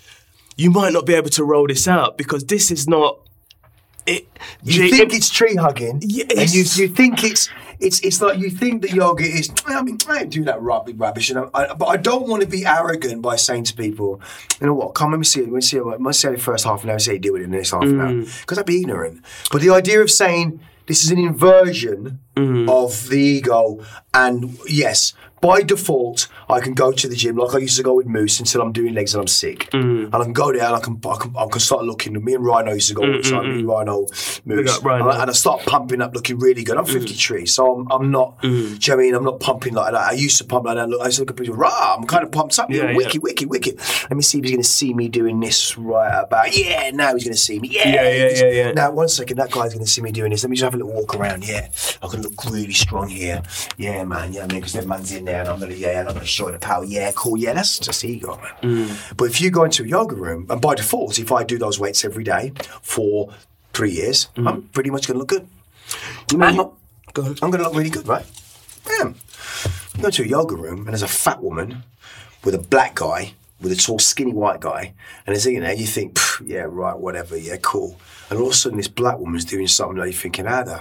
You 0.57 0.71
might 0.71 0.93
not 0.93 1.07
be 1.07 1.15
able 1.15 1.31
to 1.31 1.45
roll 1.45 1.67
this 1.67 1.89
out 1.89 2.17
because 2.17 2.45
this 2.45 2.71
is 2.71 2.87
not 2.87 3.24
it. 4.07 4.27
You 4.63 4.73
G- 4.85 4.91
think 4.91 5.13
it- 5.13 5.17
it's 5.17 5.31
tree 5.31 5.57
hugging, 5.57 6.01
Yes. 6.03 6.27
and 6.37 6.53
you 6.55 6.63
you 6.83 6.89
think 6.95 7.23
it's 7.25 7.49
it's 7.81 8.01
it's 8.01 8.21
like 8.23 8.39
you 8.39 8.51
think 8.51 8.83
that 8.83 8.93
yoga 8.93 9.25
is. 9.25 9.51
I 9.67 9.83
mean, 9.83 9.99
I 10.09 10.21
ain't 10.21 10.31
do 10.31 10.45
that 10.45 10.61
rubbish, 10.63 10.95
rubbish, 10.97 11.29
you 11.29 11.35
know. 11.35 11.51
I, 11.55 11.75
but 11.75 11.87
I 11.87 11.97
don't 11.97 12.29
want 12.29 12.43
to 12.43 12.49
be 12.49 12.65
arrogant 12.65 13.21
by 13.23 13.37
saying 13.37 13.65
to 13.65 13.75
people, 13.75 14.21
you 14.61 14.67
know 14.67 14.75
what? 14.75 14.95
Come 14.95 15.11
let 15.11 15.19
me 15.19 15.25
see 15.25 15.41
it. 15.41 15.45
Let 15.45 15.53
me 15.53 15.61
see 15.61 15.77
it. 15.79 15.85
Let 15.87 16.01
me 16.01 16.13
see 16.13 16.29
the 16.29 16.39
first 16.39 16.65
half 16.65 16.85
an 16.85 16.91
hour. 16.91 16.99
See 16.99 17.15
you 17.15 17.19
do 17.19 17.35
it 17.37 17.43
in 17.43 17.51
the 17.51 17.57
next 17.57 17.71
half 17.73 17.83
an 17.83 18.01
hour. 18.01 18.09
Mm. 18.11 18.41
Because 18.43 18.59
I'd 18.59 18.67
be 18.67 18.81
ignorant. 18.81 19.23
But 19.51 19.61
the 19.63 19.71
idea 19.71 20.01
of 20.01 20.11
saying 20.11 20.61
this 20.87 21.03
is 21.05 21.11
an 21.11 21.19
inversion 21.19 22.21
Mm. 22.37 22.69
of 22.69 23.09
the 23.11 23.19
ego, 23.21 23.79
and 24.13 24.59
yes. 24.69 25.15
By 25.41 25.61
default, 25.61 26.29
I 26.49 26.61
can 26.61 26.73
go 26.73 26.91
to 26.91 27.07
the 27.07 27.15
gym 27.15 27.37
like 27.37 27.55
I 27.55 27.59
used 27.59 27.77
to 27.77 27.83
go 27.83 27.93
with 27.97 28.07
Moose 28.07 28.41
until 28.41 28.63
I'm 28.63 28.73
doing 28.73 28.95
legs 28.95 29.13
and 29.15 29.21
I'm 29.21 29.29
sick, 29.29 29.69
Mm. 29.73 30.05
and 30.07 30.15
I 30.15 30.23
can 30.25 30.33
go 30.33 30.51
there 30.51 30.65
and 30.65 30.75
I 30.75 30.81
can 30.81 30.99
I 31.07 31.17
can, 31.21 31.35
I 31.37 31.47
can 31.51 31.61
start 31.61 31.85
looking. 31.85 32.13
Me 32.25 32.33
and 32.33 32.43
Rhino 32.43 32.73
used 32.73 32.89
to 32.89 32.95
go 32.95 33.03
all 33.03 33.13
the 33.13 33.21
time. 33.23 33.49
Me 33.53 33.59
and 33.59 33.69
Rhino, 33.69 34.07
Moose, 34.47 34.83
Rhino. 34.83 35.05
and 35.11 35.19
I, 35.19 35.21
and 35.21 35.31
I 35.31 35.35
start 35.35 35.61
pumping 35.67 36.01
up, 36.01 36.15
looking 36.15 36.39
really 36.39 36.65
good. 36.65 36.79
I'm 36.79 36.87
53, 36.87 37.45
so 37.45 37.75
I'm, 37.81 37.93
I'm 37.93 38.11
not. 38.11 38.41
Do 38.41 38.49
you 38.49 38.55
know 38.63 38.71
what 38.73 38.89
I 38.91 38.97
mean? 38.97 39.15
I'm 39.15 39.25
not 39.25 39.39
pumping 39.39 39.75
like 39.75 39.93
that. 39.93 40.01
I 40.01 40.13
used 40.13 40.39
to 40.39 40.45
pump 40.45 40.65
like 40.65 40.77
that. 40.77 40.89
Look, 40.89 41.03
I 41.03 41.07
used 41.07 41.17
to 41.19 41.23
look 41.23 41.31
at 41.33 41.37
people, 41.37 41.57
rah, 41.57 41.95
I'm 41.99 42.07
kind 42.07 42.25
of 42.25 42.33
pumped 42.33 42.59
up. 42.59 42.71
Yeah, 42.71 42.85
Yeah, 42.85 42.91
yeah. 42.93 42.97
wicked, 42.97 43.23
wicked, 43.23 43.51
wicked. 43.51 43.79
Let 44.05 44.13
me 44.17 44.23
see 44.23 44.39
if 44.39 44.45
he's 44.45 44.53
going 44.53 44.63
to 44.63 44.69
see 44.69 44.95
me 44.95 45.09
doing 45.11 45.41
this 45.41 45.77
right 45.77 46.21
about. 46.25 46.57
Yeah, 46.57 46.91
now 46.95 47.13
he's 47.13 47.25
going 47.25 47.35
to 47.35 47.39
see 47.41 47.61
me. 47.61 47.69
Yeah, 47.69 47.89
Yeah, 47.89 48.09
yeah, 48.11 48.31
yeah, 48.35 48.51
yeah. 48.51 48.73
Now, 48.73 48.93
one 48.93 49.09
second, 49.09 49.37
that 49.37 49.51
guy's 49.51 49.75
going 49.75 49.85
to 49.85 49.91
see 49.91 50.01
me 50.01 50.11
doing 50.11 50.31
this. 50.31 50.43
Let 50.43 50.49
me 50.49 50.57
just 50.57 50.65
have 50.65 50.73
a 50.75 50.79
little 50.79 50.93
walk 50.95 51.15
around. 51.15 51.47
Yeah, 51.47 51.69
I 52.03 52.07
can 52.09 52.23
look 52.25 52.45
really 52.47 52.73
strong 52.73 53.09
here. 53.09 53.43
Yeah, 53.77 54.05
man. 54.05 54.33
Yeah, 54.33 54.41
man, 54.41 54.49
because 54.49 54.73
that 54.73 54.87
man's 54.87 55.13
in 55.13 55.25
there, 55.27 55.41
and 55.41 55.49
I'm 55.51 55.61
to, 55.61 55.75
yeah, 55.75 56.01
and 56.01 56.09
I'm 56.09 56.19
to 56.19 56.25
show 56.27 56.51
the 56.51 56.59
power. 56.59 56.85
Yeah, 56.85 57.13
cool. 57.15 57.37
Yeah, 57.37 57.53
that's 57.53 57.79
just 57.79 58.05
ego, 58.05 58.37
man. 58.43 58.53
Mm. 58.89 59.17
But 59.17 59.27
if 59.27 59.41
you 59.41 59.51
go 59.51 59.65
into 59.65 59.85
a 59.85 59.87
yoga 59.87 60.17
room, 60.17 60.47
and 60.51 60.61
by 60.61 60.75
default, 60.75 61.19
if 61.19 61.31
I 61.33 61.45
do 61.45 61.59
those 61.59 61.79
weights 61.79 62.05
every 62.05 62.25
day 62.25 62.53
for 62.83 63.31
three 63.73 63.91
years, 63.93 64.29
Mm. 64.37 64.49
I'm 64.49 64.63
pretty 64.73 64.91
much 64.91 65.07
to 65.07 65.15
look 65.15 65.29
good. 65.29 65.47
you 66.33 66.39
know, 66.39 66.47
And 66.47 66.57
you- 66.57 66.73
go. 67.13 67.35
I'm 67.43 67.53
to 67.53 67.59
look 67.59 67.75
really 67.75 67.91
good, 67.91 68.09
right? 68.09 68.25
Yeah. 68.89 69.13
You 69.97 70.03
go 70.03 70.11
to 70.11 70.23
a 70.23 70.27
yoga 70.27 70.57
room 70.57 70.79
and 70.81 70.89
there's 70.89 71.03
a 71.03 71.09
fat 71.09 71.43
woman 71.43 71.85
with 72.45 72.55
a 72.55 72.59
black 72.59 72.95
guy, 72.97 73.35
with 73.61 73.71
a 73.73 73.77
tall, 73.77 73.99
skinny 73.99 74.33
white 74.33 74.61
guy, 74.61 74.93
and 75.27 75.35
there's 75.35 75.47
you 75.47 75.61
know, 75.61 75.71
you 75.71 75.87
think, 75.87 76.19
yeah, 76.45 76.65
right, 76.69 76.99
whatever, 76.99 77.37
yeah, 77.37 77.57
cool. 77.63 77.99
And 78.31 78.39
all 78.41 78.47
of 78.49 78.53
a 78.53 78.57
sudden, 78.57 78.79
this 78.79 78.89
black 78.89 79.19
woman's 79.19 79.45
doing 79.45 79.69
something 79.69 79.97
that 79.99 80.05
you're 80.07 80.13
thinking, 80.13 80.47
how 80.47 80.65
the 80.65 80.79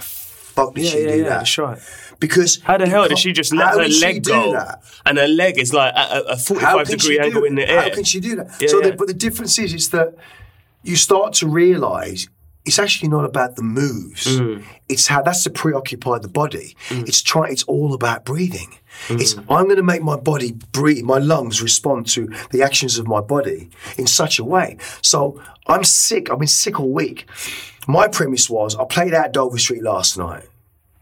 fuck 0.54 0.74
did 0.74 0.84
Yeah, 0.84 0.90
she 0.90 0.98
yeah, 1.00 1.10
do 1.10 1.16
yeah, 1.18 1.22
that? 1.24 1.28
that's 1.38 1.58
right. 1.58 1.78
Because 2.20 2.60
How 2.62 2.78
the 2.78 2.86
hell 2.86 3.08
did 3.08 3.18
she 3.18 3.32
just 3.32 3.52
let 3.52 3.74
her 3.74 3.88
leg 3.88 4.22
do 4.22 4.30
go? 4.32 4.52
that? 4.52 4.82
And 5.04 5.18
her 5.18 5.28
leg 5.28 5.58
is 5.58 5.72
like 5.74 5.94
at 5.94 6.10
a, 6.12 6.24
a 6.32 6.36
45 6.36 6.88
degree 6.88 7.18
angle 7.18 7.44
in 7.44 7.54
the 7.56 7.68
air. 7.68 7.82
How 7.82 7.90
can 7.90 8.04
she 8.04 8.20
do 8.20 8.36
that? 8.36 8.52
So. 8.70 8.80
The, 8.80 8.92
but 8.92 9.08
the 9.08 9.14
difference 9.14 9.58
is, 9.58 9.74
is 9.74 9.90
that 9.90 10.14
you 10.82 10.96
start 10.96 11.32
to 11.34 11.48
realise 11.48 12.28
it's 12.64 12.78
actually 12.78 13.08
not 13.10 13.24
about 13.26 13.56
the 13.56 13.62
moves. 13.62 14.26
Mm. 14.26 14.64
It's 14.88 15.06
how 15.06 15.20
that's 15.20 15.42
to 15.44 15.50
preoccupy 15.50 16.18
the 16.18 16.28
body. 16.28 16.76
It's 16.90 17.20
try. 17.20 17.48
It's 17.48 17.62
all 17.64 17.92
about 17.92 18.24
breathing. 18.24 18.78
Mm. 19.08 19.20
It's 19.20 19.36
I'm 19.36 19.64
going 19.64 19.76
to 19.76 19.82
make 19.82 20.02
my 20.02 20.16
body 20.16 20.52
breathe, 20.72 21.04
my 21.04 21.18
lungs 21.18 21.60
respond 21.60 22.06
to 22.08 22.32
the 22.52 22.62
actions 22.62 22.96
of 22.98 23.06
my 23.06 23.20
body 23.20 23.68
in 23.98 24.06
such 24.06 24.38
a 24.38 24.44
way. 24.44 24.78
So 25.02 25.42
I'm 25.66 25.84
sick. 25.84 26.30
I've 26.30 26.38
been 26.38 26.48
sick 26.48 26.80
all 26.80 26.88
week. 26.88 27.26
My 27.86 28.08
premise 28.08 28.48
was 28.50 28.76
I 28.76 28.84
played 28.84 29.14
out 29.14 29.32
Dover 29.32 29.58
Street 29.58 29.82
last 29.82 30.16
night. 30.18 30.44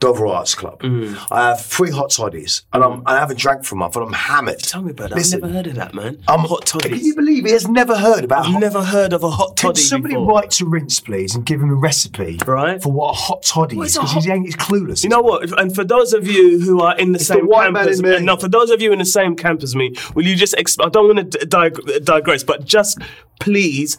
Dover 0.00 0.26
Arts 0.26 0.56
Club. 0.56 0.80
Mm. 0.80 1.16
I 1.30 1.50
have 1.50 1.60
three 1.64 1.92
hot 1.92 2.10
toddies, 2.10 2.62
and 2.72 2.82
I'm, 2.82 3.04
I 3.06 3.20
haven't 3.20 3.38
drank 3.38 3.64
for 3.64 3.76
a 3.76 3.78
month, 3.78 3.94
and 3.94 4.04
I'm 4.04 4.12
hammered. 4.12 4.58
Tell 4.58 4.82
me 4.82 4.90
about 4.90 5.10
that. 5.10 5.14
Listen, 5.14 5.44
I've 5.44 5.50
never 5.52 5.54
heard 5.54 5.66
of 5.68 5.74
that, 5.76 5.94
man. 5.94 6.18
I'm 6.26 6.40
hot 6.40 6.66
toddies. 6.66 6.90
Can 6.98 7.04
you 7.06 7.14
believe 7.14 7.44
he 7.44 7.52
has 7.52 7.68
never 7.68 7.96
heard 7.96 8.24
about 8.24 8.46
I've 8.46 8.52
hot 8.54 8.60
never 8.60 8.82
heard 8.82 9.12
of 9.12 9.22
a 9.22 9.30
hot 9.30 9.56
toddy. 9.56 9.74
Can 9.74 9.84
somebody 9.84 10.14
before. 10.14 10.26
write 10.26 10.50
to 10.52 10.66
Rince, 10.66 10.98
please, 10.98 11.36
and 11.36 11.46
give 11.46 11.60
him 11.62 11.70
a 11.70 11.76
recipe 11.76 12.40
Right. 12.44 12.82
for 12.82 12.90
what 12.90 13.10
a 13.10 13.12
hot 13.12 13.44
toddy 13.44 13.76
What 13.76 13.86
is? 13.86 13.94
Because 13.94 14.10
hot- 14.10 14.24
he's, 14.24 14.42
he's 14.42 14.56
clueless. 14.56 15.04
You 15.04 15.10
know 15.10 15.20
what? 15.22 15.56
And 15.60 15.72
for 15.72 15.84
those 15.84 16.12
of 16.14 16.26
you 16.26 16.58
who 16.60 16.80
are 16.80 16.96
in 16.98 17.12
the 17.12 17.18
the 17.18 17.24
same 17.24 17.46
white 17.46 17.66
camp 17.72 17.76
as 17.88 18.02
me. 18.02 18.10
me, 18.18 18.24
no, 18.24 18.36
for 18.36 18.48
those 18.48 18.70
of 18.72 18.82
you 18.82 18.90
in 18.92 18.98
the 18.98 19.04
same 19.04 19.36
camp 19.36 19.62
as 19.62 19.76
me, 19.76 19.94
will 20.16 20.26
you 20.26 20.34
just? 20.34 20.56
Exp- 20.56 20.84
I 20.84 20.88
don't 20.88 21.14
want 21.14 21.30
to 21.30 21.46
dig- 21.46 22.04
digress, 22.04 22.42
but 22.42 22.64
just 22.64 22.98
please 23.38 23.96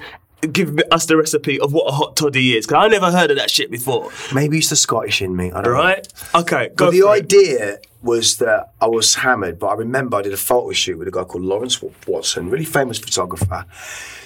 give 0.51 0.79
us 0.91 1.05
the 1.05 1.17
recipe 1.17 1.59
of 1.59 1.73
what 1.73 1.87
a 1.87 1.91
hot 1.91 2.15
toddy 2.15 2.57
is, 2.57 2.65
because 2.65 2.85
I 2.85 2.87
never 2.87 3.11
heard 3.11 3.31
of 3.31 3.37
that 3.37 3.49
shit 3.49 3.71
before. 3.71 4.11
Maybe 4.33 4.57
it's 4.57 4.69
the 4.69 4.75
Scottish 4.75 5.21
in 5.21 5.35
me. 5.35 5.51
I 5.51 5.61
don't 5.61 5.73
know. 5.73 5.79
Right? 5.79 6.07
Okay, 6.35 6.69
go. 6.75 6.87
But 6.87 6.91
the 6.91 6.99
it. 6.99 7.07
idea 7.07 7.77
was 8.01 8.37
that 8.37 8.73
I 8.81 8.87
was 8.87 9.15
hammered, 9.15 9.59
but 9.59 9.67
I 9.67 9.73
remember 9.75 10.17
I 10.17 10.21
did 10.23 10.33
a 10.33 10.37
photo 10.37 10.71
shoot 10.73 10.97
with 10.97 11.07
a 11.07 11.11
guy 11.11 11.23
called 11.23 11.43
Lawrence 11.43 11.81
Watson, 12.05 12.49
really 12.49 12.65
famous 12.65 12.99
photographer. 12.99 13.65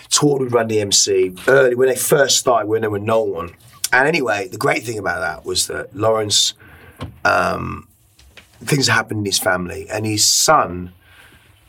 Toured 0.10 0.42
with 0.42 0.54
Run 0.54 0.70
DMC 0.70 1.48
early 1.50 1.76
when 1.76 1.90
they 1.90 1.96
first 1.96 2.38
started, 2.38 2.68
when 2.68 2.82
there 2.82 2.90
were 2.90 2.98
no 2.98 3.22
one. 3.22 3.54
And 3.92 4.08
anyway, 4.08 4.48
the 4.48 4.58
great 4.58 4.84
thing 4.84 4.98
about 4.98 5.20
that 5.20 5.46
was 5.46 5.68
that 5.68 5.96
Lawrence, 5.96 6.54
um, 7.26 7.88
things 8.60 8.88
happened 8.88 9.20
in 9.20 9.26
his 9.26 9.38
family, 9.40 9.88
and 9.90 10.06
his 10.06 10.28
son, 10.28 10.94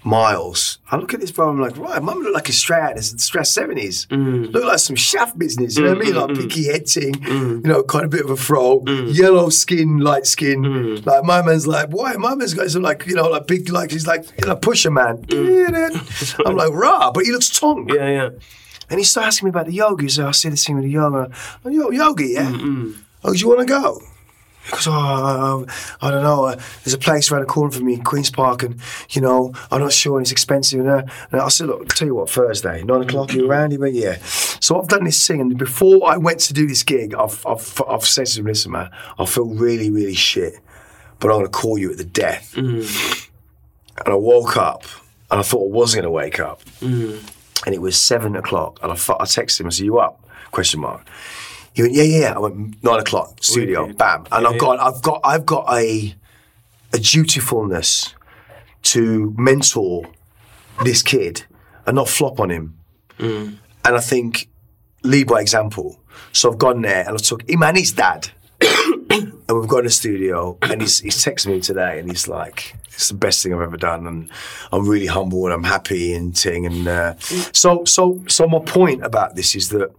Miles. 0.05 0.79
I 0.91 0.97
look 0.97 1.13
at 1.13 1.21
this 1.21 1.31
bro, 1.33 1.51
I'm 1.51 1.61
like, 1.61 1.77
right, 1.77 2.03
mum 2.03 2.21
look 2.21 2.35
like 2.35 2.49
a 2.49 2.53
straight 2.53 2.81
out 2.81 2.99
straight 2.99 3.47
seventies. 3.47 4.07
Mm. 4.07 4.53
Look 4.53 4.65
like 4.65 4.79
some 4.79 4.97
shaft 4.97 5.39
business, 5.39 5.77
you 5.77 5.85
know 5.85 5.91
what 5.91 5.99
I 5.99 6.05
mean? 6.05 6.15
Mm, 6.15 6.29
like 6.29 6.37
mm, 6.37 6.41
picky 6.43 6.67
head 6.67 6.87
ting, 6.87 7.15
you 7.23 7.61
know, 7.65 7.83
kind 7.83 8.05
of 8.05 8.11
bit 8.11 8.23
of 8.23 8.31
a 8.31 8.37
fro, 8.37 8.85
yellow 8.87 9.49
skin, 9.49 9.99
light 9.99 10.27
skin. 10.27 11.03
Like 11.05 11.25
my 11.25 11.43
man's 11.43 11.67
like, 11.67 11.89
why? 11.91 12.15
My 12.15 12.35
man's 12.35 12.55
got 12.55 12.71
some 12.71 12.83
like, 12.83 13.07
you 13.07 13.15
know, 13.15 13.29
like 13.29 13.47
big, 13.47 13.69
like 13.71 13.91
he's 13.91 14.07
like 14.07 14.25
you 14.41 14.49
know, 14.49 14.57
pusher 14.57 14.91
man. 14.91 15.25
I'm 15.31 16.57
like, 16.57 16.73
rah, 16.73 17.11
but 17.11 17.25
he 17.25 17.33
looks 17.33 17.51
tonk. 17.51 17.91
Yeah, 17.93 18.09
yeah. 18.09 18.31
And 18.91 18.99
he 18.99 19.05
started 19.05 19.29
asking 19.29 19.47
me 19.47 19.51
about 19.51 19.67
the 19.67 19.73
yogi. 19.73 20.09
So 20.09 20.29
I 20.29 20.31
said 20.31 20.53
this 20.53 20.65
thing 20.65 20.77
with 20.77 20.85
the 20.85 20.91
yoga. 20.91 21.31
Oh, 21.65 21.69
yo, 21.69 21.91
yogi, 21.91 22.29
yeah? 22.29 22.51
Oh, 23.25 23.33
do 23.33 23.39
you 23.39 23.49
want 23.49 23.61
to 23.61 23.67
go? 23.67 24.01
Because 24.71 24.87
oh, 24.87 25.67
I, 26.01 26.07
I 26.07 26.11
don't 26.11 26.23
know. 26.23 26.45
Uh, 26.45 26.61
there's 26.85 26.95
a 26.95 26.99
place 26.99 27.31
around 27.31 27.43
the 27.43 27.47
corner 27.47 27.71
from 27.71 27.87
me 27.87 27.95
in 27.95 28.05
Queens 28.05 28.31
Park, 28.31 28.63
and 28.63 28.81
you 29.11 29.21
know 29.21 29.53
I'm 29.71 29.81
not 29.81 29.93
sure, 29.93 30.19
and 30.19 30.25
it's 30.25 30.33
expensive. 30.33 30.81
And, 30.81 30.89
uh, 30.89 31.03
and 31.33 31.41
I 31.41 31.49
said, 31.49 31.69
look, 31.69 31.89
tell 31.95 32.07
you 32.07 32.15
what, 32.17 32.31
Thursday, 32.31 32.83
nine 32.85 33.03
o'clock, 33.03 33.33
you're 33.33 33.49
around? 33.49 33.71
He 33.71 33.79
went, 33.79 33.95
yeah. 33.95 34.19
So 34.61 34.81
I've 34.81 34.89
done 34.89 35.05
this 35.05 35.27
thing, 35.27 35.41
and 35.41 35.57
before 35.57 36.09
I 36.09 36.17
went 36.17 36.41
to 36.41 36.53
do 36.53 36.67
this 36.67 36.83
gig, 36.83 37.15
I've 37.15 37.45
I've, 37.47 37.81
I've 37.89 38.05
said 38.05 38.27
to 38.27 38.41
him, 38.41 38.47
listen, 38.47 38.73
man, 38.73 38.91
I 39.19 39.25
feel 39.25 39.47
really, 39.47 39.91
really 39.91 40.15
shit, 40.15 40.55
but 41.21 41.29
I'm 41.31 41.39
gonna 41.39 41.49
call 41.49 41.79
you 41.79 41.91
at 41.91 41.97
the 41.97 42.05
death. 42.05 42.55
And 44.05 44.13
I 44.13 44.15
woke 44.15 44.57
up, 44.57 44.85
and 45.31 45.41
I 45.41 45.43
thought 45.43 45.65
I 45.67 45.73
wasn't 45.73 46.03
gonna 46.03 46.13
wake 46.13 46.39
up 46.41 46.61
and 47.67 47.75
it 47.75 47.81
was 47.83 47.97
seven 48.01 48.37
o'clock. 48.37 48.79
And 48.83 48.93
I, 48.93 48.95
I 48.95 49.25
texted 49.25 49.61
him, 49.61 49.67
I 49.67 49.71
said, 49.71 49.85
You 49.87 49.99
up? 49.99 50.25
Question 50.51 50.81
mark. 50.81 51.05
He 51.79 51.83
went, 51.83 51.95
Yeah, 51.95 52.03
yeah, 52.03 52.19
yeah. 52.19 52.33
I 52.35 52.39
went, 52.41 52.83
Nine 52.83 52.99
o'clock, 52.99 53.39
studio, 53.41 53.93
bam. 53.93 54.27
And 54.33 54.43
Yeah, 54.43 54.49
I've 54.49 54.59
got 54.59 54.81
I've 54.81 55.01
got 55.01 55.21
I've 55.23 55.47
got 55.47 55.73
a 55.73 56.13
a 56.93 56.99
dutifulness 56.99 58.15
to 58.83 59.33
mentor 59.39 60.11
this 60.83 61.05
kid 61.05 61.45
and 61.87 61.95
not 61.95 62.09
flop 62.09 62.41
on 62.41 62.51
him. 62.51 62.77
Mm. 63.19 63.59
And 63.85 63.97
I 63.97 64.01
think 64.01 64.49
lead 65.05 65.29
by 65.29 65.41
example. 65.41 66.01
So 66.33 66.51
I've 66.51 66.59
gone 66.59 66.83
there 66.83 67.05
and 67.07 67.11
I've 67.11 67.23
took 67.23 67.49
him 67.49 67.63
and 67.63 67.77
his 67.77 67.93
dad. 67.93 68.31
and 68.61 69.33
we've 69.49 69.69
got 69.69 69.79
in 69.81 69.87
a 69.87 69.91
studio, 69.91 70.59
and 70.63 70.83
he's 70.83 70.99
he's 70.99 71.25
texted 71.25 71.47
me 71.47 71.61
today, 71.61 72.01
and 72.01 72.11
he's 72.11 72.27
like, 72.27 72.75
"It's 72.87 73.07
the 73.07 73.15
best 73.15 73.41
thing 73.41 73.55
I've 73.55 73.61
ever 73.61 73.77
done," 73.77 74.05
and 74.09 74.29
I'm 74.73 74.89
really 74.89 75.07
humble 75.07 75.45
and 75.45 75.55
I'm 75.55 75.63
happy 75.63 76.13
and 76.13 76.35
ting 76.35 76.67
And 76.67 76.89
uh, 76.89 77.15
so 77.19 77.85
so 77.85 78.25
so 78.27 78.49
my 78.49 78.59
point 78.59 79.05
about 79.05 79.37
this 79.37 79.55
is 79.55 79.69
that 79.69 79.93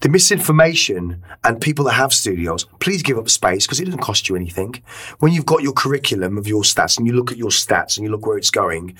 the 0.00 0.08
misinformation 0.08 1.22
and 1.44 1.60
people 1.60 1.84
that 1.84 1.92
have 1.92 2.12
studios, 2.12 2.64
please 2.80 3.02
give 3.02 3.18
up 3.18 3.28
space 3.28 3.66
because 3.66 3.80
it 3.80 3.84
doesn't 3.84 4.00
cost 4.00 4.28
you 4.28 4.36
anything. 4.36 4.82
When 5.18 5.32
you've 5.32 5.46
got 5.46 5.62
your 5.62 5.72
curriculum 5.72 6.38
of 6.38 6.46
your 6.46 6.62
stats 6.62 6.96
and 6.98 7.06
you 7.06 7.12
look 7.12 7.30
at 7.30 7.38
your 7.38 7.50
stats 7.50 7.96
and 7.96 8.04
you 8.04 8.10
look 8.10 8.26
where 8.26 8.38
it's 8.38 8.50
going, 8.50 8.96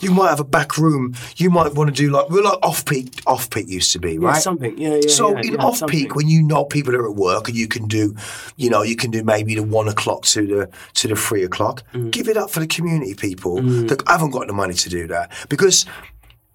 you 0.00 0.12
might 0.12 0.28
have 0.28 0.40
a 0.40 0.44
back 0.44 0.78
room. 0.78 1.14
You 1.36 1.50
might 1.50 1.74
want 1.74 1.88
to 1.88 1.94
do 1.94 2.10
like 2.10 2.30
we're 2.30 2.42
like 2.42 2.58
off 2.62 2.84
peak. 2.84 3.20
Off 3.26 3.50
peak 3.50 3.68
used 3.68 3.92
to 3.92 3.98
be 3.98 4.18
right. 4.18 4.40
something. 4.40 4.78
Yeah, 4.78 5.00
yeah. 5.02 5.08
So 5.08 5.32
yeah, 5.32 5.40
in 5.40 5.52
yeah, 5.54 5.64
off 5.64 5.82
peak, 5.86 6.14
when 6.14 6.28
you 6.28 6.42
know 6.42 6.64
people 6.64 6.94
are 6.94 7.08
at 7.08 7.16
work 7.16 7.48
and 7.48 7.56
you 7.56 7.68
can 7.68 7.86
do, 7.86 8.14
you 8.56 8.70
know, 8.70 8.82
you 8.82 8.96
can 8.96 9.10
do 9.10 9.22
maybe 9.24 9.54
the 9.54 9.62
one 9.62 9.88
o'clock 9.88 10.22
to 10.26 10.46
the 10.46 10.70
to 10.94 11.08
the 11.08 11.16
three 11.16 11.42
o'clock. 11.42 11.82
Mm. 11.92 12.10
Give 12.10 12.28
it 12.28 12.36
up 12.36 12.50
for 12.50 12.60
the 12.60 12.66
community 12.66 13.14
people 13.14 13.60
that 13.60 14.02
haven't 14.06 14.30
got 14.30 14.46
the 14.46 14.52
money 14.52 14.74
to 14.74 14.88
do 14.88 15.06
that 15.08 15.32
because 15.48 15.84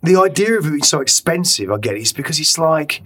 the 0.01 0.17
idea 0.17 0.57
of 0.57 0.65
it 0.65 0.69
being 0.69 0.83
so 0.83 1.01
expensive, 1.01 1.71
I 1.71 1.77
get 1.77 1.95
it, 1.95 2.01
is 2.01 2.13
because 2.13 2.39
it's 2.39 2.57
like 2.57 3.01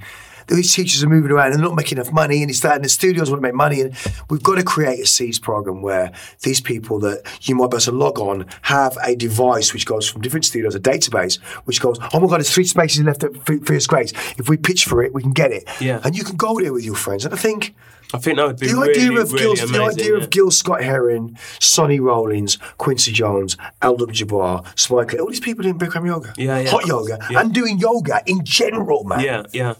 these 0.47 0.73
teachers 0.73 1.03
are 1.03 1.09
moving 1.09 1.31
around 1.31 1.47
and 1.47 1.55
they're 1.55 1.67
not 1.69 1.75
making 1.75 1.97
enough 1.97 2.11
money, 2.11 2.41
and 2.41 2.49
it's 2.49 2.61
that, 2.61 2.75
and 2.75 2.85
the 2.85 2.89
studios 2.89 3.29
want 3.29 3.41
to 3.41 3.47
make 3.47 3.53
money, 3.55 3.81
and 3.81 3.93
we've 4.29 4.43
got 4.43 4.55
to 4.55 4.63
create 4.63 4.99
a 4.99 5.05
seeds 5.05 5.39
program 5.39 5.81
where 5.81 6.11
these 6.43 6.61
people 6.61 6.99
that 6.99 7.23
you 7.47 7.55
might 7.55 7.69
be 7.69 7.75
able 7.75 7.79
to 7.81 7.91
log 7.91 8.19
on 8.19 8.45
have 8.63 8.97
a 9.03 9.15
device 9.15 9.73
which 9.73 9.85
goes 9.85 10.09
from 10.09 10.21
different 10.21 10.45
studios, 10.45 10.75
a 10.75 10.79
database 10.79 11.37
which 11.65 11.81
goes, 11.81 11.97
oh 12.13 12.19
my 12.19 12.27
god, 12.27 12.37
there's 12.37 12.51
three 12.53 12.63
spaces 12.63 13.03
left 13.03 13.23
at 13.23 13.31
f- 13.47 13.61
first 13.65 13.87
grades. 13.89 14.13
If 14.37 14.49
we 14.49 14.57
pitch 14.57 14.85
for 14.85 15.03
it, 15.03 15.13
we 15.13 15.21
can 15.21 15.33
get 15.33 15.51
it, 15.51 15.67
Yeah. 15.81 15.99
and 16.03 16.15
you 16.17 16.23
can 16.23 16.35
go 16.37 16.59
there 16.59 16.73
with 16.73 16.85
your 16.85 16.95
friends. 16.95 17.25
And 17.25 17.33
I 17.33 17.37
think 17.37 17.75
I 18.13 18.19
think 18.19 18.37
that 18.37 18.47
would 18.47 18.57
be 18.57 18.67
the 18.67 18.73
really, 18.75 18.89
idea 18.91 19.21
of 19.21 19.33
really 19.33 19.43
Gil, 19.43 19.51
amazing. 19.65 19.71
the 19.73 19.83
idea 19.83 20.11
yeah. 20.17 20.23
of 20.23 20.29
Gil 20.29 20.49
Scott 20.49 20.81
Heron, 20.81 21.37
Sonny 21.59 21.99
Rollins, 21.99 22.57
Quincy 22.77 23.11
Jones, 23.11 23.57
Abdul-Jabbar, 23.81 24.65
Spike 24.79 25.11
Lee, 25.11 25.19
all 25.19 25.27
these 25.29 25.41
people 25.41 25.63
doing 25.63 25.77
Bikram 25.77 26.05
yoga, 26.05 26.33
Yeah, 26.37 26.59
yeah. 26.59 26.69
hot 26.69 26.85
yoga, 26.87 27.19
Yeah. 27.29 27.41
and 27.41 27.53
doing 27.53 27.79
yoga 27.79 28.21
in 28.25 28.45
general, 28.45 29.03
man. 29.03 29.19
Yeah, 29.19 29.43
yeah. 29.51 29.73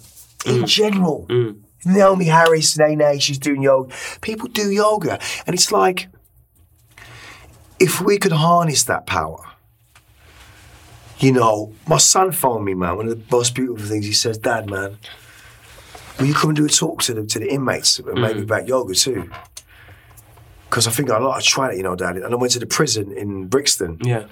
In 0.45 0.63
Mm. 0.63 0.67
general. 0.67 1.25
Naomie 1.85 2.25
Harris, 2.25 2.77
Nene, 2.77 3.19
she's 3.19 3.37
doing 3.39 3.61
yoga. 3.61 3.93
People 4.21 4.47
do 4.49 4.71
yoga. 4.71 5.19
And 5.45 5.53
it's 5.53 5.71
like, 5.71 6.09
if 7.79 8.01
we 8.01 8.17
could 8.17 8.31
harness 8.33 8.83
that 8.85 9.05
power, 9.05 9.39
you 11.19 11.31
know, 11.31 11.73
my 11.87 11.97
son 11.97 12.31
phoned 12.31 12.65
me, 12.65 12.73
man. 12.73 12.97
One 12.97 13.07
of 13.07 13.17
the 13.17 13.35
most 13.35 13.55
beautiful 13.55 13.87
things 13.87 14.05
he 14.05 14.11
says, 14.13 14.37
Dad, 14.37 14.69
man, 14.69 14.97
will 16.19 16.25
you 16.25 16.33
come 16.33 16.49
and 16.51 16.57
do 16.57 16.65
a 16.65 16.69
talk 16.69 17.01
to 17.03 17.13
the 17.13 17.25
to 17.25 17.39
the 17.39 17.51
inmates 17.51 17.99
and 17.99 18.21
maybe 18.21 18.41
about 18.41 18.67
yoga 18.67 18.93
too? 18.93 19.29
Because 20.69 20.87
I 20.87 20.91
think 20.91 21.09
I'd 21.09 21.21
like 21.21 21.41
to 21.41 21.47
try 21.47 21.71
it, 21.71 21.77
you 21.77 21.83
know, 21.83 21.95
Dad. 21.95 22.17
And 22.17 22.33
I 22.33 22.35
went 22.35 22.51
to 22.53 22.59
the 22.59 22.67
prison 22.67 23.11
in 23.11 23.47
Brixton. 23.47 23.97
Yeah. 24.03 24.25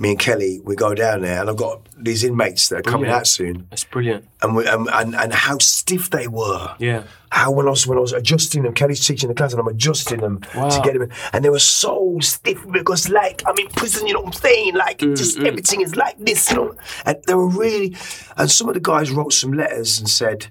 Me 0.00 0.10
and 0.12 0.18
Kelly, 0.18 0.60
we 0.64 0.74
go 0.76 0.94
down 0.94 1.20
there, 1.20 1.40
and 1.42 1.50
I've 1.50 1.56
got 1.58 1.86
these 1.96 2.24
inmates 2.24 2.70
that 2.70 2.78
are 2.78 2.82
coming 2.90 3.10
out 3.10 3.26
soon, 3.26 3.66
That's 3.68 3.84
brilliant. 3.84 4.26
and, 4.40 4.56
we, 4.56 4.66
and 4.66 4.88
and 4.88 5.14
and 5.14 5.30
how 5.32 5.58
stiff 5.58 6.08
they 6.08 6.26
were. 6.26 6.74
Yeah. 6.78 7.02
How 7.30 7.50
when 7.52 7.66
I 7.66 7.70
was 7.70 7.86
when 7.86 7.98
I 7.98 8.00
was 8.00 8.14
adjusting 8.14 8.62
them, 8.62 8.72
Kelly's 8.72 9.06
teaching 9.06 9.28
the 9.28 9.34
class, 9.34 9.52
and 9.52 9.60
I'm 9.60 9.68
adjusting 9.68 10.20
them 10.20 10.40
Wow. 10.56 10.70
to 10.70 10.80
get 10.80 10.94
them, 10.94 11.02
in, 11.02 11.12
and 11.34 11.44
they 11.44 11.50
were 11.50 11.58
so 11.58 12.16
stiff 12.22 12.64
because, 12.72 13.10
like, 13.10 13.42
I'm 13.46 13.58
in 13.58 13.68
prison. 13.68 14.06
You 14.06 14.14
know 14.14 14.20
what 14.22 14.34
I'm 14.36 14.40
saying? 14.40 14.74
Like, 14.74 14.98
Mm, 15.00 15.16
just 15.18 15.38
everything 15.38 15.82
is 15.82 15.94
like 15.96 16.18
this, 16.18 16.50
you 16.50 16.56
know. 16.56 16.74
And 17.04 17.18
they 17.26 17.34
were 17.34 17.46
really, 17.48 17.94
and 18.38 18.50
some 18.50 18.68
of 18.68 18.74
the 18.74 18.80
guys 18.80 19.10
wrote 19.10 19.34
some 19.34 19.52
letters 19.52 19.98
and 20.00 20.08
said, 20.08 20.46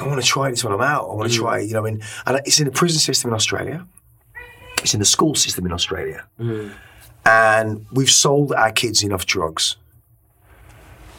"I 0.00 0.06
want 0.06 0.22
to 0.22 0.26
try 0.26 0.48
this 0.48 0.62
when 0.62 0.72
I'm 0.72 0.80
out. 0.80 1.06
I 1.10 1.12
Mm. 1.12 1.16
want 1.16 1.32
to 1.32 1.36
try." 1.36 1.58
You 1.58 1.72
know, 1.74 1.80
I 1.80 1.90
mean, 1.90 2.02
and 2.24 2.40
it's 2.46 2.60
in 2.60 2.66
the 2.66 2.70
prison 2.72 3.00
system 3.00 3.30
in 3.30 3.34
Australia. 3.34 3.84
It's 4.84 4.94
in 4.94 5.00
the 5.00 5.06
school 5.06 5.34
system 5.34 5.66
in 5.66 5.72
Australia, 5.72 6.24
Mm. 6.40 6.70
And 7.24 7.86
we've 7.92 8.10
sold 8.10 8.52
our 8.52 8.72
kids 8.72 9.02
enough 9.02 9.26
drugs. 9.26 9.76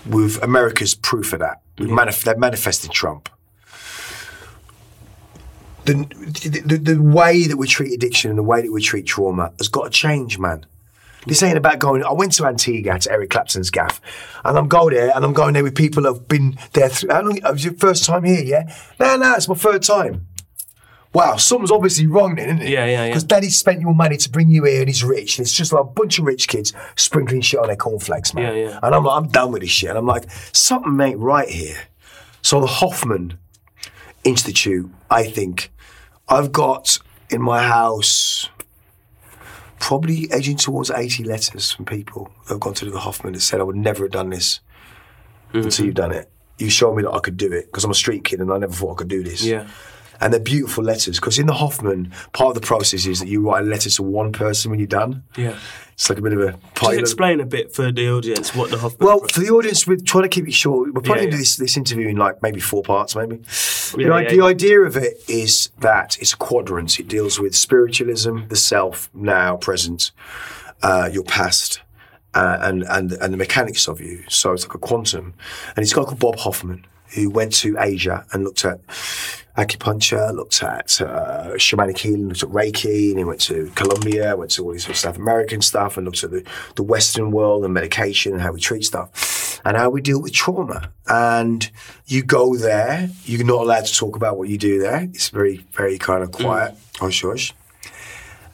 With 0.05 0.41
America's 0.41 0.95
proof 0.95 1.31
of 1.31 1.39
that, 1.39 1.61
We've 1.77 1.89
manif- 1.89 2.23
they've 2.23 2.37
manifested 2.37 2.91
Trump 2.91 3.29
the, 5.85 6.63
the, 6.65 6.77
the 6.77 7.01
way 7.01 7.47
that 7.47 7.57
we 7.57 7.67
treat 7.67 7.93
addiction 7.93 8.29
and 8.29 8.37
the 8.37 8.43
way 8.43 8.61
that 8.61 8.71
we 8.71 8.81
treat 8.81 9.05
trauma 9.05 9.51
has 9.57 9.67
got 9.67 9.85
to 9.85 9.89
change, 9.89 10.37
man. 10.37 10.65
This 11.27 11.43
ain't 11.43 11.57
about 11.57 11.77
going. 11.77 12.03
I 12.03 12.13
went 12.13 12.31
to 12.33 12.47
Antigua 12.47 12.97
to 12.97 13.11
Eric 13.11 13.29
Clapton's 13.29 13.69
gaff, 13.69 14.01
and 14.43 14.57
I'm 14.57 14.67
going 14.67 14.95
there, 14.95 15.11
and 15.15 15.23
I'm 15.23 15.33
going 15.33 15.53
there 15.53 15.63
with 15.63 15.75
people 15.75 16.03
who've 16.03 16.27
been 16.27 16.57
there. 16.73 16.89
Through, 16.89 17.11
how 17.11 17.21
long? 17.21 17.39
Oh, 17.43 17.49
it 17.49 17.53
was 17.53 17.65
your 17.65 17.75
first 17.75 18.05
time 18.05 18.23
here, 18.23 18.43
yeah? 18.43 18.75
No, 18.99 19.17
no, 19.17 19.35
it's 19.35 19.47
my 19.47 19.53
third 19.53 19.83
time. 19.83 20.25
Wow, 21.13 21.35
something's 21.35 21.71
obviously 21.71 22.07
wrong 22.07 22.35
then, 22.35 22.47
isn't 22.47 22.61
it? 22.61 22.69
Yeah, 22.69 22.85
yeah, 22.85 22.91
yeah. 22.91 23.07
Because 23.07 23.25
daddy 23.25 23.49
spent 23.49 23.81
your 23.81 23.93
money 23.93 24.15
to 24.17 24.29
bring 24.29 24.49
you 24.49 24.63
here, 24.63 24.79
and 24.79 24.87
he's 24.87 25.03
rich, 25.03 25.37
and 25.37 25.45
it's 25.45 25.53
just 25.53 25.73
like 25.73 25.81
a 25.81 25.87
bunch 25.87 26.19
of 26.19 26.25
rich 26.25 26.47
kids 26.47 26.73
sprinkling 26.95 27.41
shit 27.41 27.59
on 27.59 27.67
their 27.67 27.75
cornflakes, 27.75 28.33
man. 28.33 28.55
Yeah, 28.55 28.69
yeah. 28.69 28.79
And 28.81 28.95
I'm 28.95 29.03
like, 29.03 29.17
I'm 29.17 29.27
done 29.27 29.51
with 29.51 29.61
this 29.61 29.71
shit. 29.71 29.89
And 29.89 29.97
I'm 29.99 30.05
like, 30.05 30.29
something 30.53 30.99
ain't 31.01 31.19
right 31.19 31.49
here. 31.49 31.77
So 32.41 32.61
the 32.61 32.67
Hoffman 32.67 33.37
Institute, 34.23 34.89
I 35.09 35.25
think, 35.25 35.71
I've 36.29 36.51
got 36.51 36.97
in 37.29 37.41
my 37.41 37.61
house 37.61 38.49
probably 39.79 40.31
edging 40.31 40.57
towards 40.57 40.91
80 40.91 41.23
letters 41.23 41.71
from 41.71 41.85
people 41.85 42.31
that 42.43 42.53
have 42.53 42.59
gone 42.59 42.73
to 42.75 42.85
the 42.85 42.99
Hoffman 42.99 43.33
that 43.33 43.41
said 43.41 43.59
I 43.59 43.63
would 43.63 43.75
never 43.75 44.03
have 44.05 44.11
done 44.11 44.29
this 44.29 44.59
Mm-hmm. 45.53 45.65
until 45.65 45.85
you've 45.85 45.95
done 45.95 46.13
it. 46.13 46.31
You 46.59 46.69
showed 46.69 46.95
me 46.95 47.03
that 47.03 47.11
I 47.11 47.19
could 47.19 47.35
do 47.35 47.51
it 47.51 47.65
because 47.65 47.83
I'm 47.83 47.91
a 47.91 47.93
street 47.93 48.23
kid 48.23 48.39
and 48.39 48.49
I 48.53 48.57
never 48.57 48.71
thought 48.71 48.93
I 48.93 48.95
could 48.99 49.09
do 49.09 49.21
this. 49.21 49.43
Yeah. 49.43 49.67
And 50.21 50.31
they're 50.31 50.39
beautiful 50.39 50.83
letters 50.83 51.19
because 51.19 51.39
in 51.39 51.47
the 51.47 51.53
Hoffman, 51.53 52.11
part 52.31 52.55
of 52.55 52.61
the 52.61 52.65
process 52.65 53.07
is 53.07 53.19
that 53.19 53.27
you 53.27 53.41
write 53.41 53.63
a 53.63 53.65
letter 53.65 53.89
to 53.89 54.03
one 54.03 54.31
person 54.31 54.69
when 54.69 54.79
you're 54.79 54.87
done. 54.87 55.23
Yeah. 55.35 55.57
It's 55.93 56.09
like 56.09 56.19
a 56.19 56.21
bit 56.21 56.33
of 56.33 56.39
a 56.39 56.51
Just 56.51 56.73
pilot. 56.75 56.99
explain 56.99 57.39
a 57.39 57.45
bit 57.45 57.73
for 57.75 57.91
the 57.91 58.09
audience 58.09 58.55
what 58.55 58.69
the 58.69 58.77
Hoffman. 58.77 59.05
Well, 59.05 59.19
for 59.27 59.39
the 59.39 59.49
audience, 59.49 59.85
we're 59.87 59.97
trying 59.97 60.23
to 60.23 60.29
keep 60.29 60.47
it 60.47 60.53
short. 60.53 60.93
We're 60.93 61.01
probably 61.01 61.09
Yeah, 61.11 61.15
going 61.17 61.31
to 61.31 61.37
do 61.37 61.37
this, 61.37 61.55
this 61.57 61.75
interview 61.77 62.07
in 62.07 62.17
like 62.17 62.41
maybe 62.41 62.59
four 62.59 62.83
parts, 62.83 63.15
maybe. 63.15 63.37
Yeah, 63.37 63.41
the, 63.93 64.01
yeah, 64.23 64.29
the 64.29 64.35
yeah. 64.37 64.43
idea 64.43 64.81
of 64.81 64.95
it 64.95 65.23
is 65.27 65.69
that 65.79 66.17
it's 66.19 66.33
a 66.33 66.37
quadrant. 66.37 66.99
It 66.99 67.07
deals 67.07 67.39
with 67.39 67.55
spiritualism, 67.55 68.47
the 68.47 68.55
self, 68.55 69.09
now, 69.13 69.57
present, 69.57 70.11
uh, 70.83 71.09
your 71.11 71.23
past, 71.23 71.81
uh, 72.33 72.57
and, 72.61 72.83
and, 72.83 73.11
and 73.13 73.33
the 73.33 73.37
mechanics 73.37 73.87
of 73.87 73.99
you. 73.99 74.23
So 74.29 74.53
it's 74.53 74.63
like 74.63 74.75
a 74.75 74.79
quantum. 74.79 75.33
And 75.75 75.83
it's 75.83 75.91
a 75.91 75.95
guy 75.95 76.03
called 76.03 76.19
Bob 76.19 76.37
Hoffman 76.37 76.85
who 77.15 77.29
went 77.29 77.53
to 77.53 77.77
Asia 77.79 78.25
and 78.31 78.43
looked 78.43 78.65
at 78.65 78.79
acupuncture, 79.57 80.33
looked 80.33 80.63
at 80.63 81.01
uh, 81.01 81.51
shamanic 81.55 81.97
healing, 81.97 82.29
looked 82.29 82.43
at 82.43 82.49
Reiki, 82.49 83.09
and 83.09 83.17
he 83.17 83.23
went 83.23 83.41
to 83.41 83.71
Colombia, 83.75 84.35
went 84.35 84.51
to 84.51 84.63
all 84.63 84.71
these 84.71 84.83
sort 84.83 84.91
of 84.91 84.97
South 84.97 85.17
American 85.17 85.61
stuff, 85.61 85.97
and 85.97 86.05
looked 86.05 86.23
at 86.23 86.31
the, 86.31 86.45
the 86.75 86.83
Western 86.83 87.31
world 87.31 87.65
and 87.65 87.73
medication 87.73 88.33
and 88.33 88.41
how 88.41 88.51
we 88.51 88.61
treat 88.61 88.83
stuff 88.83 89.61
and 89.65 89.77
how 89.77 89.89
we 89.89 90.01
deal 90.01 90.21
with 90.21 90.33
trauma. 90.33 90.91
And 91.07 91.69
you 92.05 92.23
go 92.23 92.55
there, 92.55 93.09
you're 93.25 93.45
not 93.45 93.61
allowed 93.61 93.85
to 93.85 93.93
talk 93.93 94.15
about 94.15 94.37
what 94.37 94.49
you 94.49 94.57
do 94.57 94.79
there. 94.79 95.03
It's 95.13 95.29
very, 95.29 95.57
very 95.71 95.97
kind 95.97 96.23
of 96.23 96.31
quiet, 96.31 96.75
hush 96.97 97.21
hush. 97.21 97.53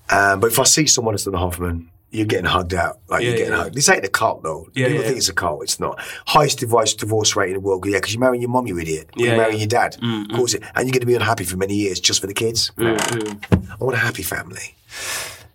Um, 0.09 0.39
but 0.39 0.47
if 0.47 0.59
I 0.59 0.63
see 0.63 0.87
someone 0.87 1.13
that's 1.13 1.25
done 1.25 1.35
a 1.35 1.37
Hoffman, 1.37 1.91
you're 2.17 2.25
getting 2.27 2.45
hugged 2.45 2.73
out. 2.73 2.99
Like 3.07 3.21
Yeah, 3.21 3.29
you're 3.29 3.37
getting 3.37 3.53
yeah. 3.53 3.63
hugged. 3.63 3.75
This 3.75 3.87
ain't 3.89 4.03
a 4.03 4.09
cult 4.09 4.43
though. 4.43 4.67
Yeah, 4.73 4.87
People 4.87 5.03
think 5.05 5.17
it's 5.17 5.29
a 5.29 5.33
cult. 5.33 5.63
It's 5.63 5.79
not. 5.79 5.99
Highest 6.27 6.59
divorce 6.59 6.93
divorce 6.93 7.35
rate 7.35 7.49
in 7.49 7.53
the 7.55 7.59
world. 7.61 7.85
Yeah, 7.85 7.97
because 7.97 8.13
you're 8.13 8.19
marrying 8.21 8.41
your 8.41 8.51
mum, 8.51 8.67
you 8.67 8.77
idiot. 8.79 9.09
Yeah, 9.15 9.27
you're 9.27 9.37
marrying 9.37 9.59
your 9.59 9.67
dad. 9.67 9.97
Of 10.01 10.35
course, 10.35 10.53
it, 10.53 10.63
and 10.75 10.85
you're 10.87 10.91
going 10.93 11.01
to 11.01 11.05
be 11.05 11.15
unhappy 11.15 11.43
for 11.45 11.57
many 11.57 11.75
years 11.75 11.99
just 11.99 12.19
for 12.21 12.27
the 12.27 12.33
kids. 12.33 12.71
Mm, 12.77 13.69
I 13.79 13.83
want 13.83 13.95
a 13.95 13.99
happy 13.99 14.23
family. 14.23 14.75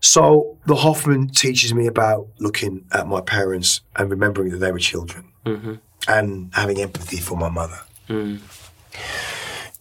So 0.00 0.58
the 0.66 0.74
Hoffman 0.74 1.28
teaches 1.28 1.72
me 1.74 1.86
about 1.86 2.26
looking 2.38 2.84
at 2.92 3.06
my 3.06 3.20
parents 3.20 3.82
and 3.96 4.10
remembering 4.10 4.50
that 4.50 4.58
they 4.58 4.72
were 4.72 4.78
children, 4.78 5.24
Mm-hmm. 5.46 5.74
and 6.08 6.50
having 6.54 6.80
empathy 6.80 7.18
for 7.18 7.36
my 7.36 7.48
mother. 7.48 7.78
Mm. 8.08 8.40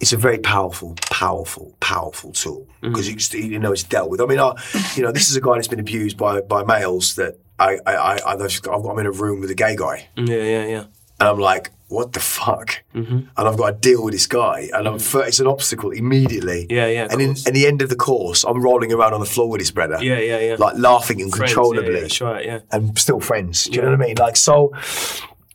It's 0.01 0.13
a 0.13 0.17
very 0.17 0.39
powerful, 0.39 0.95
powerful, 1.09 1.75
powerful 1.79 2.31
tool 2.33 2.67
Mm. 2.83 2.89
because 2.89 3.07
you, 3.33 3.39
you 3.53 3.59
know 3.59 3.71
it's 3.71 3.83
dealt 3.83 4.09
with. 4.09 4.19
I 4.21 4.25
mean, 4.25 4.39
I, 4.39 4.53
you 4.95 5.03
know, 5.03 5.11
this 5.11 5.29
is 5.29 5.35
a 5.35 5.41
guy 5.41 5.53
that's 5.55 5.67
been 5.67 5.79
abused 5.79 6.17
by 6.17 6.41
by 6.41 6.63
males 6.63 7.15
that 7.15 7.37
I, 7.59 7.77
I, 7.85 7.93
I 8.25 8.33
I'm 8.33 8.99
in 8.99 9.05
a 9.05 9.11
room 9.11 9.39
with 9.41 9.51
a 9.51 9.55
gay 9.55 9.75
guy, 9.75 10.09
Yeah, 10.17 10.35
yeah, 10.55 10.65
yeah. 10.65 10.83
and 11.19 11.29
I'm 11.29 11.37
like, 11.37 11.69
what 11.89 12.13
the 12.13 12.19
fuck? 12.19 12.81
Mm-hmm. 12.95 13.17
And 13.37 13.47
I've 13.47 13.57
got 13.57 13.69
to 13.71 13.77
deal 13.89 14.03
with 14.03 14.13
this 14.13 14.25
guy, 14.25 14.69
and 14.73 14.87
I'm 14.87 14.97
fir- 14.97 15.25
it's 15.27 15.39
an 15.39 15.45
obstacle 15.47 15.91
immediately. 15.91 16.65
Yeah, 16.71 16.87
yeah, 16.87 17.07
And 17.11 17.21
in, 17.21 17.35
in 17.45 17.53
the 17.53 17.67
end 17.67 17.81
of 17.83 17.89
the 17.89 17.95
course, 17.97 18.43
I'm 18.45 18.61
rolling 18.63 18.91
around 18.93 19.13
on 19.13 19.19
the 19.19 19.25
floor 19.27 19.49
with 19.49 19.59
this 19.61 19.69
brother. 19.71 19.97
Yeah, 20.01 20.17
yeah, 20.17 20.39
yeah. 20.39 20.55
Like 20.57 20.77
laughing 20.77 21.17
Friends, 21.19 21.33
uncontrollably, 21.35 21.83
Yeah, 21.91 21.95
yeah, 21.97 22.01
that's 22.01 22.21
right. 22.21 22.45
Yeah. 22.45 22.59
and 22.71 22.97
still 22.97 23.19
friends. 23.19 23.65
Do 23.65 23.75
you 23.75 23.81
know 23.83 23.91
what 23.91 24.01
I 24.01 24.05
mean? 24.07 24.15
Like 24.17 24.37
so. 24.37 24.71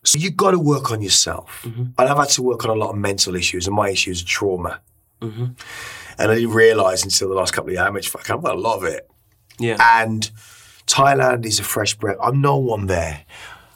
So 0.06 0.18
you 0.18 0.30
got 0.30 0.52
to 0.52 0.58
work 0.58 0.90
on 0.92 1.02
yourself, 1.02 1.62
Mm-hmm. 1.64 1.82
and 1.98 2.08
I've 2.08 2.16
had 2.16 2.28
to 2.30 2.42
work 2.42 2.64
on 2.64 2.70
a 2.70 2.74
lot 2.74 2.90
of 2.90 2.96
mental 2.96 3.34
issues, 3.34 3.66
and 3.66 3.74
my 3.76 3.90
issues 3.90 4.22
are 4.22 4.26
trauma. 4.26 4.80
Mm-hmm. 5.20 5.44
And 6.18 6.30
I 6.30 6.34
didn't 6.34 6.52
realise 6.54 7.02
until 7.04 7.28
the 7.28 7.34
last 7.34 7.52
couple 7.52 7.68
of 7.70 7.74
years 7.74 7.84
how 7.84 7.92
much 7.92 8.08
fuck 8.08 8.30
I've 8.30 8.42
got 8.42 8.54
a 8.56 8.60
lot 8.60 8.76
of 8.78 8.84
it. 8.84 9.08
Yeah. 9.58 9.76
And 10.00 10.30
Thailand 10.86 11.44
is 11.44 11.58
a 11.58 11.62
fresh 11.64 11.94
breath. 11.94 12.16
I'm 12.22 12.40
no 12.40 12.56
one 12.56 12.86
there. 12.86 13.24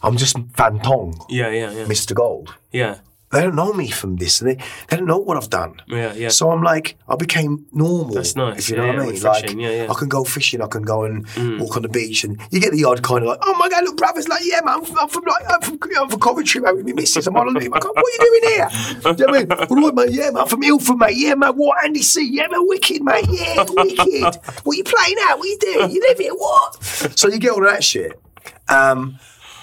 I'm 0.02 0.16
just 0.16 0.36
Van 0.38 0.80
Tong, 0.80 1.20
Yeah, 1.28 1.50
yeah, 1.50 1.70
yeah. 1.72 1.84
Mr. 1.84 2.14
Gold. 2.14 2.54
Yeah. 2.72 2.98
They 3.32 3.42
don't 3.42 3.54
know 3.54 3.72
me 3.72 3.88
from 3.88 4.16
this, 4.16 4.40
and 4.40 4.50
they, 4.50 4.54
they 4.88 4.96
don't 4.96 5.06
know 5.06 5.18
what 5.18 5.36
I've 5.36 5.50
done. 5.50 5.80
Yeah, 5.86 6.12
yeah. 6.14 6.30
So 6.30 6.50
I'm 6.50 6.62
like, 6.64 6.96
I 7.08 7.14
became 7.14 7.64
normal. 7.72 8.14
That's 8.14 8.34
nice, 8.34 8.58
If 8.58 8.70
you 8.70 8.76
know 8.76 8.86
yeah, 8.86 8.96
what 8.96 9.08
I 9.08 9.10
mean? 9.12 9.22
Like, 9.22 9.50
yeah, 9.52 9.70
yeah. 9.70 9.86
I 9.88 9.94
can 9.94 10.08
go 10.08 10.24
fishing, 10.24 10.60
I 10.60 10.66
can 10.66 10.82
go 10.82 11.04
and 11.04 11.24
walk 11.60 11.76
on 11.76 11.82
the 11.82 11.88
beach, 11.88 12.24
and 12.24 12.40
you 12.50 12.60
get 12.60 12.72
the 12.72 12.84
odd 12.84 13.02
kind 13.04 13.22
of 13.22 13.28
like, 13.28 13.38
oh 13.42 13.54
my 13.56 13.68
god, 13.68 13.84
look, 13.84 13.96
brother's 13.96 14.26
like, 14.26 14.42
yeah, 14.44 14.60
man, 14.64 14.78
I'm 14.78 14.84
from, 14.84 14.98
I'm 14.98 15.08
from 15.08 15.24
like, 15.24 15.44
I'm 15.48 15.60
from, 15.60 15.78
I'm 15.96 16.08
from 16.08 16.20
Coventry, 16.20 16.60
mate, 16.60 16.74
with 16.74 16.86
my 16.86 16.92
missus. 16.92 17.26
I'm 17.28 17.36
on 17.36 17.54
go, 17.54 17.68
what 17.68 17.84
are 17.84 18.02
you 18.02 18.18
doing 18.20 18.52
here? 18.52 18.68
Do 18.68 19.10
you 19.10 19.26
know 19.26 19.32
what 19.32 19.36
I 19.36 19.38
mean? 19.38 19.52
All 19.70 19.90
right, 19.90 19.94
mate, 19.94 20.14
yeah, 20.14 20.30
man, 20.30 20.36
I'm 20.38 20.48
from 20.48 20.62
Ilford, 20.64 20.98
mate. 20.98 21.16
Yeah, 21.16 21.34
man, 21.36 21.52
what? 21.54 21.84
Andy 21.84 22.02
C. 22.02 22.28
Yeah, 22.32 22.48
man, 22.48 22.66
wicked, 22.66 23.02
mate. 23.02 23.26
Yeah, 23.30 23.64
wicked. 23.68 24.40
what 24.64 24.76
you 24.76 24.82
playing 24.82 25.16
at? 25.28 25.36
What 25.36 25.46
you 25.48 25.58
doing? 25.60 25.90
You 25.92 26.00
live 26.00 26.18
here? 26.18 26.34
What? 26.34 26.82
So 27.16 27.28
you 27.28 27.38
get 27.38 27.52
all 27.52 27.62
that 27.62 27.84
shit. 27.84 28.20
Um, 28.68 29.18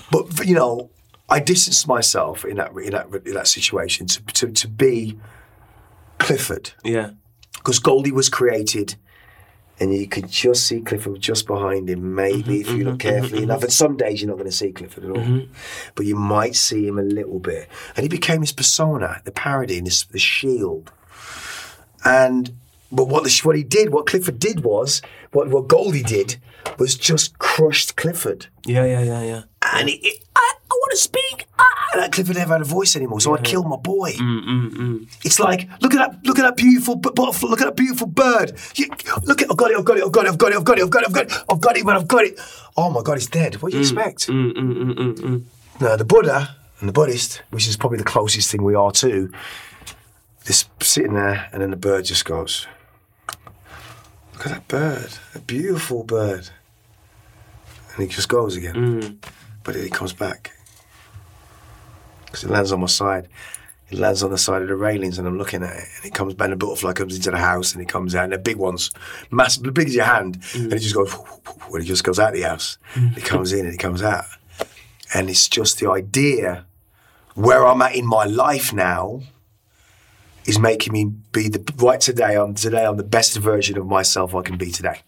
but 0.10 0.46
you 0.46 0.56
know, 0.56 0.90
I 1.30 1.40
distanced 1.40 1.88
myself 1.88 2.46
in 2.46 2.58
that 2.58 2.72
in 2.72 2.92
that 2.92 3.08
in 3.26 3.34
that 3.34 3.48
situation 3.48 4.08
to 4.08 4.24
to, 4.26 4.52
to 4.52 4.68
be 4.68 5.20
Clifford 6.20 6.72
Yeah. 6.84 7.12
because 7.54 7.80
Goldie 7.80 8.12
was 8.12 8.30
created. 8.30 8.96
And 9.80 9.94
you 9.94 10.08
could 10.08 10.28
just 10.28 10.66
see 10.66 10.82
Clifford 10.82 11.22
just 11.22 11.46
behind 11.46 11.88
him, 11.88 12.16
maybe 12.16 12.42
mm-hmm, 12.42 12.52
if 12.62 12.70
you 12.70 12.84
look 12.84 12.98
mm-hmm, 12.98 13.10
carefully 13.10 13.42
mm-hmm, 13.42 13.52
enough. 13.52 13.62
And 13.62 13.72
some 13.72 13.96
days 13.96 14.20
you're 14.20 14.28
not 14.28 14.38
going 14.40 14.50
to 14.50 14.56
see 14.56 14.72
Clifford 14.72 15.06
at 15.06 15.12
all, 15.12 15.42
but 15.94 16.08
you 16.08 16.16
might 16.16 16.56
see 16.56 16.88
him 16.88 16.98
a 16.98 17.04
little 17.04 17.38
bit. 17.38 17.70
And 17.96 18.02
he 18.02 18.10
became 18.10 18.42
his 18.42 18.52
persona, 18.52 19.22
the 19.24 19.32
parody, 19.32 19.78
and 19.78 19.86
his, 19.86 20.06
the 20.06 20.18
shield. 20.18 20.92
And 22.04 22.56
but 22.92 23.06
what 23.06 23.24
the, 23.24 23.40
what 23.44 23.56
he 23.56 23.62
did, 23.64 23.92
what 23.92 24.08
Clifford 24.08 24.40
did 24.40 24.64
was 24.64 25.04
what 25.32 25.50
what 25.50 25.68
Goldie 25.68 26.02
did 26.02 26.38
was 26.80 26.96
just 26.96 27.38
crushed 27.38 27.96
Clifford 27.96 28.48
Yeah, 28.66 28.84
yeah, 28.86 29.04
yeah, 29.04 29.22
yeah. 29.22 29.42
and 29.74 29.90
it, 29.90 30.00
it, 30.04 30.24
I, 30.36 30.54
I 30.70 30.74
want 30.74 30.92
to 30.92 30.98
speak. 30.98 31.48
Ah, 31.58 31.66
and 32.04 32.12
Clifford 32.12 32.36
never 32.36 32.54
had 32.54 32.62
a 32.62 32.66
voice 32.66 32.96
anymore, 32.96 33.22
so 33.22 33.34
I 33.36 33.42
killed 33.42 33.68
my 33.68 33.78
boy. 33.78 34.12
Mm, 34.14 34.46
mm, 34.46 34.70
mm, 34.72 35.08
It's 35.24 35.40
like 35.40 35.70
look 35.82 35.94
at 35.94 36.00
that, 36.12 36.26
look 36.26 36.38
at 36.40 36.44
that 36.44 36.58
beautiful 36.58 36.96
b- 36.96 37.10
butterfly, 37.16 37.50
look 37.50 37.62
at 37.62 37.66
that 37.66 37.76
beautiful 37.76 38.08
bird. 38.08 38.52
You, 38.76 38.88
look 39.24 39.42
at, 39.42 39.50
I've 39.50 39.58
got 39.58 39.72
it, 39.72 39.78
I've 39.78 39.86
got 39.86 39.98
it, 39.98 40.04
I've 40.04 40.12
got 40.12 40.26
it, 40.26 40.30
I've 40.30 40.38
got 40.38 40.52
it, 40.52 40.56
I've 40.58 40.64
got 40.66 40.78
it, 40.78 40.84
I've 40.84 40.90
got 40.92 41.04
it, 41.04 41.08
I've 41.08 41.14
got 41.14 41.24
it, 41.26 41.44
I've 41.50 41.62
got 41.62 41.78
it, 41.78 41.86
man, 41.86 41.96
I've 41.96 42.08
got 42.08 42.24
it. 42.26 42.40
Oh 42.76 42.90
my 42.92 43.02
God, 43.02 43.18
it's 43.18 43.28
dead. 43.28 43.56
What 43.62 43.72
do 43.72 43.78
you 43.80 43.84
mm, 43.84 43.92
expect? 43.92 44.28
Mm, 44.28 45.44
No, 45.80 45.96
the 45.96 46.06
Buddha 46.06 46.56
and 46.80 46.90
the 46.90 46.94
Buddhist, 46.94 47.42
which 47.52 47.68
is 47.68 47.78
probably 47.78 47.98
the 48.00 48.04
closest 48.04 48.52
thing 48.52 48.62
we 48.64 48.76
are 48.76 48.92
to, 48.92 49.32
is 50.46 50.66
sitting 50.82 51.14
there, 51.14 51.48
and 51.54 51.62
then 51.62 51.72
the 51.72 51.78
bird 51.78 52.06
just 52.06 52.26
goes. 52.26 52.68
Look 54.34 54.46
at 54.48 54.52
that 54.52 54.68
bird, 54.68 55.10
a 55.34 55.40
beautiful 55.40 56.04
bird. 56.04 56.50
And 57.96 58.04
he 58.04 58.08
just 58.14 58.30
goes 58.30 58.56
again. 58.56 59.20
But 59.64 59.74
then 59.74 59.84
he 59.84 59.90
comes 59.90 60.14
back. 60.14 60.52
Because 62.28 62.44
it 62.44 62.52
lands 62.52 62.72
on 62.72 62.80
my 62.80 62.88
side. 62.88 63.28
It 63.90 63.98
lands 63.98 64.22
on 64.22 64.32
the 64.32 64.38
side 64.38 64.62
of 64.62 64.68
the 64.68 64.76
railings 64.76 65.18
and 65.18 65.28
I'm 65.28 65.38
looking 65.38 65.64
at 65.64 65.76
it. 65.76 65.86
And 65.96 66.06
it 66.06 66.14
comes 66.14 66.34
back, 66.34 66.46
and 66.46 66.54
the 66.54 66.66
butterfly 66.66 66.94
comes 66.94 67.16
into 67.16 67.32
the 67.32 67.38
house 67.38 67.74
and 67.74 67.82
it 67.82 67.88
comes 67.88 68.16
out. 68.16 68.26
And 68.26 68.34
they're 68.34 68.40
big 68.40 68.58
ones, 68.58 68.92
massive, 69.32 69.66
as 69.66 69.72
big 69.72 69.88
as 69.88 69.96
your 69.96 70.06
hand. 70.06 70.40
Mm. 70.40 70.64
And 70.66 70.74
it 70.74 70.80
just 70.80 70.96
goes, 70.96 71.14
and 71.72 71.84
it 71.84 71.86
just 71.86 72.04
goes 72.04 72.20
out 72.20 72.34
the 72.34 72.42
house. 72.42 72.78
Mm. 72.94 73.18
It 73.18 73.24
comes 73.24 73.54
in 73.54 73.66
and 73.66 73.74
it 73.74 73.80
comes 73.80 74.04
out. 74.04 74.26
And 75.14 75.30
it's 75.30 75.48
just 75.48 75.80
the 75.80 75.90
idea 75.90 76.66
where 77.36 77.66
I'm 77.66 77.82
at 77.82 77.96
in 77.96 78.06
my 78.06 78.26
life 78.26 78.74
now 78.74 79.22
is 80.46 80.60
making 80.60 80.94
me 80.94 81.06
be 81.06 81.50
the 81.50 81.64
right 81.78 82.02
today. 82.02 82.36
I'm 82.36 82.56
today 82.56 82.86
I'm 82.86 82.98
the 82.98 83.04
best 83.04 83.38
version 83.38 83.78
of 83.78 83.86
myself 83.86 84.34
I 84.34 84.42
can 84.42 84.58
be 84.58 84.72
today. 84.72 85.02